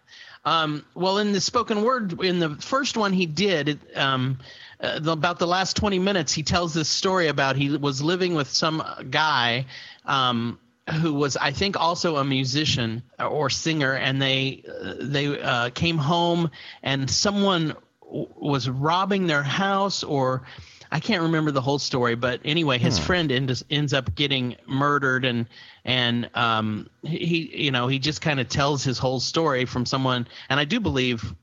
Um, 0.45 0.85
well, 0.95 1.17
in 1.17 1.33
the 1.33 1.41
spoken 1.41 1.83
word, 1.83 2.23
in 2.23 2.39
the 2.39 2.55
first 2.55 2.95
one 2.95 3.11
he 3.11 3.25
did, 3.25 3.79
um, 3.95 4.39
uh, 4.79 4.99
the, 4.99 5.11
about 5.11 5.39
the 5.39 5.47
last 5.47 5.75
20 5.75 5.99
minutes, 5.99 6.33
he 6.33 6.43
tells 6.43 6.73
this 6.73 6.87
story 6.87 7.27
about 7.27 7.55
he 7.57 7.75
was 7.77 8.01
living 8.01 8.33
with 8.33 8.47
some 8.47 8.81
guy 9.09 9.65
um, 10.05 10.57
who 11.01 11.13
was, 11.13 11.35
I 11.35 11.51
think, 11.51 11.77
also 11.77 12.15
a 12.15 12.23
musician 12.23 13.03
or 13.19 13.49
singer, 13.49 13.93
and 13.93 14.21
they 14.21 14.63
uh, 14.67 14.93
they 14.99 15.39
uh, 15.41 15.69
came 15.71 15.97
home 15.97 16.49
and 16.81 17.09
someone 17.09 17.75
w- 18.01 18.27
was 18.35 18.69
robbing 18.69 19.27
their 19.27 19.43
house 19.43 20.03
or. 20.03 20.43
I 20.91 20.99
can't 20.99 21.21
remember 21.21 21.51
the 21.51 21.61
whole 21.61 21.79
story, 21.79 22.15
but 22.15 22.41
anyway, 22.43 22.79
his 22.79 22.97
friend 22.97 23.31
ends 23.31 23.63
ends 23.69 23.93
up 23.93 24.15
getting 24.15 24.55
murdered, 24.65 25.23
and 25.23 25.45
and 25.85 26.29
um, 26.33 26.89
he 27.03 27.51
you 27.65 27.71
know 27.71 27.87
he 27.87 27.99
just 27.99 28.21
kind 28.21 28.39
of 28.39 28.49
tells 28.49 28.83
his 28.83 28.97
whole 28.97 29.19
story 29.19 29.65
from 29.65 29.85
someone, 29.85 30.27
and 30.49 30.59
I 30.59 30.65
do 30.65 30.79
believe 30.79 31.35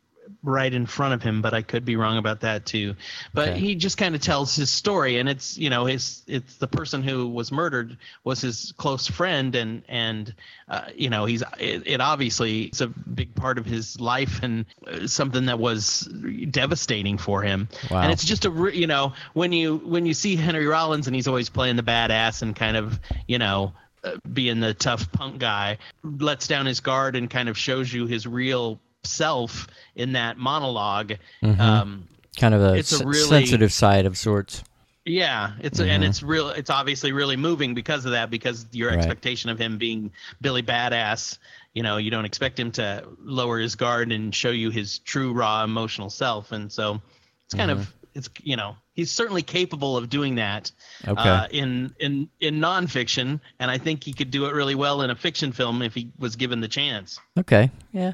right 0.46 0.72
in 0.72 0.86
front 0.86 1.12
of 1.12 1.22
him, 1.22 1.42
but 1.42 1.52
I 1.52 1.60
could 1.62 1.84
be 1.84 1.96
wrong 1.96 2.16
about 2.16 2.40
that 2.40 2.64
too. 2.64 2.94
But 3.34 3.50
Okay. 3.50 3.58
he 3.58 3.74
just 3.74 3.98
kind 3.98 4.14
of 4.14 4.20
tells 4.20 4.54
his 4.56 4.70
story, 4.70 5.18
and 5.18 5.28
it's 5.28 5.58
you 5.58 5.68
know 5.68 5.84
his 5.84 6.22
it's 6.26 6.56
the 6.56 6.68
person 6.68 7.02
who 7.02 7.28
was 7.28 7.50
murdered 7.52 7.98
was 8.24 8.40
his 8.40 8.72
close 8.78 9.06
friend, 9.06 9.54
and 9.54 9.82
and 9.88 10.32
uh, 10.68 10.84
you 10.94 11.10
know 11.10 11.24
he's 11.26 11.42
it, 11.58 11.82
it 11.86 12.00
obviously 12.00 12.62
it's 12.62 12.80
a 12.80 12.86
big 12.86 13.34
part 13.34 13.58
of 13.58 13.66
his 13.66 14.00
life 14.00 14.40
and 14.42 14.64
uh, 14.86 15.06
something 15.06 15.46
that 15.46 15.58
was 15.58 16.08
devastating 16.50 17.18
for 17.18 17.42
him. 17.42 17.68
Wow. 17.90 18.02
And 18.02 18.12
it's 18.12 18.24
just 18.24 18.44
a 18.44 18.50
re- 18.50 18.76
you 18.76 18.86
know 18.86 19.12
when 19.34 19.52
you 19.52 19.78
when 19.78 20.06
you 20.06 20.14
see 20.14 20.36
Henry 20.36 20.66
Rollins 20.66 21.06
and 21.06 21.16
he's 21.16 21.28
always 21.28 21.48
playing 21.48 21.76
the 21.76 21.82
badass 21.82 22.42
and 22.42 22.54
kind 22.54 22.76
of 22.76 22.98
you 23.26 23.38
know 23.38 23.72
uh, 24.04 24.16
being 24.32 24.60
the 24.60 24.74
tough 24.74 25.10
punk 25.10 25.38
guy 25.38 25.78
lets 26.04 26.46
down 26.46 26.66
his 26.66 26.80
guard 26.80 27.16
and 27.16 27.28
kind 27.28 27.48
of 27.48 27.58
shows 27.58 27.92
you 27.92 28.06
his 28.06 28.26
real 28.26 28.78
self 29.06 29.66
in 29.94 30.12
that 30.12 30.36
monolog 30.38 31.18
Mhm. 31.42 31.58
Um, 31.60 32.08
Kind 32.36 32.54
of 32.54 32.60
a, 32.60 32.74
It's 32.74 32.92
a 32.92 32.96
s- 32.96 33.02
really- 33.04 33.28
sensitive 33.46 33.72
side 33.72 34.04
of 34.04 34.18
sorts. 34.18 34.62
yeah, 35.06 35.52
it's 35.60 35.80
and 35.80 36.04
it's 36.04 36.22
real. 36.22 36.50
It's 36.50 36.68
obviously 36.68 37.12
really 37.12 37.36
moving 37.36 37.72
because 37.72 38.04
of 38.04 38.10
that. 38.12 38.28
Because 38.30 38.66
your 38.72 38.90
Right. 38.90 38.98
expectation 38.98 39.48
of 39.48 39.58
him 39.58 39.78
being 39.78 40.10
Billy 40.42 40.62
Badass, 40.62 41.38
you 41.72 41.82
know, 41.82 41.96
you 41.96 42.10
don't 42.10 42.26
expect 42.26 42.60
him 42.60 42.70
to 42.72 43.04
lower 43.24 43.58
his 43.58 43.74
guard 43.74 44.12
and 44.12 44.34
show 44.34 44.50
you 44.50 44.68
his 44.70 44.98
true 44.98 45.32
raw 45.32 45.64
emotional 45.64 46.10
self. 46.10 46.52
And 46.52 46.70
so 46.70 47.00
it's 47.46 47.54
kind 47.54 47.70
of 47.70 47.90
it's 48.14 48.28
you 48.42 48.56
know 48.56 48.76
he's 48.94 49.10
certainly 49.10 49.42
capable 49.42 49.96
of 49.96 50.08
doing 50.10 50.34
that 50.34 50.70
Okay. 51.08 51.28
uh, 51.28 51.46
in 51.50 51.94
in 52.00 52.28
in 52.40 52.60
nonfiction, 52.60 53.40
and 53.60 53.70
I 53.70 53.78
think 53.78 54.04
he 54.04 54.12
could 54.12 54.30
do 54.30 54.44
it 54.46 54.52
really 54.52 54.74
well 54.74 55.00
in 55.02 55.08
a 55.10 55.14
fiction 55.16 55.52
film 55.52 55.80
if 55.80 55.94
he 55.94 56.10
was 56.18 56.36
given 56.36 56.60
the 56.60 56.68
chance. 56.68 57.18
Okay. 57.38 57.70
Yeah, 57.92 58.12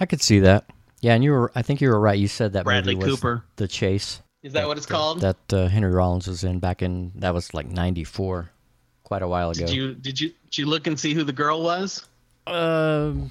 I 0.00 0.06
could 0.06 0.20
see 0.22 0.40
that. 0.40 0.64
Yeah, 1.00 1.14
and 1.14 1.22
you 1.22 1.32
were. 1.32 1.52
I 1.54 1.62
think 1.62 1.80
you 1.80 1.88
were 1.90 2.00
right. 2.00 2.18
You 2.18 2.28
said 2.28 2.54
that 2.54 2.64
Bradley 2.64 2.94
movie 2.94 3.10
was 3.10 3.16
Cooper. 3.20 3.44
The 3.56 3.68
Chase. 3.68 4.20
Is 4.42 4.52
that 4.54 4.66
what 4.66 4.76
it's 4.76 4.86
called? 4.86 5.20
That 5.20 5.36
uh, 5.52 5.68
Henry 5.68 5.92
Rollins 5.92 6.26
was 6.28 6.44
in 6.44 6.58
back 6.58 6.82
in 6.82 7.12
that 7.16 7.32
was 7.34 7.52
like 7.54 7.66
'94, 7.66 8.50
quite 9.04 9.22
a 9.22 9.28
while 9.28 9.50
ago. 9.50 9.66
did 9.66 9.74
you 9.74 9.94
did 9.94 10.20
you 10.20 10.32
did 10.44 10.58
you 10.58 10.66
look 10.66 10.86
and 10.86 10.98
see 10.98 11.14
who 11.14 11.22
the 11.24 11.32
girl 11.32 11.62
was? 11.62 12.06
Um, 12.46 13.30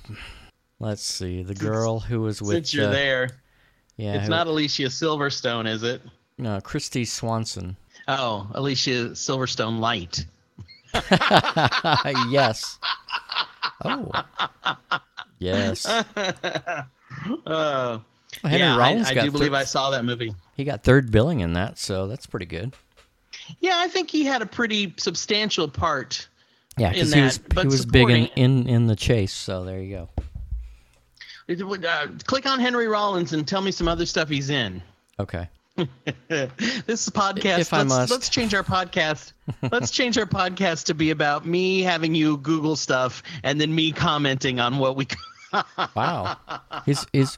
Let's 0.80 1.04
see. 1.04 1.44
The 1.44 1.54
girl 1.56 2.00
who 2.00 2.22
was 2.22 2.42
with. 2.42 2.52
Since 2.56 2.74
you're 2.74 2.88
uh, 2.88 2.92
there, 2.92 3.30
Yeah. 3.98 4.16
it's 4.16 4.24
who- 4.26 4.30
not 4.32 4.48
Alicia 4.48 4.84
Silverstone, 4.84 5.68
is 5.68 5.84
it? 5.84 6.02
No, 6.38 6.60
Kristy 6.62 7.08
Swanson. 7.08 7.78
Oh, 8.08 8.48
Alicia 8.54 9.12
Silverstone 9.12 9.80
Light. 9.80 10.26
yes. 12.32 12.80
Oh. 13.86 14.12
Yes. 15.44 15.86
Uh, 17.46 18.00
Well, 18.42 18.52
Henry 18.52 18.60
yeah, 18.60 18.76
Rollins 18.78 19.08
I, 19.08 19.12
I 19.12 19.14
do 19.26 19.32
believe 19.32 19.54
I 19.54 19.64
saw 19.64 19.92
that 19.92 20.04
movie. 20.04 20.34
he 20.58 20.64
got 20.64 20.84
third 20.84 21.12
billing 21.12 21.42
in 21.42 21.54
that, 21.54 21.78
so 21.78 22.08
that's 22.08 22.26
pretty 22.26 22.48
good. 22.48 22.74
Yeah, 23.60 23.76
I 23.78 23.88
think 23.88 24.10
he 24.10 24.26
had 24.26 24.42
a 24.42 24.46
pretty 24.46 24.94
substantial 24.98 25.68
part. 25.68 26.28
Yeah, 26.78 26.92
because 26.92 27.14
he 27.14 27.22
was 27.22 27.40
he 27.62 27.68
was 27.68 27.86
big 27.86 28.10
in, 28.10 28.26
in 28.36 28.68
in 28.68 28.88
the 28.88 28.96
chase. 28.96 29.32
So 29.32 29.64
there 29.64 29.80
you 29.80 30.10
go. 31.48 31.68
Uh, 31.88 32.08
click 32.26 32.46
on 32.48 32.60
Henry 32.60 32.88
Rollins 32.88 33.34
and 33.34 33.48
tell 33.48 33.62
me 33.62 33.72
some 33.72 33.88
other 33.88 34.06
stuff 34.06 34.30
he's 34.30 34.50
in. 34.50 34.82
Okay. 35.20 35.48
this 35.76 37.08
is 37.08 37.10
podcast. 37.10 37.60
If 37.60 37.74
I 37.74 37.80
let's, 37.80 37.90
must. 37.90 38.12
let's 38.12 38.30
change 38.30 38.54
our 38.54 38.64
podcast. 38.64 39.34
let's 39.72 39.92
change 39.92 40.18
our 40.18 40.26
podcast 40.26 40.86
to 40.86 40.94
be 40.94 41.12
about 41.12 41.46
me 41.46 41.82
having 41.82 42.16
you 42.16 42.38
Google 42.38 42.76
stuff 42.76 43.22
and 43.44 43.60
then 43.62 43.74
me 43.74 43.92
commenting 43.92 44.60
on 44.60 44.78
what 44.80 44.96
we. 44.96 45.08
Wow. 45.96 46.38
he's 46.86 47.06
he's 47.14 47.38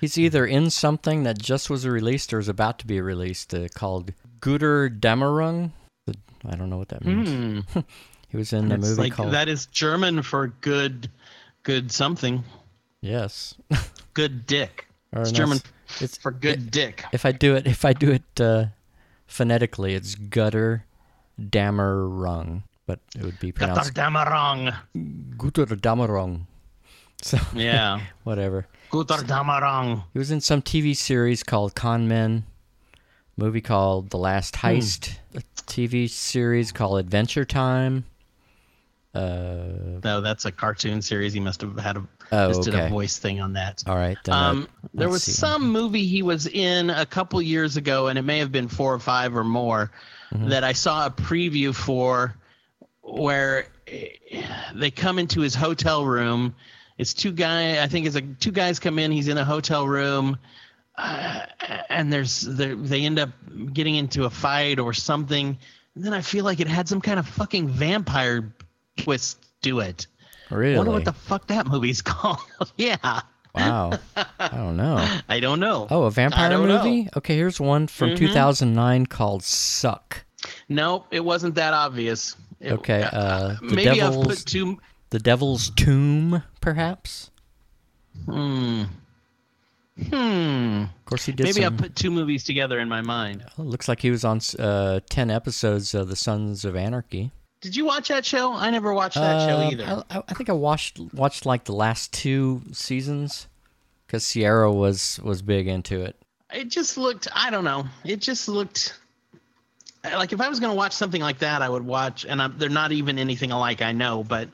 he's 0.00 0.18
either 0.18 0.46
in 0.46 0.70
something 0.70 1.22
that 1.24 1.38
just 1.40 1.70
was 1.70 1.86
released 1.86 2.32
or 2.32 2.38
is 2.38 2.48
about 2.48 2.78
to 2.80 2.86
be 2.86 3.00
released 3.00 3.54
uh, 3.54 3.68
called 3.74 4.12
Guter 4.40 4.88
Dämmerung. 4.90 5.70
I 6.48 6.54
don't 6.54 6.70
know 6.70 6.78
what 6.78 6.88
that 6.90 7.04
means. 7.04 7.64
he 8.28 8.36
was 8.36 8.52
in 8.52 8.70
a 8.70 8.76
Hmm. 8.76 8.80
It's 8.80 8.88
movie 8.90 9.02
like 9.02 9.12
called 9.14 9.32
that 9.32 9.48
is 9.48 9.66
German 9.66 10.22
for 10.22 10.48
good, 10.60 11.10
good 11.64 11.90
something. 11.90 12.44
Yes. 13.00 13.54
Good 14.14 14.46
dick. 14.46 14.86
Or 15.12 15.22
It's 15.22 15.32
no, 15.32 15.36
German 15.38 15.58
It's 16.00 16.16
for 16.18 16.30
good 16.30 16.70
dick. 16.70 17.04
if 17.12 17.24
I 17.26 17.32
do 17.32 17.54
it 17.56 17.66
if 17.66 17.84
I 17.84 17.92
do 17.92 18.10
it 18.12 18.40
uh, 18.40 18.66
phonetically, 19.26 19.94
it's 19.94 20.14
Gutter 20.14 20.84
Dämmerung, 21.40 22.62
but 22.86 23.00
it 23.16 23.22
would 23.22 23.38
be 23.40 23.52
pronounced 23.52 23.94
Gutterdamerung. 23.94 24.74
Guter 25.36 25.66
Dämmerung. 25.66 26.46
So 27.22 27.38
Yeah. 27.54 28.00
whatever. 28.24 28.66
Gutterdamerung. 28.90 30.04
He 30.12 30.18
was 30.18 30.30
in 30.30 30.40
some 30.40 30.62
TV 30.62 30.94
series 30.96 31.42
called 31.42 31.74
Con 31.74 32.06
Men, 32.08 32.44
movie 33.36 33.60
called 33.60 34.10
The 34.10 34.18
Last 34.18 34.56
Hmm. 34.56 34.66
Heist, 34.68 35.16
a 35.34 35.40
TV 35.66 36.08
series 36.08 36.72
called 36.72 36.98
Adventure 37.00 37.44
Time. 37.44 38.04
Uh, 39.14 39.98
No, 40.04 40.20
that's 40.20 40.44
a 40.44 40.52
cartoon 40.52 41.00
series. 41.02 41.32
He 41.32 41.40
must 41.40 41.60
have 41.62 41.78
had 41.78 41.96
a 41.96 42.06
Oh, 42.32 42.48
just 42.48 42.62
did 42.64 42.74
okay. 42.74 42.86
a 42.86 42.90
voice 42.90 43.18
thing 43.18 43.40
on 43.40 43.52
that. 43.52 43.84
all 43.86 43.94
right. 43.96 44.18
Then 44.24 44.34
Um, 44.34 44.68
there 44.92 45.08
was 45.08 45.22
see. 45.22 45.30
some 45.32 45.70
movie 45.70 46.06
he 46.06 46.22
was 46.22 46.48
in 46.48 46.90
a 46.90 47.06
couple 47.06 47.40
years 47.40 47.76
ago, 47.76 48.08
and 48.08 48.18
it 48.18 48.22
may 48.22 48.38
have 48.40 48.50
been 48.50 48.66
four 48.68 48.92
or 48.92 48.98
five 48.98 49.34
or 49.36 49.44
more, 49.44 49.90
Mm-hmm. 50.34 50.48
that 50.48 50.64
I 50.64 50.72
saw 50.72 51.06
a 51.06 51.10
preview 51.10 51.72
for, 51.72 52.34
where 53.02 53.68
they 54.74 54.90
come 54.90 55.20
into 55.20 55.40
his 55.40 55.54
hotel 55.54 56.04
room. 56.04 56.52
It's 56.98 57.12
two 57.14 57.32
guy. 57.32 57.82
I 57.82 57.86
think 57.88 58.06
it's 58.06 58.14
like 58.14 58.38
two 58.40 58.52
guys 58.52 58.78
come 58.78 58.98
in. 58.98 59.10
He's 59.12 59.28
in 59.28 59.36
a 59.38 59.44
hotel 59.44 59.86
room, 59.86 60.38
uh, 60.96 61.40
and 61.90 62.12
there's 62.12 62.40
they 62.42 63.02
end 63.04 63.18
up 63.18 63.30
getting 63.72 63.96
into 63.96 64.24
a 64.24 64.30
fight 64.30 64.78
or 64.78 64.92
something. 64.92 65.58
And 65.94 66.04
then 66.04 66.12
I 66.14 66.20
feel 66.20 66.44
like 66.44 66.60
it 66.60 66.66
had 66.68 66.88
some 66.88 67.00
kind 67.00 67.18
of 67.18 67.26
fucking 67.28 67.68
vampire 67.68 68.52
twist 68.96 69.44
to 69.62 69.80
it. 69.80 70.06
Really? 70.50 70.74
I 70.74 70.78
wonder 70.78 70.92
what 70.92 71.04
the 71.04 71.12
fuck 71.12 71.46
that 71.48 71.66
movie's 71.66 72.00
called. 72.02 72.38
yeah. 72.76 73.20
wow. 73.54 73.98
I 74.38 74.48
don't 74.56 74.76
know. 74.76 74.96
I 75.28 75.40
don't 75.40 75.60
know. 75.60 75.86
Oh, 75.90 76.04
a 76.04 76.10
vampire 76.10 76.50
don't 76.50 76.68
know. 76.68 76.78
movie? 76.82 77.08
Okay, 77.16 77.36
here's 77.36 77.58
one 77.60 77.86
from 77.88 78.10
Mhm. 78.10 78.18
2009 78.18 79.06
called 79.06 79.42
Suck. 79.42 80.24
No, 80.68 81.04
it 81.10 81.24
wasn't 81.24 81.54
that 81.56 81.72
obvious. 81.74 82.36
It- 82.60 82.72
Okay, 82.72 83.02
uh, 83.02 83.56
the 83.60 83.74
maybe 83.74 84.00
I've 84.00 84.14
put 84.22 84.38
two. 84.46 84.78
The 85.10 85.18
Devil's 85.18 85.70
Tomb, 85.70 86.42
perhaps? 86.60 87.30
Hmm. 88.24 88.84
Hmm. 90.10 90.82
Of 90.82 91.04
course, 91.06 91.24
he 91.24 91.32
did 91.32 91.44
Maybe 91.44 91.62
some. 91.62 91.72
I've 91.74 91.78
put 91.78 91.96
two 91.96 92.10
movies 92.10 92.44
together 92.44 92.78
in 92.80 92.88
my 92.88 93.00
mind. 93.00 93.44
Oh, 93.58 93.62
looks 93.62 93.88
like 93.88 94.00
he 94.00 94.10
was 94.10 94.24
on 94.24 94.40
uh, 94.58 95.00
10 95.08 95.30
episodes 95.30 95.94
of 95.94 96.08
The 96.08 96.16
Sons 96.16 96.64
of 96.64 96.76
Anarchy. 96.76 97.30
Did 97.62 97.74
you 97.76 97.86
watch 97.86 98.08
that 98.08 98.26
show? 98.26 98.52
I 98.52 98.70
never 98.70 98.92
watched 98.92 99.14
that 99.16 99.48
show 99.48 99.56
Uh, 99.56 99.70
either. 99.70 100.04
I, 100.10 100.22
I 100.28 100.34
think 100.34 100.50
I 100.50 100.52
watched 100.52 101.00
watched 101.14 101.46
like 101.46 101.64
the 101.64 101.72
last 101.74 102.12
two 102.12 102.62
seasons 102.72 103.48
because 104.06 104.24
Sierra 104.24 104.70
was 104.70 105.18
was 105.22 105.40
big 105.40 105.66
into 105.66 106.02
it. 106.02 106.16
It 106.52 106.68
just 106.68 106.98
looked. 106.98 107.26
I 107.34 107.50
don't 107.50 107.64
know. 107.64 107.86
It 108.04 108.20
just 108.20 108.46
looked. 108.48 108.98
Like 110.14 110.32
if 110.32 110.40
I 110.40 110.48
was 110.48 110.60
going 110.60 110.70
to 110.72 110.76
watch 110.76 110.92
something 110.92 111.20
like 111.22 111.38
that, 111.38 111.62
I 111.62 111.68
would 111.68 111.84
watch, 111.84 112.24
and 112.24 112.40
I'm, 112.42 112.56
they're 112.58 112.68
not 112.68 112.92
even 112.92 113.18
anything 113.18 113.50
alike. 113.52 113.82
I 113.82 113.92
know, 113.92 114.22
but 114.24 114.48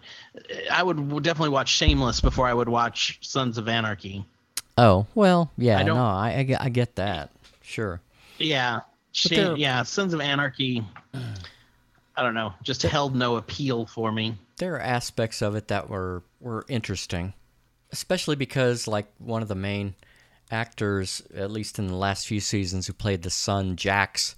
I 0.71 0.83
would 0.83 1.23
definitely 1.23 1.51
watch 1.51 1.69
Shameless 1.69 2.21
before 2.21 2.47
I 2.47 2.55
would 2.55 2.69
watch 2.69 3.19
Sons 3.23 3.59
of 3.59 3.69
Anarchy. 3.69 4.25
Oh 4.79 5.07
well, 5.15 5.51
yeah, 5.59 5.79
I 5.79 5.83
don't- 5.83 5.97
no, 5.97 6.05
I, 6.05 6.35
I, 6.39 6.43
get, 6.45 6.61
I 6.63 6.69
get 6.71 6.95
that, 6.97 7.31
sure. 7.63 8.01
Yeah, 8.39 8.81
Sha- 9.13 9.29
they're- 9.35 9.57
yeah, 9.57 9.83
Sons 9.83 10.15
of 10.15 10.21
Anarchy. 10.21 10.83
I 12.17 12.23
don't 12.23 12.35
know, 12.35 12.53
just 12.63 12.83
held 12.83 13.15
no 13.15 13.37
appeal 13.37 13.87
for 13.87 14.11
me. 14.13 14.37
There 14.59 14.75
are 14.77 14.81
aspects 14.81 15.43
of 15.43 15.57
it 15.57 15.69
that 15.69 15.89
were 15.91 16.23
were 16.41 16.65
interesting, 16.69 17.33
especially 17.91 18.37
because 18.37 18.87
like 18.87 19.07
one 19.19 19.43
of 19.43 19.49
the 19.49 19.55
main 19.55 19.95
actors, 20.51 21.23
at 21.35 21.51
least 21.51 21.79
in 21.79 21.87
the 21.87 21.97
last 21.97 22.27
few 22.27 22.41
seasons, 22.41 22.87
who 22.87 22.93
played 22.93 23.23
the 23.23 23.31
son 23.31 23.77
Jax, 23.77 24.35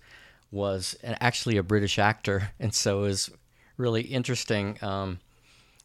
was 0.55 0.97
actually 1.05 1.56
a 1.56 1.62
British 1.62 1.98
actor, 1.98 2.51
and 2.60 2.74
so 2.74 3.01
it 3.01 3.09
was 3.09 3.31
really 3.76 4.02
interesting 4.02 4.78
um, 4.82 5.18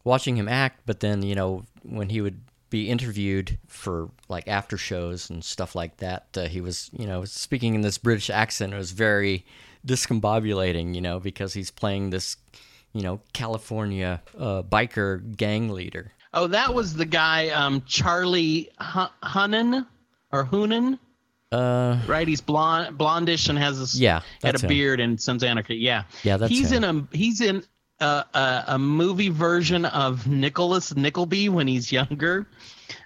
watching 0.04 0.38
him 0.38 0.48
act. 0.48 0.82
But 0.86 1.00
then 1.00 1.22
you 1.24 1.36
know 1.36 1.66
when 1.84 2.10
he 2.10 2.22
would 2.22 2.41
be 2.70 2.90
interviewed 2.90 3.58
for 3.68 4.12
like 4.28 4.48
after 4.48 4.78
shows 4.78 5.30
and 5.30 5.44
stuff 5.44 5.76
like 5.76 5.98
that, 5.98 6.28
uh, 6.38 6.48
he 6.48 6.62
was 6.62 6.90
you 6.94 7.08
know 7.08 7.26
speaking 7.26 7.76
in 7.76 7.82
this 7.82 7.98
British 7.98 8.30
accent. 8.30 8.74
It 8.74 8.78
was 8.78 8.91
very 8.91 9.46
discombobulating, 9.86 10.94
you 10.94 11.02
know, 11.02 11.20
because 11.20 11.54
he's 11.54 11.72
playing 11.72 12.10
this 12.10 12.38
you 12.94 13.02
know, 13.02 13.22
California 13.34 14.22
uh, 14.38 14.64
biker 14.64 15.36
gang 15.36 15.70
leader. 15.70 16.12
Oh, 16.34 16.48
that 16.48 16.74
was 16.74 16.94
the 16.94 17.06
guy, 17.06 17.50
um, 17.50 17.82
Charlie 17.86 18.70
Hunnam 18.80 19.88
or 20.32 20.46
Hunan, 20.46 21.00
Uh, 21.52 22.00
right? 22.08 22.28
He's 22.28 22.42
blonde, 22.42 22.98
blondish, 22.98 23.50
and 23.50 23.58
has 23.58 23.80
this 23.80 23.96
Yeah, 23.96 24.22
had 24.44 24.56
a 24.56 24.60
him. 24.60 24.68
beard 24.68 25.00
in 25.00 25.18
Sons 25.18 25.44
Anarchy. 25.44 25.76
Yeah, 25.78 26.04
Yeah, 26.24 26.38
that's 26.38 26.52
he's 26.52 26.72
him. 26.72 26.84
in 26.84 27.08
a 27.12 27.18
he's 27.18 27.42
in 27.42 27.64
a, 28.00 28.24
a 28.34 28.64
a 28.68 28.80
movie 28.80 29.30
version 29.30 29.86
of 29.86 30.28
Nicholas 30.28 30.96
Nickleby 30.96 31.50
when 31.50 31.68
he's 31.68 31.92
younger. 31.92 32.48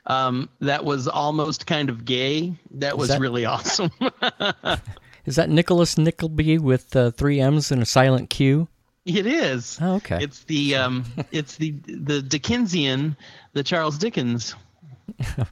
Um, 0.08 0.50
that 0.60 0.84
was 0.84 1.08
almost 1.08 1.66
kind 1.68 1.90
of 1.90 2.04
gay. 2.06 2.54
That 2.72 2.98
was 2.98 3.10
that- 3.10 3.22
really 3.22 3.46
awesome. 3.54 3.92
is 5.26 5.36
that 5.38 5.50
Nicholas 5.50 5.98
Nickleby 5.98 6.58
with 6.58 6.96
uh, 6.96 7.12
three 7.12 7.40
M's 7.40 7.72
and 7.72 7.82
a 7.82 7.86
silent 7.86 8.30
Q? 8.30 8.68
it 9.06 9.26
is. 9.26 9.78
Oh, 9.82 9.96
okay. 9.96 10.20
It's 10.22 10.44
the 10.46 10.76
um, 10.76 11.06
it's 11.32 11.56
the 11.58 11.72
the 11.86 12.22
Dickensian, 12.22 13.16
the 13.54 13.64
Charles 13.64 13.98
Dickens. 13.98 14.56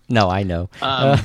no, 0.10 0.30
I 0.30 0.44
know. 0.44 0.64
Um, 0.82 1.20
uh, 1.20 1.24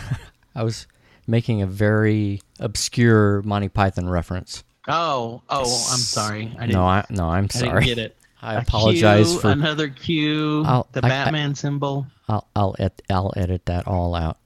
I 0.55 0.63
was 0.63 0.87
making 1.27 1.63
a 1.63 1.67
very 1.67 2.41
obscure 2.61 3.43
Monty 3.43 3.69
Python 3.69 4.09
reference. 4.09 4.65
Oh, 4.89 5.43
oh, 5.49 5.61
I'm 5.63 5.99
sorry. 5.99 6.55
I 6.59 6.67
didn't, 6.67 6.73
No, 6.73 6.85
I 6.85 7.05
no, 7.11 7.29
I'm 7.29 7.51
sorry. 7.51 7.71
I 7.71 7.73
didn't 7.75 7.87
get 7.87 7.99
it. 7.99 8.17
I 8.43 8.55
A 8.55 8.59
apologize 8.61 9.31
Q, 9.33 9.41
for. 9.41 9.51
another 9.51 9.89
Q. 9.89 10.65
I'll- 10.65 10.87
the 10.93 11.01
I- 11.03 11.07
I- 11.07 11.09
Batman 11.09 11.55
symbol. 11.55 12.07
I'll 12.29 12.47
I'll 12.57 12.75
ed- 12.79 13.03
I'll 13.11 13.33
edit 13.37 13.67
that 13.67 13.87
all 13.87 14.15
out. 14.15 14.39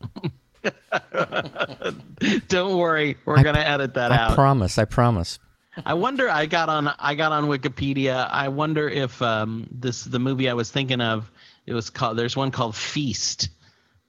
Don't 2.48 2.76
worry, 2.76 3.16
we're 3.24 3.42
gonna 3.42 3.58
edit 3.60 3.94
that 3.94 4.12
out. 4.12 4.32
I 4.32 4.34
promise. 4.34 4.78
I 4.78 4.84
promise. 4.84 5.38
I 5.86 5.94
wonder. 5.94 6.28
I 6.28 6.46
got 6.46 6.68
on. 6.68 6.88
I 6.98 7.14
got 7.14 7.32
on 7.32 7.44
Wikipedia. 7.46 8.28
I 8.30 8.48
wonder 8.48 8.88
if 8.88 9.20
um, 9.22 9.66
this 9.70 10.04
the 10.04 10.18
movie 10.18 10.48
I 10.50 10.54
was 10.54 10.70
thinking 10.70 11.00
of. 11.00 11.30
It 11.66 11.72
was 11.72 11.88
called. 11.90 12.18
There's 12.18 12.36
one 12.36 12.50
called 12.50 12.76
Feast. 12.76 13.48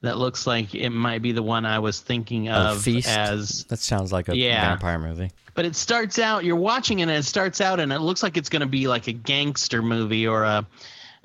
That 0.02 0.18
looks 0.18 0.46
like 0.46 0.74
it 0.74 0.90
might 0.90 1.22
be 1.22 1.32
the 1.32 1.42
one 1.42 1.64
I 1.64 1.78
was 1.78 2.00
thinking 2.00 2.48
Oh, 2.48 2.72
of 2.72 2.82
Feast. 2.82 3.08
as. 3.08 3.64
That 3.64 3.78
sounds 3.78 4.12
like 4.12 4.28
a 4.28 4.36
Yeah. 4.36 4.70
vampire 4.70 4.98
movie. 4.98 5.30
But 5.54 5.64
it 5.64 5.76
starts 5.76 6.18
out. 6.18 6.44
You're 6.44 6.56
watching 6.56 6.98
it, 6.98 7.02
and 7.02 7.10
it 7.12 7.24
starts 7.24 7.60
out, 7.60 7.78
and 7.78 7.92
it 7.92 8.00
looks 8.00 8.22
like 8.22 8.36
it's 8.36 8.48
going 8.48 8.60
to 8.60 8.66
be 8.66 8.88
like 8.88 9.06
a 9.06 9.12
gangster 9.12 9.80
movie 9.82 10.26
or 10.26 10.42
a, 10.44 10.66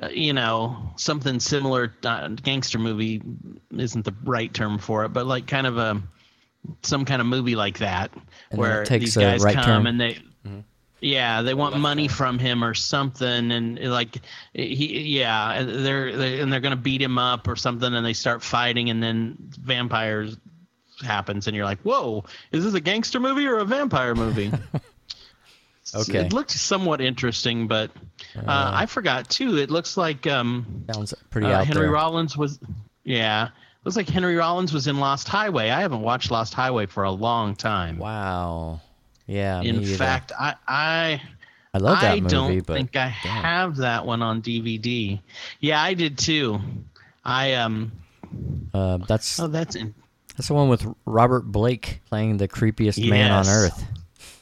uh, 0.04 0.08
you 0.10 0.32
know, 0.34 0.92
something 0.96 1.40
similar. 1.40 1.94
Uh, 2.04 2.28
gangster 2.30 2.78
movie 2.78 3.22
isn't 3.76 4.06
the 4.06 4.14
right 4.24 4.54
term 4.54 4.78
for 4.78 5.06
it, 5.06 5.10
but 5.10 5.26
like 5.26 5.48
kind 5.48 5.66
of 5.66 5.78
a, 5.78 6.00
some 6.84 7.04
kind 7.06 7.20
of 7.22 7.26
movie 7.26 7.56
like 7.56 7.80
that, 7.80 8.12
And 8.52 8.60
where 8.60 8.84
it 8.84 8.86
takes 8.88 9.06
these 9.06 9.18
guys 9.18 9.42
right 9.44 9.56
come 9.56 9.64
turn. 9.64 9.88
and 9.88 10.00
they. 10.00 10.20
Yeah, 11.00 11.44
they 11.44 11.54
want 11.54 11.78
money 11.78 12.08
from 12.08 12.40
him 12.40 12.64
or 12.64 12.74
something, 12.74 13.52
and 13.52 13.80
like 13.92 14.18
he, 14.54 15.20
yeah, 15.20 15.62
they're, 15.64 16.16
they 16.18 16.40
and 16.40 16.52
they're 16.52 16.60
gonna 16.60 16.76
beat 16.76 17.02
him 17.02 17.18
up 17.18 17.48
or 17.48 17.56
something, 17.56 17.94
and 17.94 18.06
they 18.06 18.14
start 18.14 18.42
fighting, 18.42 18.90
and 18.90 19.02
then 19.02 19.38
vampires 19.40 20.38
happens, 21.04 21.46
and 21.48 21.56
you're 21.56 21.66
like, 21.66 21.80
whoa, 21.82 22.24
is 22.52 22.64
this 22.64 22.74
a 22.74 22.80
gangster 22.82 23.20
movie 23.20 23.46
or 23.46 23.58
a 23.58 23.66
vampire 23.66 24.16
movie? 24.16 24.52
Okay. 25.96 26.26
It 26.26 26.34
looked 26.34 26.52
somewhat 26.52 27.00
interesting, 27.00 27.68
but 27.68 27.92
uh, 28.36 28.72
I 28.74 28.88
forgot 28.88 29.30
too. 29.30 29.58
It 29.58 29.72
looks 29.72 29.96
like 29.96 30.28
um, 30.28 30.84
Sounds 30.94 31.14
pretty 31.30 31.48
uh, 31.48 31.60
out 31.60 31.66
Henry 31.68 31.84
there. 31.84 31.92
Rollins 31.92 32.36
was, 32.36 32.60
yeah, 33.06 33.50
looks 33.86 33.96
like 33.96 34.10
Henry 34.10 34.36
Rollins 34.36 34.74
was 34.74 34.88
in 34.88 35.00
Lost 35.00 35.30
Highway. 35.30 35.70
I 35.70 35.80
haven't 35.80 36.02
watched 36.02 36.30
Lost 36.30 36.54
Highway 36.54 36.88
for 36.88 37.04
a 37.04 37.12
long 37.12 37.56
time. 37.56 37.98
wow. 38.00 38.82
Yeah. 39.28 39.62
in 39.62 39.84
fact, 39.86 40.32
I 40.40 40.56
I 40.68 41.22
I 41.74 41.78
love 41.80 42.02
that 42.02 42.12
I 42.12 42.20
movie, 42.20 42.30
don't 42.30 42.66
but 42.66 42.74
think 42.78 42.96
I 42.96 43.16
damn. 43.24 43.44
have 43.44 43.76
that 43.78 44.06
one 44.06 44.22
on 44.22 44.42
DVD. 44.42 45.20
Yeah, 45.60 45.82
I 45.82 45.94
did 45.94 46.18
too. 46.18 46.60
I 47.24 47.54
um. 47.56 47.92
uh, 48.74 48.98
that's 48.98 49.40
Oh, 49.40 49.48
that's 49.48 49.76
in. 49.76 49.94
that's 50.36 50.48
the 50.48 50.54
one 50.54 50.70
with 50.70 50.86
Robert 51.06 51.42
Blake 51.42 52.02
playing 52.10 52.38
the 52.38 52.48
creepiest 52.48 53.08
man 53.10 53.32
on 53.32 53.48
earth. 53.48 53.86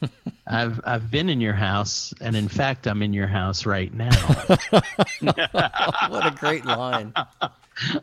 I've 0.47 0.79
I've 0.85 1.09
been 1.09 1.29
in 1.29 1.41
your 1.41 1.53
house, 1.53 2.13
and 2.21 2.35
in 2.35 2.47
fact, 2.47 2.85
I'm 2.85 3.01
in 3.01 3.11
your 3.13 3.27
house 3.27 3.65
right 3.65 3.91
now. 3.93 4.11
what 5.19 6.25
a 6.25 6.35
great 6.37 6.63
line. 6.65 7.11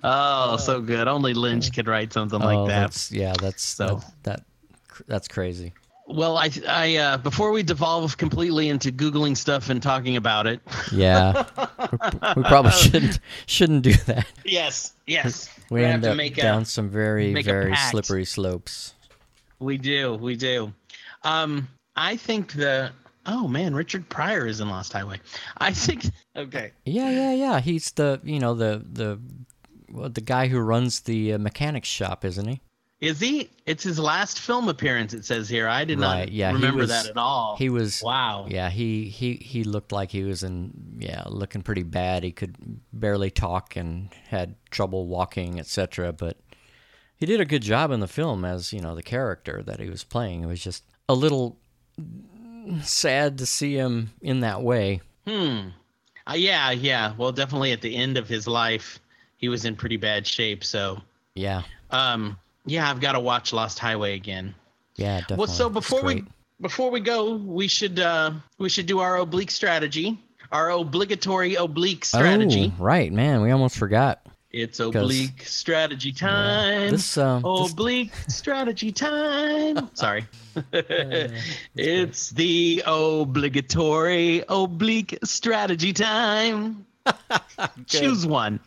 oh, 0.03 0.57
so 0.57 0.81
good. 0.81 1.07
Only 1.07 1.33
Lynch 1.35 1.73
could 1.73 1.87
write 1.87 2.13
something 2.13 2.41
like 2.41 2.59
oh, 2.59 2.67
that. 2.67 2.81
That's, 2.81 3.13
yeah, 3.13 3.35
that's 3.41 3.63
So- 3.63 4.03
that, 4.25 4.43
that 4.99 5.05
that's 5.07 5.29
crazy. 5.29 5.73
Well, 6.07 6.37
I 6.37 6.51
I 6.69 6.97
uh, 6.97 7.17
before 7.19 7.53
we 7.53 7.63
devolve 7.63 8.17
completely 8.17 8.69
into 8.69 8.91
googling 8.91 9.37
stuff 9.37 9.71
and 9.71 9.83
talking 9.83 10.17
about 10.17 10.47
it. 10.47 10.61
Yeah, 10.91 11.45
we 12.37 12.43
probably 12.43 12.73
shouldn't 12.73 13.21
shouldn't 13.47 13.83
do 13.83 13.95
that. 14.07 14.27
Yes, 14.45 14.93
yes. 15.07 15.49
We 15.71 15.81
gonna 15.81 15.95
end 15.95 16.05
have 16.05 16.11
to 16.11 16.11
up 16.11 16.17
make 16.19 16.37
down 16.37 16.63
a, 16.63 16.65
some 16.67 16.91
very 16.91 17.33
very 17.43 17.75
slippery 17.77 18.27
slopes. 18.27 18.93
We 19.59 19.79
do, 19.79 20.15
we 20.17 20.37
do. 20.37 20.75
Um, 21.23 21.69
I 21.97 22.17
think 22.17 22.53
the 22.53 22.93
oh 23.25 23.49
man, 23.49 23.75
Richard 23.75 24.09
Pryor 24.09 24.47
is 24.47 24.61
in 24.61 24.69
Lost 24.69 24.93
Highway. 24.93 25.21
I 25.59 25.73
think 25.73 26.07
okay. 26.37 26.73
Yeah, 26.85 27.11
yeah, 27.11 27.33
yeah. 27.33 27.61
He's 27.61 27.91
the 27.93 28.21
you 28.23 28.39
know 28.39 28.55
the 28.55 28.85
the 28.93 29.19
well, 29.91 30.11
the 30.11 30.21
guy 30.21 30.49
who 30.49 30.59
runs 30.59 31.01
the 31.01 31.35
uh, 31.35 31.39
mechanics 31.39 31.89
shop, 31.89 32.25
isn't 32.25 32.49
he? 32.49 32.61
Is 33.03 33.19
he? 33.21 33.51
It's 33.67 33.83
his 33.83 33.99
last 33.99 34.39
film 34.41 34.69
appearance. 34.69 35.13
It 35.13 35.25
says 35.25 35.49
here. 35.49 35.69
I 35.69 35.85
did 35.85 35.99
Right, 35.99 36.21
not 36.21 36.33
yeah, 36.33 36.53
remember 36.53 36.81
was- 36.83 36.89
that 36.91 37.09
at 37.09 37.17
all. 37.17 37.57
He 37.57 37.69
was 37.69 38.01
wow. 38.03 38.47
Yeah, 38.49 38.71
he, 38.71 39.07
he 39.09 39.35
he 39.35 39.65
looked 39.65 39.91
like 39.93 40.11
he 40.13 40.23
was 40.23 40.43
in 40.45 40.97
yeah, 41.01 41.25
looking 41.27 41.63
pretty 41.63 41.83
bad. 41.83 42.23
He 42.23 42.31
could 42.31 42.55
barely 42.93 43.31
talk 43.31 43.75
and 43.77 44.09
had 44.29 44.55
trouble 44.71 45.09
walking, 45.09 45.59
etc. 45.59 46.13
But 46.13 46.39
he 47.17 47.27
did 47.27 47.41
a 47.41 47.45
good 47.45 47.63
job 47.63 47.91
in 47.91 47.99
the 48.01 48.07
film 48.09 48.45
as 48.45 48.73
you 48.73 48.81
know 48.81 48.95
the 48.95 49.03
character 49.03 49.63
that 49.67 49.81
he 49.81 49.91
was 49.91 50.05
playing. 50.05 50.43
It 50.45 50.47
was 50.47 50.63
just 50.63 50.85
a 51.09 51.15
little 51.15 51.59
sad 52.83 53.39
to 53.39 53.47
see 53.47 53.75
him 53.75 54.13
in 54.21 54.41
that 54.41 54.63
way. 54.63 55.01
Hmm. 55.27 55.69
Uh, 56.27 56.35
yeah, 56.35 56.71
yeah. 56.71 57.15
Well, 57.19 57.33
definitely 57.33 57.73
at 57.73 57.81
the 57.81 57.97
end 57.97 58.17
of 58.17 58.29
his 58.29 58.47
life, 58.47 59.01
he 59.37 59.49
was 59.49 59.65
in 59.65 59.75
pretty 59.75 59.97
bad 59.97 60.25
shape. 60.27 60.63
So, 60.63 61.01
Yeah, 61.35 61.63
um, 61.91 62.39
yeah, 62.67 62.89
I've 62.89 63.01
got 63.01 63.13
to 63.13 63.21
watch 63.21 63.53
Lost 63.53 63.79
Highway 63.79 64.15
again. 64.15 64.55
yeah, 64.97 65.21
definitely. 65.21 65.37
Well, 65.39 65.49
so 65.49 65.69
before 65.69 66.03
we 66.03 66.25
before 66.61 66.91
we 66.91 67.01
go, 67.01 67.35
we 67.35 67.69
should 67.69 67.99
uh, 67.99 68.33
we 68.59 68.69
should 68.69 68.87
do 68.87 69.01
our 69.01 69.17
oblique 69.17 69.51
strategy, 69.51 70.19
our 70.51 70.71
obligatory 70.71 71.57
oblique 71.57 72.05
strategy. 72.05 72.73
Oh, 72.79 72.83
right, 72.83 73.13
man, 73.13 73.43
we 73.43 73.51
almost 73.51 73.77
forgot. 73.77 74.25
It's 74.53 74.81
oblique 74.81 75.45
strategy 75.45 76.13
time. 76.13 76.91
This 76.91 77.17
uh, 77.17 77.41
this, 77.41 77.73
Oblique 77.73 78.13
strategy 78.29 78.93
time. 78.93 79.89
Sorry. 79.95 80.27
it's 81.75 82.31
the 82.31 82.83
obligatory 82.87 84.45
oblique 84.49 85.19
strategy 85.25 85.95
time. 85.95 86.85
Choose 87.87 88.27
one. 88.27 88.61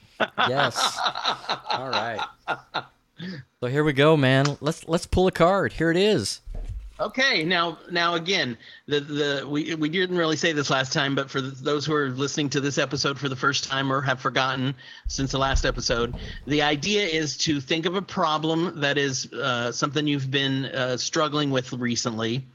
yes. 0.49 0.99
All 1.69 1.89
right. 1.89 2.19
So 3.61 3.67
here 3.67 3.83
we 3.83 3.93
go, 3.93 4.17
man. 4.17 4.57
Let's 4.61 4.87
let's 4.87 5.05
pull 5.05 5.27
a 5.27 5.31
card. 5.31 5.73
Here 5.73 5.91
it 5.91 5.97
is. 5.97 6.41
Okay, 6.97 7.43
now 7.43 7.77
now 7.91 8.15
again, 8.15 8.57
the 8.87 9.01
the 9.01 9.45
we 9.47 9.75
we 9.75 9.89
didn't 9.89 10.17
really 10.17 10.37
say 10.37 10.53
this 10.53 10.69
last 10.69 10.93
time, 10.93 11.13
but 11.13 11.29
for 11.29 11.41
those 11.41 11.85
who 11.85 11.93
are 11.93 12.09
listening 12.09 12.49
to 12.51 12.61
this 12.61 12.77
episode 12.77 13.19
for 13.19 13.27
the 13.27 13.35
first 13.35 13.65
time 13.65 13.91
or 13.91 14.01
have 14.01 14.21
forgotten 14.21 14.73
since 15.07 15.33
the 15.33 15.37
last 15.37 15.65
episode, 15.65 16.15
the 16.47 16.61
idea 16.61 17.05
is 17.05 17.35
to 17.39 17.59
think 17.59 17.85
of 17.85 17.95
a 17.95 18.01
problem 18.01 18.79
that 18.79 18.97
is 18.97 19.31
uh, 19.33 19.73
something 19.73 20.07
you've 20.07 20.31
been 20.31 20.65
uh, 20.67 20.95
struggling 20.95 21.51
with 21.51 21.73
recently, 21.73 22.45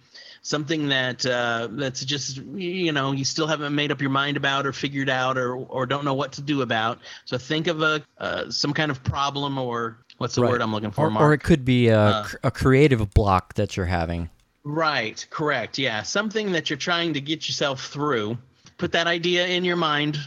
something 0.40 0.88
that 0.88 1.26
uh, 1.26 1.68
that's 1.72 2.02
just 2.02 2.38
you 2.38 2.92
know 2.92 3.12
you 3.12 3.26
still 3.26 3.46
haven't 3.46 3.74
made 3.74 3.92
up 3.92 4.00
your 4.00 4.08
mind 4.08 4.38
about 4.38 4.66
or 4.66 4.72
figured 4.72 5.10
out 5.10 5.36
or 5.36 5.54
or 5.54 5.84
don't 5.84 6.06
know 6.06 6.14
what 6.14 6.32
to 6.32 6.40
do 6.40 6.62
about. 6.62 6.98
So 7.26 7.36
think 7.36 7.66
of 7.66 7.82
a 7.82 8.02
uh, 8.16 8.50
some 8.50 8.72
kind 8.72 8.90
of 8.90 9.04
problem 9.04 9.58
or 9.58 9.98
what's 10.20 10.34
the 10.34 10.42
Right. 10.42 10.50
word 10.50 10.60
I'm 10.60 10.70
looking 10.70 10.90
for, 10.90 11.06
Or, 11.06 11.10
Mark? 11.10 11.22
or 11.24 11.32
it 11.32 11.42
could 11.42 11.64
be 11.64 11.88
a, 11.88 11.98
Uh, 11.98 12.28
a 12.44 12.50
creative 12.50 13.12
block 13.14 13.54
that 13.54 13.74
you're 13.74 13.86
having. 13.86 14.28
Right, 14.64 15.26
correct. 15.30 15.78
Yeah, 15.78 16.02
something 16.02 16.52
that 16.52 16.68
you're 16.68 16.76
trying 16.76 17.14
to 17.14 17.20
get 17.22 17.48
yourself 17.48 17.86
through. 17.86 18.36
Put 18.76 18.92
that 18.92 19.06
idea 19.06 19.46
in 19.46 19.64
your 19.64 19.76
mind 19.76 20.18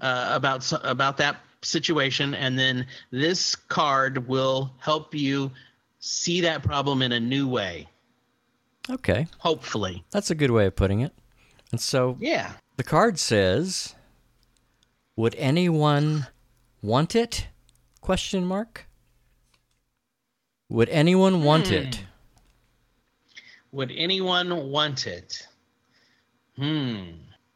uh, 0.00 0.30
about 0.32 0.70
about 0.84 1.16
that 1.18 1.36
situation, 1.62 2.34
and 2.34 2.58
then 2.58 2.86
this 3.12 3.54
card 3.54 4.26
will 4.26 4.72
help 4.78 5.14
you 5.14 5.52
see 6.00 6.40
that 6.40 6.62
problem 6.64 7.00
in 7.00 7.12
a 7.12 7.20
new 7.20 7.46
way. 7.48 7.88
Okay, 8.90 9.26
Hopefully, 9.38 10.04
that's 10.10 10.30
a 10.30 10.34
good 10.34 10.50
way 10.50 10.66
of 10.66 10.74
putting 10.76 11.00
it. 11.00 11.12
And 11.72 11.80
so 11.80 12.16
yeah. 12.20 12.52
the 12.76 12.84
card 12.84 13.18
says, 13.18 13.94
"Would 15.16 15.34
anyone 15.36 16.26
want 16.82 17.14
it?" 17.14 17.46
Question 18.00 18.44
mark. 18.44 18.85
Would 20.68 20.88
anyone 20.88 21.42
want 21.44 21.70
it? 21.70 22.02
Would 23.72 23.92
anyone 23.94 24.70
want 24.70 25.06
it? 25.06 25.46
Hmm. 26.56 27.04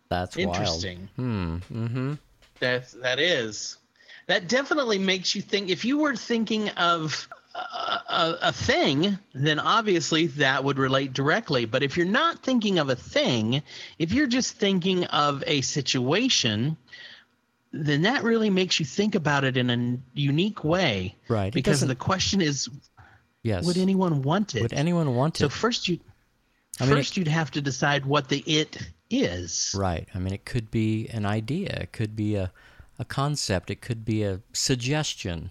That's 0.09 0.37
Interesting. 0.37 1.09
wild. 1.17 1.63
Hmm. 1.63 1.85
Mm-hmm. 1.85 2.15
That 2.61 2.91
that 3.03 3.19
is. 3.19 3.79
That 4.27 4.49
definitely 4.49 4.99
makes 4.99 5.35
you 5.35 5.43
think. 5.43 5.71
If 5.71 5.85
you 5.85 5.99
were 5.99 6.15
thinking 6.15 6.69
of 6.71 7.29
a, 7.55 7.59
a, 7.59 8.39
a 8.43 8.53
thing, 8.53 9.19
then 9.33 9.59
obviously 9.59 10.27
that 10.29 10.63
would 10.63 10.79
relate 10.79 11.13
directly. 11.13 11.65
But 11.65 11.83
if 11.83 11.97
you're 11.97 12.07
not 12.07 12.43
thinking 12.43 12.79
of 12.79 12.91
a 12.91 12.97
thing, 12.97 13.63
if 13.99 14.13
you're 14.13 14.27
just 14.27 14.57
thinking 14.57 15.05
of 15.07 15.43
a 15.47 15.63
situation, 15.63 16.77
then 17.73 18.03
that 18.03 18.23
really 18.23 18.51
makes 18.51 18.79
you 18.79 18.87
think 18.87 19.15
about 19.15 19.45
it 19.45 19.57
in 19.57 19.71
a 19.71 19.99
unique 20.19 20.65
way. 20.65 21.15
Right. 21.29 21.53
Because 21.53 21.81
the 21.81 21.95
question 21.95 22.41
is, 22.41 22.69
Yes. 23.43 23.65
would 23.67 23.79
anyone 23.79 24.23
want 24.23 24.55
it? 24.55 24.63
Would 24.63 24.73
anyone 24.75 25.15
want 25.15 25.37
it? 25.37 25.39
so 25.41 25.49
first 25.49 25.89
you, 25.89 25.99
I 26.79 26.85
mean, 26.85 26.93
it- 26.93 26.97
first 26.97 27.17
you'd 27.17 27.29
have 27.29 27.51
to 27.53 27.61
decide 27.63 28.05
what 28.05 28.29
the 28.29 28.39
it 28.47 28.77
is. 29.09 29.75
Right. 29.77 30.09
I 30.15 30.19
mean, 30.19 30.33
it 30.35 30.45
could 30.45 30.71
be 30.71 31.09
an 31.09 31.25
idea. 31.27 31.69
It 31.83 31.93
could 31.93 32.15
be 32.15 32.35
a, 32.37 32.53
a 32.99 33.05
concept. 33.05 33.71
It 33.71 33.81
could 33.81 34.05
be 34.05 34.23
a 34.25 34.41
suggestion. 34.53 35.51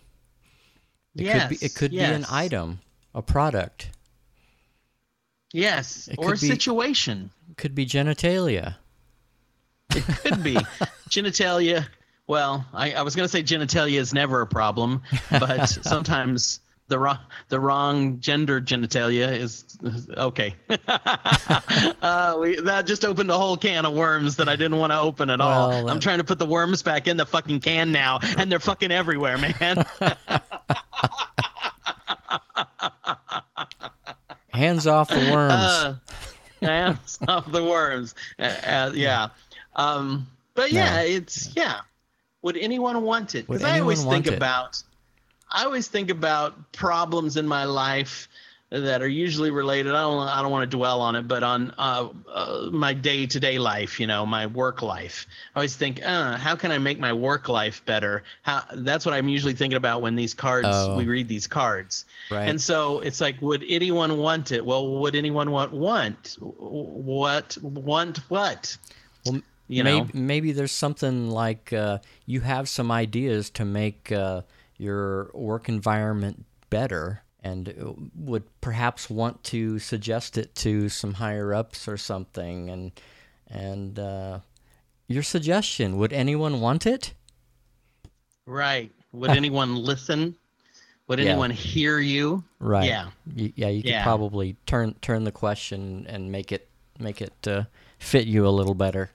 It 1.16 1.32
could 1.32 1.50
be. 1.50 1.56
It 1.56 1.62
Yes, 1.64 1.74
could 1.78 1.92
be 1.92 2.00
an 2.00 2.26
item, 2.30 2.80
a 3.16 3.22
product. 3.22 3.90
Yes, 5.52 6.08
It 6.08 6.18
or 6.20 6.30
a 6.30 6.32
be- 6.34 6.38
situation. 6.48 7.32
Could 7.58 7.74
be 7.76 7.86
genitalia. 7.86 8.76
It 9.96 10.04
could 10.06 10.44
be 10.44 10.56
genitalia. 11.10 11.88
Well, 12.28 12.64
I, 12.74 12.94
I 12.94 13.02
was 13.02 13.16
going 13.16 13.26
to 13.26 13.32
say 13.32 13.42
genitalia 13.42 13.98
is 14.00 14.14
never 14.14 14.42
a 14.42 14.48
problem, 14.48 15.02
but 15.32 15.66
sometimes 15.84 16.60
the 16.90 17.00
wrong 17.00 17.20
the 17.48 17.60
wrong 17.60 18.20
gender 18.20 18.60
genitalia 18.60 19.32
is 19.32 19.64
is- 19.84 20.10
okay. 20.10 20.56
uh, 22.02 22.38
we, 22.40 22.60
that 22.62 22.86
just 22.86 23.06
opened 23.06 23.32
a 23.32 23.38
whole 23.38 23.56
can 23.58 23.86
of 23.86 23.94
worms 23.94 24.36
that 24.36 24.50
I 24.50 24.56
didn't 24.58 24.78
want 24.78 24.92
to 24.92 25.00
open 25.00 25.30
at 25.30 25.40
all. 25.40 25.70
Well, 25.70 25.90
I'm 25.90 26.00
trying 26.02 26.18
to 26.18 26.24
put 26.24 26.40
the 26.40 26.46
worms 26.46 26.84
back 26.84 27.08
in 27.08 27.16
the 27.18 27.26
fucking 27.26 27.62
can 27.62 27.92
now, 27.92 28.20
and 28.38 28.52
they're 28.52 28.60
fucking 28.60 28.92
everywhere, 28.92 29.38
man. 29.38 29.86
Hands 34.50 34.86
off 34.88 35.10
the 35.10 35.30
worms. 35.32 35.54
Uh, 35.54 35.96
hands 36.62 37.20
off 37.28 37.50
the 37.52 37.64
worms. 37.64 38.16
Uh, 38.38 38.44
uh, 38.44 38.92
yeah. 38.94 39.30
Um, 39.76 40.28
but 40.56 40.72
yeah, 40.72 40.98
No. 40.98 41.02
it's 41.04 41.56
yeah. 41.56 41.82
Would 42.42 42.58
anyone 42.58 43.02
want 43.04 43.36
it? 43.36 43.48
Because 43.48 43.64
I 43.64 43.80
always 43.80 44.04
think 44.04 44.28
it? 44.28 44.34
about, 44.34 44.82
I 45.52 45.66
always 45.66 45.88
think 45.88 46.10
about 46.10 46.72
problems 46.72 47.38
in 47.38 47.48
my 47.48 47.64
life 47.64 48.28
that 48.72 49.02
are 49.02 49.08
usually 49.08 49.50
related. 49.50 49.96
I 49.96 50.02
don't 50.02 50.28
I 50.28 50.44
don't 50.44 50.52
want 50.52 50.70
to 50.70 50.78
dwell 50.78 51.02
on 51.02 51.16
it, 51.16 51.28
but 51.28 51.42
on 51.42 51.74
uh, 51.80 52.10
uh, 52.32 52.70
my 52.72 52.94
day 52.94 53.26
to 53.26 53.40
day 53.40 53.58
life, 53.58 54.00
you 54.00 54.06
know, 54.06 54.28
my 54.28 54.46
work 54.46 54.84
life. 54.84 55.26
I 55.56 55.60
always 55.60 55.76
think, 55.76 56.02
uh, 56.06 56.38
how 56.38 56.56
can 56.56 56.72
I 56.72 56.78
make 56.78 57.00
my 57.00 57.12
work 57.12 57.50
life 57.50 57.84
better? 57.86 58.24
How 58.44 58.64
that's 58.76 59.08
what 59.08 59.16
I'm 59.16 59.28
usually 59.28 59.54
thinking 59.56 59.78
about 59.78 60.04
when 60.04 60.16
these 60.16 60.36
cards 60.36 60.68
Oh. 60.70 60.96
we 60.96 61.06
read 61.08 61.28
these 61.28 61.48
cards. 61.48 62.06
Right. 62.30 62.48
And 62.48 62.62
so 62.62 63.00
it's 63.00 63.20
like, 63.20 63.42
would 63.42 63.64
anyone 63.68 64.20
want 64.20 64.52
it? 64.52 64.64
Well, 64.64 65.00
would 65.00 65.16
anyone 65.16 65.50
want 65.50 65.72
want 65.72 66.38
what 66.40 67.58
want 67.64 68.18
what? 68.30 68.78
Well, 69.26 69.42
you 69.68 69.84
know, 69.84 70.02
maybe, 70.02 70.20
maybe 70.20 70.52
there's 70.52 70.72
something 70.72 71.32
like 71.32 71.74
uh, 71.74 72.00
you 72.28 72.42
have 72.42 72.70
some 72.70 72.92
ideas 72.92 73.50
to 73.52 73.66
make 73.66 74.12
uh, 74.12 74.42
your 74.80 75.30
work 75.36 75.70
environment 75.70 76.46
better 76.72 77.22
and 77.44 77.74
would 78.16 78.44
perhaps 78.62 79.10
want 79.10 79.44
to 79.44 79.78
suggest 79.80 80.38
it 80.38 80.56
to 80.56 80.90
some 80.90 81.14
higher 81.14 81.54
ups 81.54 81.88
or 81.88 81.98
something 81.98 82.70
and 82.70 82.92
and 83.48 84.00
uh, 84.00 84.40
your 85.08 85.22
suggestion 85.24 85.98
would 85.98 86.14
anyone 86.14 86.60
want 86.60 86.86
it 86.88 87.14
right? 88.46 88.92
Would 89.12 89.30
anyone 89.42 89.76
listen? 89.76 90.36
Would 91.08 91.20
Yeah. 91.20 91.32
anyone 91.32 91.52
hear 91.52 92.00
you? 92.00 92.44
right 92.60 92.86
Yeah. 92.88 93.10
Y- 93.36 93.54
yeah 93.56 93.68
you 93.70 93.82
could 93.82 93.92
Yeah. 93.92 94.04
probably 94.04 94.56
turn 94.66 94.96
turn 95.02 95.24
the 95.24 95.32
question 95.32 96.06
and 96.08 96.32
make 96.32 96.52
it 96.52 96.68
make 97.00 97.22
it 97.22 97.48
uh, 97.48 97.64
fit 98.00 98.28
you 98.28 98.48
a 98.48 98.50
little 98.50 98.74
better 98.76 99.12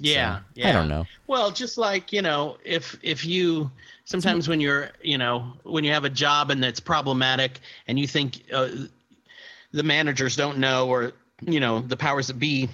Yeah, 0.00 0.38
So, 0.38 0.44
yeah. 0.54 0.68
I 0.68 0.72
don't 0.72 0.88
know. 0.88 1.06
Well, 1.26 1.50
just 1.50 1.76
like 1.78 2.12
you 2.12 2.22
know, 2.22 2.56
if 2.64 2.96
if 3.02 3.24
you 3.24 3.70
sometimes 4.04 4.48
when 4.48 4.60
you're 4.60 4.90
you 5.02 5.18
know 5.18 5.52
when 5.64 5.84
you 5.84 5.92
have 5.92 6.04
a 6.04 6.10
job 6.10 6.50
and 6.50 6.64
it's 6.64 6.80
problematic 6.80 7.60
and 7.86 7.98
you 7.98 8.06
think 8.06 8.42
uh, 8.52 8.68
the 9.72 9.82
managers 9.82 10.36
don't 10.36 10.58
know 10.58 10.88
or 10.88 11.12
you 11.42 11.60
know 11.60 11.80
the 11.80 11.96
powers 11.96 12.28
that 12.28 12.38
be 12.38 12.68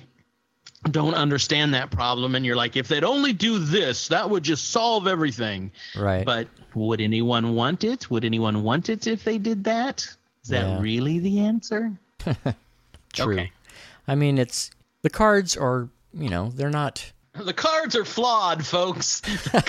don't 0.90 1.14
understand 1.14 1.72
that 1.72 1.90
problem 1.90 2.34
and 2.34 2.44
you're 2.44 2.56
like 2.56 2.76
if 2.76 2.88
they'd 2.88 3.04
only 3.04 3.32
do 3.32 3.58
this 3.58 4.08
that 4.08 4.28
would 4.28 4.42
just 4.42 4.70
solve 4.70 5.06
everything. 5.06 5.72
Right. 5.96 6.24
But 6.26 6.46
would 6.74 7.00
anyone 7.00 7.54
want 7.54 7.84
it? 7.84 8.10
Would 8.10 8.24
anyone 8.24 8.62
want 8.62 8.90
it 8.90 9.06
if 9.06 9.24
they 9.24 9.38
did 9.38 9.64
that? 9.64 10.02
Is 10.42 10.50
that 10.50 10.66
Yeah. 10.66 10.80
really 10.80 11.18
the 11.20 11.40
answer? 11.40 11.90
True. 13.14 13.32
Okay. 13.34 13.52
i 14.08 14.14
mean 14.14 14.36
it's 14.38 14.70
the 15.02 15.08
cards 15.10 15.56
are 15.56 15.88
you 16.12 16.28
know 16.28 16.50
they're 16.54 16.68
not 16.70 17.12
the 17.34 17.52
cards 17.52 17.94
are 17.96 18.04
flawed 18.04 18.64
folks. 18.66 19.22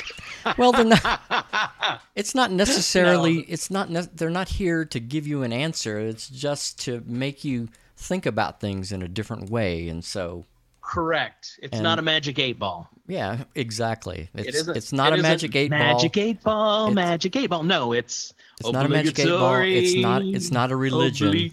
Well 0.59 0.73
they're 0.73 0.85
not 0.85 2.01
it's 2.15 2.35
not 2.35 2.51
necessarily 2.51 3.39
it's 3.39 3.71
not 3.71 3.89
ne- 3.89 4.07
they're 4.13 4.29
not 4.29 4.47
here 4.47 4.85
to 4.85 4.99
give 4.99 5.25
you 5.25 5.41
an 5.41 5.51
answer. 5.51 5.97
It's 5.97 6.29
just 6.29 6.79
to 6.81 7.01
make 7.07 7.43
you 7.43 7.67
think 7.97 8.27
about 8.27 8.59
things 8.59 8.91
in 8.91 9.01
a 9.01 9.07
different 9.07 9.49
way 9.49 9.89
and 9.89 10.05
so. 10.05 10.45
Correct. 10.81 11.57
It's 11.63 11.73
And- 11.73 11.81
not 11.81 11.97
a 11.97 12.03
magic 12.03 12.37
eight 12.37 12.59
ball. 12.59 12.87
Yeah 13.07 13.45
exactly. 13.55 14.29
It's 14.35 14.67
It 14.67 14.77
it's 14.77 14.93
not 14.93 15.13
it 15.13 15.19
a 15.19 15.23
magic 15.23 15.55
eight 15.55 15.71
ball. 15.71 15.79
Magic 15.79 16.15
eight 16.17 16.43
ball. 16.43 16.83
It's- 16.91 16.95
magic 16.95 17.35
eight 17.37 17.47
ball. 17.49 17.63
No, 17.63 17.91
it's 17.93 18.31
it's 18.59 18.71
not 18.71 18.85
a 18.85 18.89
magic 18.89 19.17
eight 19.17 19.27
ball. 19.27 19.55
It's 19.61 19.95
not 19.95 20.21
it's 20.23 20.51
not 20.51 20.71
a 20.71 20.75
religion. 20.75 21.49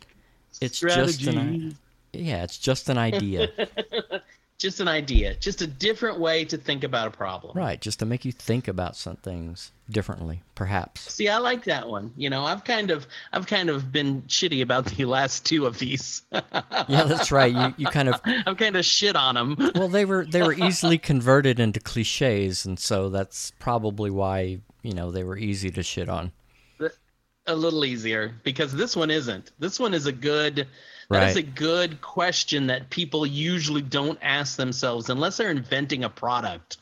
It's 0.60 0.78
just 0.78 1.22
an 1.22 1.32
strategy. 1.32 1.76
yeah 2.12 2.43
it's 2.44 2.59
just 2.59 2.90
an 2.90 2.98
idea 2.98 3.48
just 4.62 4.80
an 4.80 4.89
idea, 4.89 5.34
just 5.34 5.60
a 5.60 5.66
different 5.66 6.18
way 6.18 6.44
to 6.47 6.56
think 6.56 6.84
about 6.84 7.09
a 7.09 7.10
problem. 7.10 7.56
right 7.56 7.80
just 7.80 7.98
to 7.98 8.06
make 8.06 8.24
you 8.24 8.32
think 8.32 8.68
about 8.68 8.97
some 8.97 9.16
things 9.16 9.72
differently 9.90 10.43
perhaps 10.55 11.12
See, 11.12 11.28
I 11.28 11.39
like 11.39 11.64
that 11.64 11.89
one. 11.89 12.12
You 12.16 12.30
know, 12.30 12.44
I've 12.44 12.64
kind 12.64 12.90
of, 12.90 13.06
I've 13.32 13.47
kind 13.47 13.68
of 13.68 13.93
been 13.93 14.22
shitty 14.22 14.62
about 14.62 14.86
the 14.86 15.05
last 15.05 15.44
two 15.44 15.66
of 15.66 15.78
these. 15.78 16.22
yeah 16.32 17.05
that's 17.05 17.30
right 17.30 17.52
you, 17.52 17.74
you 17.76 17.86
kind 17.89 18.09
of 18.09 18.20
I've 18.47 18.56
kind 18.56 18.76
of 18.76 18.84
shit 18.84 19.16
on 19.16 19.34
them. 19.34 19.72
well 19.74 19.89
they 19.89 20.05
were 20.05 20.24
they 20.24 20.43
were 20.43 20.55
easily 20.55 20.97
converted 20.97 21.60
into 21.60 21.80
cliches 21.80 22.64
and 22.64 22.78
so 22.78 23.10
that's 23.10 23.52
probably 23.59 24.10
why 24.10 24.60
you 24.82 24.94
know 24.94 25.10
they 25.10 25.24
were 25.24 25.36
easy 25.36 25.70
to 25.70 25.82
shit 25.82 26.09
on 26.09 26.32
a 27.47 27.55
little 27.55 27.84
easier 27.84 28.34
because 28.44 28.72
this 28.72 28.97
one 28.97 29.10
isn't. 29.10 29.51
This 29.59 29.80
one 29.80 29.94
is 29.94 30.06
a 30.06 30.12
good. 30.12 30.68
That 31.10 31.28
is 31.30 31.34
Right. 31.36 31.44
a 31.44 31.48
good 31.48 32.00
question 32.00 32.66
that 32.68 32.90
people 32.90 33.26
usually 33.26 33.82
don't 33.82 34.18
ask 34.22 34.56
themselves 34.56 35.08
unless 35.10 35.36
they're 35.36 35.50
inventing 35.50 36.04
a 36.04 36.08
product, 36.08 36.78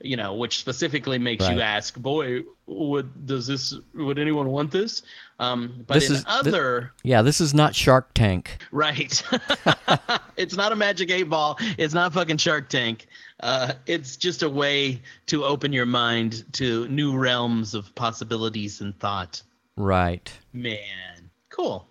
you 0.00 0.16
know, 0.16 0.34
which 0.34 0.58
specifically 0.58 1.18
makes 1.18 1.44
Right. 1.44 1.54
you 1.56 1.60
ask, 1.60 1.96
"Boy, 1.96 2.42
would 2.66 3.26
does 3.26 3.46
this? 3.46 3.74
Would 3.94 4.18
anyone 4.18 4.48
want 4.48 4.70
this?" 4.70 5.02
Um, 5.40 5.84
but 5.86 5.94
This 5.94 6.10
in 6.10 6.16
is- 6.16 6.24
other, 6.28 6.92
Yeah, 7.02 7.22
this 7.22 7.40
is 7.40 7.52
not 7.54 7.74
Shark 7.74 8.14
Tank. 8.14 8.58
right? 8.70 9.22
it's 10.36 10.56
not 10.56 10.72
a 10.72 10.76
magic 10.76 11.10
eight 11.10 11.24
ball. 11.28 11.58
It's 11.76 11.94
not 11.94 12.12
fucking 12.12 12.36
Shark 12.38 12.68
Tank. 12.68 13.06
Uh, 13.40 13.72
it's 13.86 14.16
just 14.16 14.42
a 14.42 14.48
way 14.48 15.02
to 15.26 15.44
open 15.44 15.72
your 15.72 15.86
mind 15.86 16.44
to 16.52 16.86
new 16.88 17.16
realms 17.16 17.74
of 17.74 17.92
possibilities 17.96 18.80
and 18.80 18.98
thought. 19.00 19.42
Right. 19.76 20.30
Man, 20.52 21.30
cool, 21.50 21.88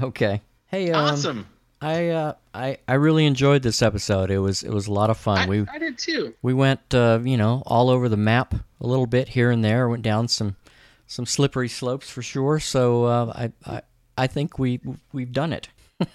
Okay. 0.00 0.40
Hey, 0.68 0.90
um, 0.90 1.04
awesome. 1.04 1.46
I 1.80 2.08
uh, 2.08 2.32
I 2.54 2.78
I 2.88 2.94
really 2.94 3.26
enjoyed 3.26 3.62
this 3.62 3.82
episode. 3.82 4.30
It 4.30 4.38
was 4.38 4.62
it 4.62 4.70
was 4.70 4.86
a 4.86 4.92
lot 4.92 5.10
of 5.10 5.18
fun. 5.18 5.38
I, 5.38 5.46
we 5.46 5.66
I 5.68 5.78
did 5.78 5.98
too. 5.98 6.34
we 6.42 6.54
went 6.54 6.94
uh, 6.94 7.20
you 7.22 7.36
know 7.36 7.62
all 7.66 7.90
over 7.90 8.08
the 8.08 8.16
map 8.16 8.54
a 8.54 8.86
little 8.86 9.06
bit 9.06 9.28
here 9.28 9.50
and 9.50 9.64
there. 9.64 9.88
Went 9.88 10.02
down 10.02 10.28
some 10.28 10.56
some 11.06 11.26
slippery 11.26 11.68
slopes 11.68 12.08
for 12.10 12.22
sure. 12.22 12.58
So 12.60 13.04
uh, 13.04 13.50
I 13.66 13.70
I 13.70 13.82
I 14.18 14.26
think 14.26 14.58
we 14.58 14.80
we've 15.12 15.32
done 15.32 15.52
it. 15.52 15.68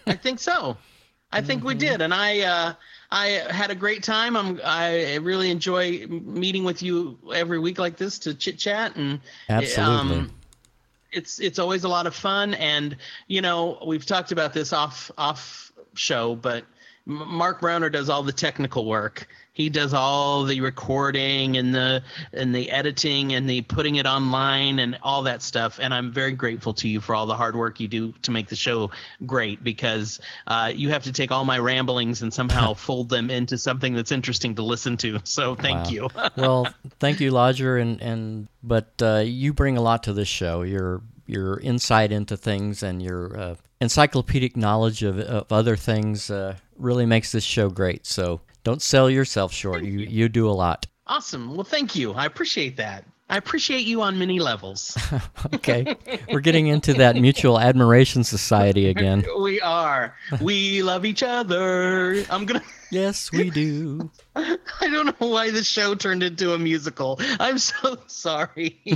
I 0.07 0.13
think 0.13 0.39
so. 0.39 0.77
I 1.33 1.41
think 1.41 1.63
we 1.63 1.75
did, 1.75 2.01
and 2.01 2.13
I 2.13 2.41
uh, 2.41 2.73
I 3.09 3.27
had 3.49 3.71
a 3.71 3.75
great 3.75 4.03
time. 4.03 4.35
I'm 4.35 4.59
I 4.65 5.15
really 5.15 5.49
enjoy 5.49 6.05
meeting 6.07 6.63
with 6.65 6.81
you 6.81 7.17
every 7.33 7.59
week 7.59 7.79
like 7.79 7.95
this 7.95 8.19
to 8.19 8.33
chit 8.33 8.57
chat 8.57 8.95
and 8.97 9.21
Absolutely. 9.47 10.17
um, 10.17 10.31
it's 11.11 11.39
it's 11.39 11.59
always 11.59 11.83
a 11.83 11.89
lot 11.89 12.07
of 12.07 12.15
fun, 12.15 12.53
and 12.55 12.95
you 13.27 13.41
know 13.41 13.77
we've 13.85 14.05
talked 14.05 14.31
about 14.31 14.53
this 14.53 14.73
off 14.73 15.11
off 15.17 15.71
show, 15.93 16.35
but 16.35 16.65
Mark 17.05 17.61
Browner 17.61 17.89
does 17.89 18.09
all 18.09 18.23
the 18.23 18.31
technical 18.31 18.85
work. 18.85 19.27
He 19.53 19.69
does 19.69 19.93
all 19.93 20.45
the 20.45 20.61
recording 20.61 21.57
and 21.57 21.75
the 21.75 22.03
and 22.31 22.55
the 22.55 22.71
editing 22.71 23.33
and 23.33 23.49
the 23.49 23.61
putting 23.63 23.95
it 23.95 24.05
online 24.05 24.79
and 24.79 24.97
all 25.03 25.23
that 25.23 25.41
stuff. 25.41 25.77
And 25.81 25.93
I'm 25.93 26.13
very 26.13 26.31
grateful 26.31 26.73
to 26.75 26.87
you 26.87 27.01
for 27.01 27.13
all 27.15 27.25
the 27.25 27.35
hard 27.35 27.55
work 27.55 27.79
you 27.79 27.87
do 27.87 28.13
to 28.21 28.31
make 28.31 28.47
the 28.47 28.55
show 28.55 28.91
great 29.25 29.61
because 29.63 30.19
uh, 30.47 30.71
you 30.73 30.89
have 30.89 31.03
to 31.03 31.11
take 31.11 31.31
all 31.31 31.43
my 31.43 31.59
ramblings 31.59 32.21
and 32.21 32.33
somehow 32.33 32.73
fold 32.75 33.09
them 33.09 33.29
into 33.29 33.57
something 33.57 33.93
that's 33.93 34.11
interesting 34.11 34.55
to 34.55 34.63
listen 34.63 34.95
to. 34.97 35.19
So 35.25 35.55
thank 35.55 35.85
Wow. 35.85 35.89
you. 35.89 36.09
well, 36.37 36.73
thank 36.99 37.19
you, 37.19 37.31
Lodger, 37.31 37.77
and 37.77 38.01
and 38.01 38.47
but 38.63 38.93
uh, 39.01 39.23
you 39.25 39.53
bring 39.53 39.75
a 39.77 39.81
lot 39.81 40.03
to 40.03 40.13
this 40.13 40.27
show. 40.27 40.61
Your 40.61 41.01
your 41.27 41.59
insight 41.59 42.11
into 42.11 42.37
things 42.37 42.83
and 42.83 43.01
your 43.01 43.37
uh, 43.37 43.55
encyclopedic 43.79 44.55
knowledge 44.55 45.03
of, 45.03 45.19
of 45.19 45.51
other 45.51 45.75
things 45.75 46.29
uh, 46.29 46.55
really 46.81 47.05
makes 47.05 47.31
this 47.31 47.43
show 47.43 47.69
great. 47.69 48.05
So 48.05 48.41
don't 48.63 48.81
sell 48.81 49.09
yourself 49.09 49.51
short. 49.53 49.83
You 49.83 49.99
you 49.99 50.29
do 50.29 50.49
a 50.49 50.51
lot. 50.51 50.85
awesome. 51.07 51.55
Well, 51.55 51.63
thank 51.63 51.95
you. 51.95 52.13
I 52.13 52.25
appreciate 52.25 52.77
that. 52.77 53.05
I 53.29 53.37
appreciate 53.37 53.85
you 53.85 54.01
on 54.01 54.19
many 54.19 54.39
levels. 54.39 54.97
Okay, 55.55 55.95
we're 56.31 56.39
getting 56.39 56.67
into 56.67 56.93
that 56.95 57.15
mutual 57.15 57.59
admiration 57.59 58.23
society 58.23 58.87
again. 58.87 59.23
we 59.39 59.59
are. 59.61 60.15
We 60.41 60.81
love 60.83 61.03
each 61.05 61.23
other. 61.23 62.23
I'm 62.29 62.45
gonna. 62.45 62.61
Yes, 62.91 63.31
we 63.31 63.49
do. 63.49 64.11
I 64.35 64.57
don't 64.81 65.19
know 65.19 65.27
why 65.29 65.49
the 65.49 65.63
show 65.63 65.95
turned 65.95 66.23
into 66.23 66.53
a 66.53 66.59
musical. 66.59 67.19
I'm 67.39 67.57
so 67.57 67.97
sorry. 68.07 68.79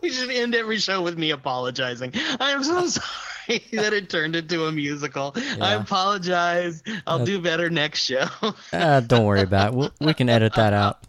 we 0.00 0.10
should 0.10 0.30
end 0.30 0.54
every 0.54 0.78
show 0.78 1.02
with 1.02 1.18
me 1.18 1.30
apologizing. 1.32 2.12
I'm 2.38 2.62
so 2.62 2.86
sorry 2.86 3.64
that 3.72 3.92
it 3.92 4.10
turned 4.10 4.36
into 4.36 4.66
a 4.66 4.72
musical. 4.72 5.34
I 5.60 5.74
apologize. 5.74 6.84
I'll 7.06 7.24
do 7.24 7.40
better 7.40 7.68
next 7.68 8.04
show. 8.04 8.28
Uh, 8.72 9.00
don't 9.00 9.24
worry 9.24 9.42
about 9.42 9.72
it. 9.72 9.76
We'll, 9.76 9.90
we 10.00 10.14
can 10.14 10.28
edit 10.28 10.54
that 10.54 10.72
out. 10.72 11.00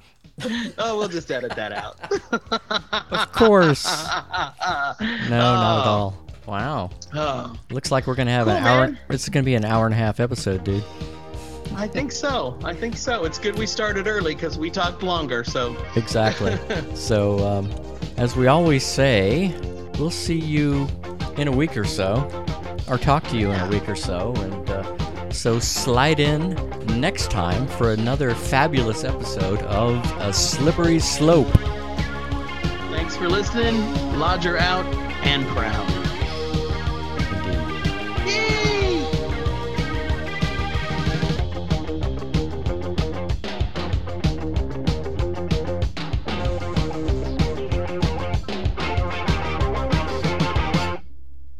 oh, 0.79 0.97
we'll 0.97 1.07
just 1.07 1.29
edit 1.31 1.55
that 1.55 1.71
out. 1.71 1.97
Of 3.11 3.31
course. 3.31 3.85
No, 3.85 4.97
not 5.29 5.81
at 5.81 5.87
all. 5.87 6.24
Wow. 6.47 6.91
Looks 7.69 7.91
like 7.91 8.07
we're 8.07 8.15
gonna 8.15 8.31
have 8.31 8.47
an 8.47 8.57
hour. 8.63 8.87
man. 8.87 8.99
It's 9.09 9.27
gonna 9.29 9.43
be 9.43 9.55
an 9.55 9.65
hour 9.65 9.85
and 9.85 9.93
a 9.93 9.97
half 9.97 10.19
episode, 10.19 10.63
dude. 10.63 10.83
I 11.75 11.87
think 11.87 12.11
so. 12.11 12.57
I 12.63 12.73
think 12.73 12.95
so. 12.95 13.25
It's 13.25 13.37
good 13.39 13.57
we 13.57 13.65
started 13.65 14.07
early 14.07 14.35
because 14.35 14.57
we 14.57 14.69
talked 14.69 15.03
longer. 15.03 15.43
So 15.43 15.75
Exactly. 15.95 16.57
so, 16.95 17.39
um, 17.45 17.69
as 18.17 18.35
we 18.35 18.47
always 18.47 18.83
say, 18.85 19.53
we'll 19.99 20.11
see 20.11 20.39
you 20.39 20.87
in 21.37 21.47
a 21.47 21.51
week 21.51 21.75
or 21.75 21.83
so, 21.83 22.29
or 22.87 22.97
talk 22.97 23.27
to 23.29 23.37
you 23.37 23.51
in 23.51 23.59
a 23.59 23.67
week 23.69 23.89
or 23.89 23.95
so, 23.95 24.33
and 24.37 24.69
uh, 24.69 25.29
so 25.31 25.59
slide 25.59 26.19
in 26.19 26.53
next 26.99 27.29
time 27.31 27.67
for 27.67 27.91
another 27.91 28.33
fabulous 28.35 29.03
episode 29.03 29.59
of 29.63 29.97
A 30.21 30.31
Slippery 30.31 30.99
Slope. 30.99 31.51
thanks 32.91 33.17
for 33.17 33.27
listening. 33.27 33.75
Lodger 34.17 34.57
out 34.57 34.85
and 35.25 35.45
proud. 35.47 36.04
Yeah. 38.25 38.54